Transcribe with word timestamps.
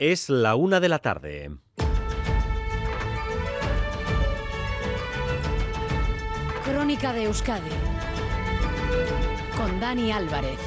Es 0.00 0.30
la 0.30 0.54
una 0.54 0.80
de 0.80 0.88
la 0.88 1.00
tarde. 1.00 1.50
Crónica 6.64 7.12
de 7.12 7.24
Euskadi. 7.24 7.68
Con 9.58 9.78
Dani 9.78 10.10
Álvarez. 10.10 10.58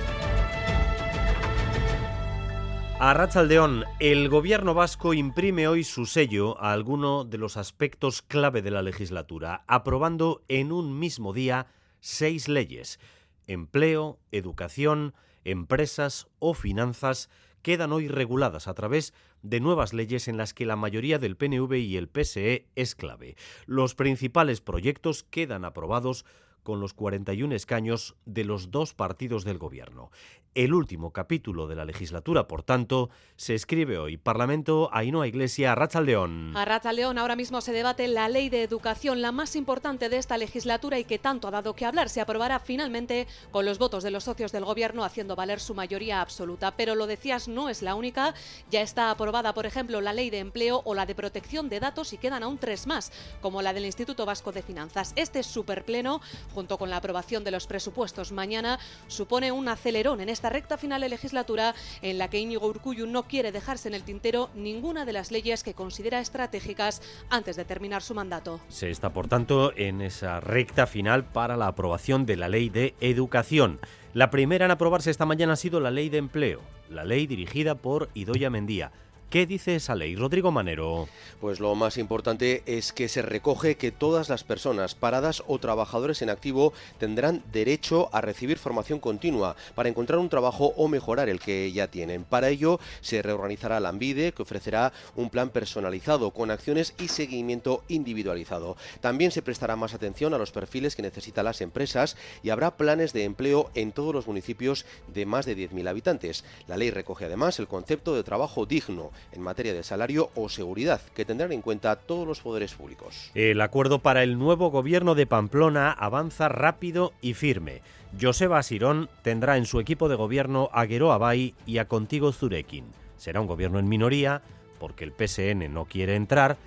A 2.99 3.15
Rachaldeón, 3.15 3.85
el 3.99 4.29
gobierno 4.29 4.75
vasco 4.75 5.15
imprime 5.15 5.67
hoy 5.67 5.83
su 5.83 6.05
sello 6.05 6.61
a 6.61 6.71
alguno 6.71 7.23
de 7.23 7.39
los 7.39 7.57
aspectos 7.57 8.21
clave 8.21 8.61
de 8.61 8.69
la 8.69 8.83
legislatura, 8.83 9.63
aprobando 9.65 10.43
en 10.47 10.71
un 10.71 10.99
mismo 10.99 11.33
día 11.33 11.65
seis 12.01 12.47
leyes. 12.47 12.99
Empleo, 13.47 14.19
educación, 14.31 15.15
empresas 15.43 16.27
o 16.37 16.53
finanzas 16.53 17.31
quedan 17.63 17.91
hoy 17.93 18.07
reguladas 18.07 18.67
a 18.67 18.75
través 18.75 19.13
de 19.41 19.59
nuevas 19.59 19.93
leyes 19.93 20.27
en 20.27 20.37
las 20.37 20.53
que 20.53 20.67
la 20.67 20.75
mayoría 20.75 21.17
del 21.17 21.35
PNV 21.35 21.73
y 21.77 21.97
el 21.97 22.07
PSE 22.07 22.67
es 22.75 22.93
clave. 22.93 23.35
Los 23.65 23.95
principales 23.95 24.61
proyectos 24.61 25.23
quedan 25.23 25.65
aprobados 25.65 26.25
con 26.61 26.79
los 26.79 26.93
41 26.93 27.55
escaños 27.55 28.15
de 28.25 28.45
los 28.45 28.71
dos 28.71 28.93
partidos 28.93 29.43
del 29.43 29.57
gobierno. 29.57 30.11
El 30.55 30.75
último 30.75 31.11
capítulo 31.11 31.67
de 31.67 31.73
la 31.73 31.83
legislatura, 31.83 32.47
por 32.47 32.61
tanto, 32.61 33.09
se 33.37 33.55
escribe 33.55 33.97
hoy. 33.97 34.17
Parlamento 34.17 34.87
Ainhoa 34.93 35.27
Iglesia, 35.27 35.71
Arrachaldeón. 35.71 36.53
León, 36.93 37.17
ahora 37.17 37.35
mismo 37.35 37.59
se 37.59 37.71
debate 37.71 38.07
la 38.07 38.29
ley 38.29 38.49
de 38.49 38.61
educación, 38.61 39.23
la 39.23 39.31
más 39.31 39.55
importante 39.55 40.09
de 40.09 40.17
esta 40.17 40.37
legislatura 40.37 40.99
y 40.99 41.05
que 41.05 41.17
tanto 41.17 41.47
ha 41.47 41.51
dado 41.51 41.73
que 41.73 41.87
hablar. 41.87 42.07
Se 42.07 42.21
aprobará 42.21 42.59
finalmente 42.59 43.25
con 43.49 43.65
los 43.65 43.79
votos 43.79 44.03
de 44.03 44.11
los 44.11 44.25
socios 44.25 44.51
del 44.51 44.63
gobierno 44.63 45.03
haciendo 45.03 45.35
valer 45.35 45.59
su 45.59 45.73
mayoría 45.73 46.21
absoluta. 46.21 46.75
Pero 46.77 46.93
lo 46.93 47.07
decías, 47.07 47.47
no 47.47 47.67
es 47.67 47.81
la 47.81 47.95
única. 47.95 48.35
Ya 48.69 48.81
está 48.81 49.09
aprobada, 49.09 49.55
por 49.55 49.65
ejemplo, 49.65 50.01
la 50.01 50.13
ley 50.13 50.29
de 50.29 50.37
empleo 50.37 50.83
o 50.85 50.93
la 50.93 51.07
de 51.07 51.15
protección 51.15 51.67
de 51.67 51.79
datos 51.79 52.13
y 52.13 52.19
quedan 52.19 52.43
aún 52.43 52.59
tres 52.59 52.85
más, 52.85 53.11
como 53.41 53.63
la 53.63 53.73
del 53.73 53.85
Instituto 53.85 54.27
Vasco 54.27 54.51
de 54.51 54.61
Finanzas. 54.61 55.13
Este 55.15 55.41
superpleno, 55.41 56.21
junto 56.53 56.77
con 56.77 56.91
la 56.91 56.97
aprobación 56.97 57.43
de 57.43 57.49
los 57.49 57.65
presupuestos 57.65 58.31
mañana, 58.31 58.77
supone 59.07 59.51
un 59.51 59.67
acelerón 59.67 60.21
en 60.21 60.29
esta 60.29 60.42
recta 60.49 60.77
final 60.77 61.01
de 61.01 61.09
legislatura 61.09 61.75
en 62.01 62.17
la 62.17 62.29
que 62.29 62.39
Íñigo 62.39 62.67
Urcuyu 62.67 63.05
no 63.07 63.23
quiere 63.23 63.51
dejarse 63.51 63.87
en 63.87 63.93
el 63.93 64.03
tintero 64.03 64.49
ninguna 64.55 65.05
de 65.05 65.13
las 65.13 65.31
leyes 65.31 65.63
que 65.63 65.73
considera 65.73 66.19
estratégicas 66.19 67.01
antes 67.29 67.55
de 67.55 67.65
terminar 67.65 68.01
su 68.01 68.13
mandato. 68.13 68.59
Se 68.69 68.89
está, 68.89 69.11
por 69.11 69.27
tanto, 69.27 69.73
en 69.75 70.01
esa 70.01 70.39
recta 70.39 70.87
final 70.87 71.25
para 71.25 71.57
la 71.57 71.67
aprobación 71.67 72.25
de 72.25 72.37
la 72.37 72.49
ley 72.49 72.69
de 72.69 72.95
educación. 72.99 73.79
La 74.13 74.29
primera 74.29 74.65
en 74.65 74.71
aprobarse 74.71 75.09
esta 75.09 75.25
mañana 75.25 75.53
ha 75.53 75.57
sido 75.57 75.79
la 75.79 75.89
ley 75.89 76.09
de 76.09 76.19
empleo, 76.19 76.61
la 76.89 77.03
ley 77.03 77.25
dirigida 77.25 77.75
por 77.75 78.09
Idoya 78.13 78.49
Mendía. 78.49 78.91
¿Qué 79.33 79.47
dice 79.47 79.73
esa 79.73 79.95
ley, 79.95 80.15
Rodrigo 80.15 80.51
Manero? 80.51 81.09
Pues 81.41 81.59
lo 81.59 81.73
más 81.73 81.97
importante 81.97 82.61
es 82.67 82.93
que 82.93 83.09
se 83.09 83.23
recoge 83.23 83.77
que 83.77 83.91
todas 83.91 84.29
las 84.29 84.43
personas 84.43 84.93
paradas 84.93 85.41
o 85.47 85.57
trabajadores 85.57 86.21
en 86.21 86.29
activo 86.29 86.71
tendrán 86.99 87.41
derecho 87.51 88.09
a 88.11 88.21
recibir 88.21 88.59
formación 88.59 88.99
continua 88.99 89.55
para 89.73 89.89
encontrar 89.89 90.19
un 90.19 90.29
trabajo 90.29 90.75
o 90.77 90.87
mejorar 90.87 91.29
el 91.29 91.39
que 91.39 91.71
ya 91.71 91.87
tienen. 91.87 92.25
Para 92.25 92.49
ello 92.49 92.79
se 93.01 93.23
reorganizará 93.23 93.79
la 93.79 93.89
ANVIDE, 93.89 94.33
que 94.33 94.43
ofrecerá 94.43 94.93
un 95.15 95.31
plan 95.31 95.49
personalizado 95.49 96.29
con 96.29 96.51
acciones 96.51 96.93
y 96.99 97.07
seguimiento 97.07 97.83
individualizado. 97.87 98.77
También 99.01 99.31
se 99.31 99.41
prestará 99.41 99.75
más 99.75 99.95
atención 99.95 100.35
a 100.35 100.37
los 100.37 100.51
perfiles 100.51 100.95
que 100.95 101.01
necesitan 101.01 101.45
las 101.45 101.61
empresas 101.61 102.17
y 102.43 102.51
habrá 102.51 102.77
planes 102.77 103.13
de 103.13 103.23
empleo 103.23 103.71
en 103.73 103.93
todos 103.93 104.13
los 104.13 104.27
municipios 104.27 104.85
de 105.07 105.25
más 105.25 105.47
de 105.47 105.57
10.000 105.57 105.89
habitantes. 105.89 106.45
La 106.67 106.77
ley 106.77 106.91
recoge 106.91 107.25
además 107.25 107.57
el 107.57 107.67
concepto 107.67 108.13
de 108.13 108.21
trabajo 108.21 108.67
digno 108.67 109.09
en 109.31 109.41
materia 109.41 109.73
de 109.73 109.83
salario 109.83 110.29
o 110.35 110.49
seguridad, 110.49 111.01
que 111.15 111.25
tendrán 111.25 111.51
en 111.51 111.61
cuenta 111.61 111.95
todos 111.95 112.27
los 112.27 112.41
poderes 112.41 112.73
públicos. 112.73 113.31
El 113.33 113.61
acuerdo 113.61 113.99
para 113.99 114.23
el 114.23 114.37
nuevo 114.37 114.69
gobierno 114.69 115.15
de 115.15 115.25
Pamplona 115.25 115.91
avanza 115.91 116.49
rápido 116.49 117.13
y 117.21 117.33
firme. 117.33 117.81
Joseba 118.19 118.61
Sirón 118.61 119.09
tendrá 119.21 119.57
en 119.57 119.65
su 119.65 119.79
equipo 119.79 120.09
de 120.09 120.15
gobierno 120.15 120.69
a 120.73 120.85
Guero 120.85 121.11
Abay 121.11 121.55
y 121.65 121.77
a 121.79 121.87
Contigo 121.87 122.31
Zurekin. 122.31 122.85
Será 123.17 123.41
un 123.41 123.47
gobierno 123.47 123.79
en 123.79 123.89
minoría, 123.89 124.41
porque 124.79 125.03
el 125.03 125.13
PSN 125.13 125.73
no 125.73 125.85
quiere 125.85 126.15
entrar, 126.15 126.57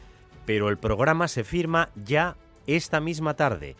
pero 0.44 0.68
el 0.68 0.78
programa 0.78 1.28
se 1.28 1.44
firma 1.44 1.90
ya 1.94 2.36
esta 2.66 3.00
misma 3.00 3.34
tarde. 3.34 3.76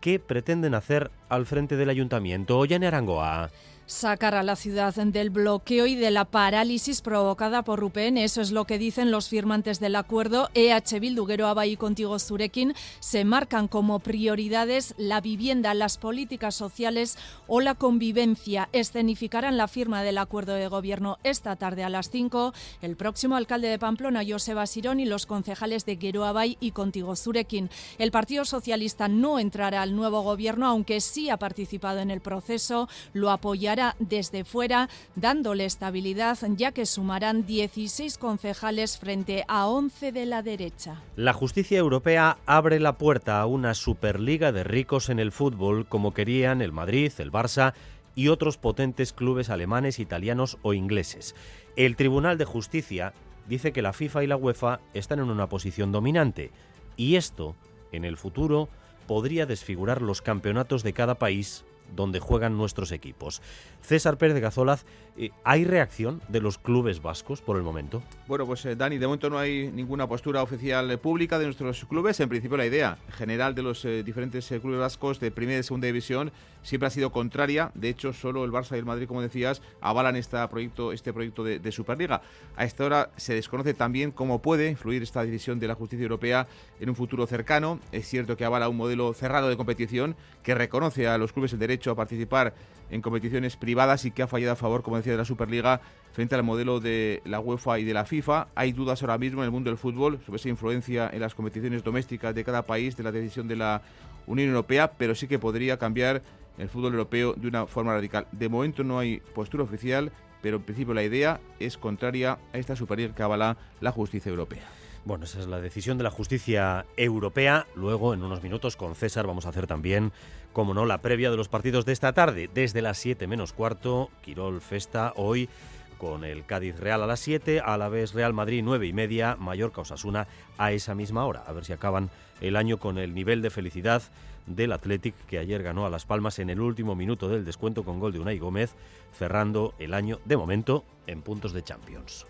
¿Qué 0.00 0.18
pretenden 0.18 0.74
hacer 0.74 1.10
al 1.28 1.46
frente 1.46 1.76
del 1.76 1.88
ayuntamiento? 1.88 2.58
Ollane 2.58 2.86
Arangoa 2.86 3.50
sacar 3.86 4.34
a 4.34 4.42
la 4.42 4.56
ciudad 4.56 4.94
del 4.94 5.30
bloqueo 5.30 5.86
y 5.86 5.94
de 5.94 6.10
la 6.10 6.24
parálisis 6.24 7.00
provocada 7.00 7.62
por 7.62 7.80
Rupen. 7.80 8.16
Eso 8.16 8.40
es 8.40 8.50
lo 8.50 8.64
que 8.64 8.78
dicen 8.78 9.10
los 9.10 9.28
firmantes 9.28 9.80
del 9.80 9.96
acuerdo. 9.96 10.48
EH 10.54 11.00
Bilduguero 11.00 11.46
Abay 11.46 11.72
y 11.72 11.76
Contigo 11.76 12.18
Zurekin 12.18 12.74
se 13.00 13.24
marcan 13.24 13.68
como 13.68 13.98
prioridades 13.98 14.94
la 14.96 15.20
vivienda, 15.20 15.74
las 15.74 15.98
políticas 15.98 16.54
sociales 16.54 17.18
o 17.46 17.60
la 17.60 17.74
convivencia. 17.74 18.68
Escenificarán 18.72 19.56
la 19.56 19.68
firma 19.68 20.02
del 20.02 20.18
acuerdo 20.18 20.54
de 20.54 20.68
gobierno 20.68 21.18
esta 21.24 21.56
tarde 21.56 21.84
a 21.84 21.88
las 21.88 22.10
5. 22.10 22.54
El 22.82 22.96
próximo 22.96 23.36
alcalde 23.36 23.68
de 23.68 23.78
Pamplona, 23.78 24.22
Joseba 24.26 24.66
Sirón, 24.66 25.00
y 25.00 25.04
los 25.04 25.26
concejales 25.26 25.84
de 25.84 25.98
Abay 26.24 26.56
y 26.60 26.70
Contigo 26.70 27.16
Zurekin. 27.16 27.70
El 27.98 28.10
Partido 28.10 28.44
Socialista 28.44 29.08
no 29.08 29.38
entrará 29.38 29.82
al 29.82 29.96
nuevo 29.96 30.22
gobierno, 30.22 30.66
aunque 30.66 31.00
sí 31.00 31.30
ha 31.30 31.38
participado 31.38 32.00
en 32.00 32.10
el 32.10 32.20
proceso. 32.20 32.88
Lo 33.12 33.30
apoyará 33.30 33.73
desde 33.98 34.44
fuera, 34.44 34.88
dándole 35.16 35.64
estabilidad, 35.64 36.38
ya 36.56 36.72
que 36.72 36.86
sumarán 36.86 37.44
16 37.46 38.18
concejales 38.18 38.98
frente 38.98 39.44
a 39.48 39.66
11 39.66 40.12
de 40.12 40.26
la 40.26 40.42
derecha. 40.42 41.02
La 41.16 41.32
justicia 41.32 41.78
europea 41.78 42.38
abre 42.46 42.78
la 42.78 42.98
puerta 42.98 43.40
a 43.40 43.46
una 43.46 43.74
superliga 43.74 44.52
de 44.52 44.64
ricos 44.64 45.08
en 45.08 45.18
el 45.18 45.32
fútbol, 45.32 45.86
como 45.86 46.14
querían 46.14 46.62
el 46.62 46.72
Madrid, 46.72 47.12
el 47.18 47.32
Barça 47.32 47.74
y 48.14 48.28
otros 48.28 48.58
potentes 48.58 49.12
clubes 49.12 49.50
alemanes, 49.50 49.98
italianos 49.98 50.58
o 50.62 50.72
ingleses. 50.72 51.34
El 51.76 51.96
Tribunal 51.96 52.38
de 52.38 52.44
Justicia 52.44 53.12
dice 53.48 53.72
que 53.72 53.82
la 53.82 53.92
FIFA 53.92 54.24
y 54.24 54.26
la 54.28 54.36
UEFA 54.36 54.80
están 54.94 55.18
en 55.18 55.30
una 55.30 55.48
posición 55.48 55.90
dominante 55.90 56.52
y 56.96 57.16
esto, 57.16 57.56
en 57.92 58.04
el 58.04 58.16
futuro, 58.16 58.68
podría 59.06 59.46
desfigurar 59.46 60.00
los 60.00 60.22
campeonatos 60.22 60.82
de 60.82 60.92
cada 60.92 61.16
país 61.16 61.64
donde 61.94 62.20
juegan 62.20 62.56
nuestros 62.56 62.92
equipos. 62.92 63.42
César 63.82 64.18
Pérez 64.18 64.34
de 64.34 64.40
Gazolaz, 64.40 64.84
eh, 64.84 65.03
¿hay 65.44 65.64
reacción 65.64 66.20
de 66.28 66.40
los 66.40 66.58
clubes 66.58 67.00
vascos 67.02 67.40
por 67.40 67.56
el 67.56 67.62
momento? 67.62 68.02
Bueno, 68.26 68.46
pues 68.46 68.64
eh, 68.64 68.76
Dani, 68.76 68.98
de 68.98 69.06
momento 69.06 69.30
no 69.30 69.38
hay 69.38 69.70
ninguna 69.72 70.08
postura 70.08 70.42
oficial 70.42 70.90
eh, 70.90 70.98
pública 70.98 71.38
de 71.38 71.44
nuestros 71.44 71.84
clubes. 71.84 72.18
En 72.20 72.28
principio 72.28 72.56
la 72.56 72.66
idea 72.66 72.98
general 73.10 73.54
de 73.54 73.62
los 73.62 73.82
diferentes 73.82 74.48
clubes 74.48 74.80
vascos 74.80 75.20
de 75.20 75.30
primera 75.30 75.60
y 75.60 75.62
segunda 75.62 75.86
división 75.86 76.32
siempre 76.62 76.88
ha 76.88 76.90
sido 76.90 77.12
contraria. 77.12 77.70
De 77.74 77.88
hecho, 77.88 78.12
solo 78.12 78.44
el 78.44 78.50
Barça 78.50 78.74
y 78.74 78.78
el 78.78 78.84
Madrid, 78.84 79.06
como 79.06 79.22
decías, 79.22 79.62
avalan 79.80 80.16
proyecto, 80.50 80.92
este 80.92 81.12
proyecto 81.12 81.44
de, 81.44 81.58
de 81.58 81.72
Superliga. 81.72 82.22
A 82.56 82.64
esta 82.64 82.84
hora 82.84 83.10
se 83.16 83.34
desconoce 83.34 83.74
también 83.74 84.10
cómo 84.10 84.40
puede 84.42 84.70
influir 84.70 85.02
esta 85.02 85.24
decisión 85.24 85.60
de 85.60 85.68
la 85.68 85.74
justicia 85.74 86.02
europea 86.02 86.48
en 86.80 86.88
un 86.88 86.96
futuro 86.96 87.26
cercano. 87.26 87.78
Es 87.92 88.08
cierto 88.08 88.36
que 88.36 88.44
avala 88.44 88.68
un 88.68 88.76
modelo 88.76 89.12
cerrado 89.12 89.48
de 89.48 89.56
competición 89.56 90.16
que 90.42 90.54
reconoce 90.54 91.06
a 91.06 91.18
los 91.18 91.32
clubes 91.32 91.52
el 91.52 91.58
derecho 91.58 91.90
a 91.90 91.94
participar 91.94 92.54
en 92.90 93.02
competiciones 93.02 93.56
privadas 93.56 94.04
y 94.04 94.10
que 94.10 94.22
ha 94.22 94.26
fallado 94.26 94.52
a 94.52 94.56
favor, 94.56 94.82
como 94.82 94.96
decía, 94.96 95.12
de 95.12 95.18
la 95.18 95.24
Superliga 95.24 95.80
frente 96.12 96.34
al 96.34 96.42
modelo 96.42 96.80
de 96.80 97.22
la 97.24 97.40
UEFA 97.40 97.78
y 97.78 97.84
de 97.84 97.94
la 97.94 98.04
FIFA. 98.04 98.48
Hay 98.54 98.72
dudas 98.72 99.02
ahora 99.02 99.18
mismo 99.18 99.42
en 99.42 99.46
el 99.46 99.50
mundo 99.50 99.70
del 99.70 99.78
fútbol 99.78 100.20
sobre 100.24 100.36
esa 100.36 100.48
influencia 100.48 101.10
en 101.12 101.20
las 101.20 101.34
competiciones 101.34 101.82
domésticas 101.82 102.34
de 102.34 102.44
cada 102.44 102.62
país 102.62 102.96
de 102.96 103.02
la 103.02 103.12
decisión 103.12 103.48
de 103.48 103.56
la 103.56 103.82
Unión 104.26 104.48
Europea, 104.48 104.92
pero 104.92 105.14
sí 105.14 105.26
que 105.26 105.38
podría 105.38 105.78
cambiar 105.78 106.22
el 106.58 106.68
fútbol 106.68 106.92
europeo 106.92 107.34
de 107.34 107.48
una 107.48 107.66
forma 107.66 107.92
radical. 107.92 108.26
De 108.32 108.48
momento 108.48 108.84
no 108.84 108.98
hay 108.98 109.20
postura 109.34 109.64
oficial, 109.64 110.12
pero 110.40 110.58
en 110.58 110.62
principio 110.62 110.94
la 110.94 111.02
idea 111.02 111.40
es 111.58 111.76
contraria 111.76 112.38
a 112.52 112.58
esta 112.58 112.76
Superliga 112.76 113.14
que 113.14 113.22
avala 113.22 113.56
la 113.80 113.92
justicia 113.92 114.30
europea. 114.30 114.62
Bueno, 115.04 115.24
esa 115.24 115.40
es 115.40 115.46
la 115.46 115.60
decisión 115.60 115.98
de 115.98 116.04
la 116.04 116.10
justicia 116.10 116.86
europea. 116.96 117.66
Luego, 117.74 118.14
en 118.14 118.22
unos 118.22 118.42
minutos, 118.42 118.76
con 118.76 118.94
César 118.94 119.26
vamos 119.26 119.44
a 119.44 119.50
hacer 119.50 119.66
también, 119.66 120.12
como 120.54 120.72
no, 120.72 120.86
la 120.86 121.02
previa 121.02 121.30
de 121.30 121.36
los 121.36 121.48
partidos 121.48 121.84
de 121.84 121.92
esta 121.92 122.14
tarde. 122.14 122.48
Desde 122.54 122.80
las 122.80 122.96
7 122.96 123.26
menos 123.26 123.52
cuarto, 123.52 124.08
Quirol 124.22 124.62
Festa, 124.62 125.12
hoy 125.16 125.50
con 125.98 126.24
el 126.24 126.46
Cádiz 126.46 126.78
Real 126.78 127.02
a 127.02 127.06
las 127.06 127.20
7, 127.20 127.60
a 127.60 127.76
la 127.76 127.88
vez 127.88 128.14
Real 128.14 128.32
Madrid 128.32 128.62
9 128.64 128.86
y 128.86 128.92
media, 128.92 129.36
Mallorca 129.38 129.82
Osasuna 129.82 130.28
a 130.56 130.72
esa 130.72 130.94
misma 130.94 131.26
hora. 131.26 131.42
A 131.46 131.52
ver 131.52 131.64
si 131.64 131.72
acaban 131.72 132.08
el 132.40 132.56
año 132.56 132.78
con 132.78 132.98
el 132.98 133.14
nivel 133.14 133.42
de 133.42 133.50
felicidad 133.50 134.02
del 134.46 134.72
Athletic 134.72 135.14
que 135.26 135.38
ayer 135.38 135.62
ganó 135.62 135.86
a 135.86 135.90
Las 135.90 136.06
Palmas 136.06 136.38
en 136.38 136.50
el 136.50 136.60
último 136.60 136.94
minuto 136.94 137.28
del 137.28 137.44
descuento 137.44 137.84
con 137.84 137.98
gol 137.98 138.12
de 138.12 138.20
Unai 138.20 138.38
Gómez, 138.38 138.74
cerrando 139.12 139.74
el 139.78 139.92
año 139.92 140.20
de 140.24 140.36
momento 140.36 140.84
en 141.06 141.22
puntos 141.22 141.52
de 141.52 141.64
Champions. 141.64 142.26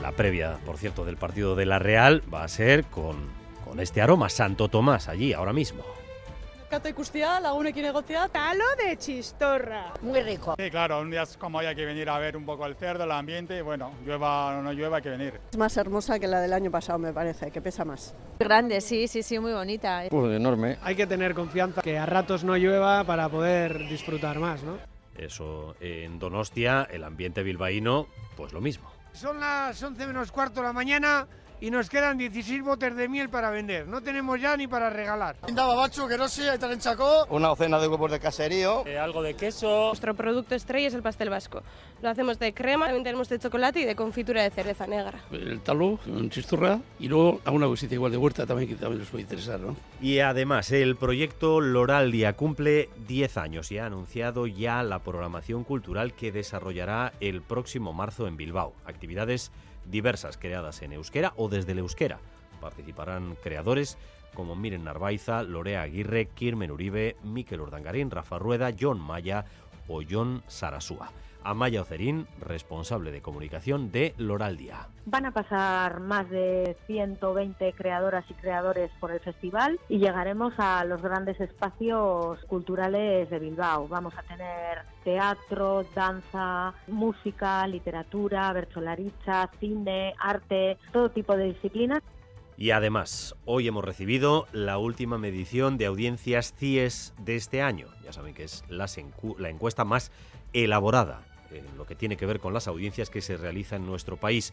La 0.00 0.10
previa, 0.12 0.58
por 0.66 0.78
cierto, 0.78 1.04
del 1.04 1.16
partido 1.16 1.54
de 1.54 1.64
la 1.64 1.78
Real 1.78 2.22
va 2.32 2.42
a 2.42 2.48
ser 2.48 2.84
con, 2.86 3.41
con 3.72 3.80
este 3.80 4.02
aroma 4.02 4.28
Santo 4.28 4.68
Tomás 4.68 5.08
allí 5.08 5.32
ahora 5.32 5.54
mismo. 5.54 5.82
mercado 6.60 6.90
ikustia, 6.90 7.40
lagunekin 7.40 7.86
egotzea. 7.86 8.28
Talo 8.28 8.64
de 8.76 8.98
chistorra. 8.98 9.94
Muy 10.02 10.20
rico. 10.20 10.56
Sí, 10.58 10.70
claro, 10.70 11.00
un 11.00 11.10
día 11.10 11.24
como 11.38 11.56
hoy 11.56 11.64
hay 11.64 11.74
que 11.74 11.86
venir 11.86 12.10
a 12.10 12.18
ver 12.18 12.36
un 12.36 12.44
poco 12.44 12.66
el 12.66 12.74
cerdo, 12.76 13.04
el 13.04 13.12
ambiente, 13.12 13.56
y 13.56 13.62
bueno, 13.62 13.92
llueva 14.04 14.58
o 14.58 14.62
no 14.62 14.74
llueva, 14.74 14.98
hay 14.98 15.02
que 15.02 15.08
venir. 15.08 15.40
Es 15.50 15.56
más 15.56 15.74
hermosa 15.78 16.18
que 16.18 16.28
la 16.28 16.40
del 16.40 16.52
año 16.52 16.70
pasado, 16.70 16.98
me 16.98 17.14
parece, 17.14 17.50
que 17.50 17.62
pesa 17.62 17.86
más. 17.86 18.14
Grande, 18.40 18.82
sí, 18.82 19.08
sí, 19.08 19.22
sí, 19.22 19.38
muy 19.38 19.54
bonita. 19.54 20.02
Pues 20.10 20.36
enorme. 20.36 20.76
Hay 20.82 20.94
que 20.94 21.06
tener 21.06 21.32
confianza 21.32 21.80
que 21.80 21.98
a 21.98 22.04
ratos 22.04 22.44
no 22.44 22.58
llueva 22.58 23.04
para 23.04 23.30
poder 23.30 23.88
disfrutar 23.88 24.38
más, 24.38 24.62
¿no? 24.62 24.76
Eso, 25.16 25.76
en 25.80 26.18
Donostia, 26.18 26.86
el 26.90 27.04
ambiente 27.04 27.42
bilbaíno, 27.42 28.06
pues 28.36 28.52
lo 28.52 28.60
mismo. 28.60 28.92
Son 29.14 29.40
las 29.40 29.82
11 29.82 30.06
menos 30.08 30.30
cuarto 30.30 30.60
de 30.60 30.66
la 30.66 30.74
mañana 30.74 31.26
y 31.62 31.70
nos 31.70 31.88
quedan 31.88 32.18
16 32.18 32.60
botes 32.64 32.96
de 32.96 33.08
miel 33.08 33.28
para 33.28 33.48
vender. 33.50 33.86
No 33.86 34.00
tenemos 34.00 34.40
ya 34.40 34.56
ni 34.56 34.66
para 34.66 34.90
regalar. 34.90 35.36
Una 37.30 37.48
docena 37.48 37.78
de 37.78 37.86
huevos 37.86 38.10
de 38.10 38.18
caserío. 38.18 38.84
Eh, 38.84 38.98
algo 38.98 39.22
de 39.22 39.34
queso. 39.34 39.86
Nuestro 39.86 40.16
producto 40.16 40.56
estrella 40.56 40.88
es 40.88 40.94
el 40.94 41.02
pastel 41.02 41.30
vasco. 41.30 41.62
Lo 42.02 42.08
hacemos 42.08 42.40
de 42.40 42.52
crema, 42.52 42.86
también 42.86 43.04
tenemos 43.04 43.28
de 43.28 43.38
chocolate 43.38 43.78
y 43.78 43.84
de 43.84 43.94
confitura 43.94 44.42
de 44.42 44.50
cereza 44.50 44.88
negra. 44.88 45.20
El 45.30 45.60
talo, 45.60 46.00
un 46.04 46.30
chisturra 46.30 46.80
y 46.98 47.06
luego 47.06 47.40
alguna 47.44 47.68
cosita 47.68 47.94
igual 47.94 48.10
de 48.10 48.18
huerta 48.18 48.44
también 48.44 48.68
que 48.68 48.74
también 48.74 48.98
les 48.98 49.08
puede 49.08 49.22
interesar, 49.22 49.60
¿no? 49.60 49.76
Y 50.00 50.18
además, 50.18 50.72
el 50.72 50.96
proyecto 50.96 51.60
Loraldia 51.60 52.32
cumple 52.32 52.90
10 53.06 53.36
años 53.36 53.70
y 53.70 53.78
ha 53.78 53.86
anunciado 53.86 54.48
ya 54.48 54.82
la 54.82 54.98
programación 54.98 55.62
cultural 55.62 56.12
que 56.14 56.32
desarrollará 56.32 57.12
el 57.20 57.40
próximo 57.40 57.92
marzo 57.92 58.26
en 58.26 58.36
Bilbao. 58.36 58.72
Actividades 58.84 59.52
diversas 59.86 60.36
creadas 60.36 60.82
en 60.82 60.92
euskera 60.92 61.32
o 61.36 61.48
desde 61.48 61.72
el 61.72 61.78
euskera. 61.78 62.18
Participarán 62.60 63.36
creadores 63.42 63.98
como 64.34 64.56
Miren 64.56 64.84
Narvaiza, 64.84 65.42
Lorea 65.42 65.82
Aguirre, 65.82 66.26
Kirmen 66.26 66.70
Uribe, 66.70 67.16
Miquel 67.22 67.60
Urdangarín, 67.60 68.10
Rafa 68.10 68.38
Rueda, 68.38 68.70
John 68.78 69.00
Maya 69.00 69.44
o 69.88 70.00
John 70.08 70.42
Sarasúa. 70.46 71.10
Amaya 71.44 71.82
Ocerín, 71.82 72.26
responsable 72.40 73.10
de 73.10 73.22
comunicación 73.22 73.90
de 73.90 74.14
Loraldia. 74.18 74.88
Van 75.06 75.26
a 75.26 75.32
pasar 75.32 76.00
más 76.00 76.28
de 76.30 76.76
120 76.86 77.72
creadoras 77.72 78.24
y 78.30 78.34
creadores 78.34 78.90
por 79.00 79.10
el 79.10 79.20
festival 79.20 79.80
y 79.88 79.98
llegaremos 79.98 80.54
a 80.58 80.84
los 80.84 81.02
grandes 81.02 81.40
espacios 81.40 82.38
culturales 82.46 83.28
de 83.30 83.38
Bilbao. 83.38 83.88
Vamos 83.88 84.14
a 84.16 84.22
tener 84.22 84.82
teatro, 85.04 85.84
danza, 85.94 86.74
música, 86.86 87.66
literatura, 87.66 88.52
bercholaricha, 88.52 89.50
cine, 89.58 90.14
arte, 90.18 90.78
todo 90.92 91.10
tipo 91.10 91.36
de 91.36 91.52
disciplinas. 91.52 92.02
Y 92.56 92.70
además, 92.70 93.34
hoy 93.44 93.66
hemos 93.66 93.84
recibido 93.84 94.46
la 94.52 94.78
última 94.78 95.18
medición 95.18 95.78
de 95.78 95.86
audiencias 95.86 96.54
CIES 96.56 97.14
de 97.18 97.34
este 97.34 97.62
año. 97.62 97.88
Ya 98.04 98.12
saben 98.12 98.34
que 98.34 98.44
es 98.44 98.62
la, 98.68 98.86
la 99.38 99.48
encuesta 99.48 99.84
más 99.84 100.12
elaborada 100.52 101.22
en 101.54 101.76
lo 101.76 101.86
que 101.86 101.94
tiene 101.94 102.16
que 102.16 102.26
ver 102.26 102.40
con 102.40 102.54
las 102.54 102.68
audiencias 102.68 103.10
que 103.10 103.20
se 103.20 103.36
realizan 103.36 103.82
en 103.82 103.88
nuestro 103.88 104.16
país. 104.16 104.52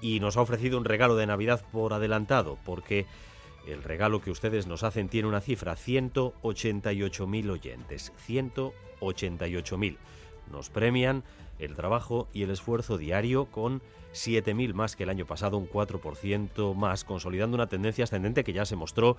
Y 0.00 0.20
nos 0.20 0.36
ha 0.36 0.42
ofrecido 0.42 0.78
un 0.78 0.84
regalo 0.84 1.16
de 1.16 1.26
Navidad 1.26 1.64
por 1.72 1.92
adelantado, 1.92 2.58
porque 2.64 3.06
el 3.66 3.82
regalo 3.82 4.20
que 4.20 4.30
ustedes 4.30 4.66
nos 4.66 4.82
hacen 4.82 5.08
tiene 5.08 5.28
una 5.28 5.40
cifra, 5.40 5.74
188.000 5.76 7.50
oyentes. 7.50 8.12
188.000. 8.26 9.96
Nos 10.50 10.70
premian 10.70 11.24
el 11.58 11.74
trabajo 11.74 12.28
y 12.32 12.42
el 12.42 12.50
esfuerzo 12.50 12.98
diario 12.98 13.46
con 13.46 13.82
7.000 14.12 14.72
más 14.74 14.96
que 14.96 15.04
el 15.04 15.10
año 15.10 15.26
pasado, 15.26 15.58
un 15.58 15.68
4% 15.68 16.74
más, 16.74 17.04
consolidando 17.04 17.54
una 17.54 17.68
tendencia 17.68 18.04
ascendente 18.04 18.42
que 18.44 18.52
ya 18.52 18.64
se 18.64 18.76
mostró 18.76 19.16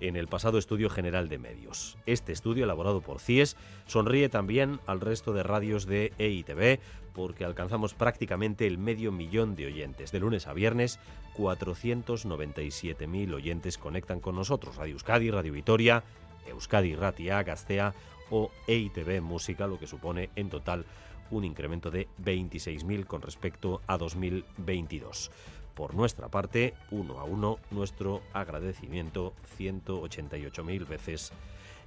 en 0.00 0.16
el 0.16 0.28
pasado 0.28 0.58
estudio 0.58 0.88
general 0.88 1.28
de 1.28 1.38
medios. 1.38 1.98
Este 2.06 2.32
estudio, 2.32 2.64
elaborado 2.64 3.00
por 3.02 3.20
CIES, 3.20 3.56
sonríe 3.86 4.28
también 4.28 4.80
al 4.86 5.00
resto 5.00 5.32
de 5.32 5.42
radios 5.42 5.86
de 5.86 6.12
EITV 6.18 6.80
porque 7.12 7.44
alcanzamos 7.44 7.94
prácticamente 7.94 8.66
el 8.66 8.78
medio 8.78 9.12
millón 9.12 9.56
de 9.56 9.66
oyentes. 9.66 10.12
De 10.12 10.20
lunes 10.20 10.46
a 10.46 10.52
viernes, 10.52 10.98
497.000 11.36 13.34
oyentes 13.34 13.78
conectan 13.78 14.20
con 14.20 14.36
nosotros. 14.36 14.76
Radio 14.76 14.94
Euskadi, 14.94 15.30
Radio 15.30 15.52
Vitoria, 15.52 16.02
Euskadi 16.48 16.94
Ratia, 16.94 17.42
Gastea 17.42 17.94
o 18.30 18.50
EITV 18.66 19.20
Música, 19.20 19.66
lo 19.66 19.78
que 19.78 19.86
supone 19.86 20.30
en 20.36 20.48
total 20.50 20.86
un 21.30 21.44
incremento 21.44 21.90
de 21.90 22.08
26.000 22.22 23.06
con 23.06 23.22
respecto 23.22 23.80
a 23.86 23.98
2022. 23.98 25.30
Por 25.74 25.94
nuestra 25.94 26.28
parte, 26.28 26.74
uno 26.90 27.20
a 27.20 27.24
uno, 27.24 27.58
nuestro 27.70 28.20
agradecimiento 28.32 29.32
188.000 29.58 30.86
veces 30.86 31.32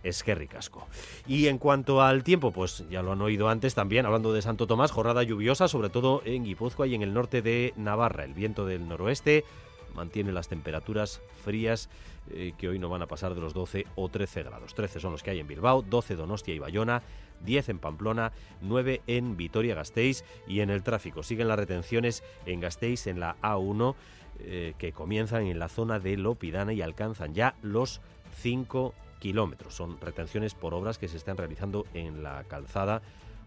es 0.04 0.24
que 0.24 0.36
ricasco. 0.36 0.88
Y 1.28 1.48
en 1.48 1.58
cuanto 1.58 2.02
al 2.02 2.24
tiempo, 2.24 2.52
pues 2.52 2.84
ya 2.90 3.02
lo 3.02 3.14
han 3.14 3.22
oído 3.22 3.50
antes 3.50 3.74
también, 3.74 4.06
hablando 4.06 4.34
de 4.34 4.42
Santo 4.42 4.68
Tomás, 4.68 4.92
jornada 4.92 5.24
lluviosa, 5.24 5.68
sobre 5.68 5.90
todo 5.90 6.22
en 6.26 6.44
Guipúzcoa 6.44 6.88
y 6.88 6.96
en 6.96 7.02
el 7.02 7.14
norte 7.14 7.42
de 7.42 7.74
Navarra. 7.78 8.26
El 8.26 8.34
viento 8.34 8.66
del 8.66 8.88
noroeste 8.88 9.46
mantiene 9.94 10.32
las 10.32 10.48
temperaturas 10.48 11.22
frías 11.44 11.90
eh, 12.32 12.54
que 12.58 12.70
hoy 12.70 12.80
no 12.80 12.90
van 12.90 13.02
a 13.02 13.08
pasar 13.08 13.36
de 13.36 13.42
los 13.42 13.54
12 13.54 13.86
o 13.96 14.10
13 14.10 14.44
grados. 14.44 14.74
13 14.74 15.00
son 15.00 15.12
los 15.12 15.24
que 15.24 15.32
hay 15.32 15.40
en 15.40 15.48
Bilbao, 15.48 15.82
12 15.82 16.16
Donostia 16.16 16.54
y 16.54 16.60
Bayona, 16.60 17.02
10 17.46 17.70
en 17.70 17.80
Pamplona, 17.80 18.32
9 18.62 19.02
en 19.08 19.36
Vitoria-Gasteiz 19.38 20.24
y 20.48 20.62
en 20.62 20.70
el 20.70 20.84
tráfico. 20.84 21.24
Siguen 21.24 21.48
las 21.48 21.60
retenciones 21.60 22.24
en 22.46 22.60
Gasteiz 22.60 23.08
en 23.08 23.20
la 23.20 23.36
A1 23.42 23.96
eh, 24.40 24.74
que 24.78 24.94
comienzan 24.94 25.44
en 25.44 25.60
la 25.60 25.70
zona 25.70 26.00
de 26.00 26.18
Lopidana 26.18 26.74
y 26.74 26.82
alcanzan 26.82 27.34
ya 27.34 27.56
los 27.62 28.02
5 28.42 28.94
kilómetros. 29.20 29.76
Son 29.76 30.00
retenciones 30.02 30.56
por 30.56 30.74
obras 30.74 30.98
que 30.98 31.08
se 31.08 31.18
están 31.18 31.38
realizando 31.38 31.86
en 31.94 32.24
la 32.24 32.44
calzada, 32.46 33.02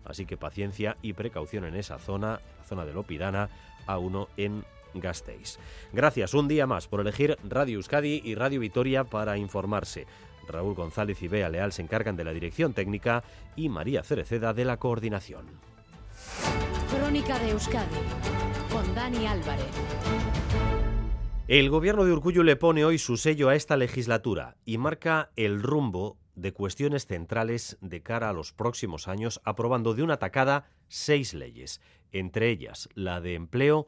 así 0.04 0.26
que 0.26 0.36
paciencia 0.36 0.96
y 1.02 1.12
precaución 1.14 1.64
en 1.64 1.74
esa 1.74 1.98
zona, 1.98 2.40
la 2.58 2.64
zona 2.64 2.84
de 2.84 2.94
Lopidana, 2.94 3.50
A1 3.86 4.28
en 4.36 4.64
Gasteiz. 5.00 5.58
Gracias 5.92 6.34
un 6.34 6.48
día 6.48 6.66
más 6.66 6.88
por 6.88 7.00
elegir 7.00 7.36
Radio 7.44 7.76
Euskadi 7.76 8.20
y 8.24 8.34
Radio 8.34 8.60
Vitoria 8.60 9.04
para 9.04 9.38
informarse. 9.38 10.06
Raúl 10.48 10.74
González 10.74 11.22
y 11.22 11.28
Bea 11.28 11.48
Leal 11.48 11.72
se 11.72 11.82
encargan 11.82 12.16
de 12.16 12.24
la 12.24 12.32
dirección 12.32 12.72
técnica 12.72 13.24
y 13.56 13.68
María 13.68 14.02
Cereceda 14.02 14.54
de 14.54 14.64
la 14.64 14.78
coordinación. 14.78 15.46
Crónica 16.90 17.38
de 17.38 17.50
Euskadi 17.50 17.96
con 18.70 18.94
Dani 18.94 19.26
Álvarez. 19.26 19.66
El 21.48 21.70
gobierno 21.70 22.04
de 22.04 22.12
Urcullo 22.12 22.42
le 22.42 22.56
pone 22.56 22.84
hoy 22.84 22.98
su 22.98 23.16
sello 23.16 23.48
a 23.48 23.54
esta 23.54 23.76
legislatura 23.76 24.56
y 24.64 24.78
marca 24.78 25.30
el 25.36 25.62
rumbo 25.62 26.18
de 26.34 26.52
cuestiones 26.52 27.06
centrales 27.06 27.78
de 27.80 28.02
cara 28.02 28.30
a 28.30 28.32
los 28.32 28.52
próximos 28.52 29.08
años, 29.08 29.40
aprobando 29.44 29.94
de 29.94 30.02
una 30.02 30.18
tacada 30.18 30.68
seis 30.88 31.34
leyes, 31.34 31.80
entre 32.12 32.50
ellas 32.50 32.88
la 32.94 33.20
de 33.20 33.34
empleo 33.34 33.86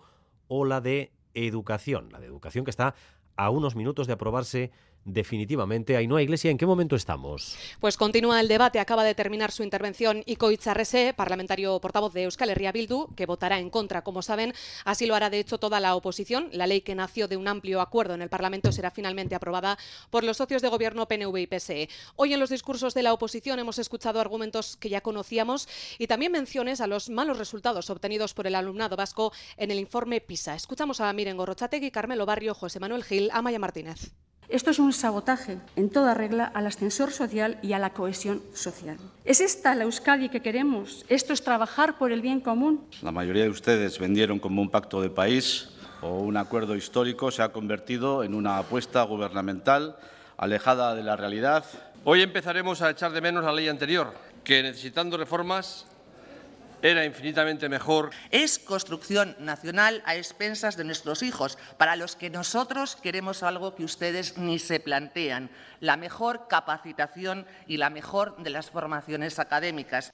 o 0.49 0.65
la 0.65 0.81
de 0.81 1.13
educación, 1.35 2.09
la 2.11 2.19
de 2.19 2.27
educación 2.27 2.65
que 2.65 2.71
está 2.71 2.95
a 3.37 3.51
unos 3.51 3.77
minutos 3.77 4.07
de 4.07 4.15
aprobarse 4.15 4.73
definitivamente. 5.09 5.97
Ainhoa 5.97 6.23
Iglesia, 6.23 6.51
¿en 6.51 6.59
qué 6.59 6.67
momento 6.67 6.95
estamos? 6.95 7.57
Pues 7.81 7.97
continúa 7.97 8.41
el 8.41 8.49
debate. 8.49 8.79
Acaba 8.79 9.05
de 9.05 9.15
terminar 9.15 9.51
su 9.51 9.63
intervención 9.63 10.23
Iko 10.27 10.51
Itzarrese, 10.51 11.15
parlamentario 11.15 11.81
portavoz 11.81 12.13
de 12.13 12.25
Euskal 12.25 12.51
Herria 12.51 12.73
Bildu, 12.73 13.15
que 13.17 13.27
votará 13.27 13.59
en 13.59 13.71
contra, 13.71 14.03
como 14.03 14.23
saben. 14.23 14.53
Así 14.85 15.07
lo 15.07 15.15
hará, 15.15 15.31
de 15.31 15.41
hecho, 15.41 15.59
toda 15.59 15.81
la 15.81 15.95
oposición. 15.97 16.51
La 16.53 16.67
ley 16.67 16.83
que 16.83 16.95
nació 16.95 17.27
de 17.27 17.37
un 17.37 17.49
amplio 17.49 17.81
acuerdo 17.81 18.15
en 18.15 18.23
el 18.23 18.29
Parlamento 18.29 18.71
será 18.71 18.91
finalmente 18.91 19.35
aprobada 19.35 19.79
por 20.11 20.25
los 20.25 20.37
socios 20.37 20.63
de 20.63 20.69
gobierno 20.69 21.09
PNV 21.09 21.37
y 21.39 21.47
PSE. 21.47 21.89
Hoy 22.17 22.35
en 22.35 22.41
los 22.41 22.51
discursos 22.51 22.95
de 22.95 23.03
la 23.03 23.13
oposición 23.13 23.59
hemos 23.59 23.79
escuchado 23.79 24.21
argumentos 24.21 24.77
que 24.77 24.91
ya 24.91 25.01
conocíamos 25.01 25.69
y 25.99 26.07
también 26.07 26.33
menciones 26.33 26.81
a 26.81 26.87
los 26.87 27.09
malos 27.09 27.39
resultados 27.39 27.91
obtenidos 27.91 28.35
por 28.35 28.47
el 28.47 28.55
alumnado 28.55 28.97
vasco 28.97 29.33
en 29.57 29.71
el 29.71 29.79
informe 29.79 30.21
PISA. 30.21 30.55
Escuchamos 30.55 31.01
a 31.01 31.13
Miren 31.13 31.37
Gorrochategui, 31.37 31.91
Carmelo 31.91 32.27
Barrio, 32.27 32.55
José 32.55 32.79
Manuel 32.79 33.05
Gil, 33.05 33.31
Amaya 33.33 33.59
Martínez. 33.59 34.13
Esto 34.49 34.71
es 34.71 34.79
un 34.79 34.95
sabotaje 34.95 35.59
en 35.77 35.91
toda 35.91 36.15
regla 36.15 36.47
al 36.47 36.67
ascensor 36.67 37.11
social 37.11 37.59
y 37.61 37.75
a 37.75 37.79
la 37.79 37.93
cohesión 37.93 38.43
social. 38.55 38.97
¿Es 39.27 39.43
esta 39.43 39.75
la 39.75 39.85
Euskadi 39.85 40.31
que 40.31 40.41
queremos? 40.41 41.05
¿Esto 41.11 41.35
es 41.35 41.43
trabajar 41.43 41.99
por 41.99 42.13
el 42.13 42.23
bien 42.23 42.41
común? 42.41 42.83
La 43.03 43.13
mayoría 43.13 43.43
de 43.43 43.51
ustedes 43.51 43.99
vendieron 43.99 44.39
como 44.39 44.63
un 44.63 44.71
pacto 44.71 45.03
de 45.03 45.11
país 45.11 45.69
o 46.01 46.21
un 46.21 46.39
acuerdo 46.39 46.77
histórico 46.77 47.31
se 47.31 47.43
ha 47.43 47.53
convertido 47.53 48.25
en 48.25 48.35
una 48.35 48.57
apuesta 48.57 49.03
gubernamental 49.03 49.97
alejada 50.39 50.95
de 50.95 51.03
la 51.03 51.17
realidad. 51.17 51.67
Hoy 52.05 52.23
empezaremos 52.23 52.81
a 52.81 52.89
echar 52.89 53.13
de 53.13 53.21
menos 53.21 53.45
la 53.45 53.53
ley 53.53 53.69
anterior, 53.69 54.15
que 54.45 54.63
necesitando 54.63 55.19
reformas 55.19 55.85
era 56.83 57.05
infinitamente 57.05 57.69
mejor. 57.69 58.11
Es 58.31 58.59
construcción 58.59 59.37
nacional 59.39 60.03
a 60.07 60.17
expensas 60.17 60.77
de 60.77 60.85
nuestros 60.85 61.23
hijos, 61.23 61.59
para 61.77 61.97
los 61.97 62.17
que 62.17 62.31
nosotros 62.31 62.97
queremos 62.97 63.43
algo 63.43 63.75
que 63.75 63.85
ustedes 63.85 64.39
ni 64.39 64.59
se 64.59 64.81
plantean, 64.81 65.51
la 65.81 65.97
mejor 65.97 66.49
capacitación 66.49 67.47
y 67.67 67.77
la 67.77 67.91
mejor 67.91 68.37
de 68.39 68.51
las 68.51 68.71
formaciones 68.71 69.39
académicas. 69.39 70.13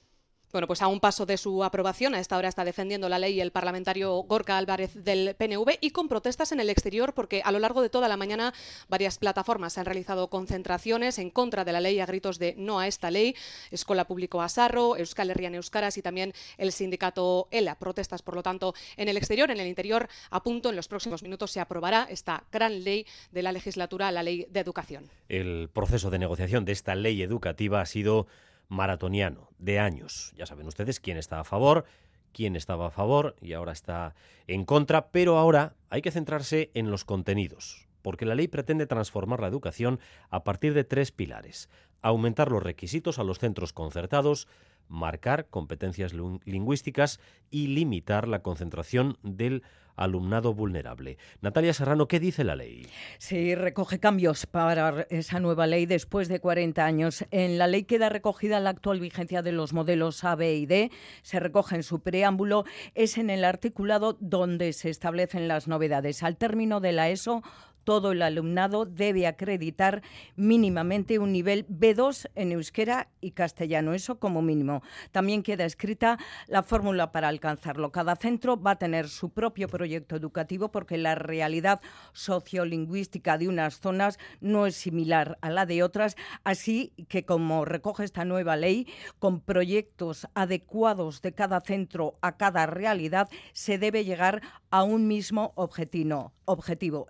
Bueno, 0.55 0.67
pues 0.67 0.81
a 0.81 0.87
un 0.87 1.01
paso 1.01 1.25
de 1.25 1.35
su 1.35 1.65
aprobación, 1.65 2.15
a 2.15 2.19
esta 2.21 2.37
hora 2.37 2.47
está 2.47 2.63
defendiendo 2.63 3.09
la 3.09 3.19
ley 3.19 3.41
el 3.41 3.51
parlamentario 3.51 4.15
Gorka 4.23 4.57
Álvarez 4.57 4.93
del 4.93 5.35
PNV 5.35 5.79
y 5.81 5.89
con 5.89 6.07
protestas 6.07 6.53
en 6.53 6.61
el 6.61 6.69
exterior 6.69 7.13
porque 7.13 7.41
a 7.43 7.51
lo 7.51 7.59
largo 7.59 7.81
de 7.81 7.89
toda 7.89 8.07
la 8.07 8.15
mañana 8.15 8.53
varias 8.87 9.17
plataformas 9.17 9.77
han 9.77 9.83
realizado 9.83 10.29
concentraciones 10.29 11.19
en 11.19 11.29
contra 11.29 11.65
de 11.65 11.73
la 11.73 11.81
ley 11.81 11.99
a 11.99 12.05
gritos 12.05 12.39
de 12.39 12.55
no 12.57 12.79
a 12.79 12.87
esta 12.87 13.11
ley. 13.11 13.35
Escola 13.69 14.07
Público 14.07 14.41
Asarro, 14.41 14.95
Euskal 14.95 15.29
Herrian 15.29 15.55
Euskaras 15.55 15.97
y 15.97 16.01
también 16.01 16.31
el 16.57 16.71
sindicato 16.71 17.49
ELA. 17.51 17.75
Protestas, 17.75 18.21
por 18.21 18.35
lo 18.35 18.41
tanto, 18.41 18.75
en 18.95 19.09
el 19.09 19.17
exterior, 19.17 19.51
en 19.51 19.59
el 19.59 19.67
interior, 19.67 20.07
a 20.29 20.41
punto, 20.41 20.69
en 20.69 20.77
los 20.77 20.87
próximos 20.87 21.21
minutos 21.21 21.51
se 21.51 21.59
aprobará 21.59 22.07
esta 22.09 22.45
gran 22.49 22.85
ley 22.85 23.05
de 23.29 23.43
la 23.43 23.51
legislatura, 23.51 24.09
la 24.13 24.23
ley 24.23 24.47
de 24.49 24.61
educación. 24.61 25.11
El 25.27 25.67
proceso 25.67 26.09
de 26.11 26.19
negociación 26.19 26.63
de 26.63 26.71
esta 26.71 26.95
ley 26.95 27.21
educativa 27.21 27.81
ha 27.81 27.85
sido 27.85 28.27
maratoniano, 28.67 29.49
de 29.57 29.79
años. 29.79 30.33
Ya 30.35 30.45
saben 30.45 30.67
ustedes 30.67 30.99
quién 30.99 31.17
está 31.17 31.39
a 31.39 31.43
favor, 31.43 31.85
quién 32.33 32.55
estaba 32.55 32.87
a 32.87 32.91
favor 32.91 33.35
y 33.41 33.53
ahora 33.53 33.71
está 33.71 34.13
en 34.47 34.65
contra, 34.65 35.09
pero 35.09 35.37
ahora 35.37 35.75
hay 35.89 36.01
que 36.01 36.11
centrarse 36.11 36.71
en 36.73 36.91
los 36.91 37.05
contenidos, 37.05 37.87
porque 38.01 38.25
la 38.25 38.35
ley 38.35 38.47
pretende 38.47 38.87
transformar 38.87 39.39
la 39.39 39.47
educación 39.47 39.99
a 40.29 40.43
partir 40.43 40.73
de 40.73 40.83
tres 40.83 41.11
pilares. 41.11 41.69
Aumentar 42.01 42.51
los 42.51 42.61
requisitos 42.61 43.19
a 43.19 43.23
los 43.23 43.39
centros 43.39 43.73
concertados, 43.73 44.47
marcar 44.87 45.47
competencias 45.49 46.13
lingüísticas 46.13 47.19
y 47.51 47.67
limitar 47.67 48.27
la 48.27 48.41
concentración 48.41 49.17
del 49.23 49.63
alumnado 49.95 50.53
vulnerable. 50.53 51.17
Natalia 51.41 51.73
Serrano, 51.73 52.07
¿qué 52.07 52.19
dice 52.19 52.43
la 52.43 52.55
ley? 52.55 52.87
Sí, 53.17 53.55
recoge 53.55 53.99
cambios 53.99 54.45
para 54.45 55.07
esa 55.09 55.39
nueva 55.39 55.67
ley 55.67 55.85
después 55.85 56.27
de 56.27 56.39
40 56.39 56.85
años. 56.85 57.25
En 57.31 57.57
la 57.57 57.67
ley 57.67 57.83
queda 57.83 58.09
recogida 58.09 58.59
la 58.59 58.71
actual 58.71 58.99
vigencia 58.99 59.41
de 59.41 59.51
los 59.51 59.73
modelos 59.73 60.23
A, 60.23 60.35
B 60.35 60.55
y 60.55 60.65
D. 60.65 60.91
Se 61.21 61.39
recoge 61.39 61.75
en 61.75 61.83
su 61.83 62.01
preámbulo. 62.01 62.65
Es 62.93 63.17
en 63.17 63.29
el 63.29 63.45
articulado 63.45 64.17
donde 64.19 64.73
se 64.73 64.89
establecen 64.89 65.47
las 65.47 65.67
novedades. 65.67 66.23
Al 66.23 66.37
término 66.37 66.79
de 66.79 66.91
la 66.91 67.09
ESO, 67.09 67.41
todo 67.85 68.11
el 68.11 68.21
alumnado 68.21 68.85
debe 68.85 69.27
acreditar 69.27 70.01
mínimamente 70.35 71.19
un 71.19 71.31
nivel 71.31 71.65
B2 71.67 72.29
en 72.35 72.51
euskera 72.51 73.07
y 73.21 73.31
castellano, 73.31 73.93
eso 73.93 74.19
como 74.19 74.41
mínimo. 74.41 74.83
También 75.11 75.43
queda 75.43 75.63
escrita 75.63 76.17
la 76.47 76.63
fórmula 76.63 77.13
para 77.13 77.29
alcanzarlo. 77.29 77.91
Cada 77.91 78.17
centro 78.17 78.61
va 78.61 78.71
a 78.71 78.79
tener 78.79 79.07
su 79.07 79.29
propio 79.29 79.69
proyecto 79.69 80.15
educativo 80.15 80.71
porque 80.71 80.97
la 80.97 81.15
realidad 81.15 81.79
sociolingüística 82.11 83.37
de 83.37 83.47
unas 83.47 83.79
zonas 83.79 84.17
no 84.41 84.65
es 84.65 84.75
similar 84.75 85.37
a 85.41 85.49
la 85.49 85.65
de 85.65 85.83
otras, 85.83 86.15
así 86.43 86.93
que 87.07 87.23
como 87.25 87.65
recoge 87.65 88.03
esta 88.03 88.25
nueva 88.25 88.57
ley, 88.57 88.87
con 89.19 89.39
proyectos 89.39 90.27
adecuados 90.33 91.21
de 91.21 91.33
cada 91.33 91.61
centro 91.61 92.17
a 92.21 92.37
cada 92.37 92.65
realidad, 92.65 93.29
se 93.53 93.77
debe 93.77 94.03
llegar 94.03 94.41
a 94.71 94.83
un 94.83 95.07
mismo 95.07 95.53
objetivo, 95.55 96.33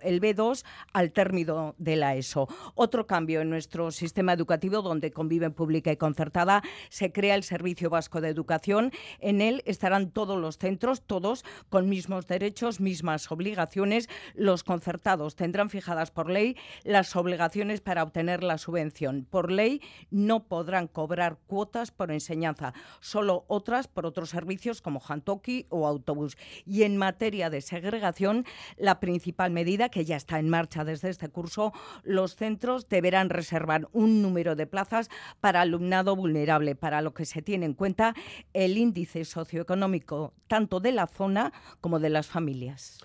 el 0.02 0.20
B2 0.20 0.64
al 0.92 1.12
término 1.12 1.74
de 1.78 1.96
la 1.96 2.16
ESO. 2.16 2.48
Otro 2.74 3.06
cambio 3.06 3.40
en 3.40 3.50
nuestro 3.50 3.90
sistema 3.90 4.32
educativo, 4.32 4.82
donde 4.82 5.10
conviven 5.10 5.52
pública 5.52 5.92
y 5.92 5.96
concertada, 5.96 6.62
se 6.88 7.12
crea 7.12 7.34
el 7.34 7.42
Servicio 7.42 7.90
Vasco 7.90 8.20
de 8.20 8.28
Educación. 8.28 8.92
En 9.20 9.40
él 9.40 9.62
estarán 9.66 10.10
todos 10.10 10.38
los 10.38 10.58
centros, 10.58 11.02
todos 11.02 11.44
con 11.68 11.88
mismos 11.88 12.26
derechos, 12.26 12.80
mismas 12.80 13.30
obligaciones. 13.30 14.08
Los 14.34 14.64
concertados 14.64 15.36
tendrán 15.36 15.70
fijadas 15.70 16.10
por 16.10 16.30
ley 16.30 16.56
las 16.84 17.14
obligaciones 17.16 17.80
para 17.80 18.02
obtener 18.02 18.42
la 18.42 18.58
subvención. 18.58 19.26
Por 19.28 19.50
ley 19.50 19.80
no 20.10 20.44
podrán 20.48 20.86
cobrar 20.88 21.38
cuotas 21.46 21.90
por 21.90 22.10
enseñanza, 22.10 22.74
solo 23.00 23.44
otras 23.48 23.88
por 23.88 24.06
otros 24.06 24.30
servicios 24.30 24.82
como 24.82 25.00
Jantoki 25.00 25.66
o 25.68 25.86
autobús. 25.86 26.36
Y 26.64 26.82
en 26.82 26.96
materia 26.96 27.50
de 27.50 27.60
segregación, 27.60 28.44
la 28.76 29.00
principal 29.00 29.50
medida 29.50 29.88
que 29.88 30.04
ya 30.04 30.16
está 30.16 30.38
en 30.38 30.48
marcha 30.48 30.55
desde 30.64 31.10
este 31.10 31.28
curso, 31.28 31.72
los 32.02 32.34
centros 32.34 32.88
deberán 32.88 33.30
reservar 33.30 33.88
un 33.92 34.22
número 34.22 34.56
de 34.56 34.66
plazas 34.66 35.10
para 35.40 35.60
alumnado 35.60 36.16
vulnerable, 36.16 36.74
para 36.74 37.02
lo 37.02 37.12
que 37.12 37.26
se 37.26 37.42
tiene 37.42 37.66
en 37.66 37.74
cuenta 37.74 38.14
el 38.54 38.78
índice 38.78 39.24
socioeconómico 39.24 40.32
tanto 40.48 40.80
de 40.80 40.92
la 40.92 41.06
zona 41.06 41.52
como 41.80 41.98
de 41.98 42.10
las 42.10 42.26
familias. 42.26 42.98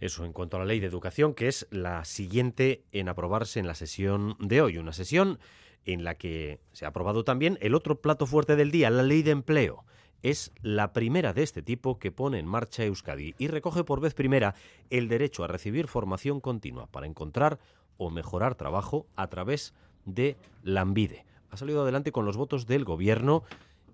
Eso 0.00 0.24
en 0.24 0.32
cuanto 0.32 0.56
a 0.56 0.60
la 0.60 0.66
ley 0.66 0.80
de 0.80 0.86
educación, 0.86 1.34
que 1.34 1.48
es 1.48 1.66
la 1.70 2.04
siguiente 2.04 2.84
en 2.92 3.08
aprobarse 3.08 3.60
en 3.60 3.66
la 3.66 3.74
sesión 3.74 4.36
de 4.40 4.60
hoy. 4.60 4.78
Una 4.78 4.92
sesión 4.92 5.38
en 5.84 6.04
la 6.04 6.16
que 6.16 6.60
se 6.72 6.84
ha 6.84 6.88
aprobado 6.88 7.24
también 7.24 7.56
el 7.60 7.74
otro 7.74 8.00
plato 8.00 8.26
fuerte 8.26 8.56
del 8.56 8.70
día, 8.72 8.90
la 8.90 9.02
ley 9.02 9.22
de 9.22 9.30
empleo 9.30 9.84
es 10.30 10.50
la 10.60 10.92
primera 10.92 11.32
de 11.32 11.44
este 11.44 11.62
tipo 11.62 12.00
que 12.00 12.10
pone 12.10 12.40
en 12.40 12.46
marcha 12.46 12.84
Euskadi 12.84 13.36
y 13.38 13.46
recoge 13.46 13.84
por 13.84 14.00
vez 14.00 14.12
primera 14.12 14.56
el 14.90 15.06
derecho 15.06 15.44
a 15.44 15.46
recibir 15.46 15.86
formación 15.86 16.40
continua 16.40 16.88
para 16.88 17.06
encontrar 17.06 17.60
o 17.96 18.10
mejorar 18.10 18.56
trabajo 18.56 19.06
a 19.14 19.28
través 19.28 19.72
de 20.04 20.36
Lambide. 20.64 21.24
Ha 21.50 21.56
salido 21.56 21.82
adelante 21.82 22.10
con 22.10 22.24
los 22.24 22.36
votos 22.36 22.66
del 22.66 22.84
Gobierno 22.84 23.44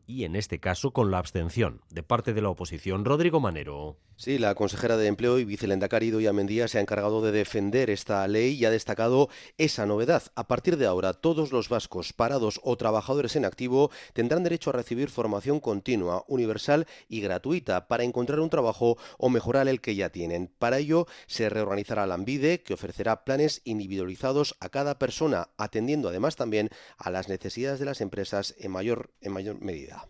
y 0.06 0.24
en 0.24 0.36
este 0.36 0.60
caso 0.60 0.92
con 0.92 1.10
la 1.10 1.18
abstención 1.18 1.80
de 1.90 2.02
parte 2.02 2.32
de 2.32 2.42
la 2.42 2.50
oposición. 2.50 3.04
Rodrigo 3.04 3.40
Manero. 3.40 3.98
Sí, 4.16 4.38
la 4.38 4.54
consejera 4.54 4.96
de 4.96 5.08
Empleo 5.08 5.38
y 5.38 5.44
vicelendacari 5.44 6.10
Doña 6.10 6.32
Mendía 6.32 6.68
se 6.68 6.78
ha 6.78 6.80
encargado 6.80 7.22
de 7.22 7.32
defender 7.32 7.90
esta 7.90 8.28
ley 8.28 8.54
y 8.54 8.64
ha 8.64 8.70
destacado 8.70 9.28
esa 9.58 9.84
novedad. 9.84 10.22
A 10.36 10.46
partir 10.46 10.76
de 10.76 10.86
ahora, 10.86 11.12
todos 11.12 11.50
los 11.50 11.68
vascos 11.68 12.12
parados 12.12 12.60
o 12.62 12.76
trabajadores 12.76 13.34
en 13.34 13.44
activo 13.44 13.90
tendrán 14.12 14.44
derecho 14.44 14.70
a 14.70 14.74
recibir 14.74 15.10
formación 15.10 15.58
continua, 15.58 16.24
universal 16.28 16.86
y 17.08 17.20
gratuita 17.20 17.88
para 17.88 18.04
encontrar 18.04 18.38
un 18.40 18.50
trabajo 18.50 18.96
o 19.18 19.28
mejorar 19.28 19.66
el 19.66 19.80
que 19.80 19.96
ya 19.96 20.10
tienen. 20.10 20.52
Para 20.58 20.78
ello, 20.78 21.06
se 21.26 21.48
reorganizará 21.48 22.06
la 22.06 22.14
AMBIDE, 22.14 22.62
que 22.62 22.74
ofrecerá 22.74 23.24
planes 23.24 23.60
individualizados 23.64 24.56
a 24.60 24.68
cada 24.68 24.98
persona, 24.98 25.48
atendiendo 25.56 26.10
además 26.10 26.36
también 26.36 26.68
a 26.96 27.10
las 27.10 27.28
necesidades 27.28 27.80
de 27.80 27.86
las 27.86 28.00
empresas 28.00 28.54
en 28.58 28.70
mayor, 28.70 29.10
en 29.20 29.32
mayor 29.32 29.60
medida 29.60 30.01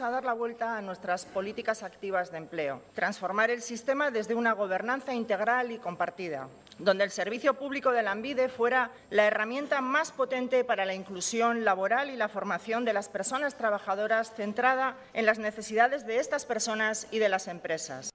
a 0.00 0.10
dar 0.10 0.24
la 0.24 0.32
vuelta 0.32 0.76
a 0.76 0.82
nuestras 0.82 1.24
políticas 1.24 1.82
activas 1.82 2.30
de 2.30 2.38
empleo, 2.38 2.82
transformar 2.94 3.50
el 3.50 3.62
sistema 3.62 4.10
desde 4.10 4.34
una 4.34 4.52
gobernanza 4.52 5.12
integral 5.14 5.72
y 5.72 5.78
compartida, 5.78 6.48
donde 6.78 7.04
el 7.04 7.10
servicio 7.10 7.54
público 7.54 7.90
de 7.90 8.02
la 8.02 8.12
ANVIDE 8.12 8.48
fuera 8.48 8.90
la 9.10 9.26
herramienta 9.26 9.80
más 9.80 10.12
potente 10.12 10.64
para 10.64 10.84
la 10.84 10.94
inclusión 10.94 11.64
laboral 11.64 12.10
y 12.10 12.16
la 12.16 12.28
formación 12.28 12.84
de 12.84 12.92
las 12.92 13.08
personas 13.08 13.56
trabajadoras 13.56 14.34
centrada 14.34 14.96
en 15.14 15.26
las 15.26 15.38
necesidades 15.38 16.06
de 16.06 16.18
estas 16.18 16.44
personas 16.44 17.08
y 17.10 17.18
de 17.18 17.28
las 17.28 17.48
empresas. 17.48 18.10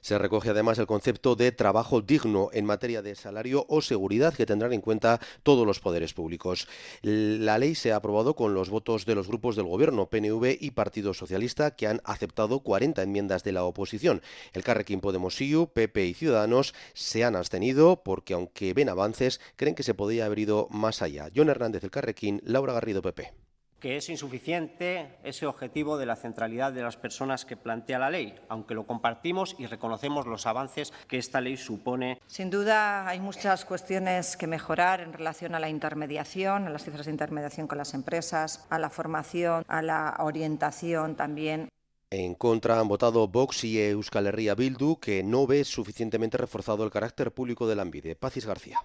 Se 0.00 0.18
recoge 0.18 0.50
además 0.50 0.78
el 0.78 0.86
concepto 0.86 1.34
de 1.34 1.52
trabajo 1.52 2.02
digno 2.02 2.50
en 2.52 2.66
materia 2.66 3.02
de 3.02 3.14
salario 3.14 3.64
o 3.68 3.80
seguridad 3.80 4.34
que 4.34 4.46
tendrán 4.46 4.72
en 4.72 4.80
cuenta 4.80 5.20
todos 5.42 5.66
los 5.66 5.80
poderes 5.80 6.14
públicos. 6.14 6.68
La 7.02 7.58
ley 7.58 7.74
se 7.74 7.92
ha 7.92 7.96
aprobado 7.96 8.34
con 8.34 8.54
los 8.54 8.70
votos 8.70 9.06
de 9.06 9.14
los 9.14 9.28
grupos 9.28 9.56
del 9.56 9.66
Gobierno, 9.66 10.10
PNV 10.10 10.58
y 10.60 10.72
Partido 10.72 11.14
Socialista, 11.14 11.74
que 11.74 11.86
han 11.86 12.00
aceptado 12.04 12.60
40 12.60 13.02
enmiendas 13.02 13.44
de 13.44 13.52
la 13.52 13.64
oposición. 13.64 14.22
El 14.52 14.62
Carrequín 14.62 15.00
Podemos 15.00 15.38
PP 15.72 16.06
y 16.06 16.14
Ciudadanos 16.14 16.74
se 16.94 17.24
han 17.24 17.36
abstenido 17.36 18.02
porque, 18.02 18.34
aunque 18.34 18.74
ven 18.74 18.88
avances, 18.88 19.40
creen 19.56 19.74
que 19.74 19.82
se 19.82 19.94
podría 19.94 20.26
haber 20.26 20.40
ido 20.40 20.68
más 20.70 21.02
allá. 21.02 21.30
John 21.34 21.48
Hernández, 21.48 21.84
el 21.84 21.90
Carrequín, 21.90 22.40
Laura 22.44 22.72
Garrido, 22.72 23.02
PP 23.02 23.47
que 23.80 23.96
es 23.96 24.08
insuficiente 24.08 25.18
ese 25.22 25.46
objetivo 25.46 25.98
de 25.98 26.06
la 26.06 26.16
centralidad 26.16 26.72
de 26.72 26.82
las 26.82 26.96
personas 26.96 27.44
que 27.44 27.56
plantea 27.56 27.98
la 27.98 28.10
ley, 28.10 28.34
aunque 28.48 28.74
lo 28.74 28.86
compartimos 28.86 29.54
y 29.58 29.66
reconocemos 29.66 30.26
los 30.26 30.46
avances 30.46 30.92
que 31.06 31.18
esta 31.18 31.40
ley 31.40 31.56
supone. 31.56 32.20
Sin 32.26 32.50
duda 32.50 33.08
hay 33.08 33.20
muchas 33.20 33.64
cuestiones 33.64 34.36
que 34.36 34.46
mejorar 34.46 35.00
en 35.00 35.12
relación 35.12 35.54
a 35.54 35.60
la 35.60 35.68
intermediación, 35.68 36.66
a 36.66 36.70
las 36.70 36.84
cifras 36.84 37.06
de 37.06 37.12
intermediación 37.12 37.66
con 37.66 37.78
las 37.78 37.94
empresas, 37.94 38.66
a 38.70 38.78
la 38.78 38.90
formación, 38.90 39.64
a 39.68 39.82
la 39.82 40.16
orientación 40.20 41.14
también. 41.14 41.68
En 42.10 42.34
contra 42.34 42.80
han 42.80 42.88
votado 42.88 43.28
Vox 43.28 43.64
y 43.64 43.78
Euskal 43.80 44.26
Herria 44.28 44.54
Bildu, 44.54 44.96
que 44.98 45.22
no 45.22 45.46
ve 45.46 45.64
suficientemente 45.64 46.38
reforzado 46.38 46.82
el 46.84 46.90
carácter 46.90 47.32
público 47.32 47.66
del 47.66 47.80
ANVIDE. 47.80 48.16
Pacis 48.16 48.46
García. 48.46 48.78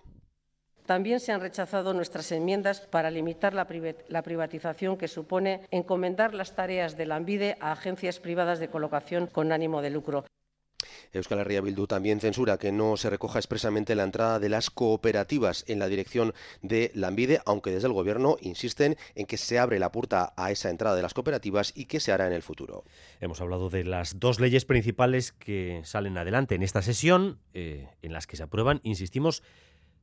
También 0.86 1.20
se 1.20 1.32
han 1.32 1.40
rechazado 1.40 1.94
nuestras 1.94 2.32
enmiendas 2.32 2.82
para 2.82 3.10
limitar 3.10 3.54
la, 3.54 3.66
privatización 4.24 4.98
que 4.98 5.08
supone 5.08 5.62
encomendar 5.72 6.34
las 6.34 6.56
tareas 6.56 6.98
de 6.98 7.06
la 7.06 7.16
ANVIDE 7.16 7.58
a 7.62 7.72
agencias 7.72 8.20
privadas 8.20 8.60
de 8.60 8.70
colocación 8.70 9.28
con 9.28 9.52
ánimo 9.54 9.82
de 9.82 9.90
lucro. 9.92 10.26
Euskal 11.14 11.40
Herria 11.40 11.62
Bildu 11.62 11.86
también 11.86 12.20
censura 12.20 12.58
que 12.58 12.72
no 12.72 12.98
se 12.98 13.10
recoja 13.10 13.38
expresamente 13.38 13.96
la 13.96 14.04
entrada 14.04 14.40
de 14.40 14.50
las 14.50 14.72
cooperativas 14.72 15.64
en 15.68 15.78
la 15.78 15.88
dirección 15.88 16.34
de 16.64 16.92
Lambide, 16.96 17.40
aunque 17.46 17.70
desde 17.70 17.88
el 17.88 17.94
Gobierno 17.94 18.38
insisten 18.42 18.98
en 19.14 19.28
que 19.28 19.38
se 19.38 19.60
abre 19.60 19.78
la 19.78 19.92
puerta 19.92 20.34
a 20.36 20.52
esa 20.52 20.72
entrada 20.72 20.96
de 20.96 21.04
las 21.04 21.14
cooperativas 21.14 21.72
y 21.76 21.86
que 21.86 22.00
se 22.00 22.12
hará 22.12 22.26
en 22.26 22.34
el 22.34 22.42
futuro. 22.42 22.84
Hemos 23.22 23.42
hablado 23.42 23.70
de 23.70 23.84
las 23.84 24.20
dos 24.20 24.40
leyes 24.40 24.66
principales 24.66 25.32
que 25.32 25.82
salen 25.86 26.18
adelante 26.18 26.56
en 26.56 26.64
esta 26.64 26.82
sesión, 26.82 27.40
eh, 27.54 27.88
en 28.02 28.12
las 28.12 28.26
que 28.26 28.36
se 28.36 28.44
aprueban, 28.44 28.82
insistimos, 28.84 29.44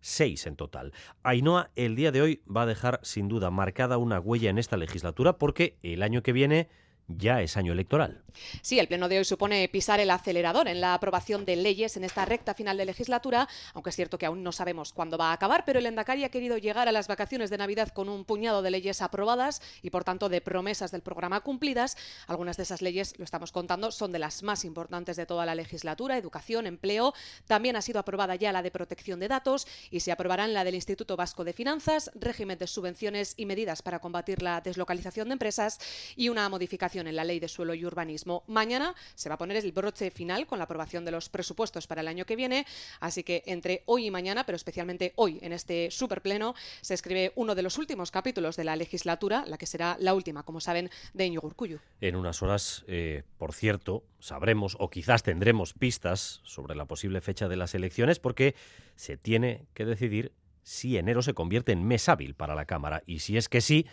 seis 0.00 0.47
en 0.47 0.57
total. 0.57 0.92
Ainhoa, 1.23 1.71
el 1.76 1.97
día 1.97 2.12
de 2.12 2.23
hoy 2.23 2.42
va 2.45 2.62
a 2.62 2.66
dejar 2.66 3.00
sin 3.02 3.28
duda 3.28 3.50
marcada 3.50 3.99
una 3.99 4.21
huella 4.21 4.50
en 4.50 4.59
esta 4.59 4.76
legislatura 4.76 5.38
porque 5.38 5.78
el 5.83 6.02
año 6.02 6.23
que 6.23 6.33
viene 6.33 6.69
ya 7.17 7.43
es 7.43 7.57
año 7.57 7.73
electoral. 7.73 8.23
Sí, 8.62 8.79
el 8.79 8.88
pleno 8.88 9.09
de 9.09 9.19
hoy 9.19 9.25
supone 9.25 9.69
pisar 9.69 10.00
el 10.00 10.11
acelerador 10.11 10.69
en 10.69 10.81
la 10.81 10.95
aprobación 10.95 11.45
de 11.45 11.57
leyes 11.57 11.97
en 11.97 12.05
esta 12.05 12.25
recta 12.25 12.55
final 12.55 12.76
de 12.76 12.85
legislatura, 12.85 13.49
aunque 13.75 13.90
es 13.90 13.97
cierto 13.97 14.19
que 14.19 14.26
aún 14.26 14.43
no 14.43 14.52
sabemos 14.52 14.93
cuándo 14.93 15.19
va 15.19 15.31
a 15.31 15.33
acabar, 15.33 15.64
pero 15.64 15.79
el 15.79 15.87
Endacari 15.87 16.25
ha 16.25 16.31
querido 16.31 16.59
llegar 16.59 16.88
a 16.88 16.93
las 16.93 17.09
vacaciones 17.09 17.50
de 17.50 17.59
Navidad 17.59 17.88
con 17.88 18.09
un 18.09 18.25
puñado 18.25 18.62
de 18.62 18.71
leyes 18.71 19.02
aprobadas 19.02 19.61
y, 19.83 19.90
por 19.90 20.05
tanto, 20.05 20.29
de 20.29 20.40
promesas 20.40 20.90
del 20.90 21.02
programa 21.02 21.40
cumplidas. 21.40 21.97
Algunas 22.26 22.57
de 22.57 22.62
esas 22.62 22.83
leyes, 22.83 23.19
lo 23.19 23.25
estamos 23.25 23.52
contando, 23.52 23.90
son 23.90 24.12
de 24.12 24.19
las 24.19 24.43
más 24.43 24.64
importantes 24.64 25.17
de 25.17 25.26
toda 25.26 25.47
la 25.47 25.55
legislatura, 25.55 26.17
educación, 26.17 26.67
empleo. 26.67 27.14
También 27.47 27.76
ha 27.76 27.83
sido 27.83 27.99
aprobada 27.99 28.37
ya 28.37 28.52
la 28.52 28.62
de 28.62 28.71
protección 28.71 29.21
de 29.21 29.29
datos 29.29 29.67
y 29.90 30.00
se 30.00 30.12
aprobarán 30.12 30.55
la 30.55 30.64
del 30.64 30.75
Instituto 30.75 31.17
Vasco 31.17 31.45
de 31.45 31.52
Finanzas, 31.52 32.11
régimen 32.14 32.59
de 32.59 32.67
subvenciones 32.67 33.35
y 33.37 33.47
medidas 33.47 33.83
para 33.83 33.99
combatir 33.99 34.43
la 34.43 34.61
deslocalización 34.61 35.29
de 35.29 35.33
empresas 35.35 35.79
y 36.17 36.29
una 36.29 36.49
modificación 36.49 37.00
en 37.07 37.16
la 37.16 37.25
ley 37.25 37.40
de 37.40 37.49
suelo 37.49 37.75
y 37.75 37.85
urbanismo. 37.85 38.45
Mañana 38.47 38.95
se 39.14 39.28
va 39.28 39.37
a 39.37 39.38
poner 39.38 39.57
el 39.57 39.73
broche 39.73 40.11
final 40.11 40.47
con 40.47 40.59
la 40.59 40.64
aprobación 40.64 41.04
de 41.04 41.11
los 41.11 41.28
presupuestos 41.28 41.87
para 41.87 42.00
el 42.00 42.09
año 42.09 42.25
que 42.25 42.37
viene, 42.37 42.66
así 43.00 43.23
que 43.23 43.42
entre 43.47 43.83
hoy 43.87 44.07
y 44.07 44.11
mañana, 44.11 44.45
pero 44.45 44.57
especialmente 44.57 45.12
hoy 45.16 45.38
en 45.42 45.52
este 45.52 45.90
superpleno, 45.90 46.54
se 46.80 46.95
escribe 46.95 47.33
uno 47.37 47.54
de 47.54 47.62
los 47.62 47.78
últimos 47.78 48.11
capítulos 48.11 48.57
de 48.57 48.64
la 48.64 48.76
legislatura, 48.76 49.45
la 49.47 49.59
que 49.59 49.66
será 49.66 49.97
la 50.00 50.14
última, 50.14 50.42
como 50.42 50.61
saben, 50.61 50.90
de 51.14 51.26
Íñigo 51.26 51.47
Urcullu. 51.47 51.78
En 52.00 52.16
unas 52.16 52.42
horas, 52.42 52.85
eh, 52.87 53.23
por 53.38 53.52
cierto, 53.52 54.04
sabremos 54.19 54.76
o 54.78 54.90
quizás 54.90 55.23
tendremos 55.23 55.75
pistas 55.75 56.40
sobre 56.45 56.75
la 56.75 56.87
posible 56.87 57.21
fecha 57.21 57.49
de 57.49 57.57
las 57.57 57.75
elecciones 57.75 58.19
porque 58.19 58.54
se 58.97 59.16
tiene 59.16 59.66
que 59.75 59.85
decidir 59.85 60.33
si 60.62 60.97
enero 60.97 61.23
se 61.23 61.35
convierte 61.35 61.73
en 61.73 61.85
mes 61.85 62.09
hábil 62.09 62.35
para 62.35 62.54
la 62.54 62.66
Cámara 62.66 63.02
y 63.07 63.21
si 63.21 63.37
es 63.37 63.49
que 63.49 63.61
sí, 63.61 63.87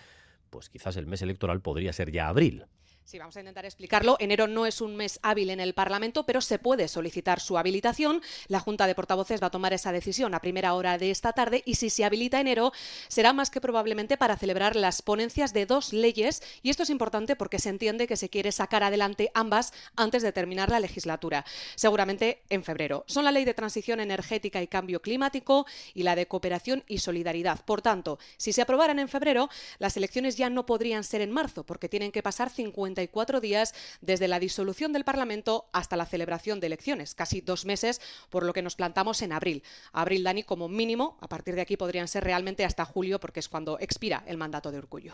pues 0.49 0.69
quizás 0.69 0.97
el 0.97 1.07
mes 1.07 1.21
electoral 1.21 1.61
podría 1.61 1.93
ser 1.93 2.11
ya 2.11 2.27
abril. 2.27 2.65
Sí, 3.07 3.17
vamos 3.17 3.37
a 3.37 3.39
intentar 3.39 3.63
explicarlo. 3.63 4.17
Enero 4.19 4.47
no 4.47 4.65
es 4.65 4.81
un 4.81 4.97
mes 4.97 5.17
hábil 5.23 5.49
en 5.49 5.61
el 5.61 5.73
Parlamento, 5.73 6.25
pero 6.25 6.41
se 6.41 6.59
puede 6.59 6.89
solicitar 6.89 7.39
su 7.39 7.57
habilitación. 7.57 8.21
La 8.49 8.59
Junta 8.59 8.85
de 8.85 8.95
Portavoces 8.95 9.41
va 9.41 9.47
a 9.47 9.49
tomar 9.49 9.71
esa 9.71 9.93
decisión 9.93 10.35
a 10.35 10.41
primera 10.41 10.73
hora 10.73 10.97
de 10.97 11.09
esta 11.09 11.31
tarde 11.31 11.63
y 11.65 11.75
si 11.75 11.89
se 11.89 12.03
habilita 12.03 12.41
enero 12.41 12.73
será 13.07 13.31
más 13.31 13.49
que 13.49 13.61
probablemente 13.61 14.17
para 14.17 14.35
celebrar 14.35 14.75
las 14.75 15.01
ponencias 15.01 15.53
de 15.53 15.65
dos 15.65 15.93
leyes 15.93 16.43
y 16.63 16.69
esto 16.69 16.83
es 16.83 16.89
importante 16.89 17.37
porque 17.37 17.59
se 17.59 17.69
entiende 17.69 18.07
que 18.07 18.17
se 18.17 18.27
quiere 18.27 18.51
sacar 18.51 18.83
adelante 18.83 19.31
ambas 19.33 19.71
antes 19.95 20.21
de 20.21 20.33
terminar 20.33 20.69
la 20.69 20.81
legislatura, 20.81 21.45
seguramente 21.75 22.41
en 22.49 22.65
febrero. 22.65 23.05
Son 23.07 23.23
la 23.23 23.31
Ley 23.31 23.45
de 23.45 23.53
Transición 23.53 24.01
Energética 24.01 24.61
y 24.61 24.67
Cambio 24.67 25.01
Climático 25.01 25.65
y 25.93 26.03
la 26.03 26.17
de 26.17 26.27
Cooperación 26.27 26.83
y 26.89 26.97
Solidaridad. 26.97 27.63
Por 27.63 27.81
tanto, 27.81 28.19
si 28.35 28.51
se 28.51 28.63
aprobaran 28.63 28.99
en 28.99 29.07
febrero, 29.07 29.49
las 29.79 29.95
elecciones 29.95 30.35
ya 30.35 30.49
no 30.49 30.65
podrían 30.65 31.05
ser 31.05 31.21
en 31.21 31.31
marzo 31.31 31.63
porque 31.63 31.87
tienen 31.87 32.11
que 32.11 32.21
pasar 32.21 32.49
50 32.49 32.96
días 33.41 33.73
desde 34.01 34.27
la 34.27 34.39
disolución 34.39 34.93
del 34.93 35.03
Parlamento 35.03 35.69
hasta 35.73 35.95
la 35.95 36.05
celebración 36.05 36.59
de 36.59 36.67
elecciones, 36.67 37.13
casi 37.15 37.41
dos 37.41 37.65
meses, 37.65 38.01
por 38.29 38.43
lo 38.43 38.53
que 38.53 38.61
nos 38.61 38.75
plantamos 38.75 39.21
en 39.21 39.31
abril. 39.31 39.63
Abril, 39.93 40.23
Dani, 40.23 40.43
como 40.43 40.67
mínimo, 40.67 41.17
a 41.21 41.27
partir 41.27 41.55
de 41.55 41.61
aquí 41.61 41.77
podrían 41.77 42.07
ser 42.07 42.23
realmente 42.23 42.65
hasta 42.65 42.85
julio, 42.85 43.19
porque 43.19 43.39
es 43.39 43.49
cuando 43.49 43.79
expira 43.79 44.23
el 44.27 44.37
mandato 44.37 44.71
de 44.71 44.79
Urcullo. 44.79 45.13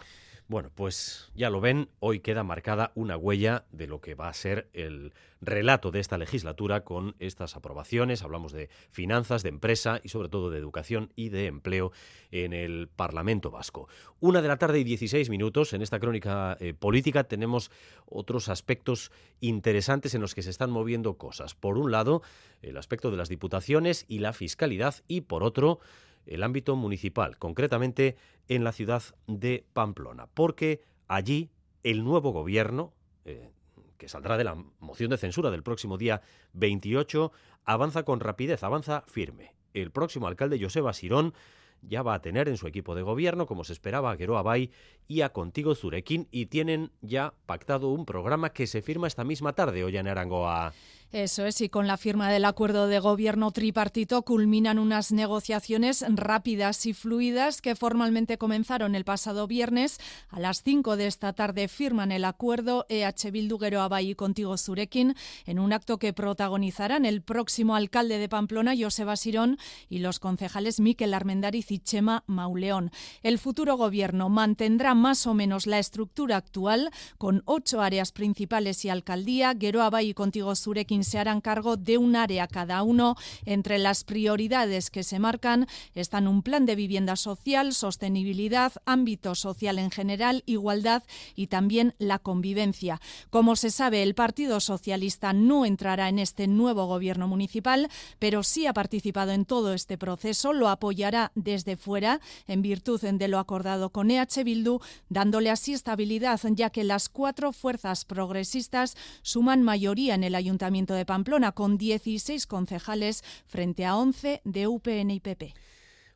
Bueno, 0.50 0.72
pues 0.76 1.32
ya 1.36 1.50
lo 1.50 1.62
ven, 1.62 1.90
hoy 2.00 2.20
queda 2.20 2.44
marcada 2.44 2.92
una 2.96 3.16
huella 3.16 3.66
de 3.72 3.88
lo 3.88 4.02
que 4.02 4.14
va 4.14 4.28
a 4.28 4.34
ser 4.34 4.70
el 4.74 5.14
relato 5.40 5.90
de 5.90 6.02
esta 6.02 6.18
legislatura 6.18 6.84
con 6.84 7.16
estas 7.20 7.56
aprobaciones. 7.56 8.24
Hablamos 8.24 8.52
de 8.52 8.70
finanzas, 8.92 9.42
de 9.42 9.50
empresa 9.50 10.02
y 10.04 10.10
sobre 10.10 10.28
todo 10.28 10.50
de 10.50 10.60
educación 10.60 11.14
y 11.16 11.30
de 11.30 11.46
empleo 11.48 11.94
en 12.32 12.52
el 12.52 12.90
Parlamento 12.94 13.52
Vasco. 13.52 13.88
Una 14.20 14.42
de 14.42 14.50
la 14.50 14.58
tarde 14.58 14.80
y 14.80 14.84
16 14.84 15.30
minutos. 15.30 15.72
En 15.72 15.82
esta 15.82 16.00
crónica 16.00 16.58
eh, 16.60 16.74
política 16.74 17.24
tenemos 17.24 17.72
otros 18.06 18.50
aspectos 18.50 19.12
interesantes 19.40 20.14
en 20.14 20.22
los 20.22 20.36
que 20.36 20.42
se 20.42 20.50
están 20.50 20.72
moviendo 20.72 21.18
cosas. 21.18 21.56
Por 21.56 21.78
un 21.78 21.90
lado, 21.90 22.22
el 22.62 22.76
aspecto 22.76 23.12
de 23.12 23.18
las 23.18 23.30
diputaciones 23.30 24.06
y 24.10 24.20
la 24.20 24.34
fiscalidad 24.34 24.96
y 25.08 25.22
por 25.22 25.42
otro, 25.44 25.80
el 26.26 26.44
ámbito 26.44 26.76
municipal, 26.76 27.38
concretamente 27.38 28.16
en 28.48 28.64
la 28.64 28.72
ciudad 28.72 29.04
de 29.28 29.66
Pamplona, 29.74 30.28
porque 30.34 30.82
allí 31.08 31.50
el 31.84 32.04
nuevo 32.04 32.32
gobierno, 32.32 32.94
eh, 33.26 33.52
que 33.98 34.10
saldrá 34.10 34.38
de 34.38 34.44
la 34.44 34.56
moción 34.80 35.10
de 35.10 35.18
censura 35.18 35.52
del 35.52 35.64
próximo 35.64 35.98
día 35.98 36.22
28, 36.54 37.32
avanza 37.66 38.04
con 38.04 38.20
rapidez, 38.20 38.64
avanza 38.64 39.04
firme. 39.08 39.54
El 39.74 39.92
próximo 39.92 40.28
alcalde, 40.28 40.60
Joseba 40.62 40.94
Sirón, 40.94 41.34
ya 41.82 42.02
va 42.02 42.14
a 42.14 42.22
tener 42.22 42.48
en 42.48 42.58
su 42.58 42.68
equipo 42.68 42.96
de 42.96 43.02
gobierno, 43.02 43.46
como 43.46 43.64
se 43.64 43.74
esperaba, 43.74 44.12
a 44.12 44.16
Geroa 44.18 44.42
Bay 44.42 44.72
y 45.08 45.22
a 45.22 45.30
Contigo 45.30 45.76
Zurekin, 45.76 46.28
y 46.32 46.46
tienen 46.46 46.92
ya 47.02 47.34
pactado 47.46 47.90
un 47.90 48.06
programa 48.06 48.52
que 48.52 48.68
se 48.68 48.82
firma 48.82 49.08
esta 49.08 49.24
misma 49.24 49.54
tarde, 49.54 49.84
hoy 49.84 49.98
en 49.98 50.08
Arangoa. 50.08 50.74
Eso 51.14 51.46
es, 51.46 51.62
y 51.62 51.70
con 51.70 51.86
la 51.86 51.98
firma 51.98 52.32
del 52.32 52.44
acuerdo 52.44 52.88
de 52.88 52.98
gobierno 52.98 53.52
tripartito 53.52 54.24
culminan 54.24 54.80
unas 54.80 55.12
negociaciones 55.12 56.04
rápidas 56.10 56.88
y 56.88 56.94
fluidas 56.94 57.62
que 57.62 57.76
formalmente 57.76 58.40
comenzaron 58.40 58.96
el 58.96 59.06
pasado 59.06 59.46
viernes. 59.46 60.00
A 60.30 60.40
las 60.40 60.64
5 60.64 60.98
de 60.98 61.06
esta 61.06 61.32
tarde 61.34 61.68
firman 61.68 62.12
el 62.12 62.26
acuerdo 62.26 62.88
EH 62.90 63.30
Bildu 63.30 63.60
Abay 63.78 64.10
y 64.10 64.16
Contigo 64.16 64.58
Zurekin 64.58 65.14
en 65.46 65.60
un 65.60 65.72
acto 65.72 66.00
que 66.00 66.14
protagonizarán 66.14 67.06
el 67.06 67.22
próximo 67.22 67.76
alcalde 67.76 68.18
de 68.18 68.28
Pamplona, 68.28 68.74
Joseba 68.76 69.16
Sirón, 69.16 69.60
y 69.90 70.00
los 70.00 70.18
concejales 70.18 70.80
Miquel 70.80 71.14
Armendariz 71.14 71.70
y 71.70 71.78
Chema 71.78 72.24
Mauleón. 72.26 72.90
El 73.22 73.38
futuro 73.38 73.78
gobierno 73.78 74.30
mantendrá 74.30 74.96
más 74.96 75.28
o 75.28 75.36
menos 75.36 75.68
la 75.68 75.78
estructura 75.78 76.38
actual 76.38 76.90
con 77.20 77.44
ocho 77.46 77.82
áreas 77.82 78.12
principales 78.12 78.84
y 78.84 78.90
alcaldía. 78.90 79.54
Abay 79.80 80.10
y 80.10 80.14
Contigo 80.16 80.56
Zurekin 80.56 81.03
se 81.04 81.20
harán 81.20 81.42
cargo 81.42 81.78
de 81.78 81.98
un 81.98 82.16
área 82.16 82.48
cada 82.48 82.84
uno. 82.84 83.16
Entre 83.46 83.78
las 83.78 84.04
prioridades 84.04 84.90
que 84.90 85.04
se 85.04 85.20
marcan 85.20 85.68
están 85.96 86.28
un 86.28 86.44
plan 86.44 86.66
de 86.66 86.76
vivienda 86.76 87.16
social, 87.16 87.74
sostenibilidad, 87.74 88.74
ámbito 88.86 89.36
social 89.36 89.80
en 89.80 89.92
general, 89.92 90.44
igualdad 90.46 91.04
y 91.36 91.48
también 91.48 91.96
la 91.98 92.20
convivencia. 92.20 93.02
Como 93.30 93.56
se 93.56 93.72
sabe, 93.72 94.04
el 94.04 94.16
Partido 94.16 94.60
Socialista 94.60 95.34
no 95.34 95.66
entrará 95.66 96.10
en 96.10 96.20
este 96.20 96.48
nuevo 96.48 96.86
gobierno 96.86 97.28
municipal, 97.28 97.90
pero 98.20 98.44
sí 98.44 98.68
ha 98.68 98.74
participado 98.74 99.32
en 99.32 99.46
todo 99.46 99.74
este 99.74 99.98
proceso, 99.98 100.54
lo 100.54 100.70
apoyará 100.70 101.32
desde 101.36 101.78
fuera 101.78 102.20
en 102.48 102.62
virtud 102.62 103.02
de 103.02 103.28
lo 103.28 103.40
acordado 103.40 103.90
con 103.90 104.12
EH 104.12 104.44
Bildu, 104.44 104.80
dándole 105.10 105.50
así 105.50 105.74
estabilidad, 105.74 106.40
ya 106.52 106.70
que 106.70 106.84
las 106.84 107.10
cuatro 107.10 107.52
fuerzas 107.52 108.06
progresistas 108.06 108.96
suman 109.22 109.64
mayoría 109.64 110.16
en 110.16 110.24
el 110.24 110.36
Ayuntamiento 110.36 110.93
de 110.94 111.06
Pamplona, 111.06 111.52
con 111.52 111.78
16 111.78 112.48
concejales 112.48 113.24
frente 113.46 113.86
a 113.86 113.98
11 113.98 114.42
de 114.44 114.68
UPN 114.68 115.12
y 115.12 115.20
PP. 115.20 115.54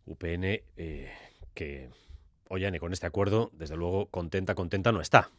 UPN 0.05 0.43
eh, 0.77 1.11
que, 1.53 1.89
oye, 2.49 2.79
con 2.79 2.93
este 2.93 3.07
acuerdo, 3.07 3.51
desde 3.53 3.75
luego, 3.75 4.07
contenta, 4.07 4.55
contenta 4.55 4.91
no 4.91 5.01
está. 5.01 5.29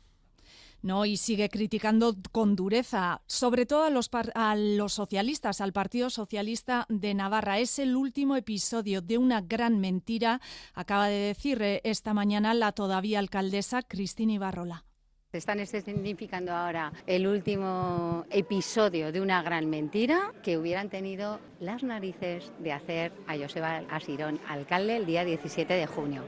¿no? 0.83 1.05
y 1.05 1.17
sigue 1.17 1.49
criticando 1.49 2.17
con 2.33 2.57
dureza, 2.57 3.23
sobre 3.27 3.67
todo 3.67 3.85
a 3.85 3.91
los, 3.91 4.11
a 4.35 4.57
los 4.57 4.93
socialistas, 4.93 5.61
al 5.61 5.73
Partido 5.73 6.11
Socialista 6.11 6.87
de 6.89 7.15
Navarra. 7.15 7.59
Es 7.59 7.79
el 7.79 7.97
último 7.97 8.37
episodio 8.37 9.01
de 9.01 9.19
una 9.19 9.41
gran 9.41 9.81
mentira, 9.81 10.41
acaba 10.75 11.09
de 11.09 11.19
decir 11.19 11.63
eh, 11.63 11.81
esta 11.85 12.15
mañana 12.15 12.55
la 12.55 12.73
todavía 12.73 13.19
alcaldesa 13.19 13.83
Cristina 13.83 14.35
Ibarrola. 14.35 14.85
Se 15.31 15.37
están 15.37 15.61
escenificando 15.61 16.53
ahora 16.53 16.91
el 17.07 17.27
último 17.27 18.25
episodio 18.31 19.13
de 19.13 19.21
una 19.21 19.43
gran 19.43 19.69
mentira 19.69 20.33
que 20.43 20.57
hubieran 20.57 20.89
tenido 20.89 21.39
las 21.61 21.83
narices 21.83 22.51
de 22.61 22.73
hacer 22.73 23.13
a 23.27 23.37
Joseba 23.37 23.83
Asirón 23.91 24.41
alcalde 24.49 24.97
el 24.97 25.05
día 25.05 25.27
17 25.27 25.75
de 25.75 25.87
junio. 25.87 26.27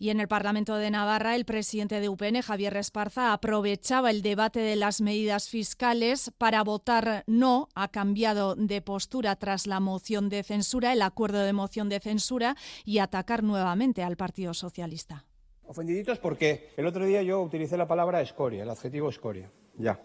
Y 0.00 0.10
en 0.10 0.18
el 0.18 0.26
Parlamento 0.26 0.74
de 0.74 0.90
Navarra, 0.90 1.36
el 1.36 1.44
presidente 1.44 2.00
de 2.00 2.08
UPN, 2.08 2.42
Javier 2.42 2.76
Esparza, 2.76 3.32
aprovechaba 3.32 4.10
el 4.10 4.22
debate 4.22 4.58
de 4.58 4.74
las 4.74 5.00
medidas 5.00 5.48
fiscales 5.48 6.32
para 6.36 6.64
votar 6.64 7.22
no. 7.28 7.68
Ha 7.76 7.88
cambiado 7.92 8.56
de 8.56 8.82
postura 8.82 9.36
tras 9.36 9.68
la 9.68 9.78
moción 9.78 10.28
de 10.30 10.42
censura, 10.42 10.92
el 10.92 11.02
acuerdo 11.02 11.42
de 11.42 11.52
moción 11.52 11.88
de 11.88 12.00
censura, 12.00 12.56
y 12.84 12.98
atacar 12.98 13.44
nuevamente 13.44 14.02
al 14.02 14.16
Partido 14.16 14.52
Socialista. 14.52 15.26
Ofendiditos 15.68 16.18
porque 16.18 16.70
el 16.76 16.86
otro 16.86 17.04
día 17.04 17.22
yo 17.22 17.42
utilicé 17.42 17.76
la 17.76 17.88
palabra 17.88 18.20
escoria, 18.20 18.62
el 18.62 18.70
adjetivo 18.70 19.08
escoria. 19.08 19.50
Ya. 19.76 20.00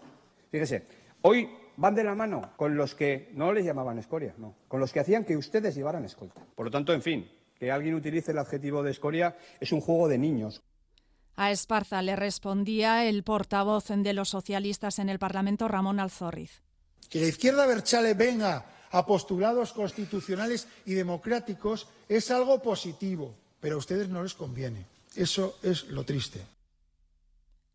Fíjese, 0.50 0.84
hoy 1.22 1.48
van 1.76 1.94
de 1.94 2.04
la 2.04 2.14
mano 2.14 2.52
con 2.56 2.76
los 2.76 2.94
que 2.94 3.30
no 3.34 3.52
les 3.52 3.64
llamaban 3.64 3.98
escoria, 3.98 4.34
no, 4.38 4.54
con 4.68 4.80
los 4.80 4.92
que 4.92 5.00
hacían 5.00 5.24
que 5.24 5.36
ustedes 5.36 5.74
llevaran 5.74 6.04
escolta. 6.04 6.44
Por 6.54 6.66
lo 6.66 6.70
tanto, 6.70 6.92
en 6.92 7.02
fin, 7.02 7.30
que 7.58 7.70
alguien 7.70 7.94
utilice 7.94 8.32
el 8.32 8.38
adjetivo 8.38 8.82
de 8.82 8.90
escoria 8.90 9.36
es 9.60 9.72
un 9.72 9.80
juego 9.80 10.08
de 10.08 10.18
niños. 10.18 10.62
A 11.36 11.50
Esparza 11.50 12.02
le 12.02 12.16
respondía 12.16 13.06
el 13.06 13.22
portavoz 13.22 13.86
de 13.88 14.12
los 14.12 14.28
socialistas 14.28 14.98
en 14.98 15.08
el 15.08 15.18
Parlamento, 15.18 15.68
Ramón 15.68 15.98
Alzorriz. 15.98 16.60
Que 17.08 17.20
la 17.20 17.26
izquierda 17.26 17.66
Berchale 17.66 18.14
venga 18.14 18.66
a 18.90 19.06
postulados 19.06 19.72
constitucionales 19.72 20.68
y 20.84 20.94
democráticos 20.94 21.88
es 22.08 22.30
algo 22.30 22.60
positivo, 22.60 23.34
pero 23.60 23.76
a 23.76 23.78
ustedes 23.78 24.08
no 24.08 24.22
les 24.22 24.34
conviene. 24.34 24.86
Eso 25.16 25.56
es 25.62 25.88
lo 25.88 26.04
triste. 26.04 26.40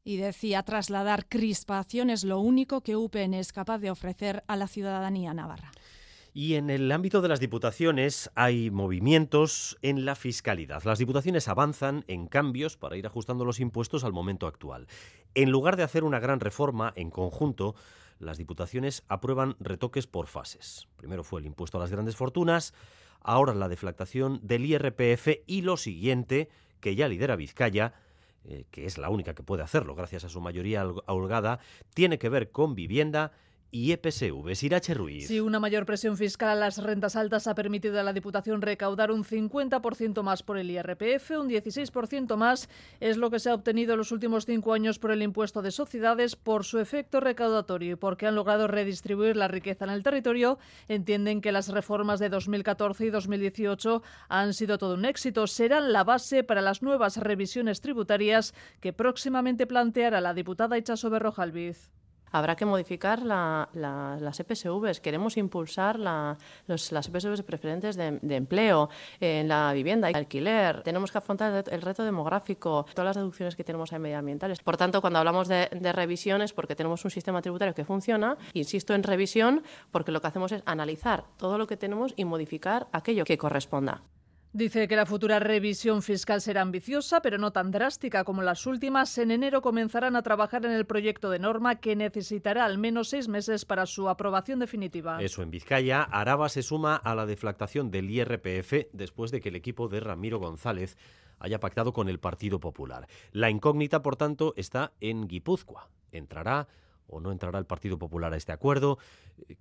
Y 0.04 0.18
decía, 0.18 0.64
trasladar 0.64 1.28
crispación 1.28 2.10
es 2.10 2.24
lo 2.24 2.40
único 2.40 2.82
que 2.82 2.96
UPN 2.96 3.34
es 3.34 3.52
capaz 3.52 3.80
de 3.80 3.92
ofrecer 3.92 4.44
a 4.48 4.56
la 4.56 4.68
ciudadanía 4.68 5.34
navarra. 5.34 5.72
Y 6.34 6.54
en 6.54 6.70
el 6.70 6.92
ámbito 6.92 7.22
de 7.22 7.30
las 7.30 7.40
diputaciones 7.40 8.30
hay 8.36 8.70
movimientos 8.70 9.76
en 9.82 10.06
la 10.06 10.16
fiscalidad. 10.16 10.84
Las 10.84 11.00
diputaciones 11.00 11.48
avanzan 11.48 12.06
en 12.08 12.28
cambios 12.28 12.78
para 12.78 12.96
ir 12.96 13.08
ajustando 13.08 13.44
los 13.44 13.60
impuestos 13.60 14.04
al 14.04 14.14
momento 14.14 14.46
actual. 14.46 14.88
En 15.34 15.50
lugar 15.50 15.78
de 15.78 15.84
hacer 15.84 16.04
una 16.04 16.20
gran 16.20 16.40
reforma 16.40 16.94
en 16.96 17.10
conjunto, 17.10 17.76
las 18.20 18.38
diputaciones 18.38 19.04
aprueban 19.08 19.56
retoques 19.60 20.08
por 20.08 20.28
fases. 20.28 20.88
Primero 20.96 21.24
fue 21.24 21.40
el 21.42 21.48
impuesto 21.48 21.78
a 21.78 21.82
las 21.82 21.92
grandes 21.92 22.16
fortunas, 22.16 22.74
ahora 23.20 23.54
la 23.54 23.68
deflactación 23.68 24.40
del 24.44 24.66
IRPF 24.66 25.40
y 25.48 25.64
lo 25.64 25.76
siguiente, 25.76 26.50
que 26.80 26.96
ya 26.96 27.08
lidera 27.08 27.36
Vizcaya, 27.36 27.94
eh, 28.46 28.66
que 28.72 28.86
es 28.86 28.98
la 28.98 29.10
única 29.10 29.34
que 29.34 29.44
puede 29.44 29.64
hacerlo 29.64 29.96
gracias 29.96 30.24
a 30.24 30.30
su 30.30 30.42
mayoría 30.42 30.86
holgada, 31.06 31.60
tiene 31.94 32.18
que 32.18 32.30
ver 32.30 32.52
con 32.52 32.76
vivienda 32.76 33.32
y 33.72 33.92
EPSV. 33.92 34.56
Sirache 34.56 34.94
Ruiz. 34.94 35.30
Una 35.42 35.60
mayor 35.60 35.86
presión 35.86 36.18
fiscal 36.18 36.50
a 36.50 36.56
las 36.56 36.78
rentas 36.82 37.16
altas 37.16 37.48
ha 37.48 37.56
permitido 37.56 38.00
a 38.00 38.04
la 38.04 38.14
Diputación 38.14 38.62
recaudar 38.62 39.12
un 39.12 39.24
50% 39.24 40.24
más 40.24 40.44
por 40.44 40.58
el 40.58 40.72
IRPF, 40.72 41.32
un 41.32 41.50
16% 41.50 42.36
más 42.36 42.70
es 43.00 43.18
lo 43.18 43.30
que 43.30 43.40
se 43.40 43.50
ha 43.50 43.54
obtenido 43.54 43.94
en 43.94 44.00
los 44.00 44.12
últimos 44.12 44.46
cinco 44.46 44.74
años 44.74 45.00
por 45.00 45.12
el 45.12 45.22
impuesto 45.22 45.62
de 45.62 45.72
sociedades 45.72 46.36
por 46.36 46.64
su 46.64 46.80
efecto 46.80 47.20
recaudatorio 47.20 47.94
y 47.94 47.96
porque 47.96 48.28
han 48.28 48.36
logrado 48.36 48.68
redistribuir 48.68 49.36
la 49.36 49.48
riqueza 49.48 49.86
en 49.86 49.92
el 49.92 50.04
territorio. 50.04 50.58
Entienden 50.88 51.42
que 51.42 51.52
las 51.52 51.70
reformas 51.70 52.20
de 52.20 52.30
2014 52.30 53.06
y 53.06 53.10
2018 53.10 54.02
han 54.30 54.54
sido 54.54 54.78
todo 54.78 54.96
un 54.96 55.06
éxito. 55.06 55.48
Serán 55.48 55.92
la 55.92 56.04
base 56.04 56.44
para 56.44 56.62
las 56.62 56.82
nuevas 56.82 57.18
revisiones 57.18 57.82
tributarias 57.82 58.54
que 58.80 58.94
próximamente 58.94 59.68
planteará 59.68 60.22
la 60.22 60.34
diputada 60.34 60.78
Ichaso 60.78 61.10
Berrojalviz. 61.10 61.92
Habrá 62.38 62.56
que 62.56 62.66
modificar 62.66 63.24
las 63.24 64.40
EPSVs. 64.40 65.00
Queremos 65.00 65.38
impulsar 65.38 65.98
las 65.98 66.38
EPSVs 66.68 67.42
preferentes 67.42 67.96
de, 67.96 68.36
empleo 68.36 68.90
en 69.20 69.48
la 69.48 69.74
vivienda 69.74 70.12
y 70.12 70.14
alquiler. 70.14 70.84
Tenemos 70.84 71.12
que 71.12 71.18
afrontar 71.18 71.64
el 71.68 71.82
reto 71.82 72.04
demográfico, 72.04 72.86
todas 72.94 73.06
las 73.08 73.16
deducciones 73.16 73.56
que 73.56 73.64
tenemos 73.64 73.92
ahí 73.92 73.98
medioambientales. 73.98 74.60
Por 74.60 74.78
tanto, 74.78 75.02
cuando 75.02 75.18
hablamos 75.18 75.48
de, 75.48 75.68
de 75.72 75.92
revisiones, 75.92 76.54
porque 76.54 76.76
tenemos 76.76 77.04
un 77.06 77.10
sistema 77.10 77.42
tributario 77.42 77.74
que 77.74 77.86
funciona, 77.86 78.38
insisto 78.54 78.94
en 78.94 79.02
revisión, 79.02 79.64
porque 79.90 80.12
lo 80.12 80.22
que 80.22 80.28
hacemos 80.28 80.52
es 80.52 80.62
analizar 80.68 81.24
todo 81.38 81.58
lo 81.58 81.66
que 81.66 81.76
tenemos 81.76 82.14
y 82.16 82.26
modificar 82.26 82.88
aquello 82.92 83.26
que 83.26 83.40
corresponda. 83.40 84.04
Dice 84.58 84.88
que 84.88 84.96
la 84.96 85.06
futura 85.06 85.38
revisión 85.38 86.02
fiscal 86.02 86.42
será 86.42 86.64
ambiciosa, 86.64 87.22
pero 87.22 87.38
no 87.38 87.52
tan 87.52 87.70
drástica 87.70 88.24
como 88.24 88.42
las 88.42 88.66
últimas. 88.66 89.16
En 89.20 89.30
enero 89.30 89.62
comenzarán 89.62 90.16
a 90.16 90.24
trabajar 90.24 90.66
en 90.66 90.72
el 90.72 90.88
proyecto 90.88 91.30
de 91.30 91.38
norma 91.38 91.76
que 91.76 91.96
necesitará 91.96 92.66
al 92.66 92.80
menos 92.80 93.10
seis 93.10 93.28
meses 93.28 93.66
para 93.66 93.86
su 93.86 94.10
aprobación 94.10 94.58
definitiva. 94.58 95.22
Eso 95.22 95.44
en 95.44 95.52
Vizcaya, 95.52 96.02
Araba 96.02 96.50
se 96.50 96.64
suma 96.64 96.96
a 96.96 97.14
la 97.14 97.28
deflactación 97.28 97.92
del 97.92 98.10
IRPF 98.10 98.88
después 98.94 99.30
de 99.30 99.42
que 99.42 99.50
el 99.50 99.56
equipo 99.56 99.90
de 99.90 100.00
Ramiro 100.00 100.40
González 100.40 100.98
haya 101.38 101.60
pactado 101.60 101.94
con 101.94 102.10
el 102.10 102.18
Partido 102.18 102.60
Popular. 102.60 103.08
La 103.34 103.52
incógnita, 103.52 104.02
por 104.02 104.16
tanto, 104.16 104.56
está 104.58 104.92
en 105.02 105.28
Guipúzcoa. 105.28 105.88
Entrará 106.12 106.68
o 107.06 107.20
no 107.20 107.32
entrará 107.32 107.60
el 107.60 107.66
Partido 107.66 108.00
Popular 108.00 108.34
a 108.34 108.38
este 108.38 108.54
acuerdo. 108.54 108.98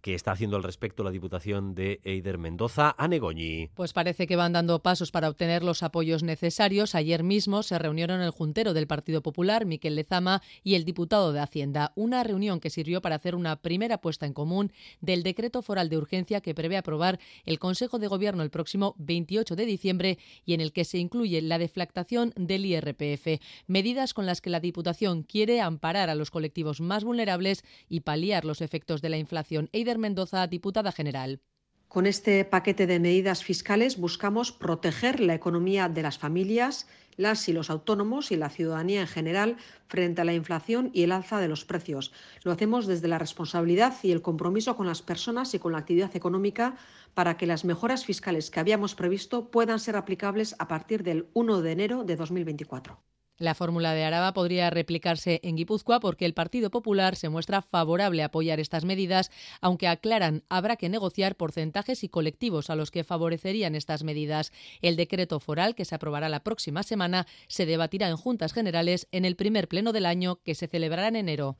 ¿Qué 0.00 0.14
está 0.14 0.32
haciendo 0.32 0.56
al 0.56 0.62
respecto 0.62 1.04
la 1.04 1.10
Diputación 1.10 1.74
de 1.74 2.00
Eider 2.04 2.38
Mendoza? 2.38 2.94
a 2.96 3.08
Negoñi. 3.08 3.68
Pues 3.74 3.92
parece 3.92 4.26
que 4.26 4.36
van 4.36 4.52
dando 4.52 4.82
pasos 4.82 5.10
para 5.10 5.28
obtener 5.28 5.62
los 5.62 5.82
apoyos 5.82 6.22
necesarios. 6.22 6.94
Ayer 6.94 7.22
mismo 7.22 7.62
se 7.62 7.78
reunieron 7.78 8.20
el 8.20 8.30
juntero 8.30 8.74
del 8.74 8.86
Partido 8.86 9.22
Popular, 9.22 9.66
Miquel 9.66 9.96
Lezama, 9.96 10.42
y 10.62 10.74
el 10.74 10.84
diputado 10.84 11.32
de 11.32 11.40
Hacienda. 11.40 11.92
Una 11.94 12.22
reunión 12.22 12.60
que 12.60 12.70
sirvió 12.70 13.00
para 13.00 13.16
hacer 13.16 13.34
una 13.34 13.56
primera 13.56 13.98
puesta 13.98 14.26
en 14.26 14.32
común 14.32 14.72
del 15.00 15.22
decreto 15.22 15.62
foral 15.62 15.88
de 15.88 15.98
urgencia 15.98 16.40
que 16.40 16.54
prevé 16.54 16.76
aprobar 16.76 17.18
el 17.44 17.58
Consejo 17.58 17.98
de 17.98 18.08
Gobierno 18.08 18.42
el 18.42 18.50
próximo 18.50 18.94
28 18.98 19.56
de 19.56 19.66
diciembre 19.66 20.18
y 20.44 20.54
en 20.54 20.60
el 20.60 20.72
que 20.72 20.84
se 20.84 20.98
incluye 20.98 21.40
la 21.42 21.58
deflactación 21.58 22.32
del 22.36 22.66
IRPF. 22.66 23.40
Medidas 23.66 24.14
con 24.14 24.26
las 24.26 24.40
que 24.40 24.50
la 24.50 24.60
Diputación 24.60 25.22
quiere 25.22 25.60
amparar 25.60 26.10
a 26.10 26.14
los 26.14 26.30
colectivos 26.30 26.80
más 26.80 27.04
vulnerables 27.04 27.64
y 27.88 28.00
paliar 28.00 28.44
los 28.44 28.60
efectos 28.60 29.02
de 29.02 29.08
la 29.08 29.18
inflación 29.18 29.65
Eider 29.72 29.98
Mendoza, 29.98 30.46
diputada 30.46 30.92
general. 30.92 31.40
Con 31.88 32.06
este 32.06 32.44
paquete 32.44 32.86
de 32.86 32.98
medidas 32.98 33.44
fiscales 33.44 33.96
buscamos 33.96 34.52
proteger 34.52 35.20
la 35.20 35.34
economía 35.34 35.88
de 35.88 36.02
las 36.02 36.18
familias, 36.18 36.88
las 37.16 37.48
y 37.48 37.52
los 37.52 37.70
autónomos 37.70 38.32
y 38.32 38.36
la 38.36 38.50
ciudadanía 38.50 39.00
en 39.00 39.06
general 39.06 39.56
frente 39.86 40.20
a 40.20 40.24
la 40.24 40.34
inflación 40.34 40.90
y 40.92 41.04
el 41.04 41.12
alza 41.12 41.40
de 41.40 41.48
los 41.48 41.64
precios. 41.64 42.12
Lo 42.42 42.52
hacemos 42.52 42.86
desde 42.86 43.08
la 43.08 43.18
responsabilidad 43.18 43.94
y 44.02 44.10
el 44.10 44.20
compromiso 44.20 44.76
con 44.76 44.86
las 44.86 45.00
personas 45.00 45.54
y 45.54 45.58
con 45.58 45.72
la 45.72 45.78
actividad 45.78 46.14
económica 46.14 46.76
para 47.14 47.36
que 47.36 47.46
las 47.46 47.64
mejoras 47.64 48.04
fiscales 48.04 48.50
que 48.50 48.60
habíamos 48.60 48.94
previsto 48.94 49.50
puedan 49.50 49.78
ser 49.78 49.96
aplicables 49.96 50.56
a 50.58 50.68
partir 50.68 51.02
del 51.02 51.28
1 51.34 51.62
de 51.62 51.72
enero 51.72 52.04
de 52.04 52.16
2024. 52.16 53.00
La 53.38 53.54
fórmula 53.54 53.92
de 53.92 54.02
Araba 54.02 54.32
podría 54.32 54.70
replicarse 54.70 55.40
en 55.42 55.56
Guipúzcoa 55.56 56.00
porque 56.00 56.24
el 56.24 56.32
Partido 56.32 56.70
Popular 56.70 57.16
se 57.16 57.28
muestra 57.28 57.60
favorable 57.60 58.22
a 58.22 58.26
apoyar 58.26 58.60
estas 58.60 58.86
medidas, 58.86 59.30
aunque 59.60 59.88
aclaran 59.88 60.42
habrá 60.48 60.76
que 60.76 60.88
negociar 60.88 61.36
porcentajes 61.36 62.02
y 62.02 62.08
colectivos 62.08 62.70
a 62.70 62.76
los 62.76 62.90
que 62.90 63.04
favorecerían 63.04 63.74
estas 63.74 64.04
medidas. 64.04 64.52
El 64.80 64.96
decreto 64.96 65.38
foral, 65.38 65.74
que 65.74 65.84
se 65.84 65.94
aprobará 65.94 66.30
la 66.30 66.44
próxima 66.44 66.82
semana, 66.82 67.26
se 67.46 67.66
debatirá 67.66 68.08
en 68.08 68.16
Juntas 68.16 68.54
Generales 68.54 69.06
en 69.12 69.26
el 69.26 69.36
primer 69.36 69.68
pleno 69.68 69.92
del 69.92 70.06
año 70.06 70.40
que 70.42 70.54
se 70.54 70.66
celebrará 70.66 71.08
en 71.08 71.16
enero. 71.16 71.58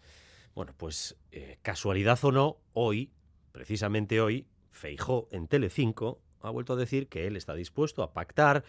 Bueno, 0.54 0.72
pues 0.76 1.16
eh, 1.30 1.58
casualidad 1.60 2.18
o 2.24 2.32
no, 2.32 2.56
hoy, 2.72 3.12
precisamente 3.52 4.22
hoy, 4.22 4.46
Feijó 4.70 5.28
en 5.30 5.46
Telecinco 5.46 6.20
ha 6.40 6.50
vuelto 6.50 6.74
a 6.74 6.76
decir 6.76 7.08
que 7.08 7.26
él 7.26 7.36
está 7.36 7.54
dispuesto 7.54 8.02
a 8.02 8.12
pactar 8.12 8.64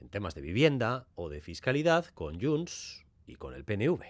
en 0.00 0.08
temas 0.08 0.34
de 0.34 0.40
vivienda 0.40 1.06
o 1.14 1.28
de 1.28 1.40
fiscalidad 1.40 2.06
con 2.14 2.40
Junts 2.40 3.04
y 3.26 3.36
con 3.36 3.54
el 3.54 3.64
PNV. 3.64 4.00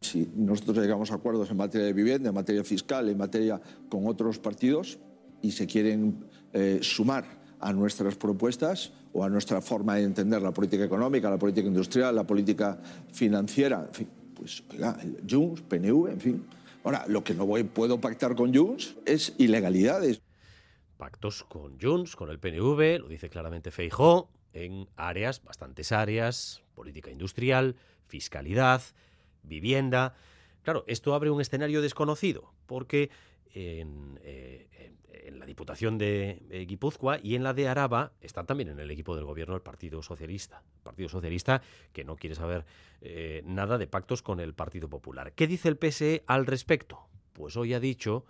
Si 0.00 0.30
nosotros 0.34 0.78
llegamos 0.78 1.10
a 1.10 1.16
acuerdos 1.16 1.50
en 1.50 1.56
materia 1.56 1.86
de 1.86 1.92
vivienda, 1.92 2.30
en 2.30 2.34
materia 2.34 2.64
fiscal, 2.64 3.08
en 3.08 3.18
materia 3.18 3.60
con 3.88 4.06
otros 4.06 4.38
partidos 4.38 4.98
y 5.42 5.52
se 5.52 5.66
quieren 5.66 6.24
eh, 6.52 6.78
sumar 6.82 7.40
a 7.60 7.72
nuestras 7.72 8.16
propuestas 8.16 8.92
o 9.12 9.24
a 9.24 9.28
nuestra 9.28 9.60
forma 9.60 9.96
de 9.96 10.04
entender 10.04 10.40
la 10.40 10.52
política 10.52 10.84
económica, 10.84 11.28
la 11.28 11.38
política 11.38 11.68
industrial, 11.68 12.14
la 12.14 12.26
política 12.26 12.80
financiera, 13.12 13.84
en 13.86 13.94
fin, 13.94 14.08
pues 14.34 14.62
oiga, 14.70 14.98
Junts, 15.28 15.60
PNV, 15.62 16.08
en 16.08 16.20
fin. 16.20 16.46
Ahora, 16.82 17.04
lo 17.08 17.22
que 17.22 17.34
no 17.34 17.44
voy, 17.44 17.64
puedo 17.64 18.00
pactar 18.00 18.34
con 18.34 18.54
Junts 18.54 18.96
es 19.04 19.34
ilegalidades. 19.36 20.22
Pactos 20.96 21.44
con 21.44 21.78
Junts, 21.78 22.16
con 22.16 22.30
el 22.30 22.38
PNV, 22.38 23.00
lo 23.00 23.08
dice 23.08 23.28
claramente 23.28 23.70
Feijó, 23.70 24.30
en 24.52 24.88
áreas, 24.96 25.42
bastantes 25.42 25.92
áreas, 25.92 26.62
política 26.74 27.10
industrial, 27.10 27.76
fiscalidad, 28.06 28.82
vivienda. 29.42 30.14
Claro, 30.62 30.84
esto 30.86 31.14
abre 31.14 31.30
un 31.30 31.40
escenario 31.40 31.82
desconocido, 31.82 32.52
porque 32.66 33.10
en, 33.52 34.18
eh, 34.22 34.68
la 35.32 35.46
Diputación 35.46 35.98
de 35.98 36.64
Guipúzcoa 36.68 37.18
y 37.22 37.34
en 37.34 37.42
la 37.42 37.54
de 37.54 37.68
Araba 37.68 38.12
están 38.20 38.46
también 38.46 38.68
en 38.70 38.80
el 38.80 38.90
equipo 38.90 39.14
del 39.16 39.24
gobierno 39.24 39.54
el 39.54 39.62
Partido 39.62 40.02
Socialista. 40.02 40.62
Partido 40.82 41.08
Socialista 41.08 41.62
que 41.92 42.04
no 42.04 42.16
quiere 42.16 42.34
saber 42.34 42.64
eh, 43.00 43.42
nada 43.44 43.78
de 43.78 43.86
pactos 43.86 44.22
con 44.22 44.40
el 44.40 44.54
Partido 44.54 44.88
Popular. 44.88 45.32
¿Qué 45.32 45.46
dice 45.46 45.68
el 45.68 45.76
PSE 45.76 46.24
al 46.26 46.46
respecto? 46.46 47.08
Pues 47.32 47.56
hoy 47.56 47.74
ha 47.74 47.80
dicho 47.80 48.24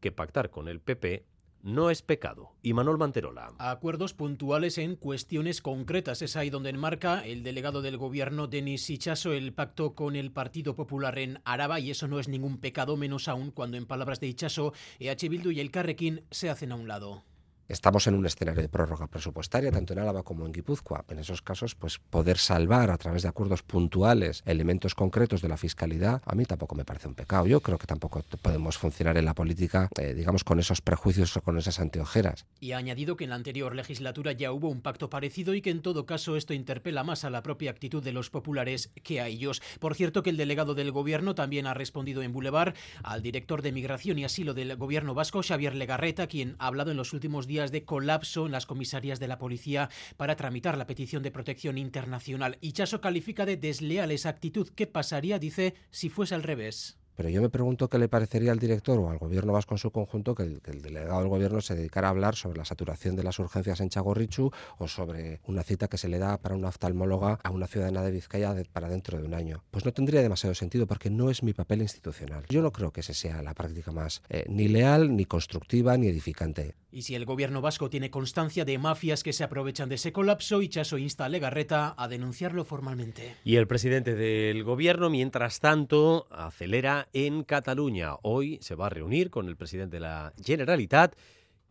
que 0.00 0.12
pactar 0.12 0.50
con 0.50 0.68
el 0.68 0.80
PP 0.80 1.24
no 1.64 1.90
es 1.90 2.02
pecado. 2.02 2.52
Y 2.62 2.74
Manuel 2.74 2.98
Manterola. 2.98 3.52
Acuerdos 3.58 4.12
puntuales 4.12 4.76
en 4.76 4.96
cuestiones 4.96 5.62
concretas. 5.62 6.20
Es 6.20 6.36
ahí 6.36 6.50
donde 6.50 6.70
enmarca 6.70 7.26
el 7.26 7.42
delegado 7.42 7.80
del 7.80 7.96
gobierno, 7.96 8.46
Denis 8.46 8.88
Ichaso, 8.90 9.32
el 9.32 9.54
pacto 9.54 9.94
con 9.94 10.14
el 10.14 10.30
Partido 10.30 10.76
Popular 10.76 11.18
en 11.18 11.40
Araba. 11.44 11.80
Y 11.80 11.90
eso 11.90 12.06
no 12.06 12.20
es 12.20 12.28
ningún 12.28 12.58
pecado, 12.58 12.96
menos 12.98 13.28
aún 13.28 13.50
cuando, 13.50 13.78
en 13.78 13.86
palabras 13.86 14.20
de 14.20 14.28
Ichaso, 14.28 14.74
EH 15.00 15.28
Bildu 15.28 15.50
y 15.50 15.60
el 15.60 15.70
Carrequín 15.70 16.22
se 16.30 16.50
hacen 16.50 16.70
a 16.70 16.76
un 16.76 16.86
lado. 16.86 17.24
Estamos 17.68 18.06
en 18.06 18.14
un 18.14 18.26
escenario 18.26 18.60
de 18.60 18.68
prórroga 18.68 19.06
presupuestaria, 19.06 19.72
tanto 19.72 19.94
en 19.94 19.98
Álava 19.98 20.22
como 20.22 20.44
en 20.44 20.52
Guipúzcoa. 20.52 21.04
En 21.08 21.18
esos 21.18 21.40
casos, 21.40 21.74
pues 21.74 21.98
poder 21.98 22.36
salvar 22.36 22.90
a 22.90 22.98
través 22.98 23.22
de 23.22 23.28
acuerdos 23.28 23.62
puntuales 23.62 24.42
elementos 24.44 24.94
concretos 24.94 25.40
de 25.40 25.48
la 25.48 25.56
fiscalidad, 25.56 26.20
a 26.26 26.34
mí 26.34 26.44
tampoco 26.44 26.74
me 26.74 26.84
parece 26.84 27.08
un 27.08 27.14
pecado. 27.14 27.46
Yo 27.46 27.60
creo 27.60 27.78
que 27.78 27.86
tampoco 27.86 28.22
podemos 28.42 28.76
funcionar 28.76 29.16
en 29.16 29.24
la 29.24 29.34
política, 29.34 29.88
eh, 29.98 30.12
digamos, 30.12 30.44
con 30.44 30.60
esos 30.60 30.82
prejuicios 30.82 31.36
o 31.38 31.40
con 31.40 31.56
esas 31.56 31.80
anteojeras. 31.80 32.46
Y 32.60 32.72
ha 32.72 32.78
añadido 32.78 33.16
que 33.16 33.24
en 33.24 33.30
la 33.30 33.36
anterior 33.36 33.74
legislatura 33.74 34.32
ya 34.32 34.52
hubo 34.52 34.68
un 34.68 34.82
pacto 34.82 35.08
parecido 35.08 35.54
y 35.54 35.62
que 35.62 35.70
en 35.70 35.80
todo 35.80 36.04
caso 36.04 36.36
esto 36.36 36.52
interpela 36.52 37.02
más 37.02 37.24
a 37.24 37.30
la 37.30 37.42
propia 37.42 37.70
actitud 37.70 38.02
de 38.02 38.12
los 38.12 38.28
populares 38.28 38.90
que 39.02 39.22
a 39.22 39.28
ellos. 39.28 39.62
Por 39.80 39.94
cierto, 39.94 40.22
que 40.22 40.30
el 40.30 40.36
delegado 40.36 40.74
del 40.74 40.92
gobierno 40.92 41.34
también 41.34 41.66
ha 41.66 41.72
respondido 41.74 42.22
en 42.22 42.32
Boulevard 42.32 42.74
al 43.02 43.22
director 43.22 43.62
de 43.62 43.72
Migración 43.72 44.18
y 44.18 44.24
Asilo 44.24 44.52
del 44.52 44.76
gobierno 44.76 45.14
vasco, 45.14 45.42
Xavier 45.42 45.74
Legarreta, 45.74 46.26
quien 46.26 46.56
ha 46.58 46.66
hablado 46.66 46.90
en 46.90 46.96
los 46.98 47.12
últimos 47.12 47.46
días 47.46 47.63
de 47.70 47.84
colapso 47.84 48.46
en 48.46 48.52
las 48.52 48.66
comisarías 48.66 49.20
de 49.20 49.28
la 49.28 49.38
policía 49.38 49.90
para 50.16 50.36
tramitar 50.36 50.76
la 50.78 50.86
petición 50.86 51.22
de 51.22 51.30
protección 51.30 51.78
internacional. 51.78 52.58
Ichaso 52.60 53.00
califica 53.00 53.46
de 53.46 53.56
desleal 53.56 54.10
esa 54.10 54.28
actitud. 54.28 54.68
¿Qué 54.74 54.86
pasaría, 54.86 55.38
dice, 55.38 55.74
si 55.90 56.08
fuese 56.08 56.34
al 56.34 56.42
revés? 56.42 56.98
Pero 57.16 57.28
yo 57.28 57.40
me 57.40 57.48
pregunto 57.48 57.88
qué 57.88 57.98
le 57.98 58.08
parecería 58.08 58.52
al 58.52 58.58
director 58.58 58.98
o 58.98 59.10
al 59.10 59.18
gobierno 59.18 59.52
vasco 59.52 59.74
en 59.74 59.78
su 59.78 59.90
conjunto 59.90 60.34
que 60.34 60.42
el, 60.42 60.60
que 60.60 60.72
el, 60.72 60.82
delegado 60.82 61.20
del 61.20 61.28
gobierno 61.28 61.60
se 61.60 61.74
dedicara 61.74 62.08
a 62.08 62.10
hablar 62.10 62.34
sobre 62.34 62.58
la 62.58 62.64
saturación 62.64 63.16
de 63.16 63.22
las 63.22 63.38
urgencias 63.38 63.80
en 63.80 63.88
Chagorrichu 63.88 64.50
o 64.78 64.88
sobre 64.88 65.40
una 65.46 65.62
cita 65.62 65.88
que 65.88 65.98
se 65.98 66.08
le 66.08 66.18
da 66.18 66.38
para 66.38 66.54
una 66.54 66.68
oftalmóloga 66.68 67.38
a 67.42 67.50
una 67.50 67.66
ciudadana 67.66 68.02
de 68.02 68.10
Vizcaya 68.10 68.54
de, 68.54 68.64
para 68.64 68.88
dentro 68.88 69.18
de 69.18 69.24
un 69.24 69.34
año. 69.34 69.62
Pues 69.70 69.84
no 69.84 69.92
tendría 69.92 70.22
demasiado 70.22 70.54
sentido 70.54 70.86
porque 70.86 71.10
no 71.10 71.30
es 71.30 71.42
mi 71.42 71.52
papel 71.52 71.82
institucional. 71.82 72.44
Yo 72.48 72.62
no 72.62 72.72
creo 72.72 72.92
que 72.92 73.00
esa 73.00 73.14
sea 73.14 73.42
la 73.42 73.54
práctica 73.54 73.92
más 73.92 74.22
eh, 74.28 74.44
ni 74.48 74.68
leal, 74.68 75.16
ni 75.16 75.24
constructiva, 75.24 75.96
ni 75.96 76.08
edificante. 76.08 76.74
Y 76.94 77.02
si 77.02 77.16
el 77.16 77.24
gobierno 77.24 77.60
vasco 77.60 77.90
tiene 77.90 78.10
constancia 78.10 78.64
de 78.64 78.78
mafias 78.78 79.24
que 79.24 79.32
se 79.32 79.42
aprovechan 79.42 79.88
de 79.88 79.96
ese 79.96 80.12
colapso, 80.12 80.62
Ichaso 80.62 80.96
insta 80.96 81.24
a 81.24 81.28
Legarreta 81.28 81.92
a 81.98 82.06
denunciarlo 82.06 82.64
formalmente. 82.64 83.34
Y 83.42 83.56
el 83.56 83.66
presidente 83.66 84.14
del 84.14 84.62
gobierno, 84.62 85.10
mientras 85.10 85.58
tanto, 85.58 86.28
acelera 86.30 87.03
en 87.12 87.44
Cataluña. 87.44 88.14
Hoy 88.22 88.58
se 88.60 88.74
va 88.74 88.86
a 88.86 88.90
reunir 88.90 89.30
con 89.30 89.48
el 89.48 89.56
presidente 89.56 89.96
de 89.96 90.00
la 90.00 90.32
Generalitat 90.42 91.16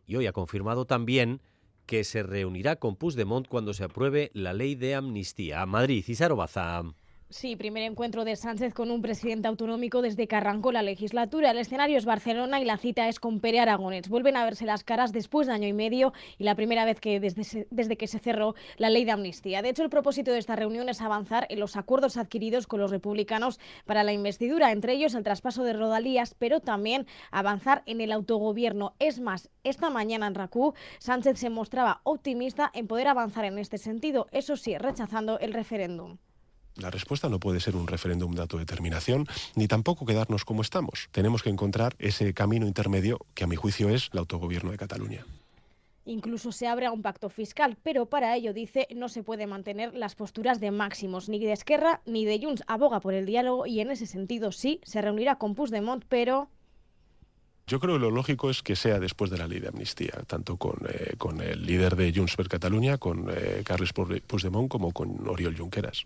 y 0.06 0.16
hoy 0.16 0.26
ha 0.26 0.32
confirmado 0.32 0.84
también 0.86 1.40
que 1.86 2.04
se 2.04 2.22
reunirá 2.22 2.76
con 2.76 2.96
Puigdemont 2.96 3.48
cuando 3.48 3.74
se 3.74 3.84
apruebe 3.84 4.30
la 4.34 4.52
ley 4.52 4.74
de 4.74 4.94
amnistía. 4.94 5.64
Madrid, 5.66 6.04
Baza. 6.36 6.82
Sí, 7.36 7.56
primer 7.56 7.82
encuentro 7.82 8.24
de 8.24 8.36
Sánchez 8.36 8.72
con 8.74 8.92
un 8.92 9.02
presidente 9.02 9.48
autonómico 9.48 10.02
desde 10.02 10.28
que 10.28 10.36
arrancó 10.36 10.70
la 10.70 10.82
legislatura. 10.82 11.50
El 11.50 11.58
escenario 11.58 11.98
es 11.98 12.04
Barcelona 12.04 12.60
y 12.60 12.64
la 12.64 12.78
cita 12.78 13.08
es 13.08 13.18
con 13.18 13.40
Pere 13.40 13.58
Aragonés. 13.58 14.08
Vuelven 14.08 14.36
a 14.36 14.44
verse 14.44 14.64
las 14.64 14.84
caras 14.84 15.10
después 15.10 15.48
de 15.48 15.52
año 15.52 15.66
y 15.66 15.72
medio 15.72 16.12
y 16.38 16.44
la 16.44 16.54
primera 16.54 16.84
vez 16.84 17.00
que 17.00 17.18
desde, 17.18 17.66
desde 17.72 17.96
que 17.96 18.06
se 18.06 18.20
cerró 18.20 18.54
la 18.76 18.88
ley 18.88 19.04
de 19.04 19.10
amnistía. 19.10 19.62
De 19.62 19.70
hecho, 19.70 19.82
el 19.82 19.90
propósito 19.90 20.30
de 20.30 20.38
esta 20.38 20.54
reunión 20.54 20.88
es 20.88 21.00
avanzar 21.00 21.48
en 21.50 21.58
los 21.58 21.74
acuerdos 21.74 22.18
adquiridos 22.18 22.68
con 22.68 22.78
los 22.78 22.92
republicanos 22.92 23.58
para 23.84 24.04
la 24.04 24.12
investidura, 24.12 24.70
entre 24.70 24.92
ellos 24.92 25.16
el 25.16 25.24
traspaso 25.24 25.64
de 25.64 25.72
rodalías, 25.72 26.36
pero 26.38 26.60
también 26.60 27.08
avanzar 27.32 27.82
en 27.86 28.00
el 28.00 28.12
autogobierno. 28.12 28.94
Es 29.00 29.18
más, 29.18 29.50
esta 29.64 29.90
mañana 29.90 30.28
en 30.28 30.36
RACU, 30.36 30.74
Sánchez 31.00 31.40
se 31.40 31.50
mostraba 31.50 32.00
optimista 32.04 32.70
en 32.72 32.86
poder 32.86 33.08
avanzar 33.08 33.44
en 33.44 33.58
este 33.58 33.78
sentido, 33.78 34.28
eso 34.30 34.56
sí, 34.56 34.78
rechazando 34.78 35.40
el 35.40 35.52
referéndum. 35.52 36.18
La 36.76 36.90
respuesta 36.90 37.28
no 37.28 37.38
puede 37.38 37.60
ser 37.60 37.76
un 37.76 37.86
referéndum 37.86 38.34
de 38.34 38.42
autodeterminación, 38.42 39.26
ni 39.54 39.68
tampoco 39.68 40.06
quedarnos 40.06 40.44
como 40.44 40.60
estamos. 40.60 41.08
Tenemos 41.12 41.42
que 41.42 41.50
encontrar 41.50 41.94
ese 42.00 42.34
camino 42.34 42.66
intermedio 42.66 43.20
que 43.34 43.44
a 43.44 43.46
mi 43.46 43.54
juicio 43.54 43.90
es 43.90 44.10
el 44.12 44.18
autogobierno 44.18 44.72
de 44.72 44.78
Cataluña. 44.78 45.24
Incluso 46.04 46.52
se 46.52 46.66
abre 46.66 46.86
a 46.86 46.92
un 46.92 47.00
pacto 47.00 47.30
fiscal, 47.30 47.78
pero 47.82 48.06
para 48.06 48.36
ello, 48.36 48.52
dice, 48.52 48.88
no 48.94 49.08
se 49.08 49.22
puede 49.22 49.46
mantener 49.46 49.94
las 49.94 50.16
posturas 50.16 50.60
de 50.60 50.70
máximos, 50.70 51.28
ni 51.28 51.38
de 51.38 51.52
Esquerra 51.52 52.02
ni 52.04 52.24
de 52.24 52.40
Junts. 52.42 52.64
Aboga 52.66 53.00
por 53.00 53.14
el 53.14 53.24
diálogo 53.24 53.66
y 53.66 53.80
en 53.80 53.90
ese 53.90 54.06
sentido 54.06 54.52
sí, 54.52 54.80
se 54.82 55.00
reunirá 55.00 55.36
con 55.36 55.54
Puigdemont, 55.54 56.04
pero... 56.08 56.48
Yo 57.66 57.80
creo 57.80 57.94
que 57.94 58.00
lo 58.00 58.10
lógico 58.10 58.50
es 58.50 58.62
que 58.62 58.76
sea 58.76 58.98
después 58.98 59.30
de 59.30 59.38
la 59.38 59.48
ley 59.48 59.60
de 59.60 59.68
amnistía, 59.68 60.12
tanto 60.26 60.58
con, 60.58 60.76
eh, 60.86 61.14
con 61.16 61.40
el 61.40 61.64
líder 61.64 61.96
de 61.96 62.12
Junts 62.14 62.36
per 62.36 62.48
Catalunya, 62.48 62.98
con 62.98 63.30
eh, 63.30 63.62
Carles 63.64 63.94
Puigdemont, 63.94 64.68
como 64.68 64.92
con 64.92 65.26
Oriol 65.26 65.56
Junqueras. 65.56 66.04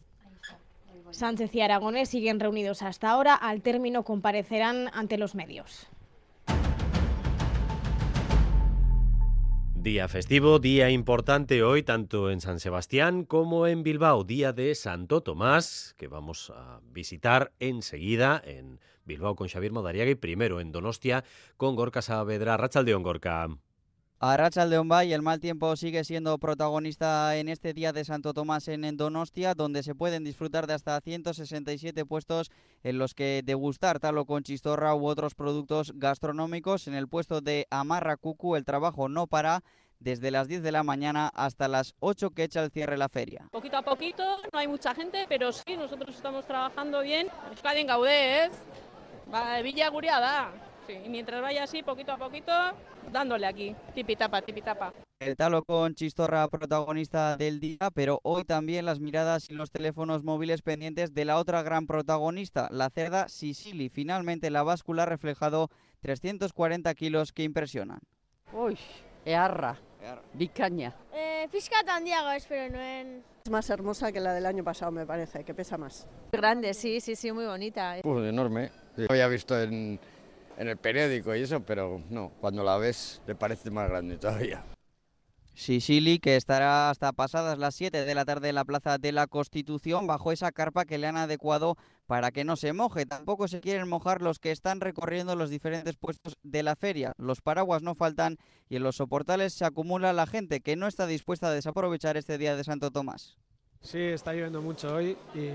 Sánchez 1.13 1.55
y 1.55 1.61
Aragonés 1.61 2.09
siguen 2.09 2.41
reunidos 2.41 2.83
hasta 2.83 3.11
ahora. 3.11 3.35
Al 3.35 3.63
término 3.63 4.05
comparecerán 4.05 4.89
ante 4.93 5.19
los 5.19 5.35
medios. 5.35 5.89
Día 9.75 10.09
festivo, 10.09 10.59
día 10.59 10.91
importante 10.91 11.63
hoy 11.63 11.85
tanto 11.85 12.31
en 12.31 12.41
San 12.41 12.59
Sebastián 12.59 13.25
como 13.25 13.69
en 13.69 13.85
Bilbao, 13.85 14.25
día 14.25 14.53
de 14.53 14.75
Santo 14.75 15.23
Tomás, 15.23 15.95
que 15.97 16.09
vamos 16.09 16.51
a 16.55 16.81
visitar 16.93 17.53
enseguida 17.61 18.43
en 18.45 18.81
Bilbao 19.05 19.37
con 19.37 19.49
Xavier 19.49 19.73
Modariaga 19.73 20.11
y 20.11 20.17
primero 20.17 20.61
en 20.61 20.73
Donostia 20.73 21.25
con 21.57 21.77
Gorka 21.77 22.03
Saavedra. 22.03 22.57
Rachaldeón, 22.57 23.05
Gorka. 23.05 23.49
A 24.21 24.37
Rachaldeón 24.37 24.89
Bay, 24.89 25.13
el 25.13 25.23
mal 25.23 25.39
tiempo 25.39 25.77
sigue 25.77 26.03
siendo 26.03 26.39
protagonista 26.39 27.37
en 27.37 27.49
este 27.49 27.73
día 27.73 27.93
de 27.93 28.05
Santo 28.05 28.35
Tomás 28.35 28.67
en 28.67 28.97
Donostia, 28.97 29.55
donde 29.55 29.85
se 29.85 29.95
pueden 29.95 30.25
disfrutar 30.25 30.67
de 30.67 30.75
hasta 30.75 31.01
167 31.01 32.05
puestos 32.05 32.51
en 32.83 32.99
los 32.99 33.15
que 33.15 33.43
degustar 33.45 34.01
talo 34.01 34.25
con 34.25 34.43
chistorra 34.43 34.97
u 34.97 35.07
otros 35.07 35.37
productos 35.37 35.93
gastronómicos. 35.95 36.89
En 36.89 36.95
el 36.95 37.07
puesto 37.07 37.41
de 37.41 37.69
Amarra 37.71 38.17
Cucu 38.17 38.57
el 38.57 38.65
trabajo 38.65 39.09
no 39.09 39.29
para 39.29 39.63
desde 40.01 40.33
las 40.33 40.49
10 40.49 40.65
de 40.65 40.73
la 40.73 40.83
mañana 40.83 41.31
hasta 41.33 41.69
las 41.69 41.95
8 42.01 42.31
que 42.31 42.43
echa 42.43 42.65
el 42.65 42.73
cierre 42.73 42.99
la 42.99 43.09
feria. 43.09 43.47
Poquito 43.53 43.77
a 43.77 43.83
poquito, 43.83 44.25
no 44.53 44.59
hay 44.59 44.67
mucha 44.67 44.97
gente, 44.97 45.27
pero 45.29 45.53
sí, 45.53 45.77
nosotros 45.77 46.17
estamos 46.17 46.45
trabajando 46.45 47.03
bien. 47.03 47.29
Euskadi 47.51 47.83
en 47.83 49.63
Villa 49.63 49.89
Guriada. 49.91 50.68
Sí, 50.89 50.99
y 51.05 51.09
mientras 51.11 51.43
vaya 51.43 51.65
así, 51.65 51.83
poquito 51.83 52.13
a 52.13 52.17
poquito, 52.17 52.51
dándole 53.13 53.47
aquí, 53.47 53.77
tipitapa, 53.95 54.41
tipitapa. 54.41 54.95
El 55.21 55.37
talo 55.37 55.63
con 55.63 55.95
chistorra 55.95 56.49
protagonista 56.49 57.37
del 57.37 57.61
día, 57.61 57.91
pero 57.93 58.21
hoy 58.23 58.45
también 58.45 58.87
las 58.87 58.99
miradas 58.99 59.51
y 59.51 59.53
los 59.53 59.71
teléfonos 59.71 60.25
móviles 60.25 60.63
pendientes 60.63 61.13
de 61.13 61.27
la 61.27 61.37
otra 61.37 61.63
gran 61.63 61.87
protagonista, 61.87 62.69
la 62.71 62.89
cerda 62.89 63.29
Sicily. 63.29 63.91
Finalmente 63.91 64.49
la 64.49 64.63
báscula 64.63 65.03
ha 65.03 65.07
reflejado 65.07 65.69
340 66.01 66.95
kilos 66.95 67.33
que 67.35 67.43
impresionan. 67.43 68.01
Uy, 68.55 68.79
earra, 69.27 69.77
bicaña. 70.33 70.95
Eh, 71.13 71.49
pizkat 71.53 71.87
handiago 71.87 72.31
espero 72.31 72.73
nuen. 72.73 73.23
Es 73.45 73.51
más 73.51 73.69
hermosa 73.69 74.11
que 74.11 74.21
la 74.21 74.33
del 74.33 74.47
año 74.47 74.65
pasado, 74.65 74.91
me 74.91 75.05
parece, 75.05 75.45
que 75.45 75.53
pesa 75.53 75.77
más. 75.77 76.07
Grande, 76.33 76.73
sí, 76.73 77.01
sí, 77.01 77.15
sí, 77.15 77.31
muy 77.31 77.45
bonita. 77.45 77.97
Pues 78.03 78.27
enorme. 78.27 78.71
Sí. 78.97 79.07
Había 79.09 79.29
visto 79.29 79.61
en 79.61 80.01
en 80.59 80.69
el 80.69 80.77
periódico 80.77 81.35
y 81.35 81.43
eso, 81.43 81.61
pero 81.61 82.03
no, 82.11 82.33
cuando 82.41 82.65
la 82.65 82.77
ves 82.77 83.23
te 83.25 83.35
parece 83.35 83.71
más 83.71 83.89
grande 83.89 84.19
todavía. 84.19 84.65
Sicily, 85.55 86.21
que 86.21 86.37
estará 86.37 86.89
hasta 86.89 87.13
pasadas 87.13 87.59
las 87.59 87.75
7 87.75 88.05
de 88.05 88.15
la 88.15 88.25
tarde 88.25 88.51
en 88.51 88.55
la 88.55 88.65
Plaza 88.65 88.97
de 88.99 89.11
la 89.11 89.27
Constitución, 89.27 90.07
bajo 90.07 90.31
esa 90.31 90.53
carpa 90.53 90.85
que 90.85 90.99
le 90.99 91.09
han 91.09 91.17
adecuado 91.17 91.77
para 92.07 92.31
que 92.31 92.45
no 92.45 92.55
se 92.55 92.73
moje. 92.73 93.07
Tampoco 93.07 93.49
se 93.49 93.61
quieren 93.61 93.89
mojar 93.89 94.23
los 94.23 94.39
que 94.39 94.53
están 94.53 94.81
recorriendo 94.81 95.35
los 95.35 95.51
diferentes 95.51 95.97
puestos 95.97 96.37
de 96.45 96.63
la 96.63 96.77
feria. 96.77 97.13
Los 97.19 97.41
paraguas 97.41 97.83
no 97.83 97.97
faltan 97.97 98.37
y 98.69 98.77
en 98.77 98.85
los 98.85 98.97
soportales 98.97 99.53
se 99.53 99.65
acumula 99.65 100.13
la 100.13 100.29
gente 100.29 100.61
que 100.61 100.77
no 100.77 100.87
está 100.87 101.09
dispuesta 101.09 101.49
a 101.49 101.53
desaprovechar 101.53 102.17
este 102.17 102.39
día 102.39 102.55
de 102.55 102.63
Santo 102.63 102.93
Tomás. 102.93 103.37
Sí, 103.81 103.99
está 103.99 104.33
lloviendo 104.33 104.63
mucho 104.63 104.95
hoy 104.95 105.17
y 105.35 105.51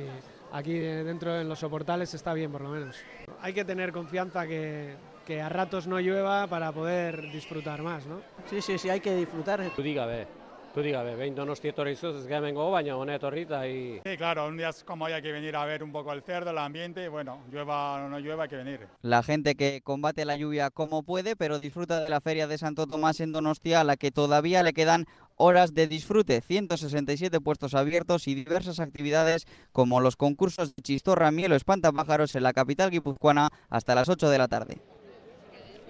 aquí 0.53 0.77
dentro 0.79 1.39
en 1.39 1.49
los 1.49 1.59
soportales 1.59 2.13
está 2.13 2.33
bien 2.33 2.51
por 2.51 2.61
lo 2.61 2.69
menos. 2.69 2.95
Hay 3.41 3.53
que 3.53 3.65
tener 3.65 3.91
confianza 3.91 4.47
que, 4.47 4.95
que 5.25 5.41
a 5.41 5.49
ratos 5.49 5.87
no 5.87 5.99
llueva 5.99 6.47
para 6.47 6.71
poder 6.71 7.21
disfrutar 7.31 7.81
más, 7.81 8.05
¿no? 8.05 8.21
Sí, 8.49 8.61
sí, 8.61 8.77
sí, 8.77 8.89
hay 8.89 9.01
que 9.01 9.15
disfrutar. 9.15 9.61
Tú 9.75 9.81
diga, 9.81 10.05
ve. 10.05 10.42
Tú 10.73 10.81
diga, 10.81 11.03
ve, 11.03 11.13
behin 11.13 11.35
donosti 11.37 11.69
etorri 11.69 11.91
izuz, 11.93 12.15
ez 12.17 12.27
gemengo 12.27 12.63
baina 12.73 12.95
honet 12.97 13.23
horrita 13.23 13.67
y... 13.67 14.01
Sí, 14.03 14.17
claro, 14.17 14.47
un 14.47 14.57
día 14.57 14.71
como 14.85 15.05
hoy 15.05 15.11
hay 15.11 15.21
que 15.21 15.31
venir 15.31 15.55
a 15.55 15.65
ver 15.65 15.83
un 15.83 15.91
poco 15.91 16.11
el 16.11 16.23
cerdo, 16.23 16.49
el 16.49 16.57
ambiente 16.57 17.03
y 17.05 17.09
bueno, 17.09 17.43
llueva 17.51 18.03
o 18.03 18.09
no 18.09 18.17
llueva 18.17 18.43
hay 18.43 18.49
que 18.49 18.55
venir. 18.55 18.87
La 19.03 19.21
gente 19.21 19.53
que 19.53 19.81
combate 19.83 20.25
la 20.25 20.35
lluvia 20.35 20.71
como 20.71 21.03
puede, 21.03 21.35
pero 21.35 21.59
disfruta 21.59 21.99
de 21.99 22.09
la 22.09 22.21
feria 22.21 22.47
de 22.47 22.57
Santo 22.57 22.87
Tomás 22.87 23.19
en 23.19 23.33
Donostia, 23.33 23.81
a 23.81 23.83
la 23.83 23.97
que 23.97 24.09
todavía 24.09 24.63
le 24.63 24.73
quedan 24.73 25.05
horas 25.35 25.75
de 25.75 25.85
disfrute, 25.85 26.41
167 26.41 27.39
puestos 27.39 27.75
abiertos 27.75 28.27
y 28.27 28.33
diversas 28.33 28.79
actividades 28.79 29.45
como 29.73 30.01
los 30.01 30.15
concursos 30.15 30.75
de 30.75 30.81
chistorra, 30.81 31.29
miel 31.29 31.51
o 31.51 31.55
espantapájaros 31.55 32.33
en 32.33 32.41
la 32.41 32.53
capital 32.53 32.89
guipuzcoana 32.89 33.49
hasta 33.69 33.93
las 33.93 34.09
8 34.09 34.27
de 34.27 34.37
la 34.39 34.47
tarde. 34.47 34.79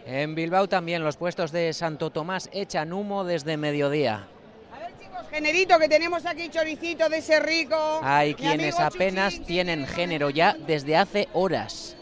En 0.06 0.36
Bilbao 0.36 0.68
también 0.68 1.06
los 1.06 1.16
puestos 1.16 1.54
de 1.54 1.72
Santo 1.72 2.10
Tomás 2.10 2.50
echan 2.52 2.92
humo 2.92 3.24
desde 3.24 3.56
mediodía. 3.56 4.28
Generito 5.30 5.80
que 5.80 5.90
tenemos 5.90 6.26
aquí 6.26 6.50
choricito 6.50 7.10
de 7.10 7.18
ese 7.18 7.40
rico. 7.40 8.02
Hay 8.04 8.34
quienes 8.36 8.80
apenas 8.80 9.34
Chuchín. 9.34 9.46
tienen 9.48 9.88
género 9.88 10.30
ya 10.30 10.54
desde 10.54 10.96
hace 10.96 11.28
horas. 11.34 11.96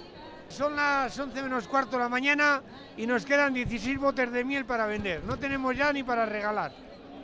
Son 0.49 0.75
las 0.75 1.17
11 1.17 1.41
menos 1.43 1.67
cuarto 1.67 1.97
de 1.97 2.03
la 2.03 2.09
mañana 2.09 2.61
y 2.97 3.07
nos 3.07 3.25
quedan 3.25 3.53
16 3.53 3.97
botes 3.99 4.31
de 4.31 4.43
miel 4.43 4.65
para 4.65 4.85
vender. 4.85 5.23
No 5.23 5.37
tenemos 5.37 5.77
ya 5.77 5.93
ni 5.93 6.03
para 6.03 6.25
regalar. 6.25 6.73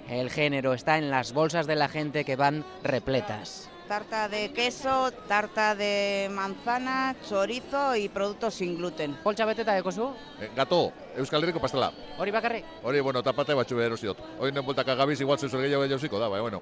El 0.10 0.30
género 0.30 0.74
está 0.74 0.98
en 0.98 1.10
las 1.10 1.34
bolsas 1.34 1.68
de 1.68 1.76
la 1.76 1.90
gente 1.90 2.24
que 2.24 2.38
van 2.38 2.64
repletas. 2.84 3.70
Tarta 3.88 4.28
de 4.28 4.52
queso, 4.52 5.12
tarta 5.30 5.74
de 5.74 6.30
manzana, 6.30 7.16
chorizo 7.28 7.96
y 7.96 8.10
productos 8.10 8.56
sin 8.56 8.76
gluten. 8.76 9.16
Poltsa 9.24 9.46
beteta 9.46 9.74
dekozu? 9.74 10.12
Eh, 10.42 10.50
gato, 10.54 10.92
Euskal 11.16 11.44
Herriko 11.44 11.62
pastela. 11.64 11.94
Hori 12.20 12.32
bakarrik? 12.32 12.66
Hori, 12.84 13.00
bueno, 13.00 13.24
tapate 13.24 13.56
batxu 13.56 13.78
behar 13.80 13.96
dut. 13.96 14.20
Hori 14.40 14.52
nen 14.52 14.66
bueltaka 14.66 14.96
gabiz, 14.96 15.22
igual 15.22 15.40
zuzur 15.40 15.62
gehiago 15.62 15.88
gehiago 15.88 16.20
da, 16.20 16.28
bai, 16.28 16.42
bueno. 16.42 16.62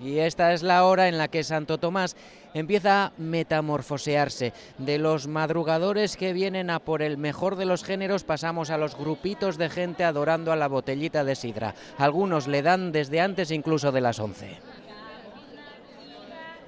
Y 0.00 0.18
esta 0.18 0.52
es 0.52 0.62
la 0.62 0.84
hora 0.84 1.08
en 1.08 1.18
la 1.18 1.28
que 1.28 1.44
Santo 1.44 1.78
Tomás 1.78 2.16
empieza 2.52 3.06
a 3.06 3.12
metamorfosearse. 3.16 4.52
De 4.78 4.98
los 4.98 5.26
madrugadores 5.26 6.16
que 6.16 6.32
vienen 6.32 6.70
a 6.70 6.78
por 6.78 7.02
el 7.02 7.16
mejor 7.16 7.56
de 7.56 7.64
los 7.64 7.84
géneros 7.84 8.24
pasamos 8.24 8.70
a 8.70 8.78
los 8.78 8.96
grupitos 8.96 9.56
de 9.56 9.70
gente 9.70 10.04
adorando 10.04 10.52
a 10.52 10.56
la 10.56 10.68
botellita 10.68 11.24
de 11.24 11.34
sidra. 11.34 11.74
Algunos 11.98 12.46
le 12.46 12.62
dan 12.62 12.92
desde 12.92 13.20
antes 13.20 13.50
incluso 13.50 13.92
de 13.92 14.00
las 14.00 14.18
11. 14.18 14.58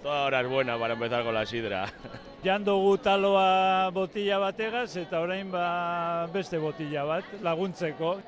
Toda 0.06 0.22
hora 0.22 0.40
es 0.40 0.48
buena 0.48 0.78
para 0.78 0.94
empezar 0.94 1.24
con 1.24 1.34
la 1.34 1.44
sidra. 1.44 1.92
Jando 2.44 2.76
gutaloa 2.76 3.90
botilla 3.90 4.38
bategaz 4.38 4.94
eta 5.00 5.18
orain 5.18 5.50
ba 5.50 6.28
beste 6.30 6.60
botilla 6.62 7.02
bat 7.02 7.24
laguntzeko. 7.42 8.20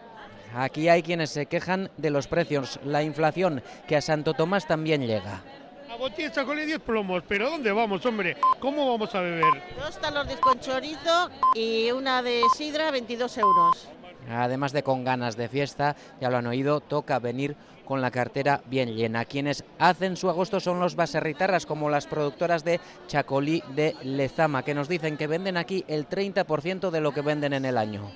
Aquí 0.57 0.89
hay 0.89 1.05
quienes 1.05 1.31
se 1.31 1.47
quejan 1.47 1.89
de 1.97 2.11
los 2.11 2.27
precios, 2.27 2.81
la 2.85 3.05
inflación, 3.05 3.63
que 3.87 3.95
a 3.95 4.01
Santo 4.01 4.35
Tomás 4.35 4.67
también 4.67 5.07
llega. 5.07 5.41
La 5.87 5.95
botella 5.95 6.31
de 6.31 6.35
chocolate 6.35 6.67
10 6.67 6.81
plomos, 6.81 7.23
pero 7.29 7.49
¿dónde 7.49 7.71
vamos, 7.71 8.05
hombre? 8.07 8.37
¿Cómo 8.59 8.91
vamos 8.91 9.15
a 9.15 9.21
beber? 9.21 9.63
Dos 9.79 10.01
talos 10.01 10.27
con 10.41 10.59
chorizo 10.59 11.31
y 11.55 11.93
una 11.93 12.23
de 12.25 12.43
sidra, 12.57 12.91
22 12.91 13.39
euros. 13.39 13.89
Además 14.29 14.73
de 14.73 14.83
con 14.83 15.05
ganas 15.05 15.37
de 15.37 15.49
fiesta, 15.49 15.95
ya 16.21 16.29
lo 16.29 16.39
han 16.39 16.47
oído, 16.49 16.81
toca 16.81 17.21
venir 17.21 17.57
con 17.89 18.03
la 18.03 18.11
cartera 18.11 18.61
bien 18.67 18.95
llena. 18.95 19.25
Quienes 19.25 19.65
hacen 19.79 20.19
su 20.19 20.29
agosto 20.29 20.61
son 20.61 20.79
los 20.79 20.95
baserritarras, 20.95 21.65
como 21.65 21.89
las 21.89 22.07
productoras 22.07 22.63
de 22.63 22.81
Chacolí 23.07 23.63
de 23.75 23.97
Lezama, 24.03 24.63
que 24.63 24.75
nos 24.75 24.89
dicen 24.89 25.17
que 25.17 25.27
venden 25.27 25.57
aquí 25.57 25.87
el 25.89 26.07
30% 26.07 26.91
de 26.91 27.01
lo 27.01 27.13
que 27.13 27.23
venden 27.23 27.55
en 27.55 27.65
el 27.65 27.79
año. 27.79 28.13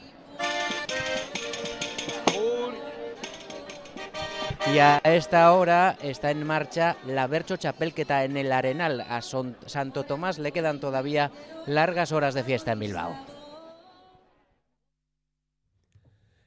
Y 4.73 4.79
a 4.79 5.01
esta 5.05 5.51
hora 5.53 5.97
está 6.03 6.31
en 6.31 6.47
marcha 6.47 6.97
la 7.07 7.27
Bercho 7.27 7.57
Chapelqueta 7.57 8.25
en 8.25 8.37
el 8.37 8.53
Arenal. 8.53 9.01
A 9.01 9.23
Santo 9.23 10.05
Tomás 10.05 10.39
le 10.39 10.53
quedan 10.53 10.81
todavía 10.81 11.31
largas 11.67 12.13
horas 12.13 12.35
de 12.35 12.45
fiesta 12.45 12.73
en 12.73 12.79
Bilbao. 12.79 13.32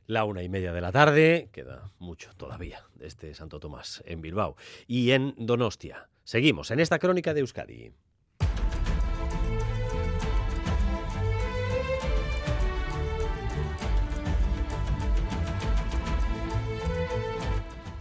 La 0.07 0.23
una 0.23 0.43
y 0.43 0.49
media 0.49 0.71
de 0.71 0.81
la 0.81 0.91
tarde, 0.91 1.49
queda 1.51 1.89
mucho 1.97 2.29
todavía 2.37 2.83
de 2.93 3.07
este 3.07 3.33
Santo 3.33 3.59
Tomás 3.59 4.03
en 4.05 4.21
Bilbao 4.21 4.55
y 4.85 5.11
en 5.11 5.33
Donostia. 5.35 6.09
Seguimos 6.23 6.69
en 6.69 6.79
esta 6.79 6.99
crónica 6.99 7.33
de 7.33 7.39
Euskadi. 7.39 7.91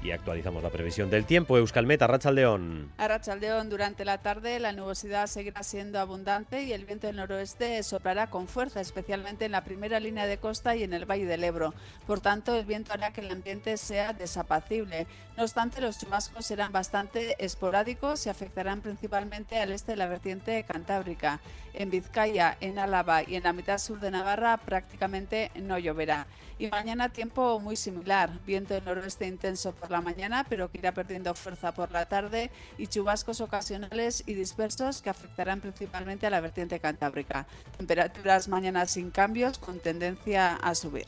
Y 0.04 0.10
actualizamos 0.10 0.62
la 0.62 0.68
previsión 0.68 1.08
del 1.08 1.24
tiempo. 1.24 1.56
Euskalmeta, 1.56 2.06
Rachaldeón. 2.06 2.92
A 2.98 3.08
Rachaldeón, 3.08 3.70
durante 3.70 4.04
la 4.04 4.18
tarde 4.18 4.60
la 4.60 4.72
nubosidad 4.72 5.28
seguirá 5.28 5.62
siendo 5.62 5.98
abundante 5.98 6.62
y 6.62 6.74
el 6.74 6.84
viento 6.84 7.06
del 7.06 7.16
noroeste 7.16 7.82
soplará 7.82 8.28
con 8.28 8.46
fuerza, 8.46 8.82
especialmente 8.82 9.46
en 9.46 9.52
la 9.52 9.64
primera 9.64 10.00
línea 10.00 10.26
de 10.26 10.36
costa 10.36 10.76
y 10.76 10.82
en 10.82 10.92
el 10.92 11.06
Valle 11.06 11.24
del 11.24 11.42
Ebro. 11.42 11.72
Por 12.06 12.20
tanto, 12.20 12.54
el 12.54 12.66
viento 12.66 12.92
hará 12.92 13.14
que 13.14 13.22
el 13.22 13.30
ambiente 13.30 13.78
sea 13.78 14.12
desapacible. 14.12 15.06
No 15.38 15.44
obstante, 15.44 15.80
los 15.80 15.98
chubascos 15.98 16.44
serán 16.44 16.70
bastante 16.70 17.42
esporádicos 17.42 18.26
y 18.26 18.28
afectarán 18.28 18.82
principalmente 18.82 19.58
al 19.58 19.72
este 19.72 19.92
de 19.92 19.96
la 19.96 20.06
vertiente 20.06 20.62
cantábrica. 20.64 21.40
En 21.74 21.90
Vizcaya, 21.90 22.56
en 22.60 22.78
Álava 22.78 23.22
y 23.22 23.34
en 23.36 23.42
la 23.42 23.52
mitad 23.52 23.78
sur 23.78 24.00
de 24.00 24.10
Navarra 24.10 24.56
prácticamente 24.56 25.50
no 25.56 25.78
lloverá. 25.78 26.26
Y 26.58 26.68
mañana 26.68 27.08
tiempo 27.08 27.58
muy 27.58 27.74
similar, 27.74 28.30
viento 28.46 28.80
noroeste 28.80 29.26
intenso 29.26 29.72
por 29.72 29.90
la 29.90 30.00
mañana, 30.00 30.46
pero 30.48 30.70
que 30.70 30.78
irá 30.78 30.92
perdiendo 30.92 31.34
fuerza 31.34 31.74
por 31.74 31.90
la 31.90 32.06
tarde 32.06 32.50
y 32.78 32.86
chubascos 32.86 33.40
ocasionales 33.40 34.22
y 34.24 34.34
dispersos 34.34 35.02
que 35.02 35.10
afectarán 35.10 35.60
principalmente 35.60 36.26
a 36.26 36.30
la 36.30 36.40
vertiente 36.40 36.78
cantábrica. 36.78 37.46
Temperaturas 37.76 38.46
mañana 38.46 38.86
sin 38.86 39.10
cambios 39.10 39.58
con 39.58 39.80
tendencia 39.80 40.54
a 40.54 40.74
subir. 40.76 41.06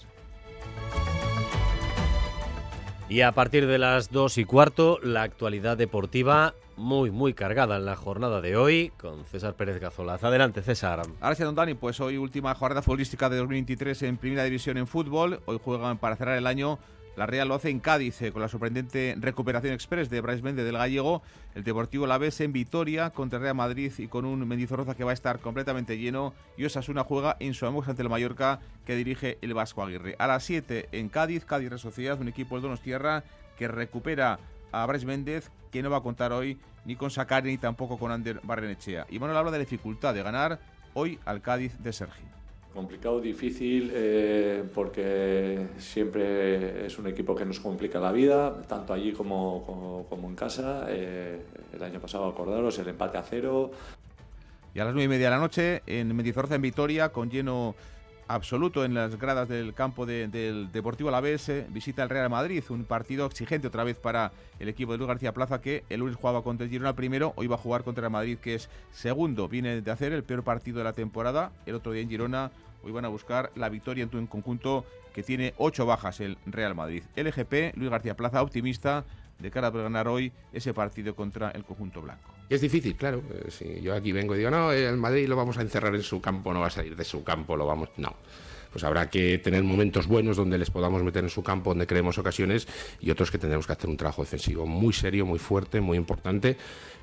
Y 3.09 3.21
a 3.21 3.31
partir 3.31 3.69
de 3.69 3.79
las 3.79 4.11
dos 4.11 4.37
y 4.37 4.45
cuarto, 4.45 4.99
la 5.01 5.23
actualidad 5.23 5.77
deportiva 5.77 6.55
muy, 6.77 7.13
muy 7.13 7.35
cargada 7.35 7.77
en 7.77 7.85
la 7.85 7.95
jornada 7.95 8.41
de 8.41 8.57
hoy 8.57 8.93
con 8.99 9.25
César 9.25 9.55
Pérez 9.55 9.81
Gazolaz. 9.81 10.25
Adelante, 10.25 10.61
César. 10.61 11.03
Gracias, 11.21 11.47
don 11.47 11.55
Dani. 11.55 11.75
Pues 11.75 12.01
hoy 12.01 12.17
última 12.17 12.53
jornada 12.57 12.83
futbolística 12.83 13.29
de 13.31 13.37
2023 13.37 14.03
en 14.03 14.17
Primera 14.17 14.43
División 14.43 14.77
en 14.77 14.89
fútbol. 14.89 15.41
Hoy 15.47 15.61
juegan 15.65 15.99
para 15.99 16.17
cerrar 16.17 16.37
el 16.37 16.49
año. 16.49 16.81
La 17.17 17.25
Real 17.25 17.49
lo 17.49 17.55
hace 17.55 17.71
en 17.71 17.81
Cádiz 17.81 18.21
eh, 18.21 18.31
con 18.31 18.43
la 18.43 18.49
sorprendente 18.49 19.17
recuperación 19.19 19.73
express 19.73 20.11
de 20.11 20.21
Brais 20.21 20.43
Méndez 20.43 20.67
del 20.67 20.77
Gallego. 20.77 21.23
El 21.55 21.65
Deportivo 21.65 22.07
La 22.07 22.17
en 22.17 22.53
Vitoria 22.53 23.09
contra 23.09 23.39
Real 23.39 23.55
Madrid 23.55 23.91
y 23.97 24.07
con 24.09 24.27
un 24.27 24.47
Mendizorroza 24.47 24.95
que 24.95 25.03
va 25.03 25.13
a 25.13 25.15
estar 25.15 25.39
completamente 25.41 25.97
lleno. 25.97 26.35
Y 26.59 26.67
Osasuna 26.67 27.05
juega 27.05 27.37
en 27.41 27.55
su 27.55 27.67
ante 27.67 28.03
el 28.03 28.11
Mallorca 28.11 28.61
que 28.85 28.97
dirige 28.97 29.39
el 29.41 29.55
Vasco 29.55 29.83
Aguirre. 29.83 30.15
A 30.19 30.27
las 30.27 30.45
7 30.45 30.91
en 30.93 31.09
Cádiz, 31.09 31.47
Cádiz 31.47 31.71
Real 31.71 32.19
un 32.21 32.29
equipo 32.29 32.57
del 32.57 32.63
Donostierra 32.65 33.25
que 33.57 33.67
recupera 33.67 34.39
a 34.71 34.85
Brais 34.85 35.07
Méndez 35.07 35.51
que 35.73 35.83
no 35.83 35.89
va 35.89 35.99
a 35.99 36.03
contar 36.03 36.33
hoy 36.33 36.59
ni 36.85 36.97
con 36.97 37.11
Sakari 37.11 37.51
ni 37.51 37.59
tampoco 37.59 37.99
con 37.99 38.13
Ander 38.13 38.41
Barrenechea. 38.43 39.07
Y 39.09 39.19
Manuel 39.19 39.39
habla 39.39 39.53
de 39.53 39.59
la 39.59 39.65
dificultad 39.65 40.13
de 40.13 40.23
ganar 40.23 40.61
hoy 40.93 41.19
al 41.25 41.41
Cádiz 41.41 41.79
de 41.79 41.95
Sergi. 41.95 42.25
Complicado, 42.77 43.23
difícil, 43.23 43.91
eh, 43.95 44.63
porque 44.75 45.67
siempre 45.79 46.85
es 46.85 46.99
un 46.99 47.07
equipo 47.07 47.35
que 47.35 47.47
nos 47.47 47.59
complica 47.59 47.99
la 47.99 48.13
vida, 48.13 48.61
tanto 48.69 48.93
allí 48.93 49.13
como, 49.13 50.05
como, 50.11 50.29
en 50.29 50.37
casa. 50.37 50.85
Eh, 50.91 51.41
el 51.73 51.83
año 51.83 52.01
pasado, 52.01 52.27
acordaros, 52.27 52.79
el 52.79 52.89
empate 52.89 53.17
a 53.17 53.23
cero. 53.23 53.71
Y 54.75 54.79
a 54.79 54.85
las 54.85 54.93
nueve 54.93 55.07
y 55.07 55.09
media 55.09 55.29
de 55.29 55.31
la 55.31 55.41
noche 55.41 55.83
en 55.87 56.15
Mendizorroza, 56.15 56.57
en 56.57 56.61
Vitoria, 56.61 57.09
con 57.09 57.31
lleno 57.31 57.75
absoluto 58.29 58.85
en 58.85 58.95
las 58.95 59.19
gradas 59.19 59.49
del 59.49 59.73
campo 59.75 60.07
de- 60.07 60.29
del 60.29 60.71
Deportivo 60.73 61.09
Alavés, 61.09 61.49
eh, 61.49 61.67
visita 61.71 62.03
el 62.03 62.09
Real 62.09 62.29
Madrid, 62.31 62.63
un 62.71 62.85
partido 62.85 63.27
exigente 63.27 63.69
otra 63.69 63.85
vez 63.85 63.97
para 63.97 64.33
el 64.59 64.69
equipo 64.69 64.93
de 64.93 64.99
Luis 64.99 65.09
García 65.09 65.33
Plaza 65.33 65.61
que 65.61 65.85
el 65.89 66.01
lunes 66.01 66.17
jugaba 66.17 66.43
contra 66.43 66.65
el 66.65 66.71
Girona 66.71 66.95
primero, 66.97 67.33
hoy 67.37 67.47
va 67.47 67.55
a 67.55 67.59
jugar 67.59 67.85
contra 67.85 68.07
el 68.07 68.13
Madrid 68.13 68.39
que 68.39 68.55
es 68.57 68.69
segundo, 68.93 69.49
viene 69.49 69.81
de 69.81 69.91
hacer 69.91 70.13
el 70.13 70.25
peor 70.25 70.43
partido 70.43 70.79
de 70.79 70.85
la 70.85 70.93
temporada, 70.93 71.53
el 71.67 71.75
otro 71.77 71.93
día 71.93 72.03
en 72.03 72.09
Girona, 72.09 72.51
hoy 72.83 72.93
van 72.93 73.05
a 73.05 73.09
buscar 73.09 73.51
la 73.55 73.69
victoria 73.69 74.03
en 74.03 74.09
tu 74.11 74.19
en 74.19 74.27
conjunto 74.27 74.85
que 75.15 75.23
tiene 75.23 75.55
ocho 75.57 75.87
bajas 75.87 76.21
el 76.21 76.37
Real 76.47 76.75
Madrid. 76.75 77.03
LGP, 77.17 77.73
Luis 77.77 77.91
García 77.91 78.17
Plaza, 78.17 78.43
optimista 78.43 79.05
de 79.39 79.51
cara 79.51 79.69
a 79.69 79.71
ganar 79.71 80.09
hoy 80.09 80.33
ese 80.53 80.73
partido 80.73 81.15
contra 81.15 81.51
el 81.51 81.65
conjunto 81.65 82.01
blanco. 82.03 82.33
Es 82.49 82.61
difícil, 82.61 82.97
claro. 82.97 83.23
Eh, 83.33 83.51
Si 83.51 83.81
yo 83.81 83.95
aquí 83.95 84.13
vengo 84.13 84.35
y 84.35 84.39
digo, 84.39 84.51
no, 84.51 84.73
el 84.73 84.97
Madrid 84.97 85.29
lo 85.29 85.37
vamos 85.37 85.59
a 85.59 85.63
encerrar 85.63 85.95
en 85.95 86.03
su 86.03 86.21
campo, 86.21 86.53
no 86.55 86.61
va 86.61 86.69
a 86.69 86.71
salir 86.71 86.97
de 86.97 87.05
su 87.05 87.23
campo, 87.25 87.57
lo 87.57 87.67
vamos. 87.67 87.91
No. 87.97 88.15
Pues 88.71 88.85
habrá 88.85 89.09
que 89.09 89.39
tener 89.39 89.63
momentos 89.65 90.07
buenos 90.07 90.37
donde 90.37 90.59
les 90.59 90.71
podamos 90.71 91.03
meter 91.03 91.25
en 91.25 91.31
su 91.31 91.43
campo, 91.43 91.71
donde 91.71 91.87
creemos 91.87 92.19
ocasiones, 92.19 92.69
y 93.01 93.11
otros 93.11 93.31
que 93.31 93.39
tendremos 93.39 93.67
que 93.67 93.73
hacer 93.73 93.89
un 93.89 93.97
trabajo 93.97 94.23
defensivo 94.23 94.67
muy 94.67 94.93
serio, 94.93 95.25
muy 95.25 95.39
fuerte, 95.39 95.81
muy 95.81 95.97
importante, 95.97 96.59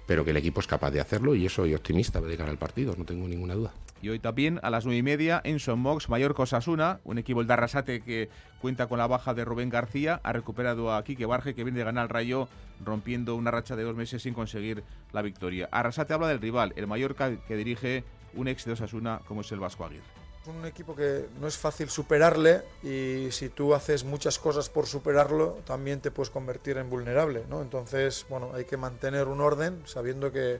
pero 0.05 0.25
que 0.25 0.31
el 0.31 0.37
equipo 0.37 0.59
es 0.59 0.67
capaz 0.67 0.91
de 0.91 0.99
hacerlo 0.99 1.35
y 1.35 1.45
eso 1.45 1.63
soy 1.63 1.73
optimista 1.73 2.19
de 2.19 2.37
cara 2.37 2.49
al 2.49 2.57
partido, 2.57 2.95
no 2.97 3.05
tengo 3.05 3.27
ninguna 3.27 3.53
duda. 3.55 3.73
Y 4.01 4.09
hoy 4.09 4.19
también 4.19 4.59
a 4.63 4.69
las 4.69 4.85
nueve 4.85 4.97
y 4.97 5.03
media 5.03 5.39
en 5.45 5.59
Son 5.59 5.79
Mox, 5.79 6.09
Mallorca 6.09 6.43
Osasuna, 6.43 6.99
un 7.05 7.17
equipo 7.17 7.39
el 7.39 7.47
de 7.47 7.53
Arrasate 7.53 8.01
que 8.01 8.29
cuenta 8.61 8.87
con 8.87 8.97
la 8.97 9.07
baja 9.07 9.33
de 9.33 9.45
Rubén 9.45 9.69
García, 9.69 10.19
ha 10.23 10.33
recuperado 10.33 10.93
a 10.93 11.03
Quique 11.05 11.25
Barge 11.25 11.55
que 11.55 11.63
viene 11.63 11.79
de 11.79 11.85
ganar 11.85 12.03
al 12.03 12.09
Rayo 12.09 12.49
rompiendo 12.83 13.35
una 13.35 13.51
racha 13.51 13.77
de 13.77 13.83
dos 13.83 13.95
meses 13.95 14.21
sin 14.23 14.33
conseguir 14.33 14.83
la 15.13 15.21
victoria. 15.21 15.69
Arrasate 15.71 16.13
habla 16.13 16.27
del 16.27 16.41
rival, 16.41 16.73
el 16.75 16.87
Mallorca 16.87 17.37
que 17.47 17.55
dirige 17.55 18.03
un 18.33 18.49
ex 18.49 18.65
de 18.65 18.73
Osasuna 18.73 19.21
como 19.25 19.41
es 19.41 19.51
el 19.51 19.59
Vasco 19.59 19.85
Aguirre. 19.85 20.12
Un 20.45 20.65
equipo 20.65 20.95
que 20.95 21.27
no 21.39 21.47
es 21.47 21.57
fácil 21.57 21.89
superarle 21.89 22.63
y 22.83 23.31
si 23.31 23.49
tú 23.49 23.73
haces 23.73 24.03
muchas 24.03 24.39
cosas 24.39 24.69
por 24.69 24.87
superarlo 24.87 25.59
también 25.65 26.01
te 26.01 26.11
puedes 26.11 26.29
convertir 26.29 26.77
en 26.77 26.89
vulnerable, 26.89 27.45
¿no? 27.49 27.61
Entonces, 27.61 28.25
bueno, 28.29 28.51
hay 28.53 28.65
que 28.65 28.75
mantener 28.75 29.27
un 29.27 29.39
orden 29.39 29.81
sabiendo 29.85 30.31
que, 30.31 30.59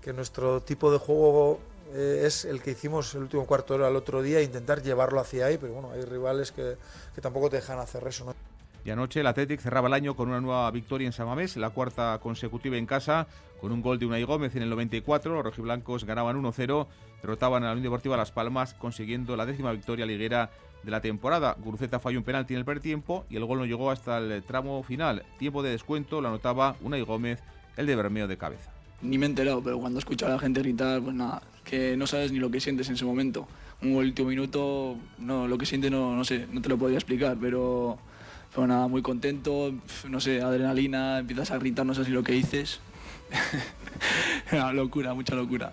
que 0.00 0.12
nuestro 0.12 0.62
tipo 0.62 0.90
de 0.90 0.98
juego 0.98 1.60
eh, 1.92 2.22
es 2.24 2.44
el 2.44 2.62
que 2.62 2.70
hicimos 2.70 3.14
el 3.14 3.22
último 3.22 3.46
cuarto 3.46 3.74
de 3.74 3.80
hora 3.80 3.88
el 3.88 3.96
otro 3.96 4.22
día 4.22 4.38
e 4.38 4.42
intentar 4.42 4.82
llevarlo 4.82 5.20
hacia 5.20 5.46
ahí, 5.46 5.58
pero 5.58 5.74
bueno, 5.74 5.90
hay 5.92 6.02
rivales 6.02 6.52
que, 6.52 6.76
que 7.14 7.20
tampoco 7.20 7.50
te 7.50 7.56
dejan 7.56 7.78
hacer 7.78 8.06
eso, 8.06 8.24
¿no? 8.24 8.59
Y 8.84 8.90
anoche 8.90 9.20
el 9.20 9.26
Athletic 9.26 9.60
cerraba 9.60 9.88
el 9.88 9.94
año 9.94 10.16
con 10.16 10.28
una 10.28 10.40
nueva 10.40 10.70
victoria 10.70 11.06
en 11.06 11.12
Samamés, 11.12 11.56
la 11.56 11.70
cuarta 11.70 12.18
consecutiva 12.22 12.76
en 12.76 12.86
casa, 12.86 13.26
con 13.60 13.72
un 13.72 13.82
gol 13.82 13.98
de 13.98 14.06
Unai 14.06 14.22
Gómez 14.24 14.56
en 14.56 14.62
el 14.62 14.70
94. 14.70 15.34
Los 15.34 15.44
rojiblancos 15.44 16.04
ganaban 16.04 16.42
1-0, 16.42 16.86
derrotaban 17.20 17.62
a 17.62 17.66
la 17.66 17.72
Unión 17.72 17.84
Deportiva 17.84 18.16
Las 18.16 18.32
Palmas, 18.32 18.74
consiguiendo 18.74 19.36
la 19.36 19.44
décima 19.44 19.72
victoria 19.72 20.06
liguera 20.06 20.50
de 20.82 20.90
la 20.90 21.00
temporada. 21.00 21.56
Guruceta 21.58 22.00
falló 22.00 22.18
un 22.18 22.24
penalti 22.24 22.54
en 22.54 22.58
el 22.58 22.64
primer 22.64 22.82
tiempo 22.82 23.26
y 23.28 23.36
el 23.36 23.44
gol 23.44 23.58
no 23.58 23.66
llegó 23.66 23.90
hasta 23.90 24.18
el 24.18 24.42
tramo 24.42 24.82
final. 24.82 25.24
Tiempo 25.38 25.62
de 25.62 25.70
descuento 25.70 26.20
lo 26.20 26.28
anotaba 26.28 26.76
Unai 26.80 27.02
Gómez, 27.02 27.40
el 27.76 27.86
de 27.86 27.96
Bermeo 27.96 28.28
de 28.28 28.38
cabeza. 28.38 28.70
Ni 29.02 29.16
me 29.18 29.26
he 29.26 29.28
enterado, 29.28 29.62
pero 29.62 29.78
cuando 29.78 29.98
escucho 29.98 30.26
a 30.26 30.30
la 30.30 30.38
gente 30.38 30.60
gritar, 30.60 31.00
pues 31.00 31.14
nada, 31.14 31.42
que 31.64 31.96
no 31.96 32.06
sabes 32.06 32.32
ni 32.32 32.38
lo 32.38 32.50
que 32.50 32.60
sientes 32.60 32.88
en 32.88 32.94
ese 32.94 33.04
momento. 33.04 33.46
Un 33.82 33.94
último 33.94 34.28
minuto, 34.28 34.96
no, 35.18 35.48
lo 35.48 35.56
que 35.56 35.64
sientes 35.64 35.90
no, 35.90 36.14
no 36.14 36.24
sé, 36.24 36.46
no 36.52 36.60
te 36.60 36.68
lo 36.68 36.76
podría 36.76 36.98
explicar, 36.98 37.38
pero, 37.40 37.98
pero 38.54 38.66
nada, 38.66 38.88
muy 38.88 39.02
contento, 39.02 39.72
no 40.08 40.20
sé, 40.20 40.42
adrenalina, 40.42 41.18
empiezas 41.18 41.50
a 41.50 41.58
gritar, 41.58 41.86
no 41.86 41.94
sé 41.94 42.04
si 42.04 42.10
lo 42.10 42.22
que 42.22 42.32
dices, 42.32 42.80
Una 44.52 44.72
locura, 44.72 45.14
mucha 45.14 45.34
locura. 45.34 45.72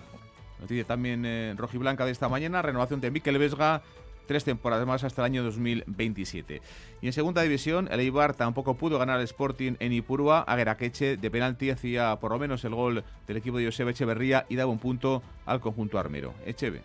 Noticia 0.60 0.84
también 0.84 1.24
eh, 1.24 1.54
rojiblanca 1.56 2.04
de 2.04 2.12
esta 2.12 2.28
mañana, 2.28 2.62
renovación 2.62 3.00
de 3.00 3.10
Mikel 3.10 3.38
Vesga, 3.38 3.82
tres 4.26 4.44
temporadas 4.44 4.86
más 4.86 5.04
hasta 5.04 5.22
el 5.22 5.26
año 5.26 5.44
2027. 5.44 6.60
Y 7.00 7.06
en 7.06 7.12
segunda 7.12 7.42
división, 7.42 7.88
el 7.90 8.00
Eibar 8.00 8.34
tampoco 8.34 8.74
pudo 8.74 8.98
ganar 8.98 9.20
el 9.20 9.24
Sporting 9.24 9.74
en 9.78 9.92
Ipurua. 9.92 10.40
Agueraqueche 10.40 11.16
de 11.16 11.30
penalti 11.30 11.70
hacía 11.70 12.16
por 12.16 12.32
lo 12.32 12.38
menos 12.38 12.64
el 12.64 12.74
gol 12.74 13.04
del 13.26 13.36
equipo 13.36 13.58
de 13.58 13.66
Josebe 13.66 13.92
Echeverría 13.92 14.46
y 14.48 14.56
daba 14.56 14.70
un 14.70 14.78
punto 14.78 15.22
al 15.46 15.60
conjunto 15.60 15.98
armero. 15.98 16.34
Echeve. 16.44 16.82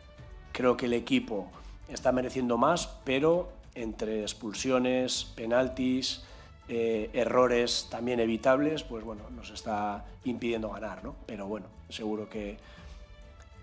Creo 0.52 0.78
que 0.78 0.86
el 0.86 0.94
equipo 0.94 1.52
está 1.90 2.12
mereciendo 2.12 2.58
más, 2.58 3.00
pero 3.04 3.52
entre 3.76 4.22
expulsiones, 4.22 5.26
penaltis, 5.36 6.24
eh, 6.68 7.10
errores 7.14 7.88
también 7.90 8.20
evitables, 8.20 8.84
pues 8.84 9.04
bueno, 9.04 9.24
nos 9.36 9.50
está 9.50 10.06
impidiendo 10.24 10.70
ganar, 10.70 11.04
¿no? 11.04 11.16
Pero 11.26 11.48
bueno, 11.48 11.68
seguro 11.90 12.30
que, 12.30 12.58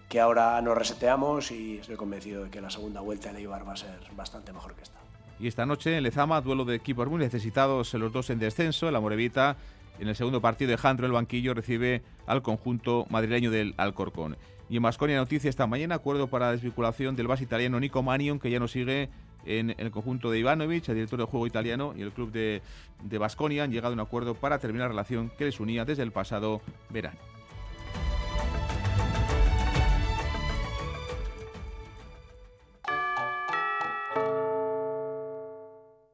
que 0.08 0.20
ahora 0.20 0.60
nos 0.60 0.76
reseteamos 0.76 1.50
y 1.50 1.78
estoy 1.78 1.96
convencido 1.96 2.44
de 2.44 2.50
que 2.50 2.60
la 2.60 2.70
segunda 2.70 3.00
vuelta 3.00 3.30
en 3.30 3.36
Eibar 3.36 3.66
va 3.66 3.72
a 3.72 3.76
ser 3.76 3.98
bastante 4.16 4.52
mejor 4.52 4.74
que 4.74 4.82
esta. 4.82 4.98
Y 5.38 5.46
esta 5.48 5.64
noche 5.64 5.96
en 5.96 6.02
Lezama, 6.02 6.40
duelo 6.42 6.66
de 6.66 6.76
equipos 6.76 7.08
muy 7.08 7.18
necesitados, 7.18 7.94
los 7.94 8.12
dos 8.12 8.28
en 8.28 8.38
descenso, 8.38 8.88
el 8.88 8.96
Amorevita 8.96 9.56
en 10.00 10.08
el 10.08 10.16
segundo 10.16 10.40
partido 10.40 10.70
de 10.70 10.78
Jandro, 10.78 11.06
el 11.06 11.12
banquillo, 11.12 11.52
recibe 11.52 12.02
al 12.26 12.42
conjunto 12.42 13.06
madrileño 13.10 13.50
del 13.50 13.74
Alcorcón. 13.76 14.36
Y 14.70 14.76
en 14.76 14.82
Masconia 14.82 15.16
Noticias 15.16 15.50
esta 15.50 15.66
mañana, 15.66 15.96
acuerdo 15.96 16.28
para 16.28 16.46
la 16.46 16.52
desvinculación 16.52 17.16
del 17.16 17.26
base 17.26 17.44
italiano 17.44 17.78
Nico 17.78 18.02
Manion, 18.02 18.38
que 18.38 18.50
ya 18.50 18.58
no 18.58 18.66
sigue 18.66 19.10
en 19.44 19.74
el 19.78 19.90
conjunto 19.90 20.30
de 20.30 20.38
Ivanovic, 20.38 20.88
el 20.88 20.94
director 20.94 21.18
del 21.18 21.26
juego 21.26 21.46
italiano, 21.46 21.94
y 21.96 22.02
el 22.02 22.12
club 22.12 22.30
de 22.32 23.18
Basconia 23.18 23.64
han 23.64 23.72
llegado 23.72 23.92
a 23.92 23.94
un 23.94 24.00
acuerdo 24.00 24.34
para 24.34 24.58
terminar 24.58 24.88
la 24.88 24.92
relación 24.92 25.30
que 25.36 25.46
les 25.46 25.60
unía 25.60 25.84
desde 25.84 26.02
el 26.02 26.12
pasado 26.12 26.60
verano. 26.90 27.18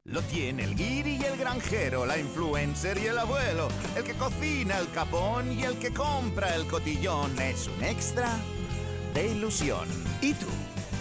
Lo 0.05 0.21
tiene 0.21 0.63
el 0.63 0.75
guiri 0.75 1.17
y 1.17 1.23
el 1.25 1.37
granjero, 1.37 2.05
la 2.05 2.17
influencer 2.17 2.97
y 2.97 3.07
el 3.07 3.19
abuelo, 3.19 3.67
el 3.95 4.03
que 4.03 4.13
cocina 4.13 4.79
el 4.79 4.89
capón 4.91 5.51
y 5.51 5.63
el 5.63 5.77
que 5.77 5.93
compra 5.93 6.55
el 6.55 6.65
cotillón. 6.65 7.39
Es 7.39 7.67
un 7.67 7.83
extra 7.83 8.29
de 9.13 9.27
ilusión. 9.33 9.87
¿Y 10.21 10.33
tú? 10.33 10.47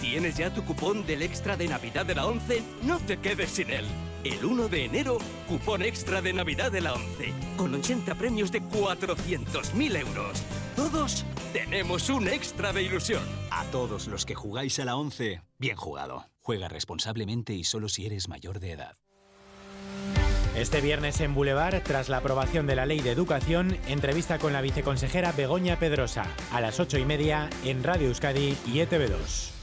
¿Tienes 0.00 0.36
ya 0.36 0.52
tu 0.52 0.64
cupón 0.64 1.06
del 1.06 1.22
extra 1.22 1.56
de 1.56 1.68
Navidad 1.68 2.04
de 2.04 2.14
la 2.14 2.26
11? 2.26 2.62
No 2.82 2.98
te 2.98 3.18
quedes 3.18 3.50
sin 3.50 3.70
él. 3.70 3.84
El 4.24 4.44
1 4.44 4.68
de 4.68 4.84
enero, 4.84 5.18
cupón 5.48 5.82
extra 5.82 6.20
de 6.20 6.32
Navidad 6.32 6.70
de 6.70 6.80
la 6.80 6.94
11, 6.94 7.32
con 7.56 7.74
80 7.74 8.14
premios 8.16 8.52
de 8.52 8.60
400.000 8.62 9.96
euros. 9.96 10.42
Todos 10.74 11.24
tenemos 11.52 12.10
un 12.10 12.28
extra 12.28 12.72
de 12.72 12.82
ilusión. 12.82 13.22
A 13.50 13.64
todos 13.66 14.06
los 14.08 14.26
que 14.26 14.34
jugáis 14.34 14.78
a 14.80 14.84
la 14.84 14.96
11, 14.96 15.40
bien 15.58 15.76
jugado. 15.76 16.26
Juega 16.42 16.68
responsablemente 16.68 17.54
y 17.54 17.64
solo 17.64 17.88
si 17.88 18.04
eres 18.06 18.28
mayor 18.28 18.60
de 18.60 18.72
edad. 18.72 18.96
Este 20.56 20.80
viernes 20.80 21.20
en 21.20 21.34
Boulevard, 21.34 21.82
tras 21.82 22.08
la 22.08 22.18
aprobación 22.18 22.66
de 22.66 22.76
la 22.76 22.86
Ley 22.86 23.00
de 23.00 23.10
Educación, 23.10 23.78
entrevista 23.88 24.38
con 24.38 24.52
la 24.52 24.62
viceconsejera 24.62 25.32
Begoña 25.32 25.78
Pedrosa, 25.78 26.26
a 26.52 26.60
las 26.60 26.80
ocho 26.80 26.98
y 26.98 27.04
media 27.04 27.50
en 27.64 27.82
Radio 27.84 28.08
Euskadi 28.08 28.56
y 28.66 28.78
ETV2. 28.78 29.55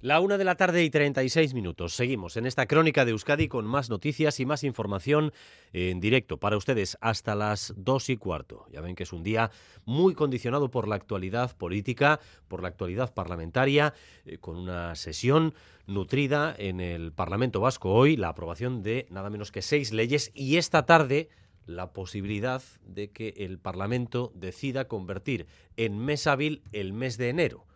La 0.00 0.20
una 0.20 0.38
de 0.38 0.44
la 0.44 0.54
tarde 0.54 0.84
y 0.84 0.90
36 0.90 1.54
minutos. 1.54 1.92
Seguimos 1.92 2.36
en 2.36 2.46
esta 2.46 2.66
crónica 2.66 3.04
de 3.04 3.10
Euskadi 3.10 3.48
con 3.48 3.66
más 3.66 3.90
noticias 3.90 4.38
y 4.38 4.46
más 4.46 4.62
información 4.62 5.32
en 5.72 5.98
directo 5.98 6.38
para 6.38 6.56
ustedes 6.56 6.96
hasta 7.00 7.34
las 7.34 7.74
dos 7.76 8.08
y 8.08 8.16
cuarto. 8.16 8.66
Ya 8.70 8.80
ven 8.80 8.94
que 8.94 9.02
es 9.02 9.12
un 9.12 9.24
día 9.24 9.50
muy 9.86 10.14
condicionado 10.14 10.70
por 10.70 10.86
la 10.86 10.94
actualidad 10.94 11.56
política, 11.56 12.20
por 12.46 12.62
la 12.62 12.68
actualidad 12.68 13.12
parlamentaria, 13.12 13.92
eh, 14.24 14.38
con 14.38 14.56
una 14.56 14.94
sesión 14.94 15.52
nutrida 15.88 16.54
en 16.56 16.78
el 16.78 17.10
Parlamento 17.10 17.60
Vasco 17.60 17.92
hoy, 17.92 18.16
la 18.16 18.28
aprobación 18.28 18.84
de 18.84 19.08
nada 19.10 19.30
menos 19.30 19.50
que 19.50 19.62
seis 19.62 19.92
leyes 19.92 20.30
y 20.32 20.58
esta 20.58 20.86
tarde 20.86 21.28
la 21.66 21.92
posibilidad 21.92 22.62
de 22.86 23.10
que 23.10 23.34
el 23.38 23.58
Parlamento 23.58 24.30
decida 24.36 24.86
convertir 24.86 25.48
en 25.76 25.98
mes 25.98 26.28
hábil 26.28 26.62
el 26.70 26.92
mes 26.92 27.18
de 27.18 27.30
enero. 27.30 27.66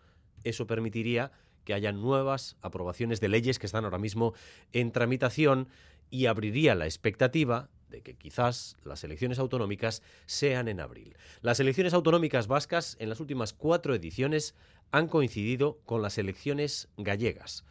Eso 0.45 0.69
permitiría 0.69 1.33
que 1.65 1.75
haya 1.75 1.93
nuevas 1.93 2.57
aprobaciones 2.61 3.21
de 3.21 3.29
leyes 3.29 3.59
que 3.59 3.67
están 3.67 3.85
ahora 3.85 3.99
mismo 3.99 4.35
en 4.73 4.93
tramitación 4.93 5.69
y 6.11 6.27
abriría 6.27 6.75
la 6.75 6.85
expectativa 6.85 7.71
de 7.89 8.03
que 8.03 8.15
quizás 8.15 8.77
las 8.85 9.05
elecciones 9.05 9.39
autonómicas 9.39 10.03
sean 10.27 10.69
en 10.69 10.81
abril. 10.81 11.17
Las 11.43 11.61
elecciones 11.61 11.93
autonómicas 11.95 12.47
vascas 12.47 12.97
en 12.99 13.09
las 13.09 13.21
últimas 13.21 13.53
cuatro 13.53 13.95
ediciones 13.95 14.55
han 14.91 15.09
coincidido 15.09 15.79
con 15.85 16.03
las 16.03 16.19
elecciones 16.19 16.89
gallegas. 16.97 17.65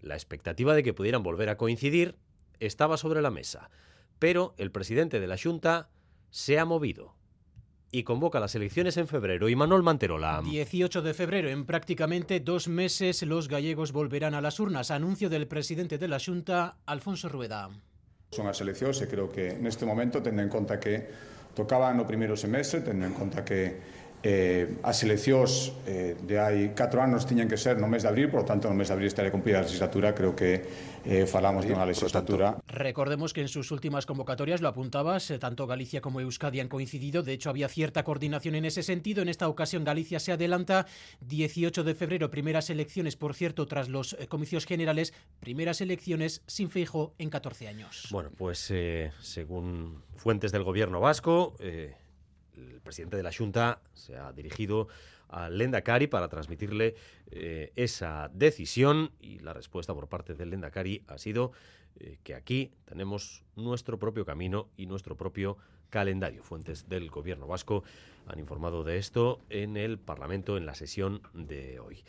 La 0.00 0.14
expectativa 0.14 0.74
de 0.74 0.82
que 0.82 0.94
pudieran 0.94 1.22
volver 1.22 1.48
a 1.48 1.56
coincidir 1.56 2.16
estaba 2.60 2.96
sobre 2.96 3.22
la 3.22 3.30
mesa, 3.30 3.70
pero 4.18 4.54
el 4.58 4.70
presidente 4.70 5.20
de 5.20 5.26
la 5.26 5.38
Junta 5.38 5.90
se 6.30 6.58
ha 6.58 6.64
movido 6.64 7.14
y 7.92 8.02
convoca 8.04 8.40
las 8.40 8.54
elecciones 8.54 8.96
en 8.96 9.06
febrero. 9.06 9.48
Y 9.50 9.54
Manuel 9.54 9.82
Manterola. 9.82 10.40
18 10.42 11.02
de 11.02 11.14
febrero, 11.14 11.50
en 11.50 11.66
prácticamente 11.66 12.40
dos 12.40 12.66
meses, 12.66 13.22
los 13.22 13.48
gallegos 13.48 13.92
volverán 13.92 14.34
a 14.34 14.40
las 14.40 14.58
urnas. 14.58 14.90
Anuncio 14.90 15.28
del 15.28 15.46
presidente 15.46 15.98
de 15.98 16.08
la 16.08 16.18
Junta, 16.18 16.78
Alfonso 16.86 17.28
Rueda. 17.28 17.68
Son 18.32 18.48
as 18.48 18.64
eleccións 18.64 18.96
e 19.04 19.06
creo 19.12 19.28
que 19.28 19.52
neste 19.60 19.84
momento, 19.84 20.24
tendo 20.24 20.40
en 20.40 20.48
conta 20.48 20.80
que 20.80 21.04
tocaban 21.52 22.00
no 22.00 22.08
primeiro 22.08 22.32
semestre, 22.32 22.80
tendo 22.80 23.04
en 23.04 23.12
conta 23.12 23.44
que 23.44 23.76
eh, 24.22 24.78
as 24.82 25.02
eleccións 25.02 25.74
eh, 25.86 26.14
de 26.22 26.38
hai 26.38 26.70
4 26.72 27.02
anos 27.02 27.26
tiñan 27.26 27.50
que 27.50 27.58
ser 27.58 27.78
no 27.82 27.90
mes 27.90 28.06
de 28.06 28.08
abril, 28.08 28.30
por 28.30 28.42
lo 28.42 28.46
tanto 28.46 28.70
no 28.70 28.74
mes 28.74 28.88
de 28.88 28.94
abril 28.94 29.10
estaría 29.10 29.34
cumplida 29.34 29.58
a 29.58 29.66
legislatura, 29.66 30.14
creo 30.14 30.34
que 30.38 30.62
eh, 31.04 31.26
falamos 31.26 31.66
de 31.66 31.74
unha 31.74 31.82
legislatura. 31.82 32.62
Recordemos 32.70 33.34
que 33.34 33.42
en 33.42 33.50
sus 33.50 33.74
últimas 33.74 34.06
convocatorias, 34.06 34.62
lo 34.62 34.70
apuntabas, 34.70 35.30
eh, 35.30 35.42
tanto 35.42 35.66
Galicia 35.66 36.00
como 36.00 36.22
Euskadi 36.22 36.62
han 36.62 36.70
coincidido, 36.70 37.22
de 37.22 37.34
hecho 37.34 37.50
había 37.50 37.66
cierta 37.66 38.06
coordinación 38.06 38.54
en 38.54 38.64
ese 38.64 38.82
sentido, 38.82 39.22
en 39.22 39.28
esta 39.28 39.48
ocasión 39.48 39.82
Galicia 39.82 40.20
se 40.20 40.30
adelanta, 40.30 40.86
18 41.26 41.82
de 41.82 41.94
febrero, 41.94 42.30
primeras 42.30 42.70
elecciones, 42.70 43.16
por 43.16 43.34
cierto, 43.34 43.66
tras 43.66 43.88
los 43.88 44.14
eh, 44.14 44.28
comicios 44.28 44.66
generales, 44.66 45.12
primeras 45.40 45.80
elecciones 45.80 46.42
sin 46.46 46.70
fijo 46.70 47.14
en 47.18 47.30
14 47.30 47.68
años. 47.68 48.08
Bueno, 48.10 48.30
pues 48.36 48.70
eh, 48.70 49.10
según 49.20 50.02
fuentes 50.16 50.52
del 50.52 50.62
gobierno 50.62 51.00
vasco, 51.00 51.56
eh, 51.58 51.94
el 52.56 52.80
presidente 52.80 53.16
de 53.16 53.22
la 53.22 53.32
Junta 53.32 53.80
se 53.94 54.16
ha 54.16 54.32
dirigido 54.32 54.88
al 55.28 55.56
Lendakari 55.56 56.06
para 56.06 56.28
transmitirle 56.28 56.94
eh, 57.30 57.72
esa 57.76 58.30
decisión 58.32 59.12
y 59.20 59.38
la 59.38 59.52
respuesta 59.52 59.94
por 59.94 60.08
parte 60.08 60.34
del 60.34 60.50
Lendakari 60.50 61.02
ha 61.08 61.18
sido 61.18 61.52
eh, 61.98 62.18
que 62.22 62.34
aquí 62.34 62.72
tenemos 62.84 63.42
nuestro 63.56 63.98
propio 63.98 64.24
camino 64.24 64.68
y 64.76 64.86
nuestro 64.86 65.16
propio 65.16 65.56
calendario. 65.92 66.42
Fuentes 66.42 66.88
del 66.88 67.10
gobierno 67.10 67.46
vasco 67.46 67.84
han 68.26 68.38
informado 68.38 68.82
de 68.82 68.96
esto 68.96 69.40
en 69.50 69.76
el 69.76 69.98
Parlamento 69.98 70.56
en 70.56 70.64
la 70.64 70.74
sesión 70.74 71.20
de 71.34 71.78
hoy. 71.80 72.02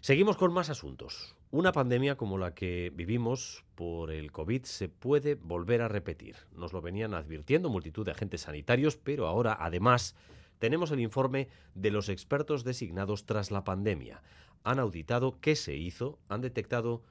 Seguimos 0.00 0.36
con 0.36 0.52
más 0.52 0.68
asuntos. 0.68 1.34
Una 1.50 1.72
pandemia 1.72 2.16
como 2.16 2.36
la 2.36 2.54
que 2.54 2.92
vivimos 2.94 3.64
por 3.74 4.10
el 4.10 4.32
COVID 4.32 4.64
se 4.64 4.88
puede 4.88 5.34
volver 5.34 5.80
a 5.80 5.88
repetir. 5.88 6.36
Nos 6.54 6.74
lo 6.74 6.82
venían 6.82 7.14
advirtiendo 7.14 7.70
multitud 7.70 8.04
de 8.04 8.12
agentes 8.12 8.42
sanitarios, 8.42 8.96
pero 8.96 9.26
ahora, 9.26 9.56
además, 9.58 10.14
tenemos 10.58 10.90
el 10.90 11.00
informe 11.00 11.48
de 11.74 11.90
los 11.90 12.10
expertos 12.10 12.64
designados 12.64 13.24
tras 13.24 13.50
la 13.50 13.64
pandemia. 13.64 14.22
Han 14.62 14.78
auditado 14.78 15.40
qué 15.40 15.56
se 15.56 15.74
hizo, 15.74 16.18
han 16.28 16.42
detectado 16.42 17.02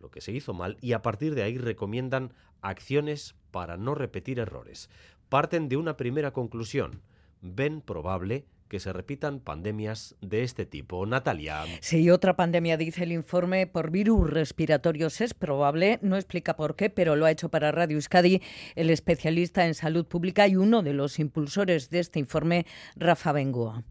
lo 0.00 0.10
que 0.10 0.20
se 0.20 0.32
hizo 0.32 0.54
mal 0.54 0.76
y 0.80 0.92
a 0.92 1.02
partir 1.02 1.34
de 1.34 1.42
ahí 1.42 1.58
recomiendan 1.58 2.32
acciones 2.62 3.34
para 3.50 3.76
no 3.76 3.94
repetir 3.94 4.38
errores. 4.38 4.90
Parten 5.28 5.68
de 5.68 5.76
una 5.76 5.96
primera 5.96 6.32
conclusión. 6.32 7.00
Ven 7.40 7.80
probable 7.80 8.44
que 8.68 8.80
se 8.80 8.92
repitan 8.92 9.40
pandemias 9.40 10.16
de 10.20 10.42
este 10.42 10.66
tipo. 10.66 11.06
Natalia. 11.06 11.62
Sí, 11.80 12.10
otra 12.10 12.34
pandemia, 12.34 12.76
dice 12.76 13.04
el 13.04 13.12
informe, 13.12 13.66
por 13.66 13.90
virus 13.90 14.30
respiratorios 14.30 15.20
es 15.20 15.34
probable, 15.34 15.98
no 16.02 16.16
explica 16.16 16.56
por 16.56 16.74
qué, 16.74 16.90
pero 16.90 17.14
lo 17.14 17.26
ha 17.26 17.30
hecho 17.30 17.50
para 17.50 17.72
Radio 17.72 17.96
Euskadi 17.96 18.40
el 18.74 18.90
especialista 18.90 19.66
en 19.66 19.74
salud 19.74 20.06
pública 20.06 20.48
y 20.48 20.56
uno 20.56 20.82
de 20.82 20.94
los 20.94 21.18
impulsores 21.18 21.90
de 21.90 22.00
este 22.00 22.18
informe, 22.18 22.66
Rafa 22.96 23.32
Bengoa 23.32 23.84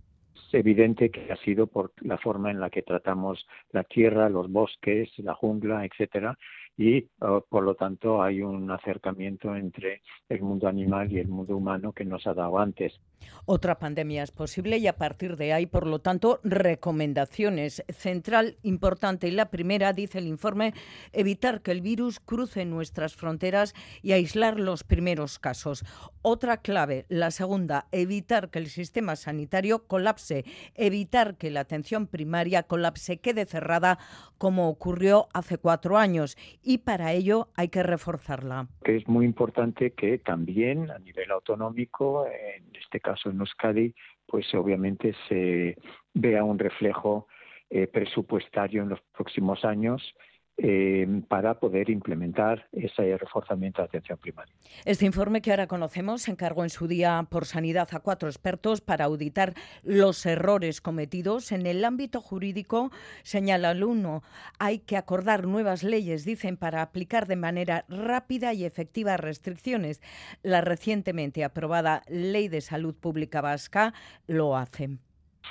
evidente 0.53 1.09
que 1.09 1.31
ha 1.31 1.37
sido 1.37 1.67
por 1.67 1.91
la 2.01 2.17
forma 2.17 2.51
en 2.51 2.59
la 2.59 2.69
que 2.69 2.81
tratamos 2.81 3.45
la 3.71 3.83
tierra, 3.83 4.29
los 4.29 4.51
bosques, 4.51 5.09
la 5.17 5.33
jungla, 5.33 5.85
etcétera, 5.85 6.37
y 6.77 7.01
por 7.49 7.63
lo 7.63 7.75
tanto 7.75 8.21
hay 8.23 8.41
un 8.41 8.69
acercamiento 8.71 9.55
entre 9.55 10.01
el 10.29 10.41
mundo 10.41 10.67
animal 10.67 11.11
y 11.11 11.19
el 11.19 11.27
mundo 11.27 11.55
humano 11.55 11.91
que 11.91 12.05
nos 12.05 12.25
ha 12.25 12.33
dado 12.33 12.57
antes. 12.57 12.99
Otra 13.45 13.77
pandemia 13.77 14.23
es 14.23 14.31
posible 14.31 14.77
y 14.77 14.87
a 14.87 14.97
partir 14.97 15.37
de 15.37 15.53
ahí, 15.53 15.65
por 15.65 15.85
lo 15.85 15.99
tanto, 15.99 16.39
recomendaciones. 16.43 17.83
Central, 17.89 18.57
importante. 18.63 19.27
Y 19.27 19.31
la 19.31 19.49
primera, 19.49 19.93
dice 19.93 20.19
el 20.19 20.27
informe, 20.27 20.73
evitar 21.11 21.61
que 21.61 21.71
el 21.71 21.81
virus 21.81 22.19
cruce 22.19 22.65
nuestras 22.65 23.15
fronteras 23.15 23.73
y 24.01 24.13
aislar 24.13 24.59
los 24.59 24.83
primeros 24.83 25.39
casos. 25.39 25.83
Otra 26.21 26.57
clave, 26.57 27.05
la 27.09 27.31
segunda, 27.31 27.87
evitar 27.91 28.49
que 28.49 28.59
el 28.59 28.67
sistema 28.67 29.15
sanitario 29.15 29.87
colapse, 29.87 30.45
evitar 30.75 31.37
que 31.37 31.51
la 31.51 31.61
atención 31.61 32.07
primaria 32.07 32.63
colapse, 32.63 33.17
quede 33.17 33.45
cerrada 33.45 33.99
como 34.37 34.69
ocurrió 34.69 35.27
hace 35.33 35.57
cuatro 35.57 35.97
años. 35.97 36.37
Y 36.63 36.79
para 36.79 37.11
ello 37.11 37.49
hay 37.55 37.67
que 37.67 37.83
reforzarla. 37.83 38.67
Es 38.83 39.07
muy 39.07 39.25
importante 39.25 39.91
que 39.91 40.17
también 40.19 40.89
a 40.91 40.99
nivel 40.99 41.29
autonómico, 41.31 42.25
en 42.25 42.73
este 42.81 42.99
caso, 42.99 43.29
en 43.29 43.39
Euskadi, 43.39 43.93
pues 44.25 44.53
obviamente 44.55 45.13
se 45.27 45.77
vea 46.13 46.43
un 46.43 46.57
reflejo 46.57 47.27
eh, 47.69 47.87
presupuestario 47.87 48.83
en 48.83 48.89
los 48.89 49.01
próximos 49.15 49.65
años 49.65 50.01
eh, 50.57 51.07
para 51.27 51.59
poder 51.59 51.89
implementar 51.89 52.67
ese 52.71 53.17
reforzamiento 53.17 53.81
de 53.81 53.87
atención 53.87 54.19
primaria. 54.19 54.53
Este 54.85 55.05
informe 55.05 55.41
que 55.41 55.49
ahora 55.49 55.65
conocemos 55.65 56.21
se 56.21 56.31
encargó 56.31 56.63
en 56.63 56.69
su 56.69 56.87
día 56.87 57.25
por 57.27 57.45
Sanidad 57.45 57.89
a 57.91 57.99
cuatro 58.01 58.29
expertos 58.29 58.79
para 58.79 59.05
auditar 59.05 59.55
los 59.81 60.23
errores 60.27 60.79
cometidos 60.79 61.51
en 61.51 61.65
el 61.65 61.83
ámbito 61.83 62.21
jurídico. 62.21 62.91
Señala 63.23 63.71
el 63.71 63.83
uno, 63.83 64.21
hay 64.59 64.79
que 64.79 64.95
acordar 64.95 65.47
nuevas 65.47 65.81
leyes, 65.83 66.23
dicen, 66.23 66.55
para 66.57 66.83
aplicar 66.83 67.25
de 67.25 67.35
manera 67.35 67.85
rápida 67.89 68.53
y 68.53 68.65
efectiva 68.65 69.17
restricciones. 69.17 70.01
La 70.43 70.61
recientemente 70.61 71.43
aprobada 71.43 72.03
Ley 72.07 72.47
de 72.47 72.61
Salud 72.61 72.93
Pública 72.93 73.41
Vasca 73.41 73.93
lo 74.27 74.55
hace 74.55 74.97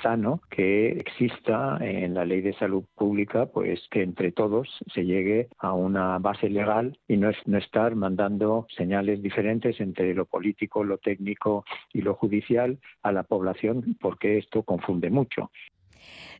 sano 0.01 0.41
que 0.49 0.89
exista 0.89 1.77
en 1.81 2.13
la 2.13 2.25
ley 2.25 2.41
de 2.41 2.53
salud 2.53 2.83
pública, 2.95 3.45
pues 3.47 3.81
que 3.91 4.01
entre 4.01 4.31
todos 4.31 4.67
se 4.93 5.05
llegue 5.05 5.49
a 5.59 5.73
una 5.73 6.19
base 6.19 6.49
legal 6.49 6.97
y 7.07 7.17
no, 7.17 7.29
es, 7.29 7.37
no 7.45 7.57
estar 7.57 7.95
mandando 7.95 8.67
señales 8.75 9.21
diferentes 9.21 9.79
entre 9.79 10.13
lo 10.13 10.25
político, 10.25 10.83
lo 10.83 10.97
técnico 10.97 11.65
y 11.91 12.01
lo 12.01 12.15
judicial 12.15 12.79
a 13.01 13.11
la 13.11 13.23
población, 13.23 13.97
porque 13.99 14.37
esto 14.37 14.63
confunde 14.63 15.09
mucho. 15.09 15.51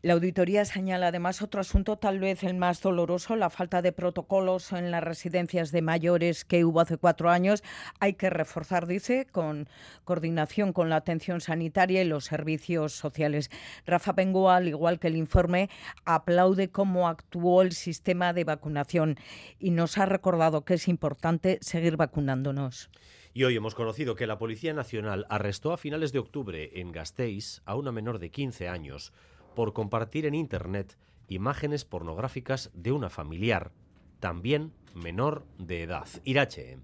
La 0.01 0.13
auditoría 0.13 0.65
señala 0.65 1.07
además 1.07 1.41
otro 1.41 1.61
asunto, 1.61 1.97
tal 1.97 2.19
vez 2.19 2.43
el 2.43 2.55
más 2.55 2.81
doloroso, 2.81 3.37
la 3.37 3.49
falta 3.49 3.81
de 3.81 3.93
protocolos 3.93 4.73
en 4.73 4.91
las 4.91 5.03
residencias 5.03 5.71
de 5.71 5.81
mayores 5.81 6.43
que 6.43 6.65
hubo 6.65 6.81
hace 6.81 6.97
cuatro 6.97 7.29
años. 7.29 7.63
Hay 8.01 8.15
que 8.15 8.29
reforzar, 8.29 8.85
dice, 8.85 9.27
con 9.31 9.69
coordinación 10.03 10.73
con 10.73 10.89
la 10.89 10.97
atención 10.97 11.39
sanitaria 11.39 12.01
y 12.01 12.05
los 12.05 12.25
servicios 12.25 12.91
sociales. 12.91 13.49
Rafa 13.85 14.11
Bengoa, 14.11 14.57
al 14.57 14.67
igual 14.67 14.99
que 14.99 15.07
el 15.07 15.15
informe, 15.15 15.69
aplaude 16.03 16.69
cómo 16.69 17.07
actuó 17.07 17.61
el 17.61 17.71
sistema 17.71 18.33
de 18.33 18.43
vacunación 18.43 19.17
y 19.57 19.71
nos 19.71 19.97
ha 19.97 20.05
recordado 20.05 20.65
que 20.65 20.73
es 20.73 20.87
importante 20.89 21.59
seguir 21.61 21.95
vacunándonos. 21.95 22.89
Y 23.35 23.45
hoy 23.45 23.55
hemos 23.55 23.73
conocido 23.73 24.15
que 24.15 24.27
la 24.27 24.37
Policía 24.37 24.73
Nacional 24.73 25.25
arrestó 25.29 25.73
a 25.73 25.77
finales 25.77 26.11
de 26.11 26.19
octubre 26.19 26.71
en 26.79 26.91
Gasteiz 26.91 27.61
a 27.65 27.75
una 27.75 27.91
menor 27.91 28.19
de 28.19 28.29
15 28.29 28.67
años 28.67 29.11
por 29.55 29.73
compartir 29.73 30.25
en 30.25 30.35
Internet 30.35 30.97
imágenes 31.27 31.85
pornográficas 31.85 32.71
de 32.73 32.91
una 32.91 33.09
familiar, 33.09 33.71
también 34.19 34.73
menor 34.93 35.45
de 35.57 35.83
edad. 35.83 36.07
Irache. 36.23 36.79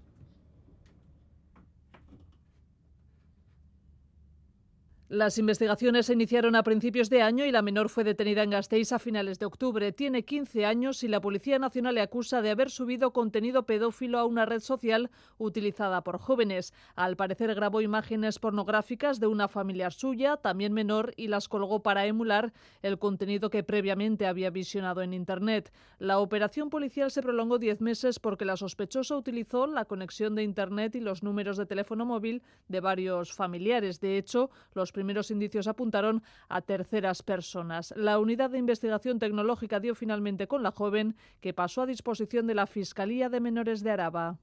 Las 5.10 5.38
investigaciones 5.38 6.06
se 6.06 6.12
iniciaron 6.12 6.54
a 6.54 6.62
principios 6.62 7.10
de 7.10 7.20
año 7.20 7.44
y 7.44 7.50
la 7.50 7.62
menor 7.62 7.88
fue 7.88 8.04
detenida 8.04 8.44
en 8.44 8.50
Gasteiz 8.50 8.92
a 8.92 9.00
finales 9.00 9.40
de 9.40 9.46
octubre. 9.46 9.90
Tiene 9.90 10.24
15 10.24 10.64
años 10.64 11.02
y 11.02 11.08
la 11.08 11.20
Policía 11.20 11.58
Nacional 11.58 11.96
le 11.96 12.00
acusa 12.00 12.42
de 12.42 12.50
haber 12.50 12.70
subido 12.70 13.12
contenido 13.12 13.66
pedófilo 13.66 14.20
a 14.20 14.24
una 14.24 14.46
red 14.46 14.60
social 14.60 15.10
utilizada 15.36 16.04
por 16.04 16.18
jóvenes. 16.18 16.72
Al 16.94 17.16
parecer 17.16 17.56
grabó 17.56 17.80
imágenes 17.80 18.38
pornográficas 18.38 19.18
de 19.18 19.26
una 19.26 19.48
familiar 19.48 19.92
suya, 19.92 20.36
también 20.36 20.72
menor, 20.72 21.12
y 21.16 21.26
las 21.26 21.48
colgó 21.48 21.82
para 21.82 22.06
emular 22.06 22.52
el 22.80 23.00
contenido 23.00 23.50
que 23.50 23.64
previamente 23.64 24.28
había 24.28 24.50
visionado 24.50 25.02
en 25.02 25.12
Internet. 25.12 25.72
La 25.98 26.20
operación 26.20 26.70
policial 26.70 27.10
se 27.10 27.20
prolongó 27.20 27.58
10 27.58 27.80
meses 27.80 28.20
porque 28.20 28.44
la 28.44 28.56
sospechosa 28.56 29.16
utilizó 29.16 29.66
la 29.66 29.86
conexión 29.86 30.36
de 30.36 30.44
Internet 30.44 30.94
y 30.94 31.00
los 31.00 31.24
números 31.24 31.56
de 31.56 31.66
teléfono 31.66 32.06
móvil 32.06 32.44
de 32.68 32.78
varios 32.78 33.32
familiares. 33.32 34.00
De 34.00 34.16
hecho, 34.16 34.50
los 34.72 34.92
primeros 35.00 35.30
indicios 35.30 35.66
apuntaron 35.66 36.22
a 36.50 36.60
terceras 36.60 37.22
personas. 37.22 37.94
La 37.96 38.18
unidad 38.18 38.50
de 38.50 38.58
investigación 38.58 39.18
tecnológica 39.18 39.80
dio 39.80 39.94
finalmente 39.94 40.46
con 40.46 40.62
la 40.62 40.72
joven, 40.72 41.16
que 41.40 41.54
pasó 41.54 41.80
a 41.80 41.86
disposición 41.86 42.46
de 42.46 42.54
la 42.54 42.66
Fiscalía 42.66 43.30
de 43.30 43.40
Menores 43.40 43.82
de 43.82 43.92
Araba. 43.92 44.38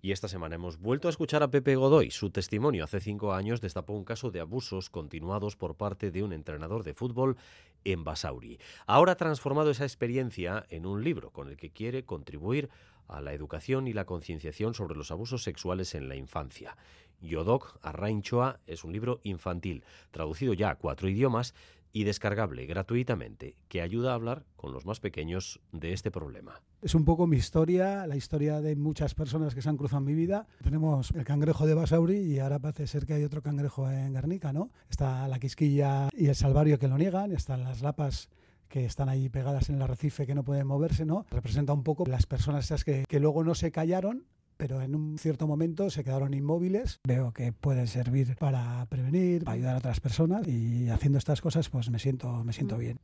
Y 0.00 0.10
esta 0.10 0.26
semana 0.26 0.56
hemos 0.56 0.80
vuelto 0.80 1.06
a 1.06 1.12
escuchar 1.12 1.44
a 1.44 1.52
Pepe 1.52 1.76
Godoy. 1.76 2.10
Su 2.10 2.30
testimonio 2.30 2.82
hace 2.82 2.98
cinco 2.98 3.32
años 3.32 3.60
destapó 3.60 3.92
un 3.92 4.04
caso 4.04 4.32
de 4.32 4.40
abusos 4.40 4.90
continuados 4.90 5.54
por 5.54 5.76
parte 5.76 6.10
de 6.10 6.24
un 6.24 6.32
entrenador 6.32 6.82
de 6.82 6.94
fútbol 6.94 7.36
en 7.84 8.02
Basauri. 8.02 8.58
Ahora 8.88 9.12
ha 9.12 9.16
transformado 9.16 9.70
esa 9.70 9.84
experiencia 9.84 10.66
en 10.68 10.84
un 10.84 11.04
libro 11.04 11.30
con 11.30 11.48
el 11.48 11.56
que 11.56 11.70
quiere 11.70 12.04
contribuir 12.04 12.70
a 13.06 13.20
la 13.20 13.32
educación 13.32 13.86
y 13.86 13.92
la 13.92 14.06
concienciación 14.06 14.74
sobre 14.74 14.96
los 14.96 15.10
abusos 15.10 15.42
sexuales 15.42 15.94
en 15.94 16.08
la 16.08 16.16
infancia. 16.16 16.76
Yodok 17.22 17.78
Arrainchoa 17.82 18.60
es 18.66 18.84
un 18.84 18.92
libro 18.92 19.20
infantil, 19.22 19.84
traducido 20.10 20.52
ya 20.52 20.70
a 20.70 20.76
cuatro 20.76 21.08
idiomas 21.08 21.54
y 21.92 22.04
descargable 22.04 22.66
gratuitamente, 22.66 23.56
que 23.68 23.82
ayuda 23.82 24.12
a 24.12 24.14
hablar 24.14 24.44
con 24.56 24.72
los 24.72 24.86
más 24.86 25.00
pequeños 25.00 25.60
de 25.72 25.92
este 25.92 26.10
problema. 26.10 26.62
Es 26.80 26.94
un 26.94 27.04
poco 27.04 27.26
mi 27.26 27.36
historia, 27.36 28.06
la 28.06 28.16
historia 28.16 28.60
de 28.60 28.74
muchas 28.76 29.14
personas 29.14 29.54
que 29.54 29.62
se 29.62 29.68
han 29.68 29.76
cruzado 29.76 30.00
en 30.00 30.06
mi 30.06 30.14
vida. 30.14 30.46
Tenemos 30.62 31.10
el 31.12 31.24
cangrejo 31.24 31.66
de 31.66 31.74
Basauri 31.74 32.16
y 32.18 32.38
ahora 32.38 32.58
parece 32.58 32.86
ser 32.86 33.06
que 33.06 33.14
hay 33.14 33.24
otro 33.24 33.42
cangrejo 33.42 33.88
en 33.90 34.14
Guernica, 34.14 34.52
¿no? 34.52 34.70
Está 34.88 35.28
la 35.28 35.38
quisquilla 35.38 36.08
y 36.16 36.26
el 36.26 36.34
salvario 36.34 36.78
que 36.78 36.88
lo 36.88 36.98
niegan, 36.98 37.30
están 37.32 37.62
las 37.62 37.82
lapas 37.82 38.30
que 38.68 38.86
están 38.86 39.10
ahí 39.10 39.28
pegadas 39.28 39.68
en 39.68 39.76
el 39.76 39.82
arrecife 39.82 40.26
que 40.26 40.34
no 40.34 40.44
pueden 40.44 40.66
moverse, 40.66 41.04
¿no? 41.04 41.26
Representa 41.30 41.74
un 41.74 41.84
poco 41.84 42.06
las 42.06 42.24
personas 42.24 42.64
esas 42.64 42.84
que, 42.84 43.04
que 43.06 43.20
luego 43.20 43.44
no 43.44 43.54
se 43.54 43.70
callaron 43.70 44.24
pero 44.62 44.80
en 44.80 44.94
un 44.94 45.18
cierto 45.18 45.48
momento 45.48 45.90
se 45.90 46.04
quedaron 46.04 46.34
inmóviles. 46.34 47.00
Veo 47.02 47.32
que 47.32 47.52
puede 47.52 47.88
servir 47.88 48.36
para 48.36 48.86
prevenir, 48.86 49.42
para 49.42 49.56
ayudar 49.56 49.74
a 49.74 49.78
otras 49.78 49.98
personas 49.98 50.46
y 50.46 50.88
haciendo 50.88 51.18
estas 51.18 51.40
cosas 51.40 51.68
pues 51.68 51.90
me 51.90 51.98
siento, 51.98 52.44
me 52.44 52.52
siento 52.52 52.78
bien. 52.78 53.00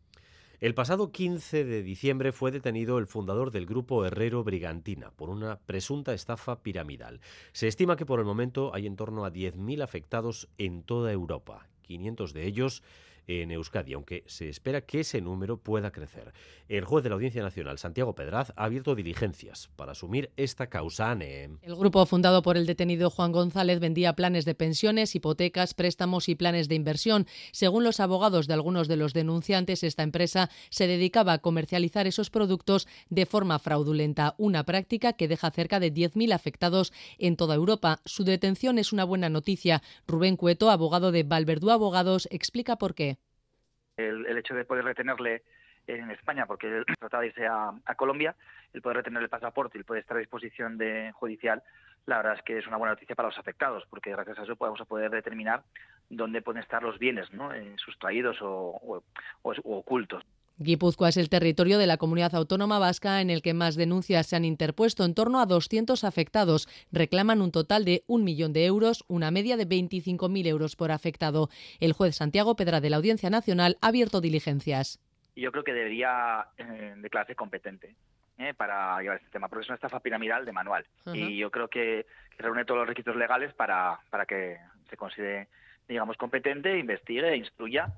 El 0.61 0.75
pasado 0.75 1.11
15 1.11 1.65
de 1.65 1.83
diciembre 1.83 2.31
fue 2.31 2.53
detenido 2.53 2.99
el 2.99 3.09
fundador 3.09 3.51
del 3.51 3.67
grupo 3.67 4.05
Herrero 4.05 4.45
Brigantina 4.45 5.11
por 5.11 5.31
una 5.31 5.59
presunta 5.59 6.15
estafa 6.15 6.63
piramidal. 6.63 7.21
Se 7.51 7.67
estima 7.67 7.97
que 7.97 8.07
por 8.07 8.21
el 8.21 8.25
momento 8.25 8.73
hay 8.73 8.87
en 8.87 8.95
torno 8.95 9.25
a 9.25 9.33
10.000 9.33 9.83
afectados 9.83 10.49
en 10.59 10.85
toda 10.85 11.11
Europa, 11.11 11.67
500 11.83 12.35
de 12.35 12.47
ellos 12.47 12.85
en 13.29 13.51
Euskadi, 13.53 13.93
aunque 13.93 14.25
se 14.27 14.49
espera 14.49 14.81
que 14.81 15.01
ese 15.01 15.21
número 15.21 15.59
pueda 15.59 15.93
crecer. 15.93 16.33
El 16.69 16.85
juez 16.85 17.05
de 17.05 17.11
la 17.11 17.15
Audiencia 17.15 17.43
Nacional, 17.43 17.79
Santiago 17.79 18.15
Pedraz, 18.15 18.53
ha 18.57 18.65
abierto 18.65 18.95
diligencias 18.95 19.71
para 19.77 19.93
asumir 19.93 20.31
esta 20.37 20.67
causa. 20.67 20.89
El 20.99 21.77
grupo 21.77 22.05
fundado 22.07 22.43
por 22.43 22.57
el 22.57 22.67
detenido 22.67 23.11
Juan 23.11 23.31
González 23.31 23.79
vendía 23.79 24.15
planes 24.15 24.45
de 24.45 24.55
pensiones, 24.55 25.15
hipotecas, 25.15 25.75
préstamos 25.75 26.29
y 26.29 26.35
planes 26.35 26.69
de 26.69 26.75
inversión. 26.75 27.27
Según 27.53 27.85
los 27.85 28.01
abogados 28.01 28.47
de 28.47 28.55
algunos 28.55 28.89
de 28.89 28.97
los 28.97 29.13
denunciantes, 29.13 29.83
esta 29.83 30.03
empresa 30.03 30.51
se 30.71 30.87
dedicaba 30.87 31.35
a 31.35 31.39
comercializar 31.39 32.07
esos 32.07 32.31
productos 32.31 32.89
de 33.11 33.27
forma 33.27 33.59
fraudulenta, 33.59 34.35
una 34.39 34.65
práctica 34.65 35.13
que 35.13 35.29
deja 35.29 35.51
cerca 35.51 35.79
de 35.79 35.93
10.000 35.93 36.33
afectados 36.33 36.93
en 37.19 37.37
toda 37.37 37.55
Europa. 37.55 38.01
Su 38.05 38.25
detención 38.25 38.79
es 38.79 38.93
una 38.93 39.05
buena 39.05 39.29
noticia. 39.29 39.83
Rubén 40.07 40.37
Cueto, 40.37 40.71
abogado 40.71 41.13
de 41.13 41.23
Valverdú 41.23 41.71
Abogados, 41.71 42.29
explica 42.31 42.77
por 42.77 42.95
qué 42.95 43.18
el, 43.99 44.39
hecho 44.39 44.55
de 44.55 44.65
poder 44.65 44.85
retenerle 44.85 45.43
en 45.87 46.11
España, 46.11 46.47
porque 46.47 46.69
él 46.69 46.85
trataba 46.99 47.23
de 47.23 47.29
irse 47.29 47.47
a, 47.47 47.73
Colombia, 47.97 48.35
el 48.73 48.83
poder 48.83 48.99
retener 48.99 49.23
el 49.23 49.29
pasaporte 49.29 49.77
y 49.77 49.81
el 49.81 49.85
poder 49.85 50.03
estar 50.03 50.17
a 50.17 50.21
disposición 50.21 50.79
de 50.79 51.13
judicial, 51.13 51.63
la 52.07 52.19
verdad 52.19 52.35
es 52.35 52.43
que 52.43 52.59
es 52.59 52.67
una 52.67 52.77
buena 52.77 52.95
noticia 52.95 53.15
para 53.15 53.29
los 53.29 53.39
afectados, 53.39 53.85
porque 53.91 54.11
gracias 54.11 54.39
a 54.39 54.43
eso 54.43 54.57
podemos 54.57 54.81
poder 54.87 55.11
determinar 55.11 55.63
dónde 56.09 56.43
pueden 56.43 56.63
estar 56.63 56.83
los 56.83 56.99
bienes, 56.99 57.31
¿no? 57.33 57.53
Eh, 57.53 57.75
sustraídos 57.77 58.39
o 58.41 59.03
ocultos. 59.43 60.25
Guipúzcoa 60.61 61.11
es 61.11 61.17
el 61.17 61.29
territorio 61.29 61.79
de 61.79 61.87
la 61.87 61.99
comunidad 61.99 62.35
autónoma 62.35 62.81
vasca 62.81 63.21
en 63.21 63.31
el 63.31 63.43
que 63.43 63.55
más 63.55 63.77
denuncias 63.77 64.27
se 64.27 64.35
han 64.35 64.45
interpuesto. 64.45 65.05
En 65.05 65.15
torno 65.15 65.41
a 65.41 65.47
200 65.47 66.03
afectados 66.03 66.69
reclaman 66.91 67.43
un 67.43 67.53
total 67.53 67.85
de 67.85 68.03
un 68.09 68.25
millón 68.25 68.53
de 68.53 68.67
euros, 68.67 69.05
una 69.07 69.31
media 69.31 69.57
de 69.57 69.69
25.000 69.69 70.47
euros 70.49 70.75
por 70.75 70.91
afectado. 70.91 71.49
El 71.79 71.93
juez 71.93 72.17
Santiago 72.17 72.57
Pedra 72.57 72.81
de 72.81 72.91
la 72.91 72.97
Audiencia 72.97 73.31
Nacional 73.31 73.79
ha 73.81 73.89
abierto 73.89 74.21
diligencias. 74.21 75.01
Yo 75.37 75.53
creo 75.53 75.63
que 75.63 75.73
debería 75.73 76.49
eh, 76.59 76.95
declararse 76.97 77.37
competente 77.37 77.95
¿eh? 78.39 78.53
para 78.53 79.01
llevar 79.01 79.19
este 79.19 79.31
tema, 79.31 79.47
porque 79.49 79.63
es 79.63 79.69
una 79.69 79.77
estafa 79.77 80.01
piramidal 80.01 80.45
de 80.45 80.51
manual. 80.51 80.85
Y 81.15 81.39
yo 81.39 81.53
creo 81.53 81.69
que, 81.69 82.07
reúne 82.37 82.65
todos 82.65 82.79
los 82.79 82.89
requisitos 82.89 83.17
legales 83.17 83.55
para, 83.55 84.01
para 84.11 84.27
que 84.27 84.59
se 84.91 84.97
considere, 84.97 85.49
digamos, 85.89 86.17
competente, 86.17 86.79
investigue, 86.79 87.37
instruya 87.37 87.93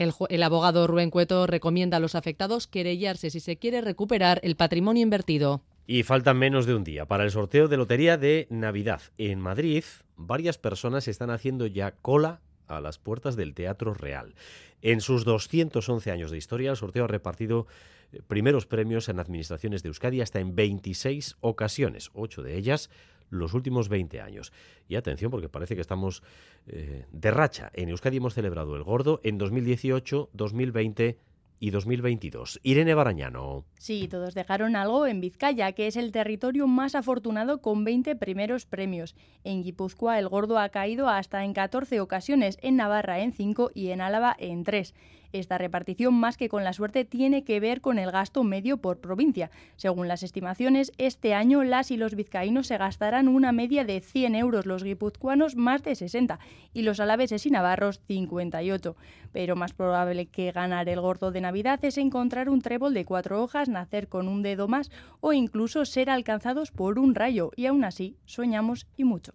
el, 0.00 0.42
abogado 0.42 0.86
Rubén 0.86 1.10
Cueto 1.10 1.46
recomienda 1.46 1.98
a 1.98 2.00
los 2.00 2.14
afectados 2.14 2.66
querellarse 2.66 3.30
si 3.30 3.40
se 3.40 3.56
quiere 3.56 3.80
recuperar 3.80 4.40
el 4.42 4.56
patrimonio 4.56 5.02
invertido. 5.02 5.62
Y 5.86 6.02
faltan 6.04 6.38
menos 6.38 6.66
de 6.66 6.74
un 6.74 6.84
día 6.84 7.06
para 7.06 7.24
el 7.24 7.30
sorteo 7.30 7.68
de 7.68 7.76
lotería 7.76 8.16
de 8.16 8.46
Navidad. 8.50 9.02
En 9.18 9.40
Madrid, 9.40 9.84
varias 10.16 10.58
personas 10.58 11.08
están 11.08 11.30
haciendo 11.30 11.66
ya 11.66 11.92
cola 11.92 12.40
a 12.66 12.80
las 12.80 12.98
puertas 12.98 13.36
del 13.36 13.54
Teatro 13.54 13.94
Real. 13.94 14.34
En 14.82 15.00
sus 15.00 15.24
211 15.24 16.10
años 16.10 16.30
de 16.30 16.38
historia, 16.38 16.70
el 16.70 16.76
sorteo 16.76 17.04
ha 17.04 17.08
repartido 17.08 17.66
eh, 18.12 18.20
primeros 18.26 18.66
premios 18.66 19.08
en 19.08 19.18
administraciones 19.18 19.82
de 19.82 19.88
Euskadi 19.88 20.20
hasta 20.20 20.40
en 20.40 20.54
26 20.54 21.36
ocasiones, 21.40 22.10
ocho 22.14 22.42
de 22.42 22.56
ellas 22.56 22.90
los 23.30 23.54
últimos 23.54 23.88
20 23.88 24.20
años. 24.20 24.52
Y 24.88 24.96
atención, 24.96 25.30
porque 25.30 25.48
parece 25.48 25.74
que 25.74 25.80
estamos 25.80 26.22
eh, 26.66 27.06
de 27.10 27.30
racha. 27.30 27.70
En 27.74 27.88
Euskadi 27.88 28.18
hemos 28.18 28.34
celebrado 28.34 28.76
el 28.76 28.82
Gordo 28.82 29.20
en 29.24 29.38
2018, 29.38 30.30
2020 30.32 31.18
y 31.60 31.70
2022. 31.70 32.58
Irene 32.62 32.94
Barañano. 32.94 33.64
Sí, 33.78 34.08
todos 34.08 34.34
dejaron 34.34 34.74
algo 34.74 35.06
en 35.06 35.20
Vizcaya, 35.20 35.72
que 35.72 35.86
es 35.86 35.96
el 35.96 36.10
territorio 36.10 36.66
más 36.66 36.94
afortunado 36.94 37.60
con 37.60 37.84
20 37.84 38.16
primeros 38.16 38.64
premios. 38.64 39.14
En 39.44 39.62
Guipúzcoa 39.62 40.18
el 40.18 40.28
gordo 40.28 40.58
ha 40.58 40.70
caído 40.70 41.08
hasta 41.08 41.44
en 41.44 41.52
14 41.52 42.00
ocasiones, 42.00 42.58
en 42.62 42.76
Navarra 42.76 43.20
en 43.20 43.32
5 43.32 43.72
y 43.74 43.90
en 43.90 44.00
Álava 44.00 44.34
en 44.38 44.64
3. 44.64 44.94
Esta 45.32 45.58
repartición, 45.58 46.14
más 46.14 46.36
que 46.36 46.48
con 46.48 46.64
la 46.64 46.72
suerte, 46.72 47.04
tiene 47.04 47.44
que 47.44 47.60
ver 47.60 47.80
con 47.80 47.98
el 47.98 48.10
gasto 48.10 48.42
medio 48.42 48.78
por 48.78 48.98
provincia. 48.98 49.50
Según 49.76 50.08
las 50.08 50.22
estimaciones, 50.22 50.92
este 50.98 51.34
año 51.34 51.62
las 51.62 51.90
y 51.90 51.96
los 51.96 52.16
vizcaínos 52.16 52.66
se 52.66 52.78
gastarán 52.78 53.28
una 53.28 53.52
media 53.52 53.84
de 53.84 54.00
100 54.00 54.34
euros, 54.34 54.66
los 54.66 54.82
guipuzcoanos 54.82 55.54
más 55.54 55.84
de 55.84 55.94
60 55.94 56.40
y 56.72 56.82
los 56.82 56.98
alaveses 56.98 57.46
y 57.46 57.50
navarros 57.50 58.00
58. 58.08 58.96
Pero 59.32 59.54
más 59.54 59.72
probable 59.72 60.26
que 60.26 60.50
ganar 60.50 60.88
el 60.88 61.00
gordo 61.00 61.30
de 61.30 61.40
Navidad 61.40 61.84
es 61.84 61.96
encontrar 61.98 62.48
un 62.48 62.60
trébol 62.60 62.94
de 62.94 63.04
cuatro 63.04 63.42
hojas, 63.42 63.68
nacer 63.68 64.08
con 64.08 64.26
un 64.26 64.42
dedo 64.42 64.66
más 64.66 64.90
o 65.20 65.32
incluso 65.32 65.84
ser 65.84 66.10
alcanzados 66.10 66.72
por 66.72 66.98
un 66.98 67.14
rayo 67.14 67.52
y 67.54 67.66
aún 67.66 67.84
así 67.84 68.16
soñamos 68.24 68.88
y 68.96 69.04
mucho 69.04 69.32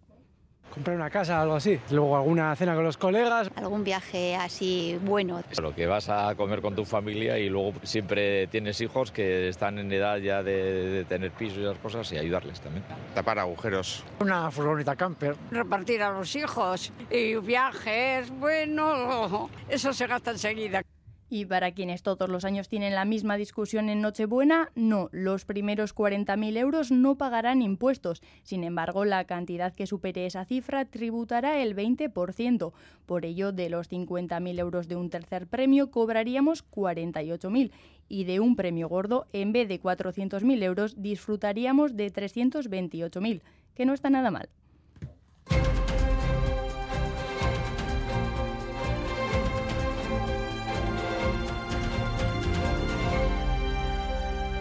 comprar 0.69 0.95
una 0.95 1.09
casa, 1.09 1.41
algo 1.41 1.55
así. 1.55 1.79
Luego 1.91 2.15
alguna 2.17 2.55
cena 2.55 2.75
con 2.75 2.83
los 2.83 2.97
colegas. 2.97 3.49
Algún 3.55 3.83
viaje 3.83 4.35
así 4.35 4.99
bueno. 5.03 5.41
Lo 5.61 5.73
que 5.73 5.85
vas 5.87 6.09
a 6.09 6.35
comer 6.35 6.61
con 6.61 6.75
tu 6.75 6.85
familia 6.85 7.37
y 7.37 7.49
luego 7.49 7.73
siempre 7.83 8.47
tienes 8.47 8.79
hijos 8.81 9.11
que 9.11 9.49
están 9.49 9.79
en 9.79 9.91
edad 9.91 10.17
ya 10.17 10.43
de, 10.43 11.05
tener 11.07 11.31
pisos 11.31 11.57
y 11.57 11.63
esas 11.63 11.77
cosas 11.77 12.11
y 12.11 12.17
ayudarles 12.17 12.59
también. 12.59 12.83
Tapar 13.13 13.39
agujeros. 13.39 14.03
Una 14.19 14.51
furgoneta 14.51 14.95
camper. 14.95 15.35
Repartir 15.51 16.01
a 16.01 16.11
los 16.11 16.35
hijos 16.35 16.91
y 17.09 17.35
viajes, 17.35 18.29
bueno, 18.31 19.49
eso 19.69 19.93
se 19.93 20.07
gasta 20.07 20.31
enseguida. 20.31 20.81
Y 21.29 21.45
para 21.45 21.71
quienes 21.71 22.03
todos 22.03 22.29
los 22.29 22.45
años 22.45 22.69
tienen 22.69 22.93
la 22.93 23.03
misma 23.03 23.35
discusión 23.35 23.89
en 23.89 24.01
Nochebuena, 24.01 24.71
no, 24.75 25.09
los 25.11 25.43
primeros 25.43 25.95
40.000 25.95 26.57
euros 26.57 26.91
no 26.91 27.15
pagarán 27.15 27.63
impuestos. 27.63 28.21
Sin 28.43 28.63
embargo, 28.63 29.05
la 29.05 29.23
cantidad 29.25 29.73
que 29.73 29.87
supere 29.87 30.27
esa 30.27 30.45
cifra 30.45 30.85
tributará 30.85 31.61
el 31.61 31.75
20%. 31.75 32.73
Por 33.07 33.25
ello, 33.25 33.51
de 33.51 33.69
los 33.69 33.89
50.000 33.89 34.59
euros 34.59 34.87
de 34.87 34.95
un 34.95 35.09
tercer 35.09 35.47
premio, 35.47 35.89
cobraríamos 35.89 36.63
48.000 36.69 37.71
y 38.07 38.25
de 38.25 38.39
un 38.39 38.55
premio 38.55 38.87
gordo, 38.87 39.25
en 39.33 39.51
vez 39.51 39.67
de 39.67 39.81
400.000 39.81 40.63
euros, 40.63 41.01
disfrutaríamos 41.01 41.95
de 41.95 42.13
328.000, 42.13 43.41
que 43.73 43.85
no 43.85 43.93
está 43.93 44.09
nada 44.09 44.29
mal. 44.29 44.49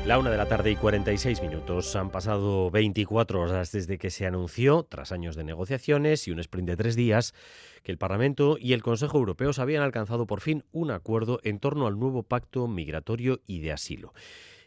La 0.07 0.19
una 0.19 0.31
de 0.31 0.37
la 0.37 0.47
tarde 0.47 0.71
y 0.71 0.77
46 0.77 1.41
minutos. 1.41 1.97
Han 1.97 2.11
pasado 2.11 2.71
24 2.71 3.41
horas 3.41 3.73
desde 3.73 3.97
que 3.97 4.11
se 4.11 4.27
anunció, 4.27 4.83
tras 4.83 5.13
años 5.13 5.35
de 5.35 5.45
negociaciones 5.45 6.29
y 6.29 6.31
un 6.31 6.41
sprint 6.41 6.69
de 6.69 6.77
tres 6.77 6.95
días, 6.95 7.33
que 7.83 7.91
el 7.91 7.97
Parlamento 7.97 8.59
y 8.61 8.75
el 8.75 8.83
Consejo 8.83 9.17
Europeo 9.17 9.53
habían 9.57 9.83
alcanzado 9.83 10.27
por 10.27 10.43
fin 10.43 10.63
un 10.73 10.91
acuerdo 10.91 11.41
en 11.43 11.59
torno 11.59 11.87
al 11.87 11.99
nuevo 11.99 12.23
pacto 12.23 12.69
migratorio 12.69 13.41
y 13.47 13.61
de 13.61 13.73
asilo. 13.73 14.13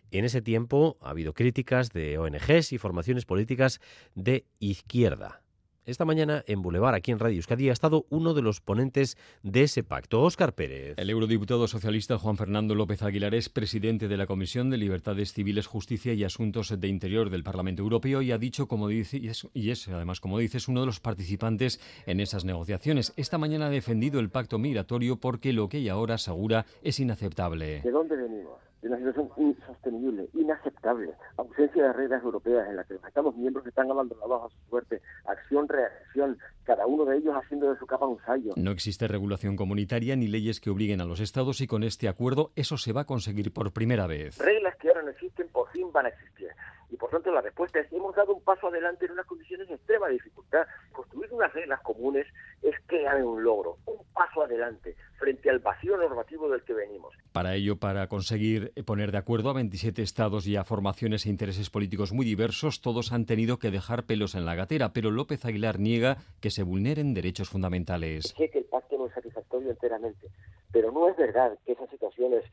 En 0.10 0.26
ese 0.26 0.42
tiempo 0.42 0.98
ha 1.02 1.12
habido 1.12 1.34
críticas 1.34 1.92
de 1.92 2.18
ONGs 2.18 2.74
y 2.74 2.80
formaciones 2.80 3.26
políticas 3.26 3.80
de 4.16 4.48
izquierda. 4.60 5.44
Esta 5.88 6.04
mañana 6.04 6.44
en 6.48 6.62
Boulevard, 6.62 6.96
aquí 6.96 7.12
en 7.14 7.20
Radio 7.20 7.38
Euskadi, 7.38 7.70
ha 7.70 7.72
estado 7.72 8.06
uno 8.10 8.34
de 8.34 8.42
los 8.42 8.60
ponentes 8.60 9.18
de 9.42 9.64
ese 9.64 9.86
pacto, 9.86 10.22
Óscar 10.22 10.54
Pérez. 10.54 10.96
El 10.98 11.10
eurodiputado 11.10 11.66
socialista 11.66 12.18
Juan 12.18 12.36
Fernando 12.36 12.76
López 12.76 13.04
Aguilar 13.04 13.34
es 13.34 13.48
presidente 13.48 14.10
de 14.10 14.18
la 14.18 14.28
Comisión 14.28 14.70
de 14.70 14.76
Libertades 14.76 15.32
Civiles, 15.32 15.66
Justicia 15.66 16.12
y 16.12 16.26
Asuntos 16.26 16.78
de 16.78 16.88
Interior 16.90 17.30
del 17.30 17.46
Parlamento 17.46 17.84
Europeo 17.84 18.22
y 18.22 18.34
ha 18.34 18.38
dicho, 18.38 18.68
como 18.68 18.90
dice, 18.90 19.16
y 19.18 19.30
es, 19.30 19.48
y 19.54 19.72
es 19.72 19.88
además, 19.88 20.20
como 20.20 20.40
dices, 20.40 20.68
uno 20.68 20.82
de 20.82 20.88
los 20.88 21.00
participantes 21.00 21.80
en 22.06 22.20
esas 22.20 22.44
negociaciones. 22.44 23.14
Esta 23.16 23.38
mañana 23.38 23.68
ha 23.68 23.70
defendido 23.70 24.20
el 24.20 24.30
pacto 24.30 24.60
migratorio 24.60 25.22
porque 25.22 25.54
lo 25.54 25.70
que 25.70 25.78
hay 25.78 25.88
ahora, 25.88 26.16
asegura, 26.16 26.66
es 26.84 27.00
inaceptable. 27.00 27.80
¿De 27.80 27.92
dónde 27.92 28.18
venimos? 28.18 28.67
De 28.82 28.88
una 28.88 28.98
situación 28.98 29.30
insostenible, 29.38 30.30
inaceptable, 30.34 31.14
ausencia 31.38 31.84
de 31.84 31.94
reglas 31.94 32.24
europeas 32.24 32.68
en 32.70 32.76
las 32.76 32.88
que 32.88 32.96
los 32.96 33.04
Estados 33.06 33.36
miembros 33.36 33.66
están 33.66 33.90
abandonados 33.90 34.46
a 34.46 34.56
su 34.56 34.70
suerte, 34.70 35.02
acción-reacción, 35.26 36.38
cada 36.64 36.86
uno 36.86 37.06
de 37.06 37.18
ellos 37.18 37.36
haciendo 37.36 37.72
de 37.72 37.80
su 37.80 37.86
capa 37.86 38.06
un 38.06 38.20
sallo. 38.26 38.54
No 38.56 38.72
existe 38.72 39.08
regulación 39.08 39.56
comunitaria 39.56 40.16
ni 40.16 40.28
leyes 40.28 40.60
que 40.60 40.70
obliguen 40.70 41.02
a 41.02 41.06
los 41.06 41.20
Estados 41.20 41.62
y 41.62 41.68
con 41.68 41.84
este 41.84 42.08
acuerdo 42.08 42.52
eso 42.56 42.78
se 42.78 42.94
va 42.94 43.02
a 43.02 43.06
conseguir 43.06 43.54
por 43.54 43.74
primera 43.74 44.08
vez. 44.08 44.38
Reglas 44.38 44.76
que 44.78 44.90
ahora 44.90 45.04
no 45.04 45.10
existen 45.10 45.48
por 45.50 45.70
fin 45.72 45.92
van 45.92 46.06
a 46.06 46.10
existir. 46.10 46.50
Y 46.90 46.96
por 46.96 47.10
tanto 47.10 47.32
la 47.32 47.42
respuesta 47.42 47.80
es, 47.80 47.92
hemos 47.92 48.16
dado 48.16 48.34
un 48.34 48.44
paso 48.44 48.68
adelante 48.68 49.06
en 49.06 49.12
unas 49.12 49.26
condiciones 49.26 49.68
de 49.68 49.76
extrema 49.76 50.08
dificultad. 50.08 50.66
Construir 50.92 51.34
unas 51.34 51.54
reglas 51.54 51.82
comunes 51.82 52.26
es 52.62 52.76
crear 52.86 53.22
un 53.24 53.44
logro, 53.44 53.78
un 53.86 54.06
paso 54.14 54.44
adelante 54.44 54.96
frente 55.18 55.50
al 55.50 55.60
vacío 55.60 55.98
normativo 55.98 56.50
del 56.50 56.64
que 56.64 56.74
venimos. 56.74 57.14
Para 57.34 57.56
ello, 57.56 57.78
para 57.78 58.08
conseguir 58.08 58.72
poner 58.86 59.12
de 59.12 59.18
acuerdo 59.18 59.50
a 59.50 59.54
27 59.54 60.02
estados 60.02 60.48
y 60.48 60.56
a 60.56 60.64
formaciones 60.64 61.26
e 61.26 61.30
intereses 61.30 61.70
políticos 61.70 62.14
muy 62.14 62.26
diversos, 62.26 62.82
todos 62.82 63.12
han 63.12 63.26
tenido 63.26 63.60
que 63.60 63.72
dejar 63.72 64.06
pelos 64.06 64.36
en 64.36 64.46
la 64.46 64.56
gatera, 64.56 64.94
pero 64.94 65.12
López 65.12 65.44
Aguilar 65.46 65.80
niega 65.80 66.18
que 66.40 66.52
se 66.52 66.64
vulneren 66.64 67.14
derechos 67.14 67.50
fundamentales. 67.50 68.34
Sé 68.38 68.50
que 68.50 68.60
el 68.60 68.66
pacto 68.66 68.98
no 68.98 69.08
es 69.08 69.14
satisfactorio 69.14 69.72
enteramente, 69.72 70.28
pero 70.72 70.92
no 70.92 71.10
es 71.10 71.18
verdad 71.18 71.58
que 71.66 71.74
esas 71.74 71.90
situaciones 71.90 72.44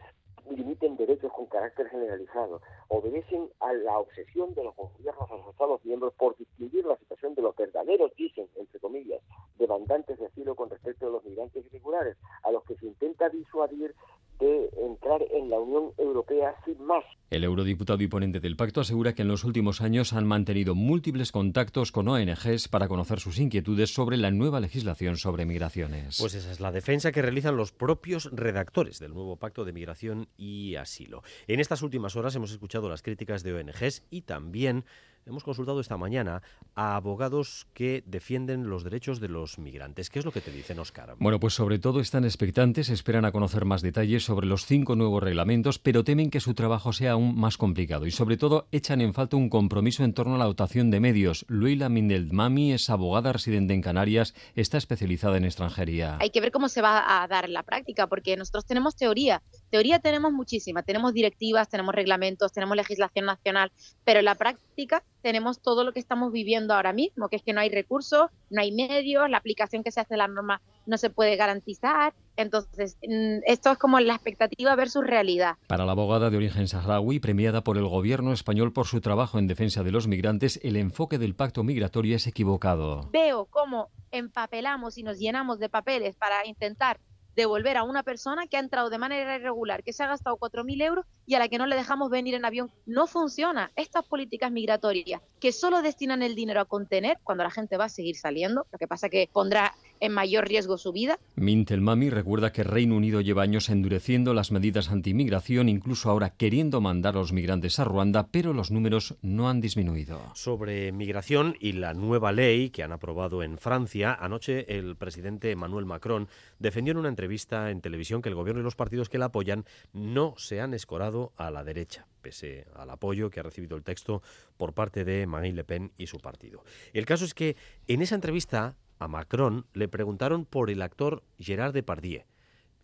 limiten 0.50 0.96
derechos 0.96 1.32
con 1.32 1.46
carácter 1.46 1.88
generalizado, 1.88 2.60
obedecen 2.88 3.48
a 3.60 3.72
la 3.72 3.98
obsesión 3.98 4.54
de 4.54 4.64
los 4.64 4.76
gobiernos 4.76 5.30
de 5.30 5.36
los 5.36 5.48
Estados 5.48 5.84
miembros 5.84 6.14
por 6.14 6.36
distinguir 6.36 6.84
la 6.84 6.96
situación 6.96 7.34
de 7.34 7.42
los 7.42 7.56
verdaderos, 7.56 8.12
dicen, 8.16 8.48
entre 8.56 8.80
comillas, 8.80 9.20
demandantes 9.58 10.18
de 10.18 10.26
asilo 10.26 10.54
con 10.54 10.70
respecto 10.70 11.06
a 11.06 11.10
los 11.10 11.24
migrantes 11.24 11.64
irregulares, 11.66 12.16
a 12.42 12.50
los 12.50 12.64
que 12.64 12.76
se 12.76 12.86
intenta 12.86 13.28
disuadir 13.28 13.94
de 14.40 14.68
entrar 14.78 15.22
en 15.30 15.48
la 15.48 15.60
Unión 15.60 15.92
Europea 15.96 16.54
sin 16.64 16.84
más. 16.84 17.04
El 17.30 17.44
eurodiputado 17.44 18.02
y 18.02 18.08
ponente 18.08 18.40
del 18.40 18.56
pacto 18.56 18.80
asegura 18.80 19.14
que 19.14 19.22
en 19.22 19.28
los 19.28 19.44
últimos 19.44 19.80
años 19.80 20.12
han 20.12 20.26
mantenido 20.26 20.74
múltiples 20.74 21.32
contactos 21.32 21.92
con 21.92 22.08
ONGs 22.08 22.68
para 22.68 22.88
conocer 22.88 23.20
sus 23.20 23.38
inquietudes 23.38 23.92
sobre 23.92 24.16
la 24.16 24.30
nueva 24.30 24.60
legislación 24.60 25.16
sobre 25.16 25.46
migraciones. 25.46 26.18
Pues 26.20 26.34
esa 26.34 26.50
es 26.50 26.60
la 26.60 26.72
defensa 26.72 27.12
que 27.12 27.22
realizan 27.22 27.56
los 27.56 27.72
propios 27.72 28.30
redactores 28.32 28.98
del 28.98 29.14
nuevo 29.14 29.36
pacto 29.36 29.64
de 29.64 29.72
migración 29.72 30.28
y 30.36 30.76
asilo. 30.76 31.22
En 31.46 31.60
estas 31.60 31.82
últimas 31.82 32.16
horas 32.16 32.34
hemos 32.34 32.50
escuchado 32.50 32.88
las 32.88 33.02
críticas 33.02 33.42
de 33.42 33.54
ONGs 33.54 34.02
y 34.10 34.22
también 34.22 34.84
Hemos 35.26 35.42
consultado 35.42 35.80
esta 35.80 35.96
mañana 35.96 36.42
a 36.74 36.96
abogados 36.96 37.66
que 37.72 38.02
defienden 38.06 38.68
los 38.68 38.84
derechos 38.84 39.20
de 39.20 39.28
los 39.28 39.58
migrantes. 39.58 40.10
¿Qué 40.10 40.18
es 40.18 40.24
lo 40.26 40.32
que 40.32 40.42
te 40.42 40.50
dicen, 40.50 40.78
Oscar? 40.78 41.14
Bueno, 41.18 41.40
pues 41.40 41.54
sobre 41.54 41.78
todo 41.78 42.00
están 42.00 42.24
expectantes, 42.24 42.90
esperan 42.90 43.24
a 43.24 43.32
conocer 43.32 43.64
más 43.64 43.80
detalles 43.80 44.22
sobre 44.22 44.46
los 44.46 44.66
cinco 44.66 44.96
nuevos 44.96 45.22
reglamentos, 45.22 45.78
pero 45.78 46.04
temen 46.04 46.30
que 46.30 46.40
su 46.40 46.52
trabajo 46.52 46.92
sea 46.92 47.12
aún 47.12 47.38
más 47.38 47.56
complicado 47.56 48.04
y 48.04 48.10
sobre 48.10 48.36
todo 48.36 48.68
echan 48.70 49.00
en 49.00 49.14
falta 49.14 49.36
un 49.36 49.48
compromiso 49.48 50.04
en 50.04 50.12
torno 50.12 50.34
a 50.34 50.38
la 50.38 50.44
dotación 50.44 50.90
de 50.90 51.00
medios. 51.00 51.46
Luila 51.48 51.88
Mindeldmami 51.88 52.74
es 52.74 52.90
abogada 52.90 53.32
residente 53.32 53.72
en 53.72 53.80
Canarias, 53.80 54.34
está 54.54 54.76
especializada 54.76 55.38
en 55.38 55.46
extranjería. 55.46 56.18
Hay 56.20 56.30
que 56.30 56.42
ver 56.42 56.52
cómo 56.52 56.68
se 56.68 56.82
va 56.82 57.22
a 57.22 57.26
dar 57.28 57.46
en 57.46 57.54
la 57.54 57.62
práctica, 57.62 58.08
porque 58.08 58.36
nosotros 58.36 58.66
tenemos 58.66 58.94
teoría. 58.94 59.42
Teoría 59.70 60.00
tenemos 60.00 60.32
muchísima, 60.32 60.82
tenemos 60.82 61.14
directivas, 61.14 61.70
tenemos 61.70 61.94
reglamentos, 61.94 62.52
tenemos 62.52 62.76
legislación 62.76 63.24
nacional, 63.24 63.72
pero 64.04 64.18
en 64.18 64.26
la 64.26 64.34
práctica 64.34 65.02
tenemos 65.24 65.62
todo 65.62 65.84
lo 65.84 65.94
que 65.94 66.00
estamos 66.00 66.32
viviendo 66.32 66.74
ahora 66.74 66.92
mismo, 66.92 67.30
que 67.30 67.36
es 67.36 67.42
que 67.42 67.54
no 67.54 67.60
hay 67.60 67.70
recursos, 67.70 68.30
no 68.50 68.60
hay 68.60 68.72
medios, 68.72 69.30
la 69.30 69.38
aplicación 69.38 69.82
que 69.82 69.90
se 69.90 70.00
hace 70.00 70.12
de 70.12 70.18
la 70.18 70.28
norma 70.28 70.60
no 70.84 70.98
se 70.98 71.08
puede 71.08 71.34
garantizar 71.36 72.12
Entonces, 72.36 72.98
mm, 73.02 73.38
esto 73.46 73.70
es 73.70 73.78
como 73.78 73.98
la 74.00 74.16
expectativa 74.16 74.76
versus 74.76 75.02
realidad. 75.06 75.56
Para 75.66 75.86
la 75.86 75.92
abogada 75.92 76.28
de 76.28 76.36
origen 76.36 76.68
saharaui, 76.68 77.20
premiada 77.20 77.64
por 77.64 77.78
el 77.78 77.88
gobierno 77.88 78.34
español 78.34 78.74
por 78.74 78.86
su 78.86 79.00
trabajo 79.00 79.38
en 79.38 79.46
defensa 79.46 79.82
de 79.82 79.92
los 79.92 80.06
migrantes, 80.06 80.60
el 80.62 80.76
enfoque 80.76 81.16
del 81.16 81.34
pacto 81.34 81.64
migratorio 81.64 82.16
es 82.16 82.26
equivocado. 82.26 83.08
Veo 83.10 83.46
cómo 83.46 83.88
empapelamos 84.10 84.98
y 84.98 85.04
nos 85.04 85.18
llenamos 85.18 85.58
de 85.58 85.70
papeles 85.70 86.16
para 86.16 86.46
intentar 86.46 87.00
devolver 87.36 87.76
a 87.76 87.82
una 87.82 88.02
persona 88.02 88.46
que 88.46 88.56
ha 88.56 88.60
entrado 88.60 88.90
de 88.90 88.98
manera 88.98 89.36
irregular, 89.36 89.82
que 89.82 89.92
se 89.92 90.02
ha 90.02 90.08
gastado 90.08 90.36
4.000 90.36 90.82
euros 90.82 91.06
y 91.26 91.34
a 91.34 91.38
la 91.38 91.48
que 91.48 91.58
no 91.58 91.66
le 91.66 91.76
dejamos 91.76 92.10
venir 92.10 92.34
en 92.34 92.44
avión. 92.44 92.70
No 92.86 93.06
funciona. 93.06 93.70
Estas 93.76 94.04
políticas 94.04 94.50
migratorias 94.52 95.20
que 95.40 95.52
solo 95.52 95.82
destinan 95.82 96.22
el 96.22 96.34
dinero 96.34 96.60
a 96.60 96.64
contener, 96.64 97.18
cuando 97.22 97.44
la 97.44 97.50
gente 97.50 97.76
va 97.76 97.84
a 97.84 97.88
seguir 97.88 98.16
saliendo, 98.16 98.66
lo 98.70 98.78
que 98.78 98.88
pasa 98.88 99.08
que 99.08 99.28
pondrá 99.32 99.74
en 100.04 100.12
mayor 100.12 100.46
riesgo 100.46 100.76
su 100.76 100.92
vida. 100.92 101.18
Mintel 101.34 101.80
Mami 101.80 102.10
recuerda 102.10 102.52
que 102.52 102.62
Reino 102.62 102.96
Unido 102.96 103.20
lleva 103.20 103.42
años 103.42 103.70
endureciendo 103.70 104.34
las 104.34 104.52
medidas 104.52 104.90
antimigración, 104.90 105.68
incluso 105.68 106.10
ahora 106.10 106.30
queriendo 106.30 106.80
mandar 106.80 107.16
a 107.16 107.20
los 107.20 107.32
migrantes 107.32 107.78
a 107.78 107.84
Ruanda, 107.84 108.28
pero 108.30 108.52
los 108.52 108.70
números 108.70 109.16
no 109.22 109.48
han 109.48 109.60
disminuido. 109.60 110.20
Sobre 110.34 110.92
migración 110.92 111.56
y 111.58 111.72
la 111.72 111.94
nueva 111.94 112.32
ley 112.32 112.70
que 112.70 112.82
han 112.82 112.92
aprobado 112.92 113.42
en 113.42 113.56
Francia, 113.56 114.14
anoche 114.14 114.76
el 114.76 114.96
presidente 114.96 115.50
Emmanuel 115.50 115.86
Macron 115.86 116.28
defendió 116.58 116.92
en 116.92 116.98
una 116.98 117.08
entrevista 117.08 117.70
en 117.70 117.80
televisión 117.80 118.20
que 118.20 118.28
el 118.28 118.34
gobierno 118.34 118.60
y 118.60 118.64
los 118.64 118.76
partidos 118.76 119.08
que 119.08 119.18
la 119.18 119.26
apoyan 119.26 119.64
no 119.92 120.34
se 120.36 120.60
han 120.60 120.74
escorado 120.74 121.32
a 121.36 121.50
la 121.50 121.64
derecha 121.64 122.06
pese 122.24 122.66
al 122.74 122.88
apoyo 122.88 123.28
que 123.28 123.38
ha 123.38 123.42
recibido 123.42 123.76
el 123.76 123.84
texto 123.84 124.22
por 124.56 124.72
parte 124.72 125.04
de 125.04 125.26
Marine 125.26 125.56
Le 125.56 125.64
Pen 125.64 125.92
y 125.98 126.06
su 126.06 126.20
partido. 126.20 126.64
El 126.94 127.04
caso 127.04 127.26
es 127.26 127.34
que 127.34 127.54
en 127.86 128.00
esa 128.00 128.14
entrevista 128.14 128.76
a 128.98 129.08
Macron 129.08 129.66
le 129.72 129.88
preguntaron 129.88 130.44
por 130.44 130.70
el 130.70 130.82
actor 130.82 131.22
Gerard 131.38 131.72
Depardieu 131.72 132.24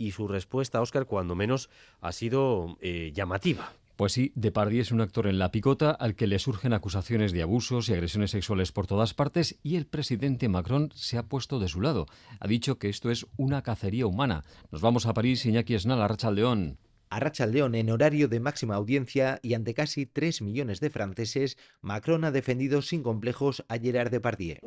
y 0.00 0.12
su 0.12 0.26
respuesta, 0.26 0.80
Oscar, 0.80 1.04
cuando 1.04 1.34
menos 1.34 1.68
ha 2.00 2.12
sido 2.12 2.78
eh, 2.80 3.12
llamativa. 3.14 3.74
Pues 3.96 4.14
sí, 4.14 4.32
Depardieu 4.34 4.80
es 4.80 4.92
un 4.92 5.02
actor 5.02 5.26
en 5.26 5.38
la 5.38 5.50
picota 5.50 5.90
al 5.90 6.14
que 6.14 6.26
le 6.26 6.38
surgen 6.38 6.72
acusaciones 6.72 7.32
de 7.32 7.42
abusos 7.42 7.86
y 7.88 7.92
agresiones 7.92 8.30
sexuales 8.30 8.72
por 8.72 8.86
todas 8.86 9.12
partes 9.12 9.58
y 9.62 9.76
el 9.76 9.86
presidente 9.86 10.48
Macron 10.48 10.90
se 10.94 11.18
ha 11.18 11.28
puesto 11.28 11.58
de 11.58 11.68
su 11.68 11.82
lado. 11.82 12.06
Ha 12.40 12.48
dicho 12.48 12.78
que 12.78 12.88
esto 12.88 13.10
es 13.10 13.26
una 13.36 13.62
cacería 13.62 14.06
humana. 14.06 14.42
Nos 14.72 14.80
vamos 14.80 15.04
a 15.04 15.12
París, 15.12 15.44
Iñaki 15.44 15.74
Esnal, 15.74 16.00
a 16.00 16.30
León. 16.30 16.78
A 17.12 17.18
León, 17.46 17.74
en 17.74 17.90
horario 17.90 18.28
de 18.28 18.38
máxima 18.38 18.76
audiencia 18.76 19.40
y 19.42 19.54
ante 19.54 19.74
casi 19.74 20.06
3 20.06 20.42
millones 20.42 20.78
de 20.78 20.90
franceses, 20.90 21.58
Macron 21.80 22.22
ha 22.22 22.30
defendido 22.30 22.82
sin 22.82 23.02
complejos 23.02 23.64
a 23.66 23.78
Gerard 23.78 24.12
Depardieu. 24.12 24.58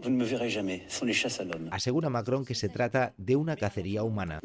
Asegura 1.72 2.10
Macron 2.10 2.44
que 2.44 2.54
se 2.54 2.68
trata 2.68 3.14
de 3.16 3.38
una 3.38 3.56
cacería 3.56 4.04
humana. 4.04 4.42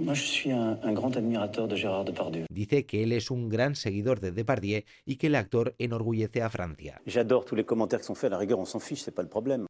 Dice 2.48 2.86
que 2.86 3.02
él 3.02 3.10
es 3.10 3.30
un 3.32 3.48
gran 3.48 3.74
seguidor 3.74 4.20
de 4.20 4.30
Depardieu 4.30 4.84
y 5.04 5.16
que 5.16 5.26
el 5.26 5.34
actor 5.34 5.74
enorgullece 5.78 6.42
a 6.42 6.50
Francia. 6.50 7.02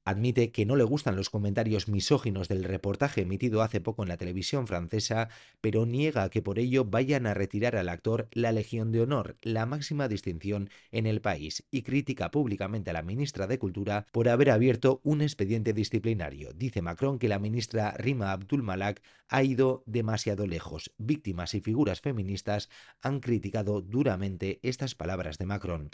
Admite 0.04 0.50
que 0.52 0.66
no 0.66 0.76
le 0.76 0.84
gustan 0.84 1.16
los 1.16 1.30
comentarios 1.30 1.88
misóginos 1.88 2.48
del 2.48 2.64
reportaje 2.64 3.22
emitido 3.22 3.62
hace 3.62 3.80
poco 3.80 4.02
en 4.02 4.10
la 4.10 4.18
televisión 4.18 4.66
francesa, 4.66 5.30
pero 5.62 5.86
niega 5.86 6.28
que 6.28 6.42
por 6.42 6.58
ello 6.58 6.84
vayan 6.84 7.26
a 7.26 7.32
retirar 7.32 7.76
al 7.76 7.88
actor 7.88 8.17
la 8.32 8.52
Legión 8.52 8.90
de 8.90 9.02
Honor, 9.02 9.36
la 9.42 9.66
máxima 9.66 10.08
distinción 10.08 10.70
en 10.90 11.06
el 11.06 11.20
país, 11.20 11.64
y 11.70 11.82
critica 11.82 12.30
públicamente 12.30 12.90
a 12.90 12.92
la 12.92 13.02
ministra 13.02 13.46
de 13.46 13.58
Cultura 13.58 14.06
por 14.12 14.28
haber 14.28 14.50
abierto 14.50 15.00
un 15.04 15.22
expediente 15.22 15.72
disciplinario. 15.72 16.52
Dice 16.54 16.82
Macron 16.82 17.18
que 17.18 17.28
la 17.28 17.38
ministra 17.38 17.92
Rima 17.92 18.32
Abdul 18.32 18.62
Malak 18.62 19.02
ha 19.28 19.42
ido 19.42 19.82
demasiado 19.86 20.46
lejos. 20.46 20.92
Víctimas 20.98 21.54
y 21.54 21.60
figuras 21.60 22.00
feministas 22.00 22.68
han 23.02 23.20
criticado 23.20 23.80
duramente 23.82 24.58
estas 24.62 24.94
palabras 24.94 25.38
de 25.38 25.46
Macron. 25.46 25.90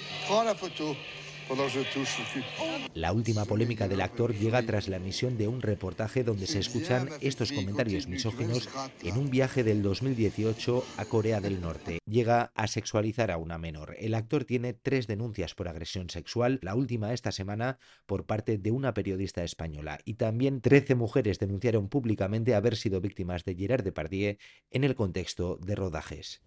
La 2.95 3.13
última 3.13 3.45
polémica 3.45 3.89
del 3.89 4.01
actor 4.01 4.35
llega 4.35 4.63
tras 4.63 4.89
la 4.89 4.97
emisión 4.97 5.37
de 5.37 5.49
un 5.49 5.61
reportaje 5.61 6.25
donde 6.25 6.47
se 6.47 6.59
escuchan 6.59 7.09
estos 7.21 7.53
comentarios 7.53 8.07
misóginos 8.07 8.69
en 9.03 9.19
un 9.19 9.31
viaje 9.31 9.63
del 9.63 9.83
2018 9.83 10.85
a 10.97 11.05
Corea 11.05 11.41
del 11.41 11.61
Norte. 11.61 11.99
Llega 12.07 12.53
a 12.55 12.67
sexualizar 12.67 13.31
a 13.31 13.37
una 13.37 13.59
menor. 13.59 13.95
El 13.99 14.15
actor 14.15 14.45
tiene 14.45 14.73
tres 14.73 15.07
denuncias 15.07 15.55
por 15.55 15.69
agresión 15.69 16.09
sexual, 16.11 16.59
la 16.63 16.75
última 16.75 17.13
esta 17.13 17.33
semana 17.33 17.79
por 18.07 18.25
parte 18.25 18.59
de 18.59 18.71
una 18.71 18.95
periodista 18.95 19.45
española. 19.45 19.99
Y 20.05 20.15
también 20.15 20.61
13 20.61 20.95
mujeres 20.95 21.39
denunciaron 21.39 21.89
públicamente 21.89 22.55
haber 22.55 22.77
sido 22.77 23.01
víctimas 23.01 23.45
de 23.45 23.55
Gerard 23.55 23.85
Depardieu 23.85 24.37
en 24.71 24.85
el 24.85 24.95
contexto 24.95 25.59
de 25.61 25.75
rodajes. 25.75 26.41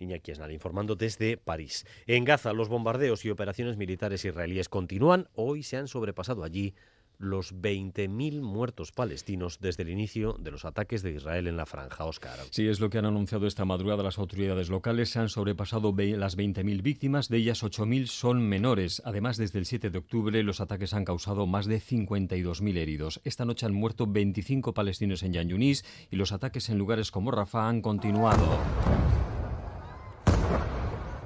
Iñaki 0.00 0.32
Esnal 0.32 0.52
informando 0.52 0.96
desde 0.96 1.36
París. 1.36 1.86
En 2.06 2.24
Gaza, 2.24 2.52
los 2.52 2.68
bombardeos 2.68 3.24
y 3.24 3.30
operaciones 3.30 3.76
militares 3.76 4.24
israelíes 4.24 4.68
continúan. 4.68 5.28
Hoy 5.34 5.62
se 5.62 5.76
han 5.76 5.88
sobrepasado 5.88 6.42
allí 6.42 6.74
los 7.20 7.54
20.000 7.54 8.40
muertos 8.40 8.92
palestinos 8.92 9.60
desde 9.60 9.82
el 9.82 9.90
inicio 9.90 10.36
de 10.40 10.50
los 10.50 10.64
ataques 10.64 11.02
de 11.02 11.12
Israel 11.12 11.46
en 11.46 11.56
la 11.56 11.66
franja. 11.66 12.04
Oscar. 12.04 12.38
Sí, 12.50 12.66
es 12.66 12.80
lo 12.80 12.88
que 12.88 12.96
han 12.96 13.04
anunciado 13.04 13.46
esta 13.46 13.66
madrugada 13.66 14.02
las 14.02 14.18
autoridades 14.18 14.70
locales. 14.70 15.10
Se 15.10 15.18
han 15.18 15.28
sobrepasado 15.28 15.94
las 15.94 16.38
20.000 16.38 16.82
víctimas, 16.82 17.28
de 17.28 17.36
ellas 17.36 17.62
8.000 17.62 18.06
son 18.06 18.48
menores. 18.48 19.02
Además, 19.04 19.36
desde 19.36 19.58
el 19.58 19.66
7 19.66 19.90
de 19.90 19.98
octubre 19.98 20.42
los 20.42 20.60
ataques 20.60 20.94
han 20.94 21.04
causado 21.04 21.46
más 21.46 21.66
de 21.66 21.78
52.000 21.78 22.76
heridos. 22.78 23.20
Esta 23.24 23.44
noche 23.44 23.66
han 23.66 23.74
muerto 23.74 24.06
25 24.06 24.72
palestinos 24.72 25.22
en 25.22 25.34
Yan 25.34 25.48
Yunis 25.48 25.84
y 26.10 26.16
los 26.16 26.32
ataques 26.32 26.70
en 26.70 26.78
lugares 26.78 27.10
como 27.10 27.30
Rafah 27.30 27.68
han 27.68 27.82
continuado. 27.82 28.58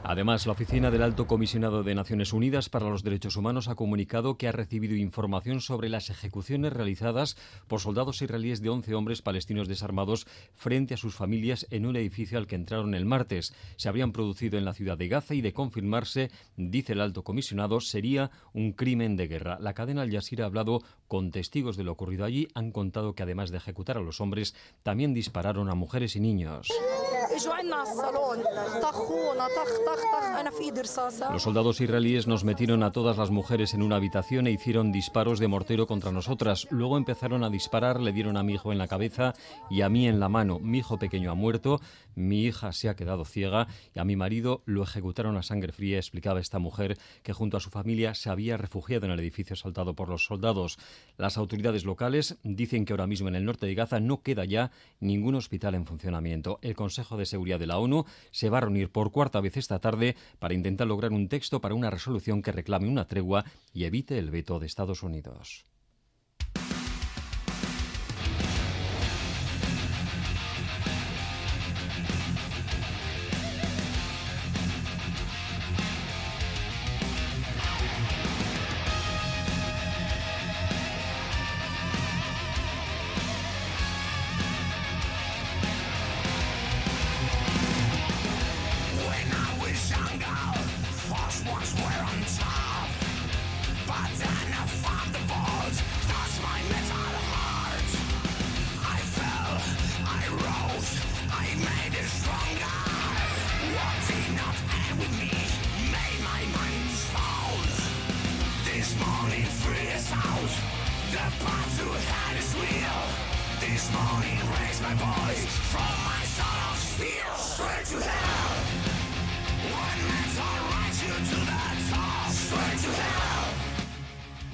Además, 0.06 0.44
la 0.44 0.52
Oficina 0.52 0.90
del 0.90 1.02
Alto 1.02 1.26
Comisionado 1.26 1.82
de 1.82 1.94
Naciones 1.94 2.34
Unidas 2.34 2.68
para 2.68 2.90
los 2.90 3.02
Derechos 3.02 3.36
Humanos 3.36 3.68
ha 3.68 3.74
comunicado 3.74 4.36
que 4.36 4.46
ha 4.46 4.52
recibido 4.52 4.94
información 4.94 5.62
sobre 5.62 5.88
las 5.88 6.10
ejecuciones 6.10 6.74
realizadas 6.74 7.38
por 7.68 7.80
soldados 7.80 8.20
israelíes 8.20 8.60
de 8.60 8.68
11 8.68 8.94
hombres 8.94 9.22
palestinos 9.22 9.66
desarmados 9.66 10.26
frente 10.52 10.92
a 10.92 10.98
sus 10.98 11.14
familias 11.14 11.66
en 11.70 11.86
un 11.86 11.96
edificio 11.96 12.36
al 12.36 12.46
que 12.46 12.54
entraron 12.54 12.94
el 12.94 13.06
martes. 13.06 13.54
Se 13.76 13.88
habrían 13.88 14.12
producido 14.12 14.58
en 14.58 14.66
la 14.66 14.74
ciudad 14.74 14.98
de 14.98 15.08
Gaza 15.08 15.32
y 15.34 15.40
de 15.40 15.54
confirmarse, 15.54 16.30
dice 16.58 16.92
el 16.92 17.00
Alto 17.00 17.24
Comisionado, 17.24 17.80
sería 17.80 18.30
un 18.52 18.72
crimen 18.72 19.16
de 19.16 19.26
guerra. 19.26 19.56
La 19.58 19.72
cadena 19.72 20.02
Al 20.02 20.12
Jazeera 20.12 20.44
ha 20.44 20.48
hablado 20.48 20.82
con 21.08 21.30
testigos 21.30 21.78
de 21.78 21.84
lo 21.84 21.92
ocurrido 21.92 22.26
allí. 22.26 22.46
Han 22.54 22.72
contado 22.72 23.14
que 23.14 23.22
además 23.22 23.50
de 23.50 23.56
ejecutar 23.56 23.96
a 23.96 24.02
los 24.02 24.20
hombres, 24.20 24.54
también 24.82 25.14
dispararon 25.14 25.70
a 25.70 25.74
mujeres 25.74 26.14
y 26.14 26.20
niños. 26.20 26.68
Los 31.32 31.42
soldados 31.42 31.80
israelíes 31.80 32.26
nos 32.26 32.44
metieron 32.44 32.82
a 32.82 32.92
todas 32.92 33.16
las 33.16 33.30
mujeres 33.30 33.74
en 33.74 33.82
una 33.82 33.96
habitación 33.96 34.46
e 34.46 34.52
hicieron 34.52 34.92
disparos 34.92 35.38
de 35.38 35.48
mortero 35.48 35.86
contra 35.86 36.12
nosotras. 36.12 36.66
Luego 36.70 36.96
empezaron 36.96 37.44
a 37.44 37.50
disparar, 37.50 38.00
le 38.00 38.12
dieron 38.12 38.36
a 38.36 38.42
mi 38.42 38.54
hijo 38.54 38.72
en 38.72 38.78
la 38.78 38.88
cabeza 38.88 39.34
y 39.70 39.82
a 39.82 39.88
mí 39.88 40.06
en 40.06 40.20
la 40.20 40.28
mano. 40.28 40.58
Mi 40.60 40.78
hijo 40.78 40.98
pequeño 40.98 41.30
ha 41.30 41.34
muerto, 41.34 41.80
mi 42.14 42.44
hija 42.44 42.72
se 42.72 42.88
ha 42.88 42.96
quedado 42.96 43.24
ciega 43.24 43.68
y 43.94 43.98
a 43.98 44.04
mi 44.04 44.16
marido 44.16 44.62
lo 44.66 44.82
ejecutaron 44.82 45.36
a 45.36 45.42
sangre 45.42 45.72
fría, 45.72 45.96
explicaba 45.98 46.40
esta 46.40 46.58
mujer 46.58 46.98
que 47.22 47.32
junto 47.32 47.56
a 47.56 47.60
su 47.60 47.70
familia 47.70 48.14
se 48.14 48.30
había 48.30 48.56
refugiado 48.56 49.06
en 49.06 49.12
el 49.12 49.20
edificio 49.20 49.54
asaltado 49.54 49.94
por 49.94 50.08
los 50.08 50.24
soldados. 50.24 50.78
Las 51.16 51.36
autoridades 51.36 51.84
locales 51.84 52.36
dicen 52.42 52.84
que 52.84 52.92
ahora 52.92 53.06
mismo 53.06 53.28
en 53.28 53.36
el 53.36 53.44
norte 53.44 53.66
de 53.66 53.74
Gaza 53.74 54.00
no 54.00 54.22
queda 54.22 54.44
ya 54.44 54.70
ningún 55.00 55.34
hospital 55.34 55.74
en 55.74 55.86
funcionamiento. 55.86 56.58
El 56.62 56.74
Consejo 56.74 57.16
de 57.16 57.26
Seguridad 57.26 57.58
de 57.58 57.66
la 57.66 57.78
ONU 57.78 58.04
se 58.30 58.50
va 58.50 58.58
a 58.58 58.62
reunir 58.62 58.90
por 58.90 59.12
cuarta 59.12 59.40
vez 59.40 59.56
esta 59.56 59.78
tarde 59.80 60.16
para 60.38 60.54
intentar 60.54 60.86
lograr 60.86 61.12
un 61.12 61.28
texto 61.28 61.60
para 61.60 61.74
una 61.74 61.90
resolución 61.90 62.42
que 62.42 62.52
reclame 62.52 62.88
una 62.88 63.06
tregua 63.06 63.44
y 63.72 63.84
evite 63.84 64.18
el 64.18 64.30
veto 64.30 64.58
de 64.58 64.66
Estados 64.66 65.02
Unidos. 65.02 65.64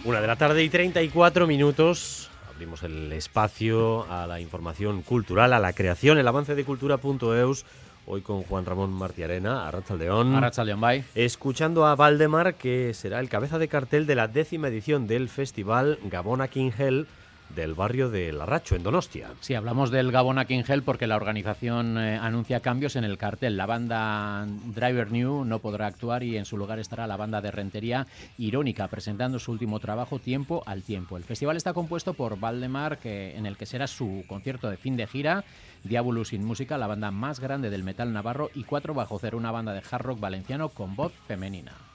Una 0.04 0.20
de 0.20 0.26
la 0.26 0.36
tarde 0.36 0.64
y 0.64 0.68
34 0.68 1.46
minutos. 1.46 2.30
Abrimos 2.52 2.82
el 2.82 3.12
espacio 3.12 4.10
a 4.10 4.26
la 4.26 4.40
información 4.40 5.02
cultural, 5.02 5.52
a 5.52 5.58
la 5.58 5.72
creación, 5.72 6.18
el 6.18 6.26
avance 6.26 6.54
de 6.54 6.64
cultura.eus. 6.64 7.66
Hoy 8.06 8.22
con 8.22 8.42
Juan 8.42 8.64
Ramón 8.64 8.92
Martiarena, 8.92 9.68
Arrachaldeón. 9.68 10.34
Arrachaldeón, 10.34 10.80
bye. 10.80 11.04
Escuchando 11.14 11.86
a 11.86 11.94
Valdemar, 11.94 12.54
que 12.54 12.94
será 12.94 13.20
el 13.20 13.28
cabeza 13.28 13.58
de 13.58 13.68
cartel 13.68 14.06
de 14.06 14.14
la 14.14 14.26
décima 14.26 14.68
edición 14.68 15.06
del 15.06 15.28
festival 15.28 15.98
Gabona 16.04 16.48
King 16.48 16.70
Hell 16.76 17.06
del 17.54 17.74
barrio 17.74 18.10
de 18.10 18.32
Larracho, 18.32 18.76
en 18.76 18.82
Donostia. 18.82 19.30
Sí, 19.40 19.54
hablamos 19.54 19.90
del 19.90 20.12
Gabona 20.12 20.44
King 20.44 20.62
Hell 20.66 20.82
porque 20.82 21.06
la 21.06 21.16
organización 21.16 21.98
eh, 21.98 22.16
anuncia 22.16 22.60
cambios 22.60 22.96
en 22.96 23.04
el 23.04 23.18
cartel. 23.18 23.56
La 23.56 23.66
banda 23.66 24.46
Driver 24.46 25.10
New 25.10 25.44
no 25.44 25.58
podrá 25.58 25.86
actuar 25.86 26.22
y 26.22 26.36
en 26.36 26.44
su 26.44 26.56
lugar 26.56 26.78
estará 26.78 27.06
la 27.06 27.16
banda 27.16 27.40
de 27.40 27.50
Rentería 27.50 28.06
Irónica, 28.38 28.88
presentando 28.88 29.38
su 29.38 29.52
último 29.52 29.80
trabajo 29.80 30.18
Tiempo 30.18 30.62
al 30.66 30.82
Tiempo. 30.82 31.16
El 31.16 31.24
festival 31.24 31.56
está 31.56 31.72
compuesto 31.72 32.14
por 32.14 32.38
Valdemar, 32.38 32.98
que, 32.98 33.36
en 33.36 33.46
el 33.46 33.56
que 33.56 33.66
será 33.66 33.86
su 33.86 34.24
concierto 34.26 34.70
de 34.70 34.76
fin 34.76 34.96
de 34.96 35.06
gira. 35.06 35.44
Diabolus 35.84 36.28
sin 36.28 36.44
música, 36.44 36.78
la 36.78 36.86
banda 36.86 37.10
más 37.10 37.40
grande 37.40 37.70
del 37.70 37.84
metal 37.84 38.12
navarro, 38.12 38.50
y 38.54 38.64
Cuatro 38.64 38.94
bajo 38.94 39.18
cero, 39.18 39.38
una 39.38 39.50
banda 39.50 39.72
de 39.72 39.82
hard 39.90 40.02
rock 40.02 40.20
valenciano 40.20 40.68
con 40.68 40.94
voz 40.94 41.12
femenina. 41.26 41.89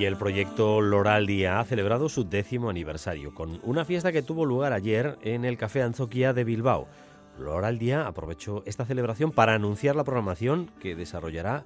Y 0.00 0.06
el 0.06 0.16
proyecto 0.16 0.80
Loraldia 0.80 1.60
ha 1.60 1.64
celebrado 1.66 2.08
su 2.08 2.24
décimo 2.24 2.70
aniversario 2.70 3.34
con 3.34 3.60
una 3.62 3.84
fiesta 3.84 4.12
que 4.12 4.22
tuvo 4.22 4.46
lugar 4.46 4.72
ayer 4.72 5.18
en 5.20 5.44
el 5.44 5.58
Café 5.58 5.82
Anzoquia 5.82 6.32
de 6.32 6.42
Bilbao. 6.42 6.88
Loraldia 7.38 8.06
aprovechó 8.06 8.62
esta 8.64 8.86
celebración 8.86 9.30
para 9.30 9.52
anunciar 9.52 9.96
la 9.96 10.04
programación 10.04 10.70
que 10.80 10.96
desarrollará 10.96 11.64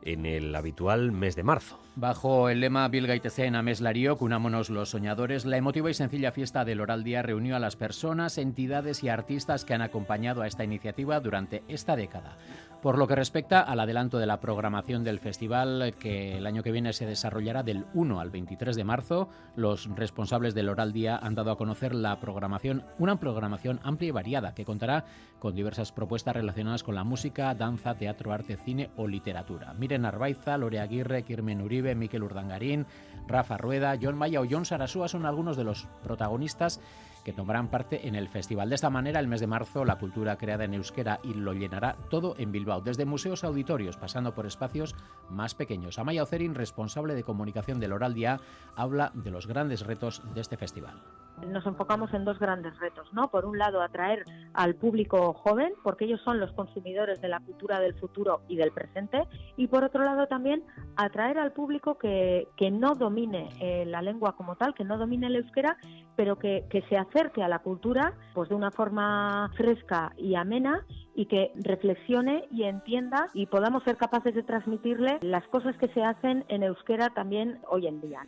en 0.00 0.24
el 0.24 0.54
habitual 0.54 1.12
mes 1.12 1.36
de 1.36 1.42
marzo. 1.42 1.78
Bajo 1.96 2.48
el 2.48 2.60
lema 2.60 2.88
Bill 2.88 3.06
Gaitezen 3.06 3.54
Ames 3.54 3.80
Lariok, 3.80 4.20
unámonos 4.22 4.70
los 4.70 4.90
soñadores, 4.90 5.44
la 5.44 5.56
emotiva 5.56 5.90
y 5.90 5.94
sencilla 5.94 6.32
fiesta 6.32 6.64
del 6.64 6.80
Oral 6.80 7.04
Día 7.04 7.22
reunió 7.22 7.54
a 7.54 7.60
las 7.60 7.76
personas, 7.76 8.38
entidades 8.38 9.04
y 9.04 9.08
artistas 9.08 9.64
que 9.64 9.74
han 9.74 9.82
acompañado 9.82 10.42
a 10.42 10.46
esta 10.46 10.64
iniciativa 10.64 11.20
durante 11.20 11.62
esta 11.68 11.96
década. 11.96 12.36
Por 12.84 12.98
lo 12.98 13.06
que 13.06 13.14
respecta 13.14 13.62
al 13.62 13.80
adelanto 13.80 14.18
de 14.18 14.26
la 14.26 14.40
programación 14.40 15.04
del 15.04 15.18
festival, 15.18 15.94
que 15.98 16.36
el 16.36 16.46
año 16.46 16.62
que 16.62 16.70
viene 16.70 16.92
se 16.92 17.06
desarrollará 17.06 17.62
del 17.62 17.86
1 17.94 18.20
al 18.20 18.28
23 18.28 18.76
de 18.76 18.84
marzo, 18.84 19.30
los 19.56 19.88
responsables 19.96 20.54
del 20.54 20.68
Oral 20.68 20.92
Día 20.92 21.16
han 21.16 21.34
dado 21.34 21.50
a 21.50 21.56
conocer 21.56 21.94
la 21.94 22.20
programación, 22.20 22.84
una 22.98 23.18
programación 23.18 23.80
amplia 23.84 24.08
y 24.08 24.10
variada 24.10 24.54
que 24.54 24.66
contará 24.66 25.06
con 25.38 25.54
diversas 25.54 25.92
propuestas 25.92 26.36
relacionadas 26.36 26.82
con 26.82 26.94
la 26.94 27.04
música, 27.04 27.54
danza, 27.54 27.94
teatro, 27.94 28.34
arte, 28.34 28.58
cine 28.58 28.90
o 28.98 29.08
literatura. 29.08 29.72
Miren 29.72 30.04
Arbaiza, 30.04 30.58
Lore 30.58 30.80
Aguirre, 30.80 31.22
Kirmen 31.22 31.62
Uribe, 31.62 31.94
Miquel 31.94 32.22
Urdangarín, 32.22 32.84
Rafa 33.26 33.56
Rueda, 33.56 33.96
John 33.98 34.18
Maya 34.18 34.42
o 34.42 34.46
John 34.50 34.66
Sarasúa 34.66 35.08
son 35.08 35.24
algunos 35.24 35.56
de 35.56 35.64
los 35.64 35.88
protagonistas 36.02 36.82
que 37.24 37.32
tomarán 37.32 37.68
parte 37.68 38.06
en 38.06 38.14
el 38.14 38.28
festival. 38.28 38.68
De 38.68 38.74
esta 38.74 38.90
manera, 38.90 39.20
el 39.20 39.28
mes 39.28 39.40
de 39.40 39.46
marzo, 39.46 39.84
la 39.84 39.98
cultura 39.98 40.36
creada 40.36 40.64
en 40.64 40.74
euskera 40.74 41.20
y 41.22 41.34
lo 41.34 41.52
llenará 41.52 41.96
todo 42.10 42.34
en 42.38 42.52
Bilbao, 42.52 42.80
desde 42.80 43.04
museos 43.06 43.42
a 43.42 43.48
auditorios, 43.48 43.96
pasando 43.96 44.34
por 44.34 44.46
espacios 44.46 44.94
más 45.30 45.54
pequeños. 45.54 45.98
Amaya 45.98 46.22
Ocerin, 46.22 46.54
responsable 46.54 47.14
de 47.14 47.24
comunicación 47.24 47.80
del 47.80 47.92
Oral 47.92 48.14
Día, 48.14 48.40
habla 48.76 49.10
de 49.14 49.30
los 49.30 49.46
grandes 49.46 49.80
retos 49.80 50.22
de 50.34 50.40
este 50.40 50.56
festival 50.56 51.02
nos 51.46 51.66
enfocamos 51.66 52.12
en 52.14 52.24
dos 52.24 52.38
grandes 52.38 52.78
retos, 52.78 53.12
¿no? 53.12 53.28
Por 53.28 53.44
un 53.44 53.58
lado, 53.58 53.82
atraer 53.82 54.24
al 54.52 54.74
público 54.74 55.32
joven, 55.34 55.72
porque 55.82 56.04
ellos 56.04 56.20
son 56.24 56.40
los 56.40 56.52
consumidores 56.52 57.20
de 57.20 57.28
la 57.28 57.40
cultura 57.40 57.80
del 57.80 57.94
futuro 57.94 58.42
y 58.48 58.56
del 58.56 58.72
presente, 58.72 59.24
y 59.56 59.66
por 59.66 59.84
otro 59.84 60.04
lado 60.04 60.26
también 60.26 60.64
atraer 60.96 61.38
al 61.38 61.52
público 61.52 61.98
que, 61.98 62.48
que 62.56 62.70
no 62.70 62.94
domine 62.94 63.48
eh, 63.60 63.84
la 63.86 64.02
lengua 64.02 64.36
como 64.36 64.56
tal, 64.56 64.74
que 64.74 64.84
no 64.84 64.98
domine 64.98 65.26
el 65.26 65.36
euskera, 65.36 65.76
pero 66.16 66.38
que, 66.38 66.64
que 66.70 66.82
se 66.82 66.96
acerque 66.96 67.42
a 67.42 67.48
la 67.48 67.58
cultura 67.58 68.14
pues 68.34 68.48
de 68.48 68.54
una 68.54 68.70
forma 68.70 69.50
fresca 69.56 70.12
y 70.16 70.34
amena 70.34 70.84
y 71.14 71.26
que 71.26 71.52
reflexione 71.56 72.46
y 72.50 72.64
entienda 72.64 73.28
y 73.34 73.46
podamos 73.46 73.82
ser 73.84 73.96
capaces 73.96 74.34
de 74.34 74.42
transmitirle 74.42 75.18
las 75.22 75.46
cosas 75.48 75.76
que 75.76 75.88
se 75.88 76.02
hacen 76.02 76.44
en 76.48 76.62
euskera 76.62 77.10
también 77.10 77.60
hoy 77.68 77.86
en 77.86 78.00
día. 78.00 78.26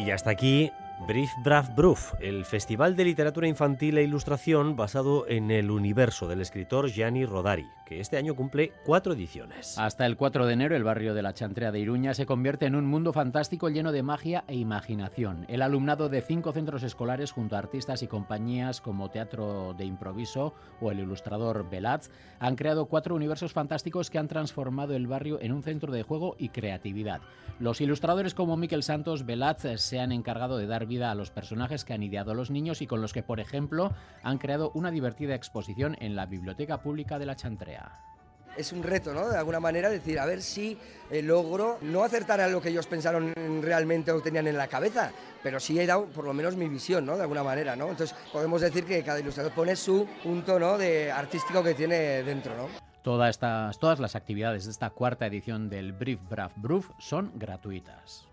Y 0.00 0.12
hasta 0.12 0.30
aquí 0.30 0.72
Brief 1.06 1.30
Brav 1.42 1.74
Bruf, 1.74 2.14
el 2.20 2.46
festival 2.46 2.96
de 2.96 3.04
literatura 3.04 3.46
infantil 3.46 3.98
e 3.98 4.02
ilustración 4.02 4.74
basado 4.74 5.28
en 5.28 5.50
el 5.50 5.70
universo 5.70 6.26
del 6.26 6.40
escritor 6.40 6.88
Gianni 6.88 7.26
Rodari, 7.26 7.68
este 7.98 8.16
año 8.16 8.36
cumple 8.36 8.72
cuatro 8.84 9.14
ediciones. 9.14 9.76
Hasta 9.78 10.06
el 10.06 10.16
4 10.16 10.46
de 10.46 10.52
enero, 10.52 10.76
el 10.76 10.84
barrio 10.84 11.14
de 11.14 11.22
la 11.22 11.34
Chantrea 11.34 11.72
de 11.72 11.80
Iruña 11.80 12.14
se 12.14 12.26
convierte 12.26 12.66
en 12.66 12.76
un 12.76 12.86
mundo 12.86 13.12
fantástico 13.12 13.68
lleno 13.68 13.90
de 13.90 14.02
magia 14.02 14.44
e 14.46 14.54
imaginación. 14.54 15.44
El 15.48 15.62
alumnado 15.62 16.08
de 16.08 16.22
cinco 16.22 16.52
centros 16.52 16.82
escolares, 16.82 17.32
junto 17.32 17.56
a 17.56 17.58
artistas 17.58 18.02
y 18.02 18.06
compañías 18.06 18.80
como 18.80 19.10
Teatro 19.10 19.74
de 19.74 19.86
Improviso 19.86 20.54
o 20.80 20.90
el 20.92 21.00
ilustrador 21.00 21.68
Belatz, 21.68 22.10
han 22.38 22.54
creado 22.54 22.86
cuatro 22.86 23.14
universos 23.14 23.52
fantásticos 23.52 24.10
que 24.10 24.18
han 24.18 24.28
transformado 24.28 24.94
el 24.94 25.06
barrio 25.06 25.40
en 25.40 25.52
un 25.52 25.62
centro 25.62 25.92
de 25.92 26.02
juego 26.02 26.36
y 26.38 26.50
creatividad. 26.50 27.20
Los 27.58 27.80
ilustradores 27.80 28.34
como 28.34 28.56
Miquel 28.56 28.82
Santos 28.82 29.26
Belatz 29.26 29.66
se 29.76 30.00
han 30.00 30.12
encargado 30.12 30.58
de 30.58 30.66
dar 30.66 30.86
vida 30.86 31.10
a 31.10 31.14
los 31.14 31.30
personajes 31.30 31.84
que 31.84 31.92
han 31.92 32.02
ideado 32.02 32.34
los 32.34 32.50
niños 32.50 32.82
y 32.82 32.86
con 32.86 33.02
los 33.02 33.12
que, 33.12 33.22
por 33.22 33.40
ejemplo, 33.40 33.92
han 34.22 34.38
creado 34.38 34.70
una 34.74 34.90
divertida 34.90 35.34
exposición 35.34 35.96
en 36.00 36.16
la 36.16 36.26
Biblioteca 36.26 36.82
Pública 36.82 37.18
de 37.18 37.26
la 37.26 37.36
Chantrea 37.36 37.79
es 38.56 38.72
un 38.72 38.82
reto, 38.82 39.14
¿no? 39.14 39.28
De 39.28 39.36
alguna 39.36 39.60
manera, 39.60 39.88
decir, 39.88 40.18
a 40.18 40.26
ver 40.26 40.42
si 40.42 40.78
eh, 41.10 41.22
logro 41.22 41.78
no 41.82 42.04
acertar 42.04 42.40
a 42.40 42.48
lo 42.48 42.60
que 42.60 42.68
ellos 42.68 42.86
pensaron 42.86 43.32
realmente 43.62 44.12
o 44.12 44.20
tenían 44.20 44.46
en 44.46 44.56
la 44.56 44.68
cabeza, 44.68 45.12
pero 45.42 45.58
sí 45.58 45.78
he 45.78 45.86
dado 45.86 46.06
por 46.06 46.24
lo 46.24 46.34
menos 46.34 46.56
mi 46.56 46.68
visión, 46.68 47.06
¿no? 47.06 47.16
De 47.16 47.22
alguna 47.22 47.42
manera, 47.42 47.76
¿no? 47.76 47.88
Entonces 47.88 48.16
podemos 48.32 48.60
decir 48.60 48.84
que 48.84 49.02
cada 49.02 49.20
ilustrador 49.20 49.52
pone 49.52 49.76
su 49.76 50.06
punto, 50.22 50.58
¿no? 50.58 50.78
De 50.78 51.10
artístico 51.10 51.62
que 51.62 51.74
tiene 51.74 52.22
dentro, 52.22 52.56
¿no? 52.56 52.68
Todas, 53.02 53.30
estas, 53.30 53.78
todas 53.78 53.98
las 53.98 54.14
actividades 54.14 54.66
de 54.66 54.72
esta 54.72 54.90
cuarta 54.90 55.26
edición 55.26 55.70
del 55.70 55.92
Brief 55.92 56.20
Brav 56.28 56.52
Bruf 56.56 56.90
son 56.98 57.32
gratuitas. 57.34 58.26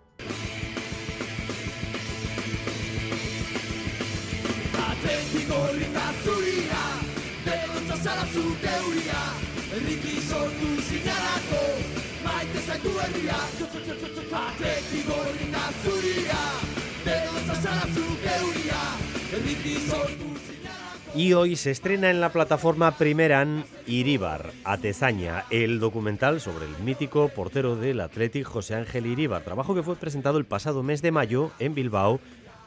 Y 21.15 21.33
hoy 21.33 21.55
se 21.55 21.71
estrena 21.71 22.11
en 22.11 22.21
la 22.21 22.31
plataforma 22.31 22.95
Primeran 22.97 23.65
Iríbar, 23.87 24.51
Atezaña, 24.63 25.45
el 25.49 25.79
documental 25.79 26.39
sobre 26.39 26.65
el 26.65 26.77
mítico 26.83 27.29
portero 27.29 27.75
del 27.75 28.01
Athletic 28.01 28.45
José 28.45 28.75
Ángel 28.75 29.07
Iríbar, 29.07 29.41
trabajo 29.43 29.73
que 29.73 29.81
fue 29.81 29.95
presentado 29.95 30.37
el 30.37 30.45
pasado 30.45 30.83
mes 30.83 31.01
de 31.01 31.11
mayo 31.11 31.49
en 31.57 31.73
Bilbao 31.73 32.19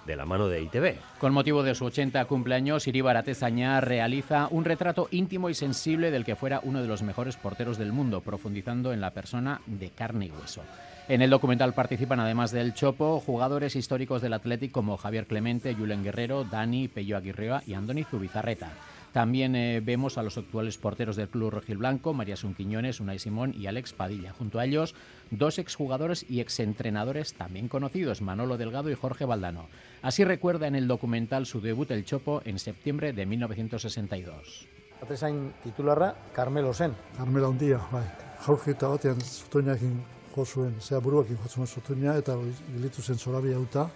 de 0.07 0.16
la 0.16 0.24
mano 0.24 0.48
de 0.48 0.62
ITV. 0.62 0.96
Con 1.18 1.32
motivo 1.32 1.62
de 1.62 1.74
su 1.74 1.84
80 1.84 2.24
cumpleaños, 2.24 2.86
Iribar 2.86 3.16
Atezaña 3.16 3.80
realiza 3.80 4.48
un 4.51 4.64
retrato 4.64 5.09
íntimo 5.11 5.51
y 5.51 5.55
sensible 5.55 6.11
del 6.11 6.24
que 6.24 6.36
fuera 6.36 6.61
uno 6.62 6.82
de 6.82 6.88
los 6.88 7.03
mejores 7.03 7.36
porteros 7.36 7.78
del 7.78 7.92
mundo, 7.92 8.20
profundizando 8.20 8.92
en 8.92 9.01
la 9.01 9.11
persona 9.11 9.61
de 9.66 9.90
carne 9.90 10.26
y 10.26 10.30
hueso. 10.30 10.62
En 11.09 11.22
el 11.22 11.30
documental 11.30 11.74
participan, 11.74 12.20
además 12.20 12.53
del 12.53 12.72
Chopo, 12.72 13.20
jugadores 13.20 13.74
históricos 13.74 14.22
del 14.22 14.32
Athletic 14.32 14.70
como 14.70 14.96
Javier 14.96 15.26
Clemente, 15.26 15.74
Julen 15.74 16.05
Guerrero, 16.05 16.44
Dani, 16.44 16.86
Pello 16.86 17.16
Aguirrea 17.16 17.62
y 17.66 17.74
Andoni 17.74 18.05
Zubizarreta. 18.05 18.70
También 19.12 19.56
eh, 19.56 19.80
vemos 19.80 20.18
a 20.18 20.22
los 20.22 20.38
actuales 20.38 20.78
porteros 20.78 21.16
del 21.16 21.28
club 21.28 21.50
rojiblanco, 21.50 22.14
María 22.14 22.36
Quiñones, 22.56 23.00
Unai 23.00 23.18
Simón 23.18 23.54
y 23.56 23.66
Alex 23.66 23.92
Padilla. 23.92 24.32
Junto 24.32 24.58
a 24.61 24.64
ellos, 24.64 24.94
dos 25.30 25.58
exjugadores 25.58 26.24
y 26.28 26.40
exentrenadores 26.40 27.34
también 27.34 27.68
conocidos, 27.68 28.22
Manolo 28.22 28.56
Delgado 28.56 28.90
y 28.90 28.94
Jorge 28.94 29.24
Valdano. 29.24 29.66
Así 30.02 30.24
recuerda 30.24 30.68
en 30.68 30.76
el 30.76 30.86
documental 30.86 31.46
su 31.46 31.61
debut 31.61 31.90
El 31.90 32.04
Chopo 32.04 32.40
en 32.44 32.58
septiembre 32.58 33.12
de 33.12 33.26
1962. 33.26 34.68
Atezain 35.02 35.52
titularra 35.62 36.14
Carmelo 36.32 36.74
zen. 36.74 36.94
Carmelo 37.16 37.48
handia, 37.48 37.80
bai. 37.90 38.04
Jaurkita 38.44 38.88
batean 38.88 39.20
zutoinakin 39.20 39.96
jo 40.34 40.44
zuen, 40.44 40.74
zea 40.80 41.00
buruakin 41.00 41.38
jo 41.40 41.48
zuen 41.48 41.66
zutoina, 41.66 42.16
eta 42.20 42.36
gilitu 42.74 43.02
zen 43.02 43.18
zorabi 43.18 43.52
hauta. 43.52 43.88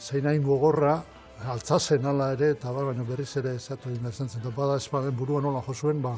Zein 0.00 0.26
hain 0.26 0.42
gogorra, 0.42 1.02
altzazen 1.44 2.06
ala 2.06 2.32
ere, 2.32 2.50
eta 2.56 2.72
bai, 2.72 2.84
baina 2.84 3.04
berriz 3.04 3.36
ere 3.36 3.58
zatu 3.58 3.90
egin 3.90 4.02
da 4.02 4.12
zen 4.12 4.28
zen. 4.28 4.42
Bada 4.56 4.76
espaden 4.76 5.16
burua 5.16 5.40
nola 5.42 5.62
jo 5.66 5.74
zuen, 5.74 6.02
ba, 6.02 6.16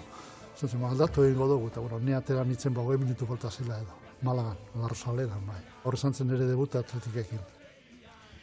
zen 0.56 0.84
aldatu 0.84 1.24
egin 1.24 1.38
dugu, 1.38 1.68
eta 1.68 1.80
bueno, 1.80 1.98
ni 1.98 2.12
atera 2.12 2.44
nitzen 2.44 2.74
ba, 2.74 2.82
minutu 2.82 3.26
falta 3.26 3.50
zela 3.50 3.78
edo. 3.78 3.94
Malagan, 4.22 4.56
la 4.74 4.88
Rosaledan, 4.88 5.46
bai. 5.46 5.60
Horrezan 5.84 6.14
zen 6.14 6.30
ere 6.30 6.44
debuta 6.46 6.80
atletikekin. 6.80 7.38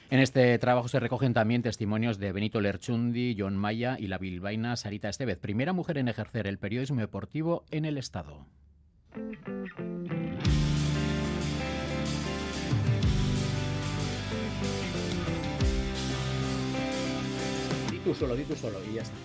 En 0.10 0.20
este 0.20 0.58
trabajo 0.60 0.88
se 0.88 1.00
recogen 1.00 1.34
también 1.34 1.64
testimonios 1.64 2.20
de 2.20 2.32
Benito 2.32 2.62
Lerchundi, 2.62 3.36
John 3.38 3.58
Maya 3.58 3.98
y 4.00 4.08
la 4.08 4.20
bilbaína 4.20 4.76
Sarita 4.76 5.10
Estevez, 5.10 5.40
primera 5.40 5.74
mujer 5.74 5.98
en 5.98 6.08
ejercer 6.08 6.46
el 6.46 6.60
periodismo 6.60 7.02
deportivo 7.02 7.66
en 7.72 7.86
el 7.86 7.98
Estado. 7.98 8.46
Tú 18.06 18.14
solo, 18.14 18.36
di 18.36 18.44
tú 18.44 18.56
solo 18.56 18.78
y 18.90 18.96
ya 18.96 19.02
está. 19.02 19.16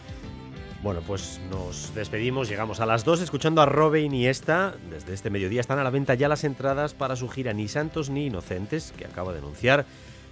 Bueno, 0.82 1.02
pues 1.06 1.38
nos 1.50 1.94
despedimos, 1.94 2.48
llegamos 2.48 2.80
a 2.80 2.86
las 2.86 3.04
2 3.04 3.20
escuchando 3.20 3.60
a 3.60 3.66
Robe 3.66 4.00
Iniesta. 4.00 4.74
Desde 4.88 5.12
este 5.12 5.28
mediodía 5.28 5.60
están 5.60 5.78
a 5.78 5.84
la 5.84 5.90
venta 5.90 6.14
ya 6.14 6.26
las 6.26 6.42
entradas 6.42 6.94
para 6.94 7.16
su 7.16 7.28
gira 7.28 7.52
Ni 7.52 7.68
Santos 7.68 8.08
ni 8.08 8.26
Inocentes, 8.26 8.92
que 8.96 9.04
acaba 9.04 9.32
de 9.32 9.40
anunciar 9.40 9.84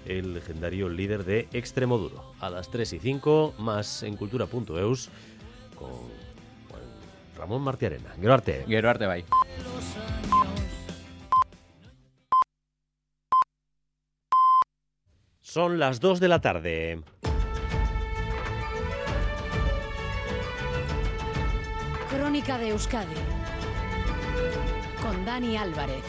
el 0.06 0.32
legendario 0.32 0.88
líder 0.88 1.24
de 1.24 1.48
Extremoduro. 1.52 2.32
A 2.40 2.48
las 2.48 2.70
3 2.70 2.94
y 2.94 2.98
5, 2.98 3.56
más 3.58 4.02
en 4.02 4.16
cultura.eus 4.16 5.10
con 5.76 6.08
Ramón 7.36 7.60
Martiarena. 7.60 8.14
Geroarte. 8.18 8.64
Geroarte, 8.66 9.06
bye. 9.06 9.26
Son 15.42 15.78
las 15.78 16.00
2 16.00 16.20
de 16.20 16.28
la 16.28 16.40
tarde. 16.40 17.02
De 22.38 22.68
Euskadi 22.68 23.14
con 25.02 25.24
Dani 25.24 25.56
Álvarez. 25.56 26.04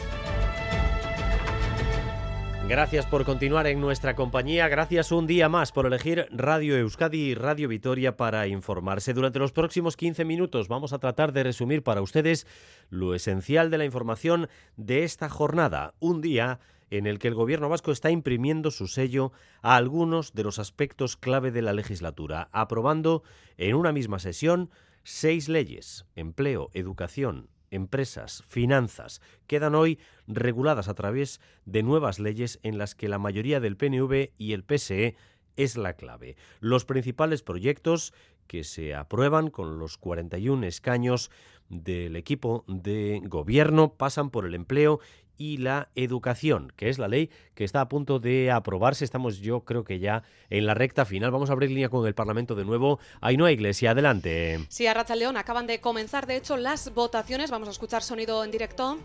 Gracias 2.68 3.04
por 3.04 3.24
continuar 3.24 3.66
en 3.66 3.80
nuestra 3.80 4.14
compañía. 4.14 4.68
Gracias 4.68 5.10
un 5.10 5.26
día 5.26 5.48
más 5.48 5.72
por 5.72 5.86
elegir 5.86 6.28
Radio 6.30 6.78
Euskadi 6.78 7.18
y 7.18 7.34
Radio 7.34 7.66
Vitoria 7.66 8.16
para 8.16 8.46
informarse. 8.46 9.12
Durante 9.12 9.40
los 9.40 9.50
próximos 9.50 9.96
15 9.96 10.24
minutos 10.24 10.68
vamos 10.68 10.92
a 10.92 11.00
tratar 11.00 11.32
de 11.32 11.42
resumir 11.42 11.82
para 11.82 12.00
ustedes 12.00 12.46
lo 12.90 13.16
esencial 13.16 13.68
de 13.68 13.78
la 13.78 13.84
información 13.84 14.48
de 14.76 15.02
esta 15.02 15.28
jornada. 15.28 15.94
Un 15.98 16.20
día 16.20 16.60
en 16.90 17.08
el 17.08 17.18
que 17.18 17.26
el 17.26 17.34
gobierno 17.34 17.68
vasco 17.68 17.90
está 17.90 18.12
imprimiendo 18.12 18.70
su 18.70 18.86
sello 18.86 19.32
a 19.62 19.74
algunos 19.74 20.32
de 20.32 20.44
los 20.44 20.60
aspectos 20.60 21.16
clave 21.16 21.50
de 21.50 21.62
la 21.62 21.72
legislatura, 21.72 22.48
aprobando 22.52 23.24
en 23.56 23.74
una 23.74 23.90
misma 23.90 24.20
sesión 24.20 24.70
seis 25.02 25.48
leyes, 25.48 26.06
empleo, 26.14 26.70
educación, 26.72 27.48
empresas, 27.70 28.42
finanzas, 28.48 29.20
quedan 29.46 29.74
hoy 29.74 29.98
reguladas 30.26 30.88
a 30.88 30.94
través 30.94 31.40
de 31.64 31.82
nuevas 31.82 32.18
leyes 32.18 32.58
en 32.62 32.78
las 32.78 32.94
que 32.94 33.08
la 33.08 33.18
mayoría 33.18 33.60
del 33.60 33.76
PNV 33.76 34.32
y 34.38 34.52
el 34.52 34.64
PSE 34.64 35.16
es 35.56 35.76
la 35.76 35.94
clave. 35.94 36.36
Los 36.60 36.84
principales 36.84 37.42
proyectos 37.42 38.12
que 38.46 38.64
se 38.64 38.94
aprueban 38.94 39.50
con 39.50 39.78
los 39.78 39.96
41 39.98 40.66
escaños 40.66 41.30
del 41.68 42.16
equipo 42.16 42.64
de 42.66 43.20
gobierno 43.24 43.94
pasan 43.94 44.30
por 44.30 44.44
el 44.44 44.54
empleo 44.54 44.98
y 45.40 45.56
la 45.56 45.88
educación, 45.94 46.70
que 46.76 46.90
es 46.90 46.98
la 46.98 47.08
ley 47.08 47.30
que 47.54 47.64
está 47.64 47.80
a 47.80 47.88
punto 47.88 48.18
de 48.18 48.50
aprobarse. 48.50 49.06
Estamos 49.06 49.38
yo 49.38 49.64
creo 49.64 49.84
que 49.84 49.98
ya 49.98 50.22
en 50.50 50.66
la 50.66 50.74
recta 50.74 51.06
final. 51.06 51.30
Vamos 51.30 51.48
a 51.48 51.54
abrir 51.54 51.70
línea 51.70 51.88
con 51.88 52.06
el 52.06 52.14
Parlamento 52.14 52.54
de 52.54 52.66
nuevo. 52.66 53.00
Ainhoa 53.22 53.50
Iglesia, 53.50 53.92
adelante. 53.92 54.60
Sí, 54.68 54.86
a 54.86 54.92
León 55.16 55.38
acaban 55.38 55.66
de 55.66 55.80
comenzar, 55.80 56.26
de 56.26 56.36
hecho, 56.36 56.58
las 56.58 56.92
votaciones. 56.92 57.50
Vamos 57.50 57.68
a 57.68 57.70
escuchar 57.70 58.02
sonido 58.02 58.44
en 58.44 58.50
directo. 58.50 58.98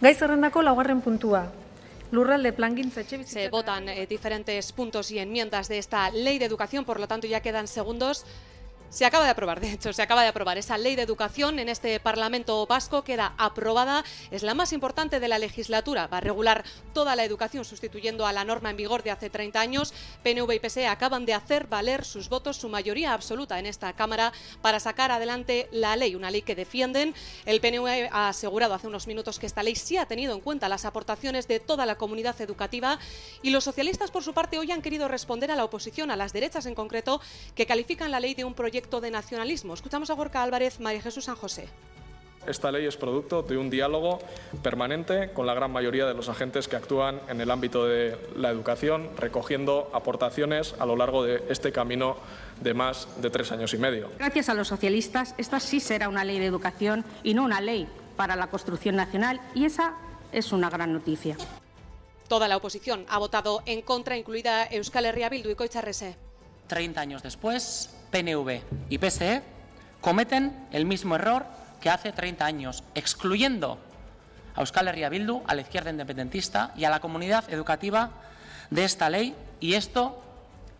Gai 0.00 0.14
zerrendako 0.14 0.62
laugarren 0.62 1.00
puntua. 1.00 1.50
Lurralde 2.12 2.52
plangintza 2.52 3.02
Se 3.02 3.50
votan 3.50 3.88
eh, 3.88 4.06
diferentes 4.06 4.72
puntos 4.72 5.10
y 5.10 5.18
enmiendas 5.18 5.66
de 5.66 5.78
esta 5.78 6.10
ley 6.10 6.38
de 6.38 6.44
educación, 6.44 6.84
por 6.84 7.00
lo 7.00 7.08
tanto 7.08 7.26
ya 7.26 7.40
quedan 7.40 7.66
segundos. 7.66 8.24
Se 8.90 9.04
acaba 9.04 9.24
de 9.24 9.30
aprobar, 9.30 9.60
de 9.60 9.70
hecho, 9.70 9.92
se 9.92 10.00
acaba 10.00 10.22
de 10.22 10.28
aprobar 10.28 10.56
esa 10.56 10.78
ley 10.78 10.96
de 10.96 11.02
educación 11.02 11.58
en 11.58 11.68
este 11.68 12.00
Parlamento 12.00 12.66
vasco, 12.66 13.04
queda 13.04 13.34
aprobada, 13.36 14.02
es 14.30 14.42
la 14.42 14.54
más 14.54 14.72
importante 14.72 15.20
de 15.20 15.28
la 15.28 15.38
legislatura, 15.38 16.06
va 16.06 16.16
a 16.16 16.20
regular 16.22 16.64
toda 16.94 17.14
la 17.14 17.22
educación 17.22 17.66
sustituyendo 17.66 18.26
a 18.26 18.32
la 18.32 18.44
norma 18.44 18.70
en 18.70 18.78
vigor 18.78 19.02
de 19.02 19.10
hace 19.10 19.28
30 19.28 19.60
años. 19.60 19.92
PNV 20.22 20.52
y 20.54 20.58
PSE 20.58 20.86
acaban 20.86 21.26
de 21.26 21.34
hacer 21.34 21.66
valer 21.66 22.02
sus 22.02 22.30
votos, 22.30 22.56
su 22.56 22.70
mayoría 22.70 23.12
absoluta 23.12 23.58
en 23.58 23.66
esta 23.66 23.92
Cámara 23.92 24.32
para 24.62 24.80
sacar 24.80 25.10
adelante 25.10 25.68
la 25.70 25.94
ley, 25.94 26.14
una 26.14 26.30
ley 26.30 26.40
que 26.40 26.54
defienden. 26.54 27.14
El 27.44 27.60
PNV 27.60 28.08
ha 28.10 28.30
asegurado 28.30 28.72
hace 28.72 28.86
unos 28.86 29.06
minutos 29.06 29.38
que 29.38 29.46
esta 29.46 29.62
ley 29.62 29.76
sí 29.76 29.98
ha 29.98 30.06
tenido 30.06 30.32
en 30.32 30.40
cuenta 30.40 30.66
las 30.66 30.86
aportaciones 30.86 31.46
de 31.46 31.60
toda 31.60 31.84
la 31.84 31.96
comunidad 31.96 32.40
educativa 32.40 32.98
y 33.42 33.50
los 33.50 33.64
socialistas 33.64 34.10
por 34.10 34.24
su 34.24 34.32
parte 34.32 34.58
hoy 34.58 34.72
han 34.72 34.80
querido 34.80 35.08
responder 35.08 35.50
a 35.50 35.56
la 35.56 35.64
oposición, 35.64 36.10
a 36.10 36.16
las 36.16 36.32
derechas 36.32 36.64
en 36.64 36.74
concreto, 36.74 37.20
que 37.54 37.66
califican 37.66 38.10
la 38.10 38.20
ley 38.20 38.32
de 38.32 38.44
un 38.44 38.54
proyecto 38.54 38.77
de 38.78 39.10
nacionalismo. 39.10 39.74
Escuchamos 39.74 40.08
a 40.10 40.14
Gorka 40.14 40.42
Álvarez, 40.42 40.78
María 40.78 41.02
Jesús 41.02 41.24
San 41.24 41.34
José. 41.34 41.68
Esta 42.46 42.70
ley 42.70 42.86
es 42.86 42.96
producto 42.96 43.42
de 43.42 43.58
un 43.58 43.68
diálogo 43.68 44.20
permanente 44.62 45.32
con 45.32 45.46
la 45.46 45.52
gran 45.52 45.72
mayoría 45.72 46.06
de 46.06 46.14
los 46.14 46.28
agentes 46.28 46.68
que 46.68 46.76
actúan 46.76 47.20
en 47.28 47.40
el 47.40 47.50
ámbito 47.50 47.84
de 47.84 48.16
la 48.36 48.50
educación, 48.50 49.10
recogiendo 49.16 49.90
aportaciones 49.92 50.74
a 50.78 50.86
lo 50.86 50.96
largo 50.96 51.24
de 51.24 51.42
este 51.48 51.72
camino 51.72 52.16
de 52.60 52.72
más 52.72 53.08
de 53.20 53.30
tres 53.30 53.50
años 53.52 53.74
y 53.74 53.78
medio. 53.78 54.10
Gracias 54.18 54.48
a 54.48 54.54
los 54.54 54.68
socialistas, 54.68 55.34
esta 55.36 55.58
sí 55.60 55.80
será 55.80 56.08
una 56.08 56.24
ley 56.24 56.38
de 56.38 56.46
educación 56.46 57.04
y 57.24 57.34
no 57.34 57.44
una 57.44 57.60
ley 57.60 57.88
para 58.16 58.36
la 58.36 58.46
construcción 58.46 58.96
nacional, 58.96 59.40
y 59.54 59.64
esa 59.64 59.94
es 60.32 60.52
una 60.52 60.70
gran 60.70 60.92
noticia. 60.92 61.36
Toda 62.28 62.46
la 62.46 62.56
oposición 62.56 63.04
ha 63.08 63.18
votado 63.18 63.62
en 63.66 63.82
contra, 63.82 64.16
incluida 64.16 64.66
Euskal 64.66 65.06
Herria 65.06 65.28
Bildu 65.28 65.50
y 65.50 65.54
Coicharrese. 65.54 66.16
30 66.68 67.00
años 67.00 67.22
después, 67.22 67.97
PNV 68.10 68.60
y 68.88 68.98
PSE 68.98 69.42
cometen 70.00 70.66
el 70.72 70.86
mismo 70.86 71.14
error 71.14 71.46
que 71.80 71.90
hace 71.90 72.12
30 72.12 72.44
años, 72.44 72.84
excluyendo 72.94 73.78
a 74.54 74.60
Euskal 74.60 74.88
Herria 74.88 75.08
Bildu, 75.08 75.42
a 75.46 75.54
la 75.54 75.60
izquierda 75.60 75.90
independentista 75.90 76.72
y 76.76 76.84
a 76.84 76.90
la 76.90 77.00
comunidad 77.00 77.50
educativa 77.52 78.10
de 78.70 78.84
esta 78.84 79.08
ley, 79.08 79.34
y 79.60 79.74
esto 79.74 80.22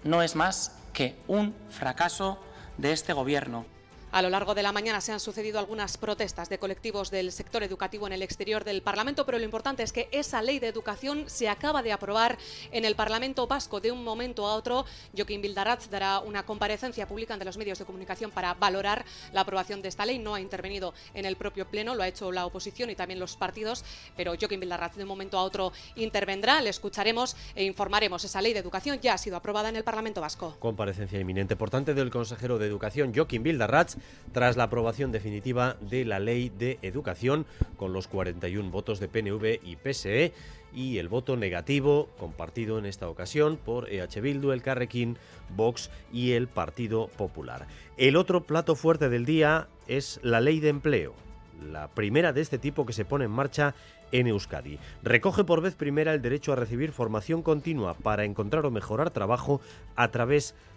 no 0.05 0.23
es 0.23 0.35
más 0.35 0.77
que 0.93 1.17
un 1.29 1.55
fracaso 1.71 2.39
de 2.77 2.93
este 2.93 3.13
Gobierno. 3.13 3.67
A 4.11 4.23
lo 4.23 4.31
largo 4.31 4.55
de 4.55 4.63
la 4.63 4.73
mañana 4.73 5.03
se 5.03 5.13
han 5.13 5.21
sucedido 5.21 5.59
algunas 5.59 5.99
protestas 5.99 6.49
de 6.49 6.59
colectivos 6.59 7.11
del 7.11 7.31
sector 7.31 7.63
educativo 7.63 8.07
en 8.07 8.15
el 8.15 8.23
exterior 8.23 8.65
del 8.65 8.81
Parlamento, 8.81 9.27
pero 9.27 9.39
lo 9.39 9.45
importante 9.45 9.83
es 9.83 9.93
que 9.93 10.09
esa 10.13 10.41
ley 10.41 10.59
de 10.59 10.69
educación 10.69 11.25
se 11.27 11.51
acaba 11.51 11.83
de 11.83 11.93
aprobar 11.93 12.39
en 12.73 12.87
el 12.87 12.97
Parlamento 12.97 13.47
vasco 13.47 13.81
de 13.81 13.93
un 13.93 14.03
momento 14.03 14.47
a 14.47 14.55
otro. 14.55 14.87
Joaquín 15.15 15.43
Bildarratz 15.43 15.91
dará 15.91 16.21
una 16.21 16.47
comparecencia 16.47 17.07
pública 17.07 17.35
ante 17.35 17.45
los 17.45 17.59
medios 17.59 17.79
de 17.79 17.85
comunicación 17.85 18.31
para 18.31 18.55
valorar 18.55 19.05
la 19.35 19.43
aprobación 19.43 19.83
de 19.83 19.89
esta 19.89 20.07
ley. 20.07 20.19
No 20.19 20.35
ha 20.35 20.41
intervenido 20.41 20.95
en 21.13 21.27
el 21.27 21.37
propio 21.37 21.67
Pleno, 21.67 21.95
lo 21.95 22.03
ha 22.03 22.09
hecho 22.09 22.33
la 22.33 22.47
oposición 22.47 22.89
y 22.89 22.97
también 22.97 23.21
los 23.21 23.37
partidos, 23.37 23.85
pero 24.17 24.33
Joaquín 24.41 24.61
Bildarratz 24.61 24.97
de 24.97 25.03
un 25.03 25.09
momento 25.09 25.39
a 25.39 25.43
otro 25.43 25.71
intervendrá. 25.97 26.63
Le 26.63 26.71
escucharemos 26.71 27.37
e 27.55 27.65
informaremos. 27.65 28.25
Esa 28.25 28.41
ley 28.41 28.55
de 28.55 28.61
educación 28.61 29.01
ya 29.03 29.13
ha 29.13 29.19
sido 29.19 29.37
aprobada 29.37 29.69
en 29.69 29.77
el 29.77 29.85
Parlamento 29.85 30.23
vasco. 30.23 30.57
Comparecencia 30.59 31.21
inminente, 31.21 31.57
por 31.57 31.69
tanto, 31.69 31.93
del 31.93 32.09
consejero 32.09 32.59
de 32.59 32.67
Educación, 32.67 33.13
Joaquín 33.15 33.43
Tras 34.33 34.57
la 34.57 34.65
aprobación 34.65 35.13
definitiva 35.13 35.77
de 35.81 36.05
la 36.05 36.19
Ley 36.19 36.51
de 36.51 36.79
Educación 36.83 37.47
con 37.77 37.93
los 37.93 38.09
41 38.09 38.71
votos 38.71 39.01
de 39.01 39.09
PNV 39.09 39.61
y 39.63 39.77
PSE 39.77 40.33
y 40.75 40.99
el 40.99 41.09
voto 41.09 41.37
negativo 41.37 42.09
compartido 42.19 42.79
en 42.79 42.87
esta 42.87 43.09
ocasión 43.09 43.57
por 43.57 43.91
EH 43.91 44.21
Bildu, 44.21 44.53
el 44.53 44.63
Carrequín, 44.63 45.17
Vox 45.57 45.91
y 46.13 46.33
el 46.33 46.49
Partido 46.49 47.09
Popular. 47.09 47.67
El 47.97 48.17
otro 48.17 48.45
plato 48.45 48.75
fuerte 48.75 49.09
del 49.09 49.25
día 49.25 49.69
es 49.87 50.21
la 50.23 50.41
Ley 50.41 50.61
de 50.61 50.69
Empleo, 50.69 51.15
la 51.71 51.89
primera 51.89 52.33
de 52.33 52.41
este 52.41 52.59
tipo 52.59 52.87
que 52.87 52.93
se 52.93 53.05
pone 53.05 53.25
en 53.25 53.31
marcha 53.31 53.75
en 54.13 54.27
Euskadi. 54.27 54.79
Recoge 55.03 55.45
por 55.45 55.61
vez 55.61 55.75
primera 55.75 56.15
el 56.15 56.23
derecho 56.23 56.53
a 56.53 56.57
recibir 56.57 56.93
formación 56.93 57.43
continua 57.43 57.95
para 57.95 58.25
encontrar 58.25 58.65
o 58.67 58.71
mejorar 58.71 59.11
trabajo 59.11 59.61
a 59.97 60.09
través 60.11 60.53
de 60.53 60.69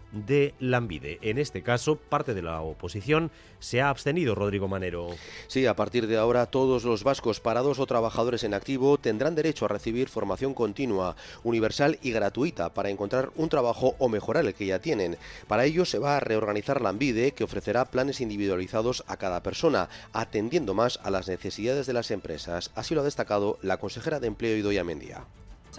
Lambide. 0.60 1.20
En 1.22 1.38
este 1.38 1.64
caso, 1.64 1.96
parte 1.96 2.34
de 2.34 2.42
la 2.42 2.62
oposición 2.62 3.32
se 3.60 3.82
ha 3.82 3.90
abstenido, 3.90 4.36
Rodrigo 4.36 4.68
Manero. 4.68 5.10
Sí, 5.48 5.66
a 5.66 5.76
partir 5.76 6.08
de 6.08 6.18
ahora 6.18 6.48
todos 6.48 6.84
los 6.84 7.04
vascos 7.04 7.40
parados 7.40 7.80
o 7.80 7.86
trabajadores 7.86 8.44
en 8.44 8.54
activo 8.54 8.98
tendrán 8.98 9.36
derecho 9.36 9.66
a 9.66 9.70
recibir 9.70 10.10
formación 10.10 10.54
continua, 10.54 11.16
universal 11.44 11.98
y 12.02 12.12
gratuita 12.12 12.74
para 12.74 12.90
encontrar 12.90 13.32
un 13.36 13.50
trabajo 13.50 13.96
o 14.00 14.10
mejorar 14.10 14.46
el 14.46 14.54
que 14.54 14.66
ya 14.66 14.80
tienen. 14.80 15.18
Para 15.48 15.66
ello 15.66 15.86
se 15.86 16.00
va 16.00 16.18
a 16.18 16.20
reorganizar 16.20 16.82
Lambide, 16.82 17.32
que 17.32 17.44
ofrecerá 17.44 17.86
planes 17.86 18.22
individualizados 18.22 19.04
a 19.08 19.18
cada 19.18 19.44
persona, 19.44 19.90
atendiendo 20.14 20.74
más 20.74 21.00
a 21.04 21.10
las 21.10 21.28
necesidades 21.28 21.88
de 21.88 21.94
las 21.94 22.12
empresas. 22.12 22.72
Así 22.76 22.96
lo 22.96 23.02
ha 23.02 23.06
destacado 23.06 23.58
la 23.62 23.78
consejera 23.78 24.20
de 24.20 24.28
Empleo 24.28 24.58
Idoia 24.58 24.84
Mendia 24.84 25.26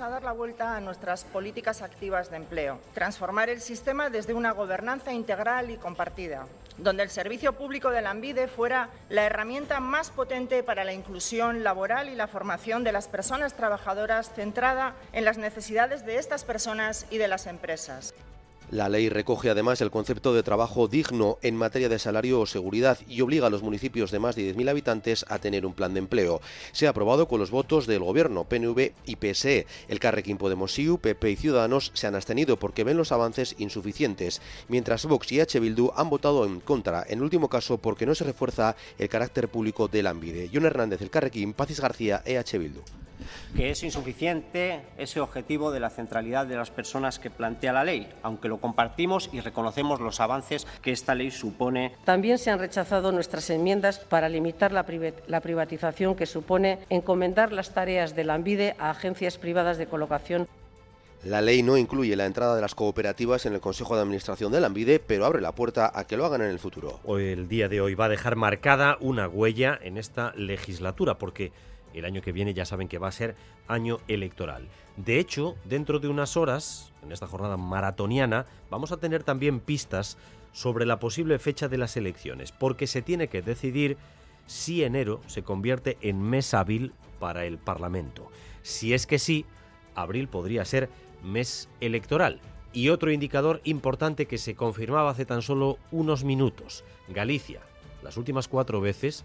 a 0.01 0.09
dar 0.09 0.22
la 0.22 0.32
vuelta 0.32 0.74
a 0.74 0.80
nuestras 0.80 1.24
políticas 1.24 1.82
activas 1.82 2.30
de 2.30 2.38
empleo, 2.38 2.78
transformar 2.95 3.51
el 3.51 3.61
sistema 3.61 4.09
desde 4.09 4.32
una 4.32 4.53
gobernanza 4.53 5.12
integral 5.12 5.70
y 5.70 5.76
compartida, 5.76 6.47
donde 6.78 7.03
el 7.03 7.11
servicio 7.11 7.53
público 7.53 7.90
de 7.90 8.01
la 8.01 8.11
ANVIDE 8.11 8.49
fuera 8.49 8.88
la 9.11 9.24
herramienta 9.24 9.80
más 9.80 10.11
potente 10.11 10.62
para 10.62 10.84
la 10.84 10.95
inclusión 10.95 11.62
laboral 11.62 12.09
y 12.09 12.14
la 12.14 12.26
formación 12.26 12.84
de 12.84 12.93
las 12.93 13.07
personas 13.07 13.55
trabajadoras 13.55 14.32
centrada 14.32 14.95
en 15.12 15.26
las 15.26 15.36
necesidades 15.36 16.07
de 16.07 16.16
estas 16.16 16.45
personas 16.45 17.07
y 17.11 17.18
de 17.18 17.28
las 17.28 17.47
empresas. 17.47 18.14
La 18.73 18.89
ley 18.89 19.11
recoge 19.11 19.51
además 19.51 19.83
el 19.83 19.91
concepto 19.91 20.33
de 20.33 20.43
trabajo 20.43 20.89
digno 20.89 21.37
en 21.43 21.57
materia 21.57 21.91
de 21.91 21.99
salario 21.99 22.41
o 22.41 22.47
seguridad 22.47 22.97
y 23.07 23.20
obliga 23.20 23.49
a 23.49 23.51
los 23.51 23.62
municipios 23.62 24.11
de 24.11 24.18
más 24.18 24.35
de 24.35 24.57
10.000 24.57 24.70
habitantes 24.70 25.27
a 25.29 25.39
tener 25.39 25.66
un 25.66 25.75
plan 25.75 25.93
de 25.93 25.99
empleo. 25.99 26.41
Se 26.73 26.87
ha 26.87 26.91
aprobado 26.91 27.29
con 27.29 27.39
los 27.39 27.51
votos 27.51 27.87
del 27.87 28.03
Gobierno, 28.03 28.45
PNV 28.45 28.93
y 29.05 29.16
PSE. 29.16 29.66
El 29.89 30.01
Carrequín 30.01 30.39
Podemos 30.39 30.79
IU, 30.79 30.97
PP 30.97 31.33
y 31.33 31.37
Ciudadanos 31.37 31.91
se 31.93 32.07
han 32.07 32.14
abstenido 32.14 32.59
porque 32.59 32.83
ven 32.83 32.97
los 32.97 33.12
avances 33.12 33.57
insuficientes, 33.59 34.41
mientras 34.68 35.05
Vox 35.05 35.31
y 35.33 35.41
H. 35.41 35.61
Bildu 35.61 35.91
han 35.95 36.09
votado 36.09 36.47
en 36.47 36.61
contra, 36.61 37.05
en 37.07 37.20
último 37.20 37.51
caso 37.51 37.77
porque 37.77 38.07
no 38.07 38.14
se 38.14 38.25
refuerza 38.25 38.75
el 38.99 39.11
carácter 39.11 39.51
público 39.51 39.87
del 39.87 40.07
ANVIDE. 40.07 40.49
John 40.51 40.64
Hernández, 40.64 41.03
el 41.03 41.11
Carrequín, 41.11 41.53
Pacis 41.53 41.79
García, 41.79 42.23
EH 42.25 42.57
Bildu 42.57 42.81
que 43.57 43.70
es 43.70 43.83
insuficiente 43.83 44.83
ese 44.99 45.20
objetivo 45.20 45.70
de 45.70 45.81
la 45.81 45.91
centralidad 45.91 46.47
de 46.47 46.57
las 46.57 46.70
personas 46.70 47.18
que 47.18 47.31
plantea 47.31 47.73
la 47.73 47.85
ley, 47.85 48.09
aunque 48.23 48.49
lo 48.49 48.59
compartimos 48.59 49.31
y 49.33 49.41
reconocemos 49.41 50.01
los 50.01 50.20
avances 50.20 50.66
que 50.83 50.93
esta 50.93 51.14
ley 51.14 51.31
supone. 51.31 51.95
También 52.05 52.39
se 52.39 52.51
han 52.51 52.59
rechazado 52.59 53.12
nuestras 53.12 53.49
enmiendas 53.51 53.99
para 53.99 54.29
limitar 54.29 54.73
la, 54.73 54.85
privatización 55.41 56.14
que 56.14 56.27
supone 56.27 56.79
encomendar 56.91 57.53
las 57.53 57.75
tareas 57.75 58.14
de 58.14 58.25
la 58.25 58.35
ANVIDE 58.35 58.75
a 58.79 58.91
agencias 58.91 59.39
privadas 59.39 59.79
de 59.79 59.87
colocación. 59.87 60.49
La 61.25 61.41
ley 61.41 61.62
no 61.62 61.77
incluye 61.77 62.16
la 62.16 62.27
entrada 62.27 62.57
de 62.57 62.61
las 62.61 62.75
cooperativas 62.75 63.47
en 63.47 63.55
el 63.55 63.61
Consejo 63.61 63.95
de 63.95 64.03
Administración 64.03 64.51
de 64.51 64.61
la 64.61 64.66
ANVIDE, 64.66 64.99
pero 64.99 65.25
abre 65.25 65.41
la 65.41 65.53
puerta 65.53 65.93
a 65.95 66.05
que 66.05 66.16
lo 66.16 66.25
hagan 66.25 66.43
en 66.43 66.49
el 66.49 66.59
futuro. 66.59 66.99
Hoy, 67.05 67.27
el 67.27 67.49
día 67.49 67.68
de 67.68 67.81
hoy 67.81 67.95
va 67.95 68.07
a 68.07 68.09
dejar 68.09 68.35
marcada 68.35 68.97
una 69.01 69.29
huella 69.29 69.79
en 69.81 69.99
esta 69.99 70.33
legislatura, 70.35 71.18
porque 71.18 71.53
el 71.95 72.05
año 72.05 72.22
que 72.22 72.32
viene 72.32 72.55
ya 72.55 72.64
saben 72.64 72.88
que 72.88 72.99
va 72.99 73.09
a 73.09 73.12
ser 73.12 73.36
año 73.68 73.99
electoral. 74.09 74.68
De 74.97 75.18
hecho, 75.18 75.57
dentro 75.64 75.99
de 75.99 76.09
unas 76.09 76.36
horas, 76.36 76.93
en 77.03 77.12
esta 77.12 77.26
jornada 77.26 77.57
maratoniana, 77.57 78.47
vamos 78.70 78.93
a 78.93 78.99
tener 78.99 79.22
también 79.22 79.61
pistas 79.61 80.18
sobre 80.53 80.86
la 80.86 80.99
posible 80.99 81.38
fecha 81.38 81.68
de 81.68 81.78
las 81.78 81.97
elecciones, 81.97 82.53
porque 82.53 82.86
se 82.86 83.03
tiene 83.03 83.28
que 83.28 83.43
decidir 83.43 83.97
si 84.47 84.84
enero 84.84 85.20
se 85.26 85.43
convierte 85.43 85.97
en 86.01 86.20
mes 86.20 86.53
hábil 86.55 86.93
para 87.18 87.45
el 87.47 87.59
Parlamento. 87.59 88.30
Si 88.62 88.93
es 88.93 89.07
que 89.07 89.18
sí, 89.18 89.47
abril 89.95 90.28
podría 90.28 90.64
ser 90.64 90.90
mes 91.22 91.68
electoral. 91.80 92.40
Y 92.72 92.88
otro 92.88 93.11
indicador 93.11 93.61
importante 93.64 94.26
que 94.26 94.38
se 94.38 94.55
confirmaba 94.55 95.11
hace 95.11 95.26
tan 95.26 95.43
solo 95.43 95.78
unos 95.90 96.24
minutos, 96.24 96.84
Galicia. 97.09 97.61
Las 98.03 98.16
últimas 98.16 98.49
cuatro 98.49 98.80
veces 98.80 99.24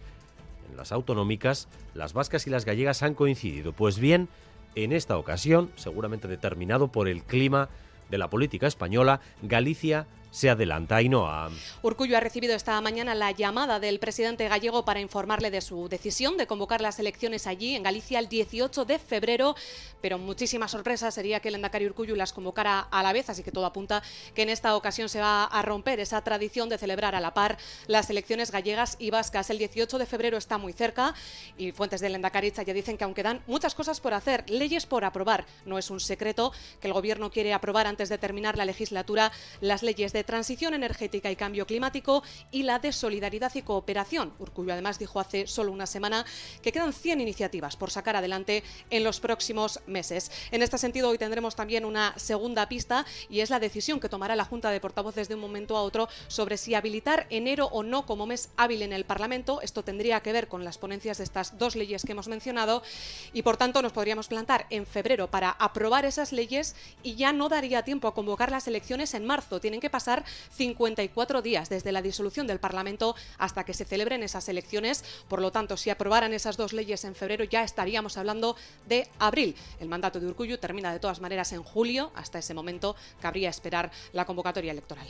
en 0.70 0.78
las 0.78 0.92
autonómicas, 0.92 1.68
las 1.94 2.14
vascas 2.14 2.48
y 2.48 2.50
las 2.50 2.66
gallegas 2.66 3.04
han 3.04 3.14
coincidido. 3.14 3.74
Pues 3.74 4.00
bien, 4.00 4.30
en 4.76 4.92
esta 4.92 5.18
ocasión, 5.18 5.72
seguramente 5.76 6.28
determinado 6.28 6.90
por 6.90 7.08
el 7.08 7.24
clima 7.24 7.70
de 8.10 8.18
la 8.18 8.30
política 8.30 8.68
española, 8.68 9.22
Galicia 9.42 10.08
se 10.38 10.52
adelanta 10.52 11.02
y 11.02 11.10
no 11.10 11.26
a... 11.26 11.50
Urcullo 11.82 12.16
ha 12.16 12.20
recibido 12.20 12.54
esta 12.54 12.80
mañana 12.80 13.16
la 13.16 13.32
llamada 13.32 13.80
del 13.80 13.98
presidente 13.98 14.48
gallego 14.48 14.86
para 14.86 15.00
informarle 15.00 15.50
de 15.50 15.62
su 15.62 15.90
decisión 15.90 16.38
de 16.38 16.46
convocar 16.46 16.80
las 16.80 17.00
elecciones 17.00 17.48
allí, 17.48 17.76
en 17.76 17.82
Galicia, 17.82 18.20
el 18.20 18.30
18 18.30 18.86
de 18.86 19.00
febrero, 19.00 19.56
pero 20.00 20.20
muchísima 20.20 20.68
sorpresa 20.68 21.10
sería 21.10 21.40
que 21.40 21.50
el 21.50 21.56
Endacari 21.56 21.88
Urcullo 21.88 22.16
las 22.16 22.34
convocara 22.34 22.82
a 22.82 23.02
la 23.02 23.14
vez, 23.14 23.32
así 23.32 23.42
que 23.42 23.52
todo 23.52 23.66
apunta 23.66 24.04
que 24.36 24.44
en 24.44 24.50
esta 24.50 24.76
ocasión 24.76 25.10
se 25.10 25.20
va 25.20 25.46
a 25.46 25.62
romper 25.64 26.00
esa 26.00 26.22
tradición 26.22 26.70
de 26.70 26.78
celebrar 26.78 27.16
a 27.16 27.20
la 27.20 27.34
par 27.34 27.58
las 27.88 28.12
elecciones 28.12 28.52
gallegas 28.52 28.96
y 29.00 29.10
vascas. 29.10 29.50
El 29.50 29.58
18 29.58 29.98
de 29.98 30.06
febrero 30.06 30.38
está 30.38 30.60
muy 30.60 30.72
cerca 30.74 31.16
y 31.58 31.72
fuentes 31.72 32.00
del 32.00 32.14
Endacaricha 32.14 32.62
ya 32.62 32.76
dicen 32.76 32.98
que 32.98 33.06
aunque 33.06 33.24
dan 33.24 33.42
muchas 33.48 33.74
cosas 33.74 34.00
por 34.00 34.14
hacer, 34.14 34.48
leyes 34.52 34.86
por 34.86 35.04
aprobar, 35.04 35.48
no 35.66 35.80
es 35.80 35.90
un 35.90 36.00
secreto 36.00 36.52
que 36.80 36.88
el 36.88 36.94
gobierno 36.94 37.32
quiere 37.32 37.54
aprobar 37.54 37.88
antes 37.88 38.10
de 38.10 38.20
terminar 38.20 38.56
la 38.56 38.66
legislatura 38.66 39.32
las 39.62 39.82
leyes 39.82 40.14
de 40.14 40.27
transición 40.28 40.76
energética 40.76 41.32
y 41.32 41.36
cambio 41.36 41.66
climático 41.66 42.22
y 42.52 42.64
la 42.64 42.78
de 42.78 42.92
solidaridad 42.92 43.56
y 43.56 43.64
cooperación. 43.64 44.34
Urcullo 44.38 44.74
además 44.74 45.00
dijo 45.00 45.20
hace 45.20 45.48
solo 45.48 45.72
una 45.72 45.88
semana 45.88 46.26
que 46.62 46.72
quedan 46.72 46.94
100 46.94 47.22
iniciativas 47.22 47.76
por 47.76 47.90
sacar 47.90 48.16
adelante 48.16 48.64
en 48.92 49.04
los 49.04 49.20
próximos 49.20 49.80
meses. 49.88 50.30
En 50.52 50.62
este 50.62 50.78
sentido, 50.78 51.10
hoy 51.10 51.18
tendremos 51.18 51.56
también 51.56 51.86
una 51.86 52.14
segunda 52.18 52.70
pista 52.70 53.06
y 53.30 53.40
es 53.40 53.50
la 53.50 53.60
decisión 53.60 54.00
que 54.00 54.10
tomará 54.10 54.36
la 54.36 54.46
Junta 54.46 54.70
de 54.70 54.82
Portavoces 54.82 55.30
de 55.30 55.36
un 55.36 55.42
momento 55.42 55.78
a 55.78 55.82
otro 55.82 56.10
sobre 56.28 56.58
si 56.58 56.76
habilitar 56.76 57.26
enero 57.30 57.68
o 57.72 57.82
no 57.82 58.06
como 58.06 58.26
mes 58.26 58.50
hábil 58.58 58.82
en 58.82 58.94
el 58.94 59.06
Parlamento. 59.06 59.62
Esto 59.62 59.84
tendría 59.84 60.20
que 60.20 60.34
ver 60.34 60.50
con 60.50 60.66
las 60.66 60.78
ponencias 60.78 61.20
de 61.20 61.24
estas 61.24 61.58
dos 61.58 61.76
leyes 61.76 62.04
que 62.04 62.12
hemos 62.12 62.28
mencionado 62.28 62.84
y 63.32 63.44
por 63.44 63.56
tanto 63.56 63.82
nos 63.82 63.94
podríamos 63.94 64.28
plantar 64.28 64.68
en 64.70 64.86
febrero 64.86 65.32
para 65.32 65.52
aprobar 65.52 66.04
esas 66.04 66.34
leyes 66.34 66.76
y 67.02 67.16
ya 67.16 67.32
no 67.32 67.48
daría 67.48 67.84
tiempo 67.84 68.10
a 68.10 68.14
convocar 68.14 68.52
las 68.52 68.68
elecciones 68.68 69.14
en 69.14 69.26
marzo. 69.26 69.62
Tienen 69.62 69.80
que 69.80 69.90
pasar 69.90 70.07
54 70.52 71.42
días 71.42 71.70
desde 71.70 71.92
la 71.92 72.02
disolución 72.02 72.48
del 72.48 72.60
Parlamento 72.60 73.16
hasta 73.38 73.64
que 73.64 73.74
se 73.74 73.86
celebren 73.86 74.24
esas 74.24 74.48
elecciones. 74.50 75.04
Por 75.28 75.42
lo 75.42 75.52
tanto, 75.52 75.78
si 75.78 75.90
aprobaran 75.90 76.34
esas 76.34 76.58
dos 76.58 76.74
leyes 76.74 77.04
en 77.04 77.16
febrero, 77.16 77.44
ya 77.44 77.64
estaríamos 77.64 78.18
hablando 78.18 78.56
de 78.88 79.08
abril. 79.20 79.56
El 79.80 79.90
mandato 79.90 80.20
de 80.20 80.28
Urcuyu 80.28 80.58
termina 80.58 80.92
de 80.92 81.00
todas 81.00 81.22
maneras 81.22 81.52
en 81.52 81.64
julio. 81.64 82.12
Hasta 82.16 82.40
ese 82.40 82.54
momento 82.54 82.96
cabría 83.22 83.50
esperar 83.50 83.92
la 84.14 84.26
convocatoria 84.26 84.72
electoral. 84.72 85.08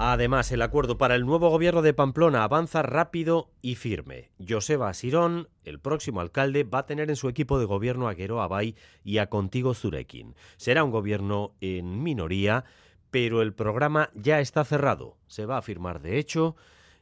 Además, 0.00 0.52
el 0.52 0.62
acuerdo 0.62 0.96
para 0.96 1.16
el 1.16 1.26
nuevo 1.26 1.50
gobierno 1.50 1.82
de 1.82 1.92
Pamplona 1.92 2.44
avanza 2.44 2.82
rápido 2.82 3.50
y 3.62 3.74
firme. 3.74 4.30
Joseba 4.48 4.94
Sirón, 4.94 5.48
el 5.64 5.80
próximo 5.80 6.20
alcalde, 6.20 6.62
va 6.62 6.78
a 6.78 6.86
tener 6.86 7.10
en 7.10 7.16
su 7.16 7.28
equipo 7.28 7.58
de 7.58 7.64
gobierno 7.64 8.06
a 8.06 8.14
Guero 8.14 8.40
Abay 8.40 8.76
y 9.02 9.18
a 9.18 9.28
Contigo 9.28 9.74
Zurekin. 9.74 10.36
Será 10.56 10.84
un 10.84 10.92
gobierno 10.92 11.56
en 11.60 12.00
minoría, 12.00 12.64
pero 13.10 13.42
el 13.42 13.54
programa 13.54 14.10
ya 14.14 14.38
está 14.38 14.64
cerrado. 14.64 15.16
Se 15.26 15.46
va 15.46 15.58
a 15.58 15.62
firmar, 15.62 16.00
de 16.00 16.20
hecho, 16.20 16.54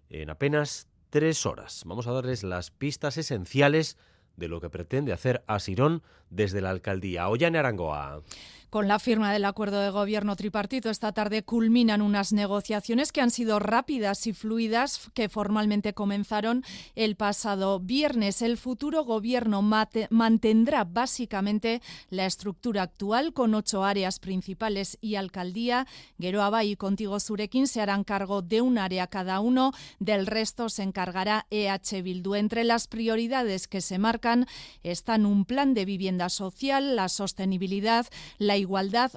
en 0.09 0.31
apenas 0.31 0.89
tres 1.11 1.45
horas. 1.45 1.83
Vamos 1.85 2.07
a 2.07 2.13
darles 2.13 2.45
las 2.45 2.71
pistas 2.71 3.19
esenciales 3.19 3.99
de 4.37 4.49
lo 4.49 4.59
que 4.59 4.71
pretende 4.71 5.13
hacer 5.13 5.45
a 5.47 5.59
Sirón 5.59 6.03
desde 6.31 6.63
la 6.63 6.71
alcaldía. 6.71 7.29
Ollane 7.29 7.59
Arangoa. 7.59 8.23
Con 8.77 8.89
la 8.89 8.99
firma 8.99 9.33
del 9.33 9.47
acuerdo 9.47 9.81
de 9.81 9.89
gobierno 9.89 10.37
tripartito 10.37 10.91
esta 10.91 11.12
tarde 11.12 11.43
culminan 11.43 12.03
unas 12.03 12.35
negociaciones 12.35 13.11
que 13.11 13.22
han 13.22 13.31
sido 13.31 13.59
rápidas 13.59 14.27
y 14.27 14.35
fluidas 14.35 15.09
que 15.14 15.31
formalmente 15.31 15.95
comenzaron 15.95 16.62
el 16.95 17.16
pasado 17.16 17.81
viernes. 17.81 18.43
El 18.43 18.59
futuro 18.59 19.03
gobierno 19.03 19.62
mantendrá 20.11 20.85
básicamente 20.85 21.81
la 22.11 22.27
estructura 22.27 22.83
actual 22.83 23.33
con 23.33 23.55
ocho 23.55 23.83
áreas 23.83 24.18
principales 24.18 24.99
y 25.01 25.14
alcaldía. 25.14 25.87
Geroaba 26.20 26.62
y 26.62 26.77
Contigo 26.77 27.18
Surekin 27.18 27.68
se 27.68 27.81
harán 27.81 28.05
cargo 28.05 28.43
de 28.43 28.61
un 28.61 28.77
área 28.77 29.07
cada 29.07 29.41
uno, 29.41 29.72
del 30.01 30.27
resto 30.27 30.68
se 30.68 30.83
encargará 30.83 31.47
EH 31.49 32.03
Bildu. 32.03 32.35
Entre 32.35 32.62
las 32.62 32.89
prioridades 32.89 33.68
que 33.68 33.81
se 33.81 33.97
marcan 33.97 34.45
están 34.83 35.24
un 35.24 35.47
plan 35.47 35.72
de 35.72 35.87
vivienda 35.87 36.29
social, 36.29 36.95
la 36.95 37.09
sostenibilidad, 37.09 38.07
la 38.37 38.59
igualdad 38.59 38.66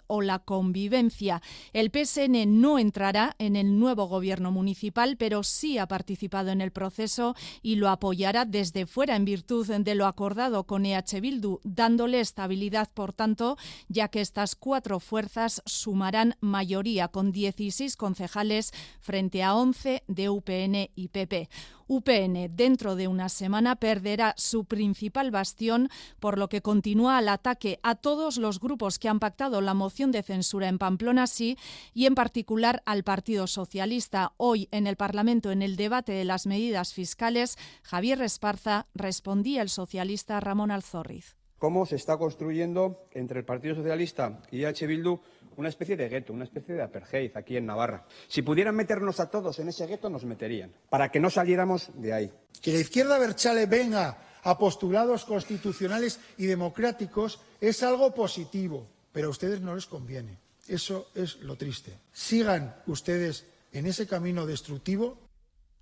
o 0.07 0.21
la 0.21 0.39
convivencia. 0.39 1.41
El 1.73 1.91
PSN 1.91 2.61
no 2.61 2.79
entrará 2.79 3.35
en 3.39 3.55
el 3.55 3.77
nuevo 3.77 4.07
gobierno 4.07 4.51
municipal, 4.51 5.17
pero 5.17 5.43
sí 5.43 5.77
ha 5.77 5.87
participado 5.87 6.51
en 6.51 6.61
el 6.61 6.71
proceso 6.71 7.35
y 7.61 7.75
lo 7.75 7.89
apoyará 7.89 8.45
desde 8.45 8.85
fuera 8.85 9.15
en 9.15 9.25
virtud 9.25 9.67
de 9.67 9.95
lo 9.95 10.05
acordado 10.05 10.65
con 10.65 10.85
EH 10.85 11.19
Bildu, 11.21 11.59
dándole 11.63 12.19
estabilidad, 12.19 12.89
por 12.93 13.13
tanto, 13.13 13.57
ya 13.87 14.07
que 14.07 14.21
estas 14.21 14.55
cuatro 14.55 14.99
fuerzas 14.99 15.61
sumarán 15.65 16.35
mayoría 16.39 17.07
con 17.07 17.31
16 17.31 17.95
concejales 17.97 18.71
frente 18.99 19.43
a 19.43 19.55
11 19.55 20.03
de 20.07 20.29
UPN 20.29 20.89
y 20.95 21.09
PP. 21.09 21.49
UPN 21.89 22.55
dentro 22.55 22.95
de 22.95 23.09
una 23.09 23.27
semana 23.27 23.75
perderá 23.75 24.35
su 24.37 24.63
principal 24.63 25.31
bastión, 25.31 25.89
por 26.19 26.37
lo 26.37 26.47
que 26.47 26.61
continúa 26.61 27.19
el 27.19 27.27
ataque 27.27 27.79
a 27.83 27.95
todos 27.95 28.37
los 28.37 28.59
grupos 28.59 28.99
que 28.99 29.09
han 29.09 29.19
pactado 29.19 29.59
la 29.59 29.73
moción 29.73 30.11
de 30.11 30.23
censura 30.23 30.69
en 30.69 30.77
Pamplona, 30.77 31.27
sí, 31.27 31.57
y 31.93 32.05
en 32.05 32.15
particular 32.15 32.83
al 32.85 33.03
Partido 33.03 33.47
Socialista. 33.47 34.33
Hoy 34.37 34.69
en 34.71 34.85
el 34.85 34.95
Parlamento, 34.95 35.51
en 35.51 35.63
el 35.63 35.75
debate 35.75 36.11
de 36.11 36.25
las 36.25 36.45
medidas 36.45 36.93
fiscales, 36.93 37.57
Javier 37.81 38.21
Esparza 38.21 38.85
respondía 38.93 39.63
el 39.63 39.69
socialista 39.69 40.39
Ramón 40.39 40.69
Alzorriz. 40.69 41.35
¿Cómo 41.57 41.85
se 41.85 41.97
está 41.97 42.17
construyendo 42.17 43.05
entre 43.11 43.39
el 43.39 43.45
Partido 43.45 43.75
Socialista 43.75 44.41
y 44.49 44.63
H. 44.63 44.87
Bildu 44.87 45.19
una 45.59 45.69
especie 45.69 45.97
de 45.97 46.07
gueto, 46.07 46.31
una 46.31 46.45
especie 46.45 46.73
de 46.73 46.81
apartheid 46.81 47.35
aquí 47.35 47.57
en 47.57 47.65
Navarra. 47.65 48.05
Si 48.29 48.41
pudieran 48.41 48.75
meternos 48.75 49.19
a 49.19 49.29
todos 49.29 49.59
en 49.59 49.67
ese 49.67 49.85
gueto, 49.87 50.09
nos 50.09 50.23
meterían, 50.23 50.71
para 50.89 51.11
que 51.11 51.19
no 51.19 51.29
saliéramos 51.29 51.89
de 51.95 52.13
ahí. 52.13 52.31
Que 52.61 52.71
la 52.71 52.79
izquierda 52.79 53.19
berchale 53.19 53.65
venga 53.65 54.17
a 54.41 54.57
postulados 54.57 55.25
constitucionales 55.25 56.21
y 56.37 56.45
democráticos 56.45 57.41
es 57.59 57.83
algo 57.83 58.13
positivo, 58.13 58.87
pero 59.11 59.27
a 59.27 59.31
ustedes 59.31 59.59
no 59.59 59.75
les 59.75 59.85
conviene. 59.85 60.37
Eso 60.65 61.09
es 61.13 61.41
lo 61.41 61.57
triste. 61.57 61.91
Sigan 62.13 62.75
ustedes 62.87 63.45
en 63.73 63.85
ese 63.85 64.07
camino 64.07 64.45
destructivo 64.45 65.17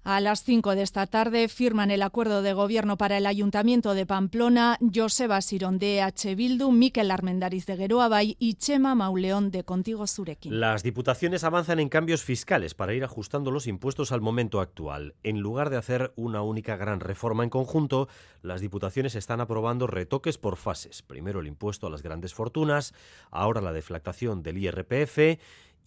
a 0.07 0.21
las 0.21 0.45
5 0.45 0.75
de 0.75 0.83
esta 0.83 1.05
tarde 1.05 1.49
firman 1.49 1.91
el 1.91 2.01
acuerdo 2.01 2.41
de 2.41 2.53
gobierno 2.53 2.97
para 2.97 3.17
el 3.17 3.25
Ayuntamiento 3.25 3.93
de 3.93 4.05
Pamplona 4.05 4.79
Joseba 4.95 5.41
Sirón 5.41 5.79
de 5.79 6.01
H. 6.01 6.33
Bildu, 6.33 6.71
Miquel 6.71 7.11
Armendariz 7.11 7.65
de 7.65 7.75
Geroabay 7.75 8.37
y 8.39 8.53
Chema 8.53 8.95
Mauleón 8.95 9.51
de 9.51 9.65
Contigo 9.65 10.07
Surequín. 10.07 10.61
Las 10.61 10.81
diputaciones 10.81 11.43
avanzan 11.43 11.81
en 11.81 11.89
cambios 11.89 12.23
fiscales 12.23 12.73
para 12.73 12.93
ir 12.93 13.03
ajustando 13.03 13.51
los 13.51 13.67
impuestos 13.67 14.13
al 14.13 14.21
momento 14.21 14.61
actual. 14.61 15.13
En 15.23 15.41
lugar 15.41 15.69
de 15.69 15.75
hacer 15.75 16.13
una 16.15 16.41
única 16.41 16.77
gran 16.77 17.01
reforma 17.01 17.43
en 17.43 17.49
conjunto, 17.49 18.07
las 18.41 18.61
diputaciones 18.61 19.13
están 19.15 19.41
aprobando 19.41 19.87
retoques 19.87 20.37
por 20.37 20.55
fases. 20.55 21.01
Primero 21.01 21.41
el 21.41 21.47
impuesto 21.47 21.85
a 21.85 21.89
las 21.89 22.01
grandes 22.01 22.33
fortunas, 22.33 22.93
ahora 23.29 23.59
la 23.59 23.73
deflactación 23.73 24.41
del 24.41 24.57
IRPF 24.57 25.37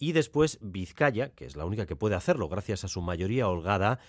y 0.01 0.13
después 0.13 0.57
Vizcaya, 0.61 1.29
que 1.29 1.45
es 1.45 1.55
la 1.55 1.63
única 1.63 1.85
que 1.85 1.95
puede 1.95 2.15
hacerlo 2.15 2.49
gracias 2.49 2.83
a 2.83 2.87
su 2.87 3.03
mayoría 3.03 3.47
holgada, 3.47 3.99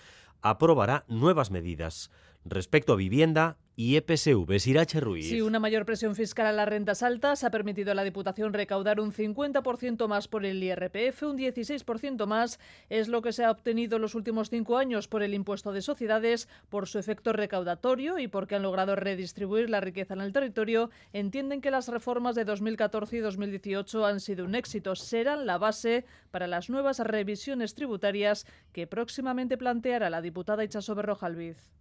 aprobará 0.41 1.05
nuevas 1.07 1.51
medidas 1.51 2.09
respecto 2.45 2.93
a 2.93 2.97
vivienda 2.97 3.57
y 3.75 3.95
EPSV. 3.97 4.59
Sirache 4.59 4.99
Ruiz. 4.99 5.27
Sí, 5.27 5.41
una 5.41 5.59
mayor 5.59 5.85
presión 5.85 6.15
fiscal 6.15 6.45
a 6.45 6.51
las 6.51 6.67
rentas 6.67 7.01
altas 7.01 7.43
ha 7.43 7.49
permitido 7.49 7.91
a 7.91 7.95
la 7.95 8.03
Diputación 8.03 8.53
recaudar 8.53 8.99
un 8.99 9.11
50% 9.11 10.07
más 10.07 10.27
por 10.27 10.45
el 10.45 10.61
IRPF, 10.61 11.23
un 11.23 11.37
16% 11.37 12.25
más 12.27 12.59
es 12.89 13.07
lo 13.07 13.21
que 13.21 13.33
se 13.33 13.43
ha 13.43 13.51
obtenido 13.51 13.95
en 13.95 14.03
los 14.03 14.15
últimos 14.15 14.49
cinco 14.49 14.77
años 14.77 15.07
por 15.07 15.23
el 15.23 15.33
impuesto 15.33 15.71
de 15.71 15.81
sociedades, 15.81 16.47
por 16.69 16.87
su 16.87 16.99
efecto 16.99 17.33
recaudatorio 17.33 18.19
y 18.19 18.27
porque 18.27 18.55
han 18.55 18.63
logrado 18.63 18.95
redistribuir 18.95 19.69
la 19.69 19.81
riqueza 19.81 20.13
en 20.13 20.21
el 20.21 20.33
territorio. 20.33 20.91
Entienden 21.11 21.61
que 21.61 21.71
las 21.71 21.87
reformas 21.87 22.35
de 22.35 22.45
2014 22.45 23.17
y 23.17 23.19
2018 23.19 24.05
han 24.05 24.19
sido 24.19 24.45
un 24.45 24.55
éxito. 24.55 24.95
Serán 24.95 25.45
la 25.45 25.57
base 25.57 26.05
para 26.29 26.47
las 26.47 26.69
nuevas 26.69 26.99
revisiones 26.99 27.73
tributarias 27.73 28.45
que 28.71 28.87
próximamente 28.87 29.57
planteará 29.57 30.09
la 30.09 30.21
diputada 30.21 30.63
Ichaso 30.63 30.93
Berrojalviz 30.95 31.73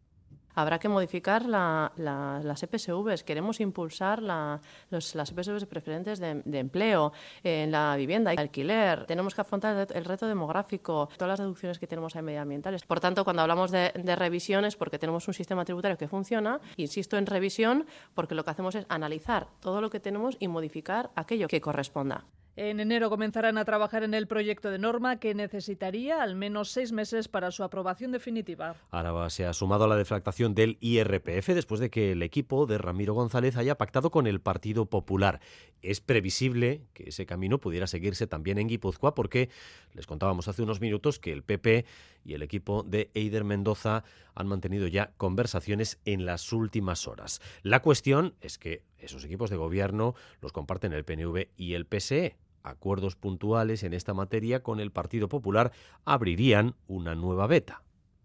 habrá 0.55 0.79
que 0.79 0.89
modificar 0.89 1.45
las 1.47 2.63
EPSVs. 2.63 3.25
Queremos 3.25 3.61
impulsar 3.61 4.23
las 4.23 4.61
EPSVs 4.91 5.67
preferentes 5.67 6.19
de, 6.19 6.43
empleo 6.59 7.13
en 7.43 7.73
la 7.73 7.97
vivienda 7.97 8.35
y 8.35 8.37
alquiler. 8.37 9.07
Tenemos 9.07 9.35
que 9.35 9.41
afrontar 9.41 9.89
el, 9.93 10.05
reto 10.05 10.27
demográfico, 10.27 11.09
todas 11.17 11.29
las 11.29 11.39
deducciones 11.39 11.79
que 11.79 11.87
tenemos 11.87 12.17
ahí 12.17 12.23
medioambientales. 12.23 12.85
Por 12.85 13.01
tanto, 13.01 13.25
cuando 13.25 13.43
hablamos 13.43 13.71
de, 13.71 13.93
de 13.95 14.17
revisiones, 14.17 14.77
porque 14.77 14.99
tenemos 14.99 15.27
un 15.29 15.35
sistema 15.35 15.65
tributario 15.65 15.99
que 15.99 16.09
funciona, 16.09 16.61
insisto 16.77 17.17
en 17.17 17.27
revisión, 17.27 17.87
porque 18.15 18.35
lo 18.35 18.45
que 18.45 18.51
hacemos 18.51 18.75
es 18.75 18.87
analizar 18.89 19.49
todo 19.61 19.81
lo 19.81 19.91
que 19.91 20.01
tenemos 20.01 20.37
y 20.39 20.49
modificar 20.49 21.11
aquello 21.15 21.49
que 21.49 21.61
corresponda. 21.61 22.25
En 22.55 22.81
enero 22.81 23.09
comenzarán 23.09 23.57
a 23.57 23.65
trabajar 23.65 24.03
en 24.03 24.13
el 24.13 24.27
proyecto 24.27 24.71
de 24.71 24.79
norma 24.79 25.19
que 25.19 25.35
necesitaría 25.35 26.23
al 26.23 26.37
menos 26.37 26.71
seis 26.71 26.93
meses 26.93 27.27
para 27.27 27.51
su 27.51 27.65
aprobación 27.65 28.13
definitiva. 28.13 28.77
Araba 28.91 29.31
se 29.31 29.47
ha 29.47 29.55
sumado 29.55 29.85
a 29.85 29.89
la 29.89 29.97
deflactación 29.97 30.55
del 30.55 30.77
IRPF 30.81 31.49
después 31.49 31.81
de 31.81 31.89
que 31.89 32.13
el 32.13 32.23
equipo 32.23 32.67
de 32.67 32.77
Ramiro 32.77 33.15
González 33.15 33.57
haya 33.57 33.79
pactado 33.79 34.11
con 34.11 34.27
el 34.27 34.43
Partido 34.43 34.85
Popular. 34.85 35.41
Es 35.81 36.03
previsible 36.03 36.83
que 36.93 37.09
ese 37.09 37.25
camino 37.25 37.59
pudiera 37.59 37.87
seguirse 37.87 38.27
también 38.27 38.59
en 38.59 38.69
Guipúzcoa 38.69 39.15
porque 39.15 39.49
les 39.95 40.07
contábamos 40.07 40.47
hace 40.47 40.63
unos 40.63 40.83
minutos 40.83 41.19
que 41.19 41.33
el 41.33 41.43
PP 41.43 41.87
y 42.25 42.35
el 42.35 42.43
equipo 42.43 42.83
de 42.83 43.11
Eider 43.15 43.45
Mendoza 43.45 44.05
han 44.35 44.47
mantenido 44.47 44.87
ya 44.87 45.13
conversaciones 45.17 45.99
en 46.05 46.25
las 46.25 46.53
últimas 46.53 47.07
horas. 47.09 47.41
La 47.63 47.83
cuestión 47.83 48.35
es 48.41 48.59
que 48.59 48.83
esos 48.99 49.25
equipos 49.25 49.51
de 49.51 49.57
gobierno 49.57 50.15
los 50.41 50.53
comparten 50.53 50.93
el 50.93 51.05
PNV 51.05 51.49
y 51.57 51.75
el 51.75 51.87
PSE. 51.87 52.37
Acuerdos 52.63 53.17
puntuales 53.17 53.83
en 53.83 53.93
esta 53.93 54.15
materia 54.15 54.63
con 54.63 54.79
el 54.79 54.93
Partido 54.93 55.29
Popular 55.29 55.73
abrirían 56.05 56.77
una 56.87 57.15
nueva 57.15 57.49
beta 57.49 57.83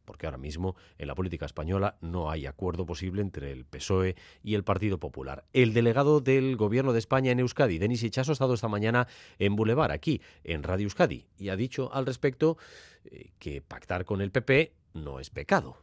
porque 0.08 0.26
ahora 0.26 0.38
mismo 0.38 0.76
en 0.98 1.08
la 1.08 1.16
política 1.16 1.46
española 1.46 1.98
no 2.02 2.32
hay 2.32 2.48
acuerdo 2.48 2.86
posible 2.86 3.22
entre 3.22 3.52
el 3.52 3.66
PSOE 3.66 4.16
y 4.42 4.56
el 4.56 4.64
Partido 4.64 5.00
Popular. 5.00 5.44
El 5.52 5.74
delegado 5.74 6.22
del 6.22 6.56
Gobierno 6.56 6.94
de 6.94 7.00
España 7.00 7.32
en 7.32 7.42
Euskadi, 7.42 7.78
Denis 7.78 8.04
Ichaso, 8.04 8.32
ha 8.32 8.34
estado 8.34 8.54
esta 8.54 8.70
mañana 8.70 9.08
en 9.38 9.56
Boulevard, 9.56 9.92
aquí, 9.92 10.22
en 10.46 10.64
Radio 10.64 10.86
Euskadi, 10.86 11.28
y 11.38 11.50
ha 11.50 11.58
dicho 11.58 11.94
al 11.94 12.06
respecto 12.06 12.58
eh, 13.04 13.32
que 13.38 13.62
pactar 13.62 14.06
con 14.06 14.22
el 14.22 14.32
PP 14.32 14.74
no 14.94 15.20
es 15.20 15.30
pecado 15.30 15.78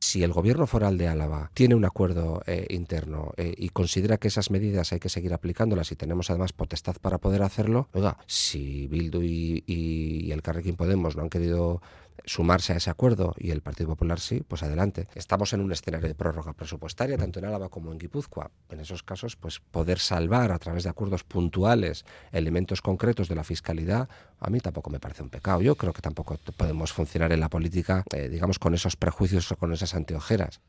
si 0.00 0.22
el 0.22 0.32
gobierno 0.32 0.66
foral 0.66 0.96
de 0.96 1.08
Álava 1.08 1.50
tiene 1.54 1.74
un 1.74 1.84
acuerdo 1.84 2.42
eh, 2.46 2.66
interno 2.70 3.32
eh, 3.36 3.54
y 3.56 3.68
considera 3.68 4.16
que 4.16 4.28
esas 4.28 4.50
medidas 4.50 4.92
hay 4.92 4.98
que 4.98 5.10
seguir 5.10 5.34
aplicándolas 5.34 5.92
y 5.92 5.96
tenemos 5.96 6.30
además 6.30 6.54
potestad 6.54 6.96
para 7.00 7.18
poder 7.18 7.42
hacerlo, 7.42 7.88
oiga, 7.92 8.16
si 8.26 8.86
Bildu 8.86 9.22
y, 9.22 9.62
y 9.66 10.32
el 10.32 10.42
Carrequín 10.42 10.76
Podemos 10.76 11.16
no 11.16 11.22
han 11.22 11.28
querido 11.28 11.82
sumarse 12.24 12.72
a 12.72 12.76
ese 12.76 12.90
acuerdo 12.90 13.34
y 13.38 13.50
el 13.50 13.62
Partido 13.62 13.88
Popular 13.88 14.20
sí, 14.20 14.42
pues 14.46 14.62
adelante. 14.62 15.08
Estamos 15.14 15.52
en 15.52 15.60
un 15.60 15.72
escenario 15.72 16.08
de 16.08 16.14
prórroga 16.14 16.52
presupuestaria, 16.52 17.18
tanto 17.18 17.38
en 17.38 17.46
Álava 17.46 17.68
como 17.68 17.92
en 17.92 17.98
Guipúzcoa. 17.98 18.50
En 18.70 18.80
esos 18.80 19.02
casos, 19.02 19.36
pues 19.36 19.60
poder 19.60 19.98
salvar 19.98 20.52
a 20.52 20.58
través 20.58 20.84
de 20.84 20.90
acuerdos 20.90 21.24
puntuales 21.24 22.04
elementos 22.32 22.82
concretos 22.82 23.28
de 23.28 23.34
la 23.34 23.44
fiscalidad, 23.44 24.08
a 24.38 24.50
mí 24.50 24.60
tampoco 24.60 24.90
me 24.90 25.00
parece 25.00 25.22
un 25.22 25.30
pecado. 25.30 25.60
Yo 25.60 25.76
creo 25.76 25.92
que 25.92 26.02
tampoco 26.02 26.38
podemos 26.56 26.92
funcionar 26.92 27.32
en 27.32 27.40
la 27.40 27.48
política, 27.48 28.04
eh, 28.12 28.28
digamos, 28.28 28.58
con 28.58 28.74
esos 28.74 28.96
prejuicios 28.96 29.50
o 29.52 29.56
con 29.56 29.72
esas 29.72 29.94
anteojeras. 29.94 30.60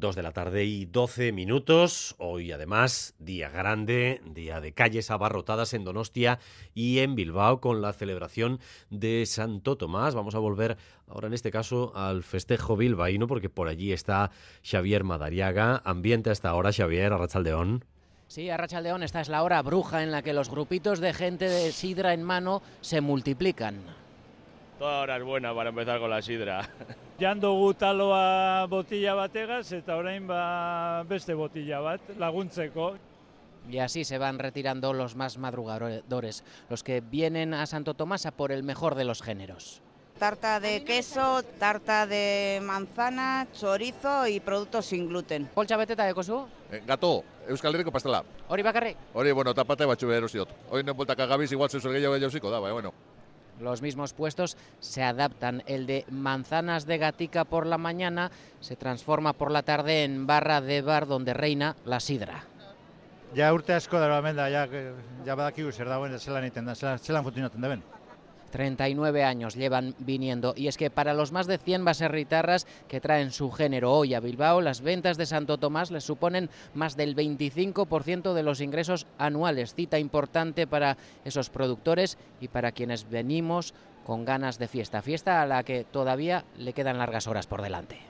Dos 0.00 0.16
de 0.16 0.22
la 0.22 0.32
tarde 0.32 0.64
y 0.64 0.86
doce 0.86 1.30
minutos. 1.30 2.14
Hoy 2.16 2.52
además 2.52 3.14
día 3.18 3.50
grande, 3.50 4.22
día 4.24 4.62
de 4.62 4.72
calles 4.72 5.10
abarrotadas 5.10 5.74
en 5.74 5.84
Donostia 5.84 6.38
y 6.72 7.00
en 7.00 7.14
Bilbao 7.14 7.60
con 7.60 7.82
la 7.82 7.92
celebración 7.92 8.60
de 8.88 9.26
Santo 9.26 9.76
Tomás. 9.76 10.14
Vamos 10.14 10.34
a 10.34 10.38
volver 10.38 10.78
ahora 11.06 11.26
en 11.26 11.34
este 11.34 11.50
caso 11.50 11.92
al 11.94 12.22
festejo 12.22 12.78
bilbaíno 12.78 13.26
porque 13.26 13.50
por 13.50 13.68
allí 13.68 13.92
está 13.92 14.30
Xavier 14.64 15.04
Madariaga. 15.04 15.82
Ambiente 15.84 16.30
hasta 16.30 16.48
ahora, 16.48 16.72
Xavier, 16.72 17.12
Arrachaldeón. 17.12 17.84
Sí, 18.26 18.48
Arrachaldeón, 18.48 19.02
esta 19.02 19.20
es 19.20 19.28
la 19.28 19.42
hora 19.42 19.60
bruja 19.60 20.02
en 20.02 20.12
la 20.12 20.22
que 20.22 20.32
los 20.32 20.48
grupitos 20.48 21.00
de 21.00 21.12
gente 21.12 21.46
de 21.46 21.72
sidra 21.72 22.14
en 22.14 22.22
mano 22.22 22.62
se 22.80 23.02
multiplican. 23.02 23.99
Toda 24.80 25.02
hora 25.02 25.18
es 25.18 25.22
buena 25.22 25.54
para 25.54 25.68
empezar 25.68 26.00
con 26.00 26.08
la 26.08 26.22
sidra. 26.22 26.66
Jan 27.20 27.38
dugu 27.38 27.74
taloa 27.74 28.64
botilla 28.64 29.12
bategaz 29.12 29.74
eta 29.76 29.98
orain 30.00 30.24
ba 30.24 31.04
beste 31.04 31.34
botilla 31.36 31.82
bat 31.84 32.00
laguntzeko. 32.16 32.94
Y 33.68 33.76
así 33.80 34.06
se 34.06 34.16
van 34.16 34.38
retirando 34.38 34.94
los 34.94 35.16
más 35.16 35.36
madrugadores, 35.36 36.44
los 36.70 36.82
que 36.82 37.02
vienen 37.02 37.52
a 37.52 37.66
Santo 37.66 37.92
Tomás 37.92 38.24
a 38.24 38.30
por 38.30 38.52
el 38.52 38.62
mejor 38.62 38.94
de 38.94 39.04
los 39.04 39.20
géneros. 39.20 39.82
Tarta 40.18 40.60
de 40.60 40.82
queso, 40.82 41.42
tarta 41.58 42.06
de 42.06 42.60
manzana, 42.62 43.48
chorizo 43.52 44.26
y 44.28 44.40
productos 44.40 44.86
sin 44.86 45.08
gluten. 45.08 45.50
Poltsa 45.52 45.76
beteta 45.76 46.06
dekozu? 46.06 46.48
Eh, 46.72 46.82
gato, 46.86 47.22
Euskal 47.48 47.74
Herriko 47.74 47.92
pastela. 47.92 48.24
Hori 48.48 48.62
bakarrik? 48.62 48.96
Hori, 49.12 49.32
bueno, 49.32 49.52
tapate 49.52 49.84
batxu 49.84 50.08
behar 50.08 50.24
usiot. 50.24 50.48
Hori 50.70 50.84
no 50.84 50.94
vuelta 50.94 51.16
kagabiz, 51.16 51.52
igual 51.52 51.68
zuzur 51.68 51.92
gehiago 51.92 52.16
gehiago 52.16 52.50
da, 52.50 52.60
bai, 52.60 52.72
bueno. 52.72 53.09
Los 53.60 53.82
mismos 53.82 54.12
puestos 54.12 54.56
se 54.80 55.02
adaptan. 55.02 55.62
El 55.66 55.86
de 55.86 56.04
manzanas 56.10 56.86
de 56.86 56.98
gatica 56.98 57.44
por 57.44 57.66
la 57.66 57.78
mañana 57.78 58.30
se 58.60 58.76
transforma 58.76 59.32
por 59.32 59.50
la 59.50 59.62
tarde 59.62 60.04
en 60.04 60.26
barra 60.26 60.60
de 60.60 60.82
bar 60.82 61.06
donde 61.06 61.34
reina 61.34 61.76
la 61.84 62.00
sidra. 62.00 62.44
Ja 63.36 63.52
urte 63.54 63.76
asko 63.76 64.00
dara 64.02 64.18
da, 64.34 64.48
ja, 64.50 64.66
ja 65.24 65.34
badakigu 65.38 65.70
zer 65.70 65.86
dagoen 65.86 66.18
zelan 66.18 66.42
egiten 66.42 66.66
da, 66.66 66.74
zelan, 66.74 66.98
zelan 66.98 67.22
funtzionatzen 67.22 67.60
da 67.62 67.68
ben. 67.68 67.82
39 68.50 69.24
años 69.24 69.54
llevan 69.54 69.94
viniendo. 69.98 70.54
Y 70.56 70.68
es 70.68 70.76
que 70.76 70.90
para 70.90 71.14
los 71.14 71.32
más 71.32 71.46
de 71.46 71.58
100 71.58 71.84
baserritarras 71.84 72.66
que 72.88 73.00
traen 73.00 73.32
su 73.32 73.50
género 73.50 73.92
hoy 73.92 74.14
a 74.14 74.20
Bilbao, 74.20 74.60
las 74.60 74.80
ventas 74.80 75.16
de 75.16 75.26
Santo 75.26 75.58
Tomás 75.58 75.90
les 75.90 76.04
suponen 76.04 76.50
más 76.74 76.96
del 76.96 77.16
25% 77.16 78.34
de 78.34 78.42
los 78.42 78.60
ingresos 78.60 79.06
anuales. 79.18 79.74
Cita 79.74 79.98
importante 79.98 80.66
para 80.66 80.96
esos 81.24 81.50
productores 81.50 82.18
y 82.40 82.48
para 82.48 82.72
quienes 82.72 83.08
venimos 83.08 83.74
con 84.04 84.24
ganas 84.24 84.58
de 84.58 84.68
fiesta, 84.68 85.02
fiesta 85.02 85.40
a 85.42 85.46
la 85.46 85.62
que 85.62 85.84
todavía 85.84 86.44
le 86.56 86.72
quedan 86.72 86.98
largas 86.98 87.26
horas 87.26 87.46
por 87.46 87.62
delante. 87.62 88.09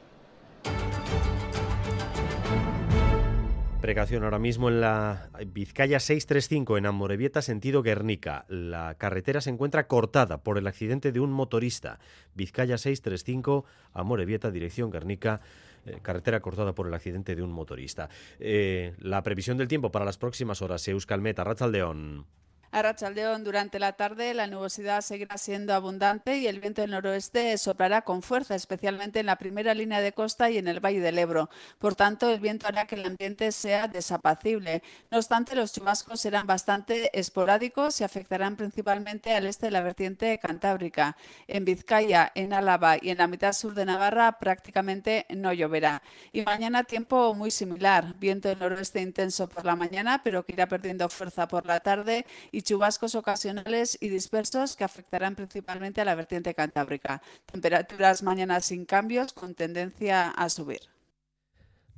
Precaución 3.91 4.23
ahora 4.23 4.39
mismo 4.39 4.69
en 4.69 4.81
la 4.81 5.31
Vizcaya 5.49 5.99
635 5.99 6.79
en 6.79 6.87
Amorebieta, 6.87 7.43
sentido 7.43 7.83
Guernica. 7.83 8.45
La 8.47 8.95
carretera 8.95 9.41
se 9.41 9.51
encuentra 9.51 9.89
cortada 9.89 10.45
por 10.45 10.59
el 10.59 10.69
accidente 10.69 11.11
de 11.11 11.19
un 11.19 11.33
motorista. 11.33 11.99
Vizcaya 12.37 12.79
635, 12.79 13.65
Amorebieta, 13.93 14.53
dirección 14.53 14.93
Guernica. 14.93 15.41
Eh, 15.87 15.99
carretera 16.03 16.39
cortada 16.39 16.73
por 16.73 16.87
el 16.87 16.95
accidente 16.95 17.35
de 17.35 17.43
un 17.43 17.51
motorista. 17.51 18.09
Eh, 18.39 18.95
la 19.01 19.25
previsión 19.25 19.59
del 19.59 19.67
tiempo 19.67 19.91
para 19.91 20.05
las 20.05 20.19
próximas 20.19 20.63
horas, 20.63 20.87
Euskalmeta, 20.87 21.43
Ratzaldeón. 21.43 22.27
A 22.73 22.83
Rachaldeón, 22.83 23.43
durante 23.43 23.81
la 23.81 23.95
tarde, 23.95 24.33
la 24.33 24.47
nubosidad 24.47 25.01
seguirá 25.01 25.37
siendo 25.39 25.75
abundante 25.75 26.39
y 26.39 26.47
el 26.47 26.61
viento 26.61 26.83
del 26.83 26.93
noroeste 26.93 27.59
soplará 27.59 28.03
con 28.03 28.23
fuerza, 28.23 28.55
especialmente 28.55 29.19
en 29.19 29.27
la 29.27 29.39
primera 29.39 29.75
línea 29.75 30.01
de 30.01 30.13
costa 30.13 30.51
y 30.51 30.59
en 30.59 30.69
el 30.69 30.79
Valle 30.79 31.01
del 31.01 31.19
Ebro. 31.19 31.51
Por 31.81 31.97
tanto, 31.97 32.31
el 32.31 32.39
viento 32.39 32.69
hará 32.69 32.87
que 32.87 32.95
el 32.95 33.05
ambiente 33.05 33.51
sea 33.51 33.89
desapacible. 33.89 34.85
No 35.11 35.19
obstante, 35.19 35.57
los 35.57 35.73
chubascos 35.73 36.21
serán 36.21 36.47
bastante 36.47 37.11
esporádicos 37.19 38.01
y 38.01 38.05
afectarán 38.05 38.55
principalmente 38.55 39.35
al 39.35 39.47
este 39.47 39.67
de 39.67 39.73
la 39.73 39.83
vertiente 39.83 40.39
cantábrica. 40.39 41.17
En 41.49 41.65
Vizcaya, 41.65 42.31
en 42.37 42.53
Álava 42.53 42.99
y 43.03 43.11
en 43.11 43.19
la 43.19 43.27
mitad 43.27 43.53
sur 43.53 43.75
de 43.75 43.85
Navarra 43.85 44.39
prácticamente 44.39 45.27
no 45.31 45.53
lloverá. 45.53 46.03
Y 46.33 46.43
mañana 46.43 46.85
tiempo 46.85 47.35
muy 47.35 47.51
similar. 47.51 48.15
Viento 48.21 48.49
del 48.49 48.61
noroeste 48.61 49.01
intenso 49.01 49.49
por 49.49 49.65
la 49.65 49.75
mañana, 49.75 50.23
pero 50.23 50.45
que 50.45 50.53
irá 50.53 50.69
perdiendo 50.69 51.09
fuerza 51.09 51.49
por 51.49 51.67
la 51.67 51.81
tarde 51.81 52.25
y 52.53 52.60
y 52.61 52.63
chubascos 52.63 53.15
ocasionales 53.15 53.97
y 54.03 54.11
dispersos 54.11 54.77
que 54.77 54.85
afectarán 54.85 55.35
principalmente 55.35 56.03
a 56.03 56.05
la 56.05 56.15
vertiente 56.15 56.55
cantábrica. 56.55 57.23
Temperaturas 57.51 58.23
mañana 58.23 58.61
sin 58.61 58.85
cambios 58.85 59.33
con 59.33 59.55
tendencia 59.55 60.29
a 60.29 60.51
subir. 60.51 60.81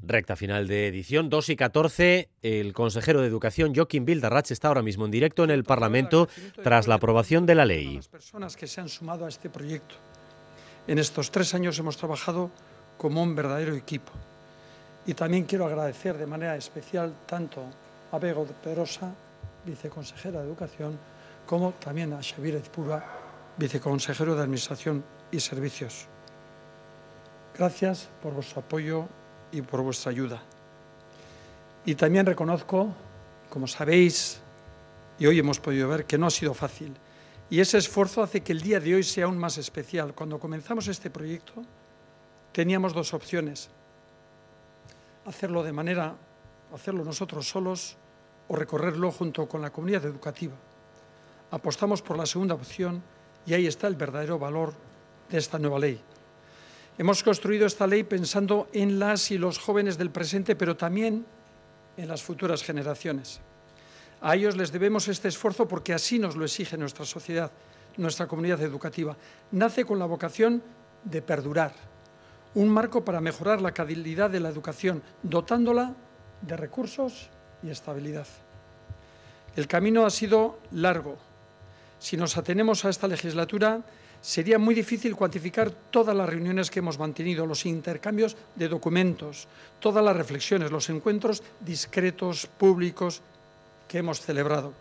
Recta 0.04 0.36
final 0.36 0.68
de 0.68 0.86
edición 0.86 1.28
2 1.30 1.48
y 1.48 1.56
14. 1.56 2.28
El 2.42 2.72
consejero 2.74 3.20
de 3.20 3.26
Educación, 3.26 3.74
Joaquín 3.74 4.04
Bildarratz, 4.04 4.52
está 4.52 4.68
ahora 4.68 4.82
mismo 4.82 5.04
en 5.04 5.10
directo 5.10 5.42
en 5.42 5.50
el 5.50 5.64
Parlamento 5.64 6.28
tras 6.62 6.86
la 6.86 6.94
aprobación 6.94 7.44
de 7.44 7.56
la 7.56 7.64
ley. 7.64 7.96
Las 7.96 8.08
personas 8.08 8.56
que 8.56 8.68
se 8.68 8.80
han 8.80 8.88
sumado 8.88 9.26
a 9.26 9.28
este 9.28 9.50
proyecto. 9.50 9.96
En 10.86 10.98
estos 10.98 11.32
tres 11.32 11.54
años 11.54 11.76
hemos 11.78 11.96
trabajado 11.96 12.52
como 12.98 13.20
un 13.20 13.34
verdadero 13.34 13.74
equipo. 13.74 14.12
Y 15.06 15.14
también 15.14 15.44
quiero 15.44 15.66
agradecer 15.66 16.16
de 16.16 16.26
manera 16.26 16.54
especial 16.56 17.14
tanto 17.26 17.64
a 18.12 18.18
Bego 18.18 18.44
de 18.44 18.54
Perosa 18.54 19.12
viceconsejera 19.64 20.40
de 20.40 20.46
Educación, 20.46 20.98
como 21.46 21.72
también 21.72 22.12
a 22.12 22.22
Xavier 22.22 22.56
Ezpura, 22.56 23.04
viceconsejero 23.56 24.34
de 24.34 24.42
Administración 24.42 25.04
y 25.30 25.40
Servicios. 25.40 26.06
Gracias 27.56 28.08
por 28.22 28.32
vuestro 28.32 28.60
apoyo 28.60 29.06
y 29.50 29.62
por 29.62 29.82
vuestra 29.82 30.10
ayuda. 30.10 30.42
Y 31.84 31.94
también 31.94 32.26
reconozco, 32.26 32.94
como 33.50 33.66
sabéis, 33.66 34.40
y 35.18 35.26
hoy 35.26 35.38
hemos 35.38 35.60
podido 35.60 35.88
ver, 35.88 36.06
que 36.06 36.16
no 36.16 36.26
ha 36.26 36.30
sido 36.30 36.54
fácil. 36.54 36.94
Y 37.50 37.60
ese 37.60 37.76
esfuerzo 37.76 38.22
hace 38.22 38.40
que 38.40 38.52
el 38.52 38.62
día 38.62 38.80
de 38.80 38.94
hoy 38.94 39.02
sea 39.02 39.26
aún 39.26 39.36
más 39.36 39.58
especial. 39.58 40.14
Cuando 40.14 40.38
comenzamos 40.38 40.88
este 40.88 41.10
proyecto, 41.10 41.62
teníamos 42.52 42.94
dos 42.94 43.12
opciones. 43.12 43.68
Hacerlo 45.26 45.62
de 45.62 45.72
manera, 45.72 46.14
hacerlo 46.72 47.04
nosotros 47.04 47.46
solos 47.46 47.96
o 48.48 48.56
recorrerlo 48.56 49.10
junto 49.10 49.48
con 49.48 49.62
la 49.62 49.70
comunidad 49.70 50.04
educativa. 50.04 50.54
Apostamos 51.50 52.02
por 52.02 52.16
la 52.16 52.26
segunda 52.26 52.54
opción 52.54 53.02
y 53.46 53.54
ahí 53.54 53.66
está 53.66 53.86
el 53.86 53.96
verdadero 53.96 54.38
valor 54.38 54.74
de 55.30 55.38
esta 55.38 55.58
nueva 55.58 55.78
ley. 55.78 56.00
Hemos 56.98 57.22
construido 57.22 57.66
esta 57.66 57.86
ley 57.86 58.04
pensando 58.04 58.68
en 58.72 58.98
las 58.98 59.30
y 59.30 59.38
los 59.38 59.58
jóvenes 59.58 59.96
del 59.96 60.10
presente, 60.10 60.56
pero 60.56 60.76
también 60.76 61.24
en 61.96 62.08
las 62.08 62.22
futuras 62.22 62.62
generaciones. 62.62 63.40
A 64.20 64.36
ellos 64.36 64.56
les 64.56 64.72
debemos 64.72 65.08
este 65.08 65.28
esfuerzo 65.28 65.66
porque 65.66 65.94
así 65.94 66.18
nos 66.18 66.36
lo 66.36 66.44
exige 66.44 66.76
nuestra 66.76 67.04
sociedad, 67.04 67.50
nuestra 67.96 68.26
comunidad 68.26 68.60
educativa. 68.62 69.16
Nace 69.50 69.84
con 69.84 69.98
la 69.98 70.06
vocación 70.06 70.62
de 71.04 71.22
perdurar, 71.22 71.72
un 72.54 72.68
marco 72.68 73.04
para 73.04 73.20
mejorar 73.20 73.60
la 73.60 73.72
calidad 73.72 74.30
de 74.30 74.40
la 74.40 74.50
educación, 74.50 75.02
dotándola 75.22 75.94
de 76.42 76.56
recursos 76.56 77.30
y 77.62 77.70
estabilidad. 77.70 78.26
El 79.56 79.66
camino 79.66 80.06
ha 80.06 80.10
sido 80.10 80.58
largo. 80.72 81.16
Si 81.98 82.16
nos 82.16 82.36
atenemos 82.36 82.84
a 82.84 82.90
esta 82.90 83.06
legislatura, 83.06 83.82
sería 84.22 84.58
muy 84.58 84.74
difícil 84.74 85.14
cuantificar 85.16 85.70
todas 85.70 86.16
las 86.16 86.28
reuniones 86.28 86.70
que 86.70 86.78
hemos 86.78 86.98
mantenido, 86.98 87.44
los 87.44 87.66
intercambios 87.66 88.36
de 88.54 88.68
documentos, 88.68 89.48
todas 89.80 90.02
las 90.04 90.16
reflexiones, 90.16 90.70
los 90.70 90.88
encuentros 90.88 91.42
discretos, 91.60 92.46
públicos 92.46 93.20
que 93.88 93.98
hemos 93.98 94.20
celebrado. 94.20 94.72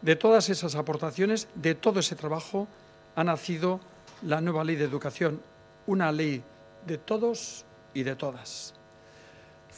De 0.00 0.16
todas 0.16 0.48
esas 0.48 0.76
aportaciones, 0.76 1.48
de 1.56 1.74
todo 1.74 2.00
ese 2.00 2.14
trabajo, 2.14 2.68
ha 3.16 3.24
nacido 3.24 3.80
la 4.22 4.40
nueva 4.40 4.64
ley 4.64 4.76
de 4.76 4.84
educación, 4.84 5.42
una 5.86 6.12
ley 6.12 6.42
de 6.86 6.98
todos 6.98 7.64
y 7.92 8.04
de 8.04 8.14
todas. 8.14 8.77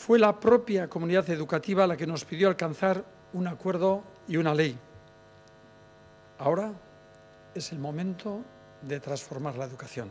Fue 0.01 0.19
la 0.19 0.41
propia 0.41 0.89
comunidad 0.89 1.29
educativa 1.29 1.87
la 1.87 1.95
que 1.95 2.07
nos 2.07 2.25
pidió 2.25 2.49
alcanzar 2.49 3.05
un 3.35 3.47
acuerdo 3.47 4.03
y 4.27 4.39
una 4.39 4.55
ley. 4.55 4.75
Ahora 6.39 6.73
es 7.55 7.71
el 7.73 7.79
momento 7.79 8.41
de 8.81 8.99
transformar 8.99 9.57
la 9.57 9.67
educación. 9.67 10.09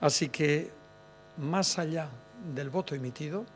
Así 0.00 0.28
que, 0.28 0.72
más 1.38 1.78
allá 1.78 2.08
del 2.52 2.68
voto 2.68 2.96
emitido, 2.96 3.46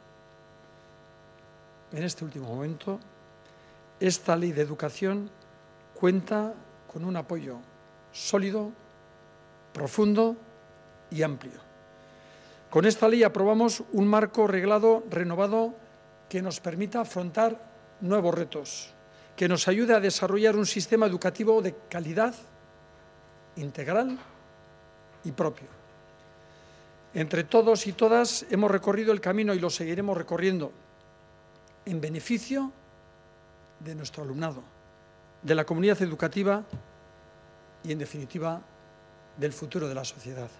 en 1.91 2.05
este 2.05 2.25
último 2.25 2.47
momento, 2.47 3.01
esta 3.99 4.37
ley 4.37 4.53
de 4.53 4.63
educación 4.63 5.29
cuenta 5.97 6.55
con 6.93 7.05
un 7.05 7.17
apoyo 7.17 7.59
sólido, 8.13 8.71
profundo 9.73 10.37
y 11.11 11.25
amplio. 11.25 11.66
Con 12.71 12.85
esta 12.85 13.09
ley 13.09 13.23
aprobamos 13.23 13.85
un 13.93 14.07
marco 14.07 14.47
reglado 14.47 15.05
renovado 15.09 15.75
que 16.29 16.43
nos 16.43 16.61
permita 16.61 17.01
afrontar 17.01 17.61
nuevos 18.01 18.35
retos, 18.35 18.93
que 19.37 19.49
nos 19.49 19.69
ayude 19.69 19.95
a 19.95 20.01
desarrollar 20.01 20.57
un 20.57 20.67
sistema 20.67 21.07
educativo 21.07 21.63
de 21.63 21.75
calidad, 21.89 22.35
integral 23.57 24.19
y 25.25 25.33
propio. 25.33 25.69
Entre 27.15 27.45
todos 27.45 27.87
y 27.87 27.93
todas 27.93 28.45
hemos 28.51 28.71
recorrido 28.71 29.13
el 29.13 29.21
camino 29.21 29.55
y 29.55 29.59
lo 29.59 29.71
seguiremos 29.71 30.17
recorriendo 30.17 30.73
en 31.87 32.01
beneficio 32.01 32.73
de 33.81 33.95
nuestro 33.95 34.25
alumnado, 34.25 34.63
de 35.43 35.55
la 35.55 35.65
comunidad 35.65 36.03
educativa 36.03 36.65
y, 37.85 37.93
en 37.93 37.99
definitiva, 37.99 38.61
del 39.39 39.53
futuro 39.53 39.89
de 39.89 39.95
la 39.95 40.05
sociedad. 40.05 40.51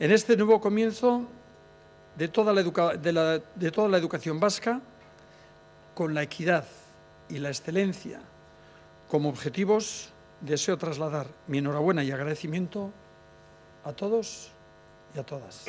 En 0.00 0.12
este 0.12 0.36
nuevo 0.36 0.60
comienzo 0.60 1.26
de 2.16 2.28
toda 2.28 2.52
la, 2.52 2.62
de 2.62 3.70
toda 3.72 3.88
la 3.88 3.98
educación 3.98 4.38
vasca, 4.38 4.80
con 5.94 6.14
la 6.14 6.22
equidad 6.22 6.64
y 7.28 7.38
la 7.38 7.48
excelencia 7.48 8.20
como 9.08 9.28
objetivos, 9.28 10.12
deseo 10.40 10.78
trasladar 10.78 11.26
mi 11.48 11.58
enhorabuena 11.58 12.04
y 12.04 12.12
agradecimiento 12.12 12.92
a 13.82 13.92
todos 13.92 14.52
y 15.16 15.18
a 15.18 15.24
todas. 15.24 15.66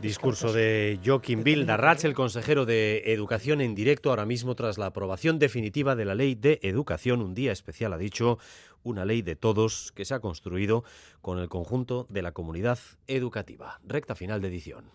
Discurso 0.00 0.52
de 0.52 1.00
Joaquín 1.04 1.42
Bildarratz, 1.42 2.04
el 2.04 2.14
consejero 2.14 2.66
de 2.66 3.02
Educación 3.06 3.60
en 3.60 3.74
directo 3.74 4.10
ahora 4.10 4.26
mismo 4.26 4.54
tras 4.54 4.78
la 4.78 4.86
aprobación 4.86 5.40
definitiva 5.40 5.96
de 5.96 6.04
la 6.04 6.14
Ley 6.14 6.36
de 6.36 6.60
Educación. 6.62 7.20
Un 7.22 7.34
día 7.34 7.50
especial, 7.50 7.92
ha 7.92 7.98
dicho, 7.98 8.38
una 8.84 9.04
ley 9.04 9.22
de 9.22 9.34
todos 9.34 9.90
que 9.92 10.04
se 10.04 10.14
ha 10.14 10.20
construido 10.20 10.84
con 11.20 11.38
el 11.38 11.48
conjunto 11.48 12.06
de 12.08 12.22
la 12.22 12.32
comunidad 12.32 12.78
educativa. 13.08 13.80
Recta 13.84 14.14
final 14.14 14.40
de 14.40 14.48
edición. 14.48 14.92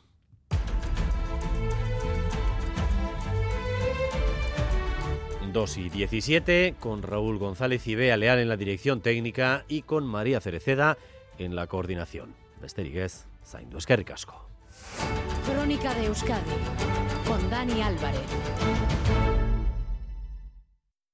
Dos 5.52 5.78
y 5.78 5.90
17, 5.90 6.76
con 6.80 7.02
Raúl 7.02 7.40
González 7.40 7.88
y 7.88 7.96
Bea 7.96 8.18
Leal 8.18 8.38
en 8.40 8.50
la 8.50 8.56
dirección 8.56 9.02
técnica 9.02 9.66
y 9.68 9.82
con 9.82 10.06
María 10.06 10.40
Cereceda 10.40 10.98
en 11.40 11.56
la 11.56 11.66
coordinación. 11.66 12.36
Besteriguez, 12.62 13.26
Zaindu 13.44 13.78
Esquerricasco. 13.78 14.48
Crónica 15.46 15.94
de 15.96 16.06
Euskadi 16.06 16.52
con 17.26 17.50
Dani 17.50 17.82
Álvarez. 17.82 18.22